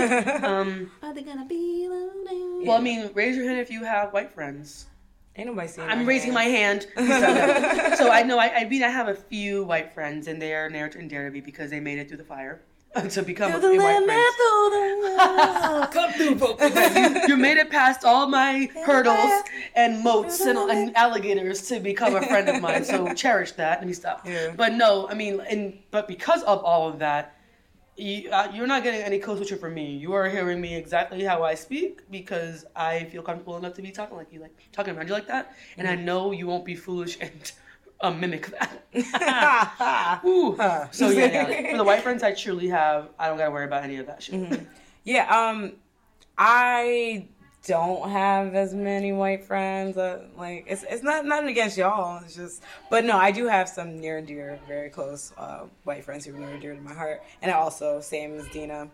Um. 0.48 0.90
Are 1.02 1.14
they 1.14 1.22
gonna 1.22 1.46
be 1.46 1.88
lonely? 1.88 2.66
Well, 2.66 2.76
I 2.76 2.80
mean, 2.80 3.10
raise 3.14 3.36
your 3.36 3.46
hand 3.46 3.60
if 3.60 3.70
you 3.70 3.84
have 3.84 4.12
white 4.12 4.32
friends. 4.32 4.86
Ain't 5.36 5.46
nobody 5.46 5.68
seeing. 5.68 5.88
I'm 5.88 6.04
raising 6.04 6.34
my 6.34 6.44
hand. 6.44 6.86
so 6.96 8.10
I 8.10 8.22
know 8.24 8.38
I, 8.38 8.52
I 8.56 8.64
mean 8.68 8.82
I 8.82 8.88
have 8.88 9.08
a 9.08 9.14
few 9.14 9.64
white 9.64 9.94
friends, 9.94 10.26
and 10.28 10.40
they 10.40 10.52
are 10.54 10.68
near 10.68 10.86
and 10.86 11.08
dear 11.08 11.24
to 11.24 11.30
me 11.30 11.40
because 11.40 11.70
they 11.70 11.80
made 11.80 11.98
it 11.98 12.08
through 12.08 12.18
the 12.18 12.24
fire 12.24 12.60
to 13.10 13.22
become 13.22 13.52
a, 13.52 13.58
a 13.58 13.76
white 13.76 14.04
friend. 14.04 15.92
Come 15.92 16.12
through, 16.12 16.38
folks. 16.38 16.62
you 17.28 17.36
made 17.36 17.56
it 17.58 17.70
past 17.70 18.04
all 18.04 18.26
my 18.26 18.68
hurdles 18.84 19.42
and 19.74 20.02
moats 20.02 20.40
and, 20.40 20.58
and 20.58 20.96
alligators 20.96 21.62
to 21.68 21.80
become 21.80 22.16
a 22.16 22.22
friend 22.22 22.48
of 22.48 22.62
mine. 22.62 22.84
So 22.84 23.12
cherish 23.14 23.52
that. 23.52 23.80
Let 23.80 23.86
me 23.86 23.92
stop. 23.92 24.26
Yeah. 24.26 24.54
But 24.56 24.74
no, 24.74 25.08
I 25.08 25.14
mean, 25.14 25.40
and 25.48 25.78
but 25.90 26.08
because 26.08 26.42
of 26.44 26.64
all 26.64 26.88
of 26.88 26.98
that, 27.00 27.36
you, 27.96 28.30
uh, 28.30 28.50
you're 28.54 28.66
not 28.66 28.82
getting 28.84 29.02
any 29.02 29.18
code 29.18 29.38
switcher 29.38 29.56
from 29.56 29.74
me. 29.74 29.96
You 29.96 30.12
are 30.14 30.28
hearing 30.28 30.60
me 30.60 30.74
exactly 30.76 31.24
how 31.24 31.42
I 31.42 31.54
speak 31.54 32.08
because 32.10 32.64
I 32.74 33.04
feel 33.04 33.22
comfortable 33.22 33.56
enough 33.56 33.74
to 33.74 33.82
be 33.82 33.90
talking 33.90 34.16
like 34.16 34.32
you, 34.32 34.40
like 34.40 34.56
talking 34.72 34.96
around 34.96 35.08
you 35.08 35.14
like 35.14 35.26
that, 35.26 35.54
and 35.76 35.88
I 35.88 35.94
know 35.94 36.32
you 36.32 36.46
won't 36.46 36.64
be 36.64 36.76
foolish 36.76 37.18
and 37.20 37.52
um, 38.00 38.20
mimic 38.20 38.48
that. 38.48 40.20
Ooh. 40.24 40.56
Huh. 40.56 40.90
So 40.90 41.10
yeah, 41.10 41.48
yeah, 41.48 41.70
for 41.72 41.76
the 41.76 41.84
white 41.84 42.02
friends 42.04 42.22
I 42.22 42.32
truly 42.32 42.68
have, 42.68 43.08
I 43.18 43.28
don't 43.28 43.38
gotta 43.38 43.50
worry 43.50 43.64
about 43.64 43.84
any 43.84 43.96
of 43.96 44.06
that 44.06 44.22
shit. 44.22 44.60
Yeah, 45.04 45.26
um, 45.34 45.72
I 46.36 47.26
don't 47.66 48.08
have 48.10 48.54
as 48.54 48.74
many 48.74 49.12
white 49.12 49.44
friends. 49.44 49.96
Uh, 49.96 50.26
like, 50.36 50.64
it's 50.68 50.84
it's 50.88 51.02
not 51.02 51.26
nothing 51.26 51.48
against 51.48 51.76
y'all. 51.76 52.22
It's 52.24 52.34
just, 52.34 52.62
but 52.90 53.04
no, 53.04 53.16
I 53.16 53.30
do 53.30 53.46
have 53.46 53.68
some 53.68 53.98
near 53.98 54.18
and 54.18 54.26
dear, 54.26 54.58
very 54.66 54.90
close 54.90 55.32
uh, 55.36 55.64
white 55.84 56.04
friends 56.04 56.24
who 56.24 56.34
are 56.34 56.38
near 56.38 56.50
and 56.50 56.60
dear 56.60 56.74
to 56.74 56.80
my 56.80 56.94
heart. 56.94 57.22
And 57.42 57.50
I 57.50 57.54
also, 57.54 58.00
same 58.00 58.38
as 58.38 58.48
Dina, 58.48 58.88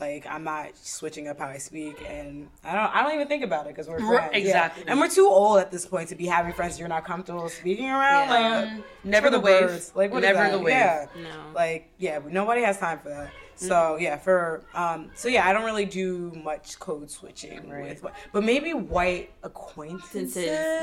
Like 0.00 0.26
I'm 0.26 0.44
not 0.44 0.70
switching 0.76 1.28
up 1.28 1.38
how 1.38 1.46
I 1.48 1.58
speak, 1.58 2.02
and 2.08 2.48
I 2.64 2.72
don't. 2.74 2.94
I 2.96 3.02
don't 3.02 3.14
even 3.14 3.28
think 3.28 3.44
about 3.44 3.66
it 3.66 3.68
because 3.74 3.86
we're 3.86 3.98
friends. 3.98 4.30
Yeah. 4.32 4.38
exactly. 4.38 4.84
And 4.86 4.98
we're 4.98 5.10
too 5.10 5.26
old 5.28 5.58
at 5.60 5.70
this 5.70 5.84
point 5.84 6.08
to 6.08 6.14
be 6.14 6.24
having 6.26 6.52
friends 6.54 6.78
you're 6.78 6.88
not 6.88 7.04
comfortable 7.04 7.48
speaking 7.50 7.90
around. 7.90 8.28
Yeah. 8.30 8.60
Like, 8.76 8.84
Never 9.04 9.26
for 9.26 9.30
the 9.32 9.40
wave. 9.40 9.60
birds. 9.68 9.92
Like 9.94 10.10
what 10.10 10.22
is 10.24 10.28
Never 10.28 10.38
that? 10.38 10.52
the 10.52 10.58
wave. 10.58 10.72
Yeah. 10.74 11.06
No. 11.22 11.52
Like 11.54 11.90
yeah, 11.98 12.18
nobody 12.30 12.62
has 12.62 12.78
time 12.78 12.98
for 13.00 13.10
that. 13.10 13.30
So 13.56 13.96
yeah, 14.00 14.16
for 14.16 14.62
um, 14.74 15.10
so 15.14 15.28
yeah, 15.28 15.46
I 15.46 15.52
don't 15.52 15.64
really 15.66 15.84
do 15.84 16.32
much 16.42 16.78
code 16.78 17.10
switching 17.10 17.68
Right. 17.68 18.02
with, 18.02 18.10
but 18.32 18.42
maybe 18.42 18.72
white 18.72 19.32
acquaintances. 19.42 20.34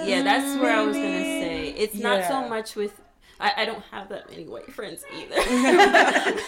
Yeah, 0.07 0.21
that's 0.21 0.59
where 0.61 0.75
I 0.77 0.83
was 0.83 0.95
gonna 0.95 1.09
say. 1.23 1.69
It's 1.75 1.95
not 1.95 2.23
so 2.25 2.47
much 2.47 2.75
with. 2.75 3.01
I, 3.39 3.53
I 3.57 3.65
don't 3.65 3.83
have 3.91 4.09
that 4.09 4.29
many 4.29 4.45
white 4.45 4.71
friends 4.71 5.03
either. 5.13 5.35
I 5.37 6.39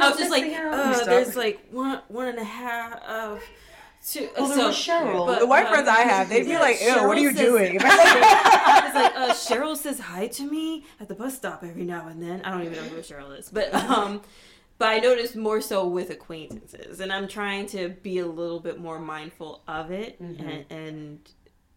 was 0.00 0.18
just 0.18 0.30
like, 0.30 0.44
missing 0.44 0.58
uh, 0.60 1.04
there's 1.04 1.36
like 1.36 1.60
one 1.70 2.00
one 2.08 2.28
and 2.28 2.38
a 2.38 2.44
half 2.44 3.02
of 3.04 3.42
two. 4.04 4.28
Well, 4.36 4.48
there 4.48 4.58
so, 4.58 4.66
was 4.68 4.76
Cheryl. 4.76 5.26
but, 5.26 5.40
The 5.40 5.46
white 5.46 5.66
uh, 5.66 5.70
friends 5.70 5.88
I 5.88 6.00
have, 6.00 6.28
they'd 6.28 6.42
be 6.42 6.50
yeah, 6.50 6.60
like, 6.60 6.80
"Ew, 6.80 7.06
what 7.06 7.16
are 7.16 7.20
you 7.20 7.32
says- 7.32 7.40
doing?" 7.40 7.74
it's 7.80 7.84
like 7.84 9.16
uh, 9.16 9.32
Cheryl 9.32 9.76
says 9.76 10.00
hi 10.00 10.26
to 10.28 10.50
me 10.50 10.84
at 11.00 11.08
the 11.08 11.14
bus 11.14 11.36
stop 11.36 11.62
every 11.62 11.84
now 11.84 12.08
and 12.08 12.22
then. 12.22 12.42
I 12.42 12.50
don't 12.50 12.62
even 12.62 12.76
know 12.76 12.90
who 12.90 13.00
Cheryl 13.00 13.38
is, 13.38 13.48
but 13.48 13.72
um, 13.74 14.22
but 14.78 14.88
I 14.88 14.98
noticed 14.98 15.36
more 15.36 15.60
so 15.60 15.86
with 15.86 16.10
acquaintances, 16.10 17.00
and 17.00 17.12
I'm 17.12 17.28
trying 17.28 17.66
to 17.68 17.90
be 17.90 18.18
a 18.18 18.26
little 18.26 18.60
bit 18.60 18.78
more 18.78 18.98
mindful 18.98 19.62
of 19.68 19.90
it, 19.90 20.18
and 20.20 20.64
and 20.70 21.20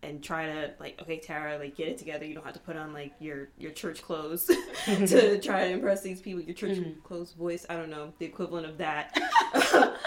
and 0.01 0.23
try 0.23 0.45
to 0.45 0.73
like, 0.79 0.99
okay, 1.01 1.19
Tara, 1.19 1.57
like 1.57 1.75
get 1.75 1.87
it 1.87 1.97
together. 1.97 2.25
You 2.25 2.33
don't 2.33 2.45
have 2.45 2.53
to 2.53 2.59
put 2.59 2.75
on 2.75 2.93
like 2.93 3.13
your 3.19 3.49
your 3.57 3.71
church 3.71 4.01
clothes 4.01 4.45
to 4.85 5.39
try 5.39 5.67
to 5.67 5.73
impress 5.73 6.01
these 6.01 6.21
people. 6.21 6.41
Your 6.41 6.55
church 6.55 6.77
mm-hmm. 6.77 7.01
clothes 7.01 7.33
voice, 7.33 7.65
I 7.69 7.75
don't 7.75 7.89
know 7.89 8.13
the 8.19 8.25
equivalent 8.25 8.65
of 8.65 8.77
that. 8.77 9.17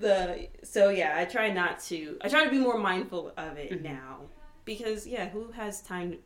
the 0.00 0.48
so 0.64 0.88
yeah, 0.90 1.14
I 1.16 1.24
try 1.24 1.50
not 1.50 1.80
to. 1.84 2.18
I 2.22 2.28
try 2.28 2.44
to 2.44 2.50
be 2.50 2.58
more 2.58 2.78
mindful 2.78 3.32
of 3.36 3.56
it 3.56 3.70
mm-hmm. 3.70 3.84
now 3.84 4.20
because 4.64 5.06
yeah, 5.06 5.28
who 5.28 5.52
has 5.52 5.82
time 5.82 6.18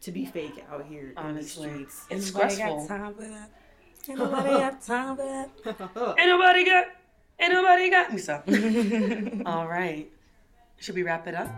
to 0.00 0.10
be 0.10 0.24
fake 0.24 0.64
out 0.70 0.86
here 0.86 1.12
Honestly. 1.16 1.68
in 1.68 1.78
these 1.78 1.92
streets? 1.92 2.06
It's 2.10 2.34
Nobody 2.34 2.54
stressful. 2.54 2.88
got 2.88 2.88
time 2.88 3.14
for 3.14 3.22
that. 3.22 3.50
Ain't 4.06 4.18
nobody 4.18 4.50
got 4.50 4.82
time 4.82 5.16
for 5.16 5.22
that. 5.22 6.16
Ain't 6.18 6.28
nobody 6.28 6.64
got, 6.66 6.86
ain't 7.40 7.52
nobody 7.54 7.90
got 7.90 8.12
me 8.12 8.18
stop. 8.18 8.46
All 9.46 9.66
right. 9.66 10.10
Should 10.76 10.94
we 10.94 11.04
wrap 11.04 11.26
it 11.26 11.34
up? 11.34 11.48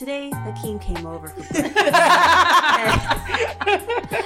Today 0.00 0.30
Hakeem 0.30 0.78
came 0.78 1.04
over 1.04 1.28
for 1.28 1.42
breakfast. 1.42 1.76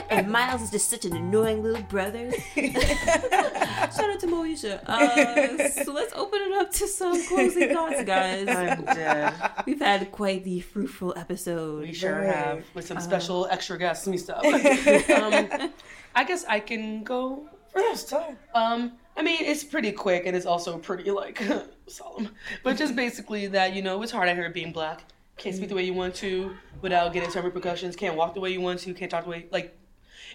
and 0.09 0.31
Myles 0.31 0.63
is 0.63 0.71
just 0.71 0.89
such 0.89 1.05
an 1.05 1.17
annoying 1.17 1.65
little 1.65 1.83
brother. 1.83 2.31
Shout 2.55 4.09
out 4.09 4.21
to 4.21 4.29
Moesha. 4.29 4.81
Uh, 4.87 5.69
so 5.71 5.93
let's 5.93 6.15
open 6.15 6.43
it 6.43 6.53
up 6.53 6.71
to 6.75 6.87
some 6.87 7.21
closing 7.27 7.75
thoughts, 7.75 8.05
guys. 8.05 8.47
I'm 8.47 8.85
dead. 8.85 9.35
We've 9.67 9.81
had 9.81 10.13
quite 10.13 10.45
the 10.45 10.61
fruitful 10.61 11.13
episode. 11.17 11.89
We 11.89 11.93
sure 11.93 12.21
Right. 12.21 12.37
have 12.37 12.65
with 12.75 12.87
some 12.87 13.01
special 13.01 13.49
extra 13.51 13.77
guests 13.77 14.07
me 14.07 14.17
stuff. 14.17 14.45
um, 14.47 15.73
I 16.15 16.23
guess 16.23 16.45
I 16.45 16.61
can 16.61 17.03
go 17.03 17.49
first. 17.73 18.13
Um, 18.55 18.93
I 19.17 19.23
mean, 19.23 19.39
it's 19.41 19.65
pretty 19.65 19.91
quick 19.91 20.27
and 20.27 20.37
it's 20.37 20.47
also 20.47 20.79
pretty 20.79 21.11
like 21.11 21.43
solemn, 21.89 22.29
but 22.63 22.77
just 22.77 22.95
basically 22.95 23.49
that 23.49 23.75
you 23.75 23.83
know 23.83 24.01
it's 24.05 24.13
hard 24.13 24.29
out 24.29 24.37
here 24.37 24.49
being 24.51 24.71
black. 24.71 25.03
Can't 25.37 25.55
speak 25.57 25.69
the 25.69 25.75
way 25.75 25.85
you 25.85 25.95
want 25.95 26.15
to 26.17 26.55
without 26.81 27.13
getting 27.13 27.31
some 27.31 27.45
repercussions. 27.45 27.97
Can't 27.97 28.17
walk 28.17 28.35
the 28.35 28.41
way 28.41 28.51
you 28.51 28.61
want 28.61 28.81
to. 28.81 28.95
Can't 28.95 29.11
talk 29.11 29.25
the 29.25 29.31
way 29.31 29.47
like 29.51 29.77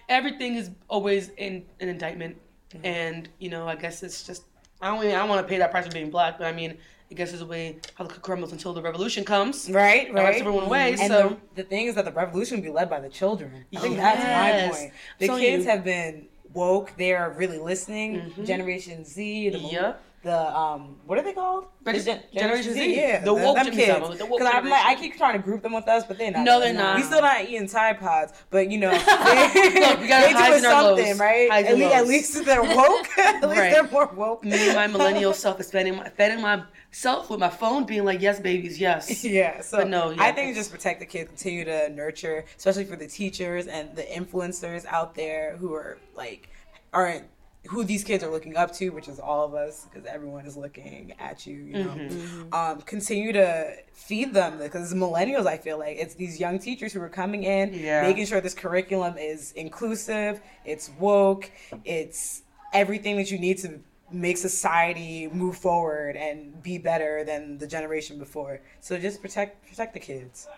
everything 0.08 0.56
is 0.56 0.70
always 0.88 1.30
in 1.36 1.64
an 1.80 1.88
indictment. 1.88 2.36
And 2.84 3.28
you 3.38 3.48
know, 3.50 3.66
I 3.66 3.76
guess 3.76 4.02
it's 4.02 4.26
just 4.26 4.44
I 4.80 4.88
don't 4.88 5.00
really, 5.00 5.14
I 5.14 5.18
don't 5.18 5.28
want 5.28 5.46
to 5.46 5.48
pay 5.50 5.58
that 5.58 5.70
price 5.70 5.86
for 5.86 5.92
being 5.92 6.10
black, 6.10 6.38
but 6.38 6.46
I 6.46 6.52
mean, 6.52 6.76
I 7.10 7.14
guess 7.14 7.32
it's 7.32 7.42
a 7.42 7.46
way 7.46 7.78
how 7.96 8.04
the 8.04 8.14
crumbles 8.14 8.52
until 8.52 8.72
the 8.72 8.80
revolution 8.82 9.24
comes. 9.24 9.68
Right, 9.70 10.12
right. 10.14 10.36
everyone 10.36 10.64
away. 10.64 10.90
And 10.92 11.00
so 11.10 11.38
the, 11.54 11.62
the 11.62 11.68
thing 11.68 11.86
is 11.86 11.94
that 11.96 12.04
the 12.04 12.12
revolution 12.12 12.58
will 12.58 12.64
be 12.64 12.70
led 12.70 12.88
by 12.88 13.00
the 13.00 13.08
children. 13.08 13.64
I 13.74 13.80
think 13.80 13.96
Yes. 13.96 14.16
that's 14.18 14.72
my 14.72 14.78
point. 14.78 14.92
The 15.18 15.26
So 15.26 15.38
kids 15.38 15.64
you- 15.64 15.70
have 15.70 15.82
been 15.84 16.26
woke. 16.52 16.92
They 16.96 17.14
are 17.14 17.30
really 17.32 17.58
listening. 17.58 18.20
Mhm. 18.36 18.46
Generation 18.46 19.04
Z, 19.04 19.48
the 19.50 19.58
Yep. 19.58 20.02
The 20.22 20.56
um, 20.56 20.96
what 21.06 21.18
are 21.18 21.22
they 21.22 21.32
called? 21.32 21.64
Reg- 21.84 21.96
The 21.96 22.02
Gen- 22.04 22.22
Generation 22.34 22.74
Z. 22.74 22.94
Yeah, 22.94 23.24
The 23.24 23.32
woke 23.32 23.56
them 23.56 23.66
kids. 23.72 23.86
Savile, 23.86 24.10
the 24.16 24.26
woke 24.26 24.38
Because 24.40 24.54
I'm 24.54 24.68
like, 24.68 24.84
I 24.84 24.94
keep 24.94 25.16
trying 25.16 25.32
to 25.32 25.38
group 25.38 25.62
them 25.62 25.72
with 25.72 25.88
us, 25.88 26.04
but 26.04 26.18
they're 26.18 26.30
not. 26.30 26.44
No, 26.44 26.60
they're 26.60 26.74
not. 26.74 26.96
We 26.96 27.02
still 27.02 27.22
not 27.22 27.42
eating 27.44 27.66
Tide 27.66 27.98
Pods, 27.98 28.34
but 28.50 28.70
you 28.70 28.76
know, 28.78 28.90
they, 28.90 28.96
Look, 29.80 30.00
we 30.00 30.08
got 30.08 30.20
they 30.20 30.32
highs 30.32 30.48
doing 30.50 30.56
and 30.56 30.66
our 30.66 30.82
lows. 30.82 30.98
something, 30.98 31.18
right? 31.18 31.50
Highs 31.50 31.64
At 31.64 31.70
and 31.72 31.80
least, 31.80 31.94
at 31.94 31.98
lows. 32.00 32.08
least 32.08 32.44
they're 32.44 32.62
woke. 32.62 33.06
at 33.18 33.34
least 33.48 33.60
Right. 33.60 33.70
they're 33.72 33.88
more 33.88 34.06
woke. 34.14 34.44
Me 34.44 34.66
and 34.68 34.74
my 34.76 34.86
millennial 34.98 35.32
self 35.32 35.58
is 35.58 35.68
spending 35.68 35.96
my, 35.96 36.08
spending 36.10 36.42
myself 36.42 37.30
with 37.30 37.40
my 37.40 37.48
phone, 37.48 37.84
being 37.86 38.04
like, 38.04 38.20
"Yes, 38.20 38.40
babies, 38.40 38.78
yes." 38.78 39.24
Yeah, 39.24 39.62
so 39.62 39.78
But 39.78 39.88
no, 39.88 40.10
yeah. 40.10 40.22
I 40.22 40.32
think 40.32 40.54
just 40.54 40.70
protect 40.70 41.00
the 41.00 41.06
kids, 41.06 41.28
continue 41.30 41.64
to 41.64 41.88
nurture, 41.88 42.44
especially 42.58 42.84
for 42.84 42.96
the 42.96 43.06
teachers 43.08 43.66
and 43.68 43.96
the 43.96 44.02
influencers 44.02 44.84
out 44.84 45.14
there 45.14 45.56
who 45.56 45.72
are 45.72 45.96
like 46.14 46.50
aren't 46.92 47.24
who 47.68 47.84
these 47.84 48.02
kids 48.04 48.24
are 48.24 48.30
looking 48.30 48.56
up 48.56 48.72
to, 48.74 48.88
which 48.90 49.06
is 49.06 49.20
all 49.20 49.44
of 49.44 49.54
us, 49.54 49.84
because 49.84 50.06
everyone 50.06 50.46
is 50.46 50.56
looking 50.56 51.12
at 51.18 51.46
you. 51.46 51.56
You 51.56 51.72
know, 51.84 51.90
Mm-hmm. 51.90 52.54
um, 52.54 52.80
continue 52.82 53.32
to 53.32 53.74
feed 53.92 54.32
them 54.32 54.58
because 54.58 54.94
millennials. 54.94 55.46
I 55.46 55.58
feel 55.58 55.78
like 55.78 55.98
it's 55.98 56.14
these 56.14 56.40
young 56.40 56.58
teachers 56.58 56.92
who 56.94 57.02
are 57.02 57.08
coming 57.10 57.44
in, 57.44 57.74
Yeah. 57.74 58.02
making 58.02 58.26
sure 58.26 58.40
this 58.40 58.54
curriculum 58.54 59.18
is 59.18 59.52
inclusive, 59.52 60.40
it's 60.64 60.90
woke, 60.98 61.50
it's 61.84 62.42
everything 62.72 63.16
that 63.16 63.30
you 63.30 63.38
need 63.38 63.58
to 63.58 63.80
make 64.12 64.36
society 64.38 65.28
move 65.28 65.56
forward 65.56 66.16
and 66.16 66.60
be 66.62 66.78
better 66.78 67.24
than 67.24 67.58
the 67.58 67.66
generation 67.66 68.18
before. 68.18 68.60
So 68.80 68.98
just 68.98 69.20
protect 69.20 69.68
protect 69.68 69.92
the 69.94 70.00
kids. 70.00 70.48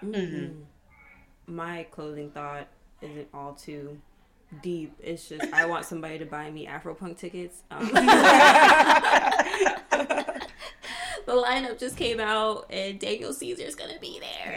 My 1.46 1.84
closing 1.90 2.30
thought 2.30 2.68
isn't 3.00 3.28
all 3.34 3.54
too 3.54 4.00
deep. 4.60 4.94
It's 5.00 5.28
just 5.28 5.52
I 5.52 5.66
want 5.66 5.86
somebody 5.86 6.18
to 6.18 6.26
buy 6.26 6.50
me 6.50 6.66
Afropunk 6.66 7.18
tickets. 7.18 7.62
Um, 7.70 7.86
the 11.26 11.32
lineup 11.32 11.78
just 11.78 11.96
came 11.96 12.20
out, 12.20 12.66
and 12.70 12.98
Daniel 12.98 13.32
Caesar's 13.32 13.74
gonna 13.74 13.98
be 14.00 14.20
there. 14.20 14.56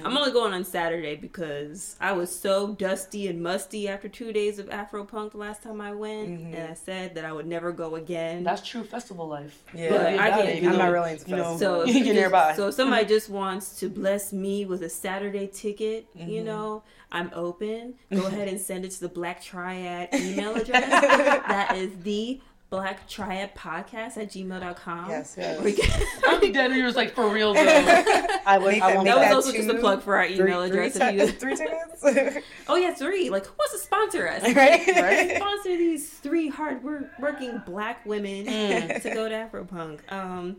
I'm 0.04 0.16
only 0.16 0.32
going 0.32 0.52
on 0.52 0.64
Saturday 0.64 1.16
because 1.16 1.96
I 2.00 2.12
was 2.12 2.36
so 2.36 2.74
dusty 2.74 3.28
and 3.28 3.42
musty 3.42 3.88
after 3.88 4.08
two 4.08 4.32
days 4.32 4.58
of 4.58 4.68
Afropunk 4.68 5.32
the 5.32 5.38
last 5.38 5.62
time 5.62 5.80
I 5.80 5.92
went, 5.92 6.28
and 6.28 6.70
I 6.70 6.74
said 6.74 7.14
that 7.14 7.24
I 7.24 7.32
would 7.32 7.46
never 7.46 7.72
go 7.72 7.96
again. 7.96 8.44
That's 8.44 8.66
true 8.66 8.84
festival 8.84 9.26
life. 9.28 9.62
Yeah, 9.74 9.90
But 9.90 10.00
I 10.06 10.12
About 10.12 10.30
can't 10.40 10.48
it, 10.48 10.56
do 10.60 10.62
you 10.66 10.70
I'm 10.72 10.78
not 10.78 10.90
really 10.92 11.12
into 11.12 11.24
you 11.30 11.36
know, 11.36 11.42
festivals. 11.56 11.60
So 11.60 11.88
if 11.98 12.04
you're 12.06 12.14
nearby. 12.14 12.54
so 12.56 12.68
if 12.68 12.74
somebody 12.74 13.06
just 13.06 13.28
wants 13.30 13.78
to 13.80 13.88
bless 13.88 14.32
me 14.32 14.64
with 14.66 14.82
a 14.82 14.88
Saturday 14.90 15.46
ticket, 15.46 16.06
you 16.14 16.24
Mm-hmm. 16.24 16.44
know, 16.46 16.82
I'm 17.12 17.30
open. 17.34 17.94
Go 18.12 18.26
ahead 18.26 18.48
and 18.48 18.60
send 18.60 18.84
it 18.84 18.90
to 18.92 19.00
the 19.00 19.08
Black 19.08 19.40
Triad 19.42 20.08
email 20.14 20.54
address. 20.56 20.88
that 20.90 21.76
is 21.76 21.90
the 22.02 22.40
Black 22.70 23.08
Triad 23.08 23.54
Podcast 23.54 24.16
at 24.16 24.30
gmail.com. 24.30 25.08
Yes, 25.08 25.36
yes. 25.38 25.60
We 25.62 25.74
can- 25.74 26.06
I'm 26.26 26.52
dead. 26.52 26.72
He 26.72 26.82
was 26.82 26.96
like, 26.96 27.14
for 27.14 27.28
real 27.28 27.54
though. 27.54 27.60
I 28.46 28.58
would. 28.58 28.72
Make 28.72 28.82
I 28.82 28.88
that- 28.88 28.96
want 28.96 29.06
that 29.06 29.16
was 29.16 29.24
that 29.26 29.32
also 29.34 29.52
just 29.52 29.68
a 29.68 29.74
plug 29.74 30.02
for 30.02 30.16
our 30.16 30.26
email 30.26 30.66
three, 30.66 30.86
address. 30.86 30.96
if 30.96 31.14
you, 31.14 31.26
three 31.38 31.56
tickets, 31.56 32.44
oh 32.66 32.74
yeah, 32.76 32.92
three. 32.92 33.30
Like 33.30 33.46
who 33.46 33.52
wants 33.56 33.74
to 33.74 33.78
sponsor 33.78 34.28
us? 34.28 34.42
right? 34.42 34.86
Right? 34.88 35.36
Sponsor 35.36 35.68
these 35.76 36.10
three 36.10 36.48
hard 36.48 36.82
wor- 36.82 37.08
working 37.20 37.62
black 37.64 38.04
women 38.06 38.46
Mm. 38.46 39.02
to 39.02 39.10
go 39.14 39.28
to 39.28 39.34
Afropunk. 39.34 40.00
Um, 40.12 40.56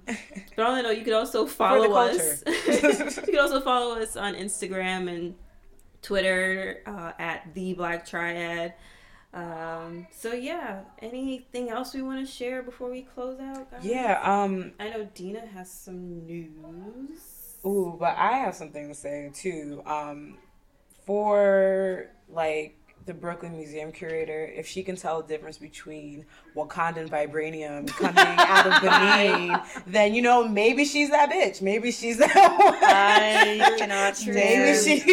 but 0.56 0.66
all 0.66 0.76
in 0.76 0.86
all, 0.86 0.94
you 0.94 1.04
could 1.04 1.14
also 1.14 1.46
follow 1.46 1.92
us. 1.94 2.44
you 2.48 3.22
can 3.26 3.40
also 3.40 3.60
follow 3.60 4.00
us 4.00 4.16
on 4.16 4.36
Instagram 4.36 5.14
and 5.14 5.36
Twitter 6.02 6.82
uh, 6.86 7.12
at 7.20 7.54
the 7.56 7.74
Black 7.74 8.06
Triad. 8.06 8.74
Um, 9.36 10.08
so 10.12 10.34
yeah, 10.34 10.84
anything 11.00 11.70
else 11.70 11.94
we 11.94 12.02
want 12.02 12.26
to 12.26 12.32
share 12.32 12.64
before 12.64 12.90
we 12.90 13.02
close 13.02 13.40
out? 13.40 13.70
Guys? 13.70 13.86
Yeah. 13.86 14.20
Um. 14.24 14.72
I 14.80 14.90
know 14.90 15.10
Dera 15.14 15.46
has 15.46 15.70
some 15.70 16.26
news. 16.26 17.20
Ooh, 17.66 17.98
but 18.00 18.16
I 18.18 18.38
have 18.38 18.56
something 18.56 18.88
to 18.88 18.94
say 18.94 19.30
too. 19.34 19.84
Um, 19.86 20.38
for 21.06 22.12
like 22.30 22.78
the 23.06 23.14
Brooklyn 23.14 23.56
Museum 23.56 23.92
curator, 23.92 24.46
if 24.56 24.66
she 24.68 24.82
can 24.82 24.96
tell 24.96 25.22
the 25.22 25.28
difference 25.28 25.58
between 25.60 26.26
Wakandan 26.56 27.08
vibranium 27.10 27.88
coming 27.88 28.16
out 28.18 28.66
of 28.66 28.82
Benin, 28.82 29.60
then 29.88 30.16
you 30.16 30.22
know 30.24 30.48
maybe 30.48 30.86
she's 30.86 31.12
that 31.12 31.30
bitch. 31.32 31.62
Maybe 31.62 31.92
she's 31.92 32.18
that 32.18 32.34
one. 32.36 32.76
I 32.84 33.76
cannot 33.78 34.16
Maybe 34.28 34.78
she's 34.78 35.04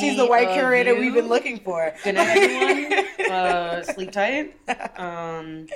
she's 0.00 0.16
the 0.16 0.26
white 0.26 0.52
curator 0.52 0.92
you. 0.94 1.00
we've 1.00 1.14
been 1.14 1.28
looking 1.28 1.58
for. 1.60 1.94
Good 2.04 2.16
night, 2.16 2.36
everyone. 2.36 3.30
Uh, 3.32 3.82
sleep 3.84 4.12
tight. 4.12 4.54
Um, 4.98 5.66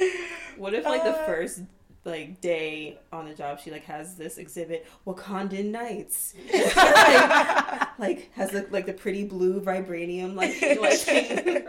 What 0.56 0.74
if 0.74 0.84
like 0.84 1.02
the 1.04 1.10
Uh, 1.16 1.26
first 1.26 1.60
like 2.04 2.40
day 2.40 2.98
on 3.12 3.26
the 3.26 3.34
job 3.34 3.60
she 3.60 3.70
like 3.70 3.84
has 3.84 4.16
this 4.16 4.38
exhibit 4.38 4.86
Wakandan 5.06 5.66
Nights. 5.66 6.34
like, 6.76 7.98
like 7.98 8.32
has 8.34 8.50
the, 8.50 8.66
like 8.70 8.86
the 8.86 8.92
pretty 8.92 9.24
blue 9.24 9.60
vibranium 9.60 10.34
like 10.34 10.60
like. 10.80 11.66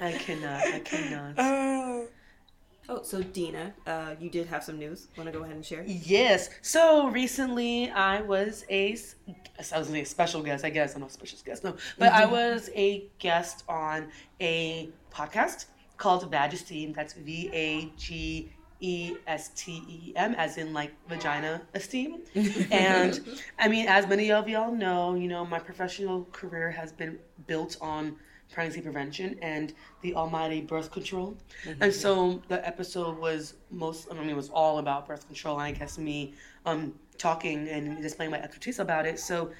I 0.00 0.12
cannot. 0.12 0.62
I 0.66 0.80
cannot. 0.80 1.38
Uh, 1.38 2.06
Oh, 2.88 3.02
so 3.04 3.22
Dera, 3.22 3.72
uh, 3.86 4.16
you 4.18 4.28
did 4.28 4.48
have 4.48 4.64
some 4.64 4.76
news. 4.76 5.06
Want 5.16 5.32
to 5.32 5.38
go 5.38 5.44
ahead 5.44 5.54
and 5.54 5.64
share? 5.64 5.84
Yes. 5.86 6.50
So 6.60 7.06
recently, 7.10 7.88
I 7.88 8.20
was 8.20 8.64
a, 8.68 8.94
s- 8.94 9.14
I 9.72 9.78
was 9.78 9.88
a 9.94 10.02
special 10.02 10.42
guest. 10.42 10.64
I 10.64 10.70
guess 10.70 10.96
I'm 10.96 11.02
not 11.02 11.10
a 11.10 11.12
special 11.12 11.38
guest, 11.44 11.62
no, 11.62 11.76
but 11.98 12.12
I 12.12 12.26
was 12.26 12.68
a 12.74 13.04
guest 13.20 13.62
on 13.68 14.08
a 14.40 14.88
podcast 15.14 15.66
called 15.98 16.28
Vag 16.32 16.52
Esteem. 16.52 16.92
That's 16.92 17.12
V 17.12 17.48
A 17.52 17.92
G 17.96 18.50
E 18.80 19.16
S 19.26 19.50
T 19.54 19.82
E 19.88 20.12
M, 20.16 20.34
as 20.34 20.56
in 20.56 20.72
like 20.72 20.92
vagina 21.08 21.62
esteem. 21.74 22.20
and 22.70 23.20
I 23.58 23.68
mean, 23.68 23.86
as 23.86 24.06
many 24.06 24.32
of 24.32 24.48
y'all 24.48 24.72
know, 24.72 25.14
you 25.14 25.28
know, 25.28 25.44
my 25.44 25.58
professional 25.58 26.26
career 26.32 26.70
has 26.70 26.92
been 26.92 27.18
built 27.46 27.76
on 27.80 28.16
pregnancy 28.50 28.80
prevention 28.80 29.38
and 29.42 29.72
the 30.02 30.14
almighty 30.14 30.60
birth 30.60 30.90
control. 30.90 31.36
And 31.80 31.92
so 31.94 32.42
the 32.48 32.66
episode 32.66 33.18
was 33.18 33.54
most, 33.70 34.08
I 34.10 34.14
mean, 34.14 34.28
it 34.28 34.36
was 34.36 34.50
all 34.50 34.78
about 34.78 35.06
birth 35.06 35.26
control. 35.26 35.58
And 35.60 35.74
I 35.74 35.78
guess 35.78 35.98
me 35.98 36.34
um, 36.66 36.94
talking 37.18 37.68
and 37.68 38.02
displaying 38.02 38.30
my 38.30 38.42
expertise 38.42 38.78
about 38.78 39.06
it. 39.06 39.20
So 39.20 39.50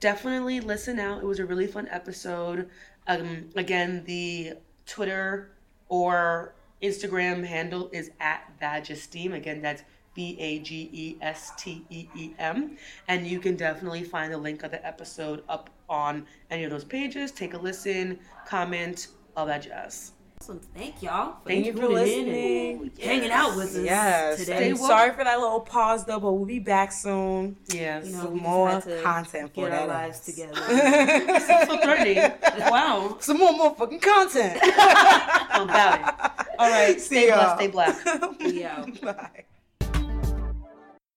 definitely 0.00 0.60
listen 0.60 0.98
out. 0.98 1.22
It 1.22 1.26
was 1.26 1.38
a 1.38 1.46
really 1.46 1.66
fun 1.66 1.88
episode. 1.90 2.68
Um, 3.06 3.50
again, 3.56 4.04
the 4.04 4.54
Twitter 4.86 5.50
or 5.88 6.54
Instagram 6.82 7.44
handle 7.44 7.90
is 7.92 8.10
at 8.20 8.50
Vagesteem. 8.60 9.34
Again, 9.34 9.62
that's 9.62 9.82
B 10.14 10.36
A 10.40 10.58
G 10.60 10.90
E 10.92 11.16
S 11.20 11.52
T 11.56 11.84
E 11.90 12.08
E 12.14 12.34
M. 12.38 12.76
And 13.06 13.26
you 13.26 13.40
can 13.40 13.56
definitely 13.56 14.04
find 14.04 14.32
the 14.32 14.38
link 14.38 14.62
of 14.62 14.70
the 14.70 14.84
episode 14.86 15.42
up 15.48 15.70
on 15.88 16.26
any 16.50 16.64
of 16.64 16.70
those 16.70 16.84
pages. 16.84 17.30
Take 17.30 17.54
a 17.54 17.58
listen, 17.58 18.18
comment, 18.46 19.08
all 19.36 19.46
that 19.46 19.62
jazz. 19.62 20.12
Awesome. 20.40 20.60
Thank 20.74 21.02
y'all 21.02 21.40
for 21.42 21.48
Thank 21.48 21.66
you 21.66 21.72
for 21.72 21.88
listening. 21.88 22.80
and 22.80 22.98
hanging 22.98 23.30
out 23.30 23.56
with 23.56 23.74
us 23.74 23.82
yes. 23.82 24.38
today. 24.38 24.70
And 24.70 24.78
sorry 24.78 25.12
for 25.12 25.24
that 25.24 25.38
little 25.40 25.60
pause 25.60 26.04
though, 26.04 26.20
but 26.20 26.32
we'll 26.32 26.44
be 26.46 26.58
back 26.60 26.92
soon. 26.92 27.56
Yes. 27.72 28.06
You 28.06 28.12
know, 28.12 28.22
Some 28.24 28.36
more 28.38 28.80
content 29.02 29.54
for 29.54 29.68
get 29.68 29.80
our 29.80 29.86
lives 29.88 30.18
ass. 30.20 30.24
together. 30.26 30.54
so 31.66 31.78
threatening. 31.80 32.32
wow. 32.70 33.16
Some 33.20 33.38
more 33.38 33.52
motherfucking 33.52 34.00
content. 34.00 34.58
About 34.62 35.98
it. 35.98 36.46
All 36.58 36.70
right. 36.70 37.00
See 37.00 37.16
Stay 37.16 37.28
y'all. 37.28 37.56
blessed, 37.56 37.56
stay 37.56 37.66
black. 37.68 38.38
We. 38.40 39.00
Bye. 39.02 39.44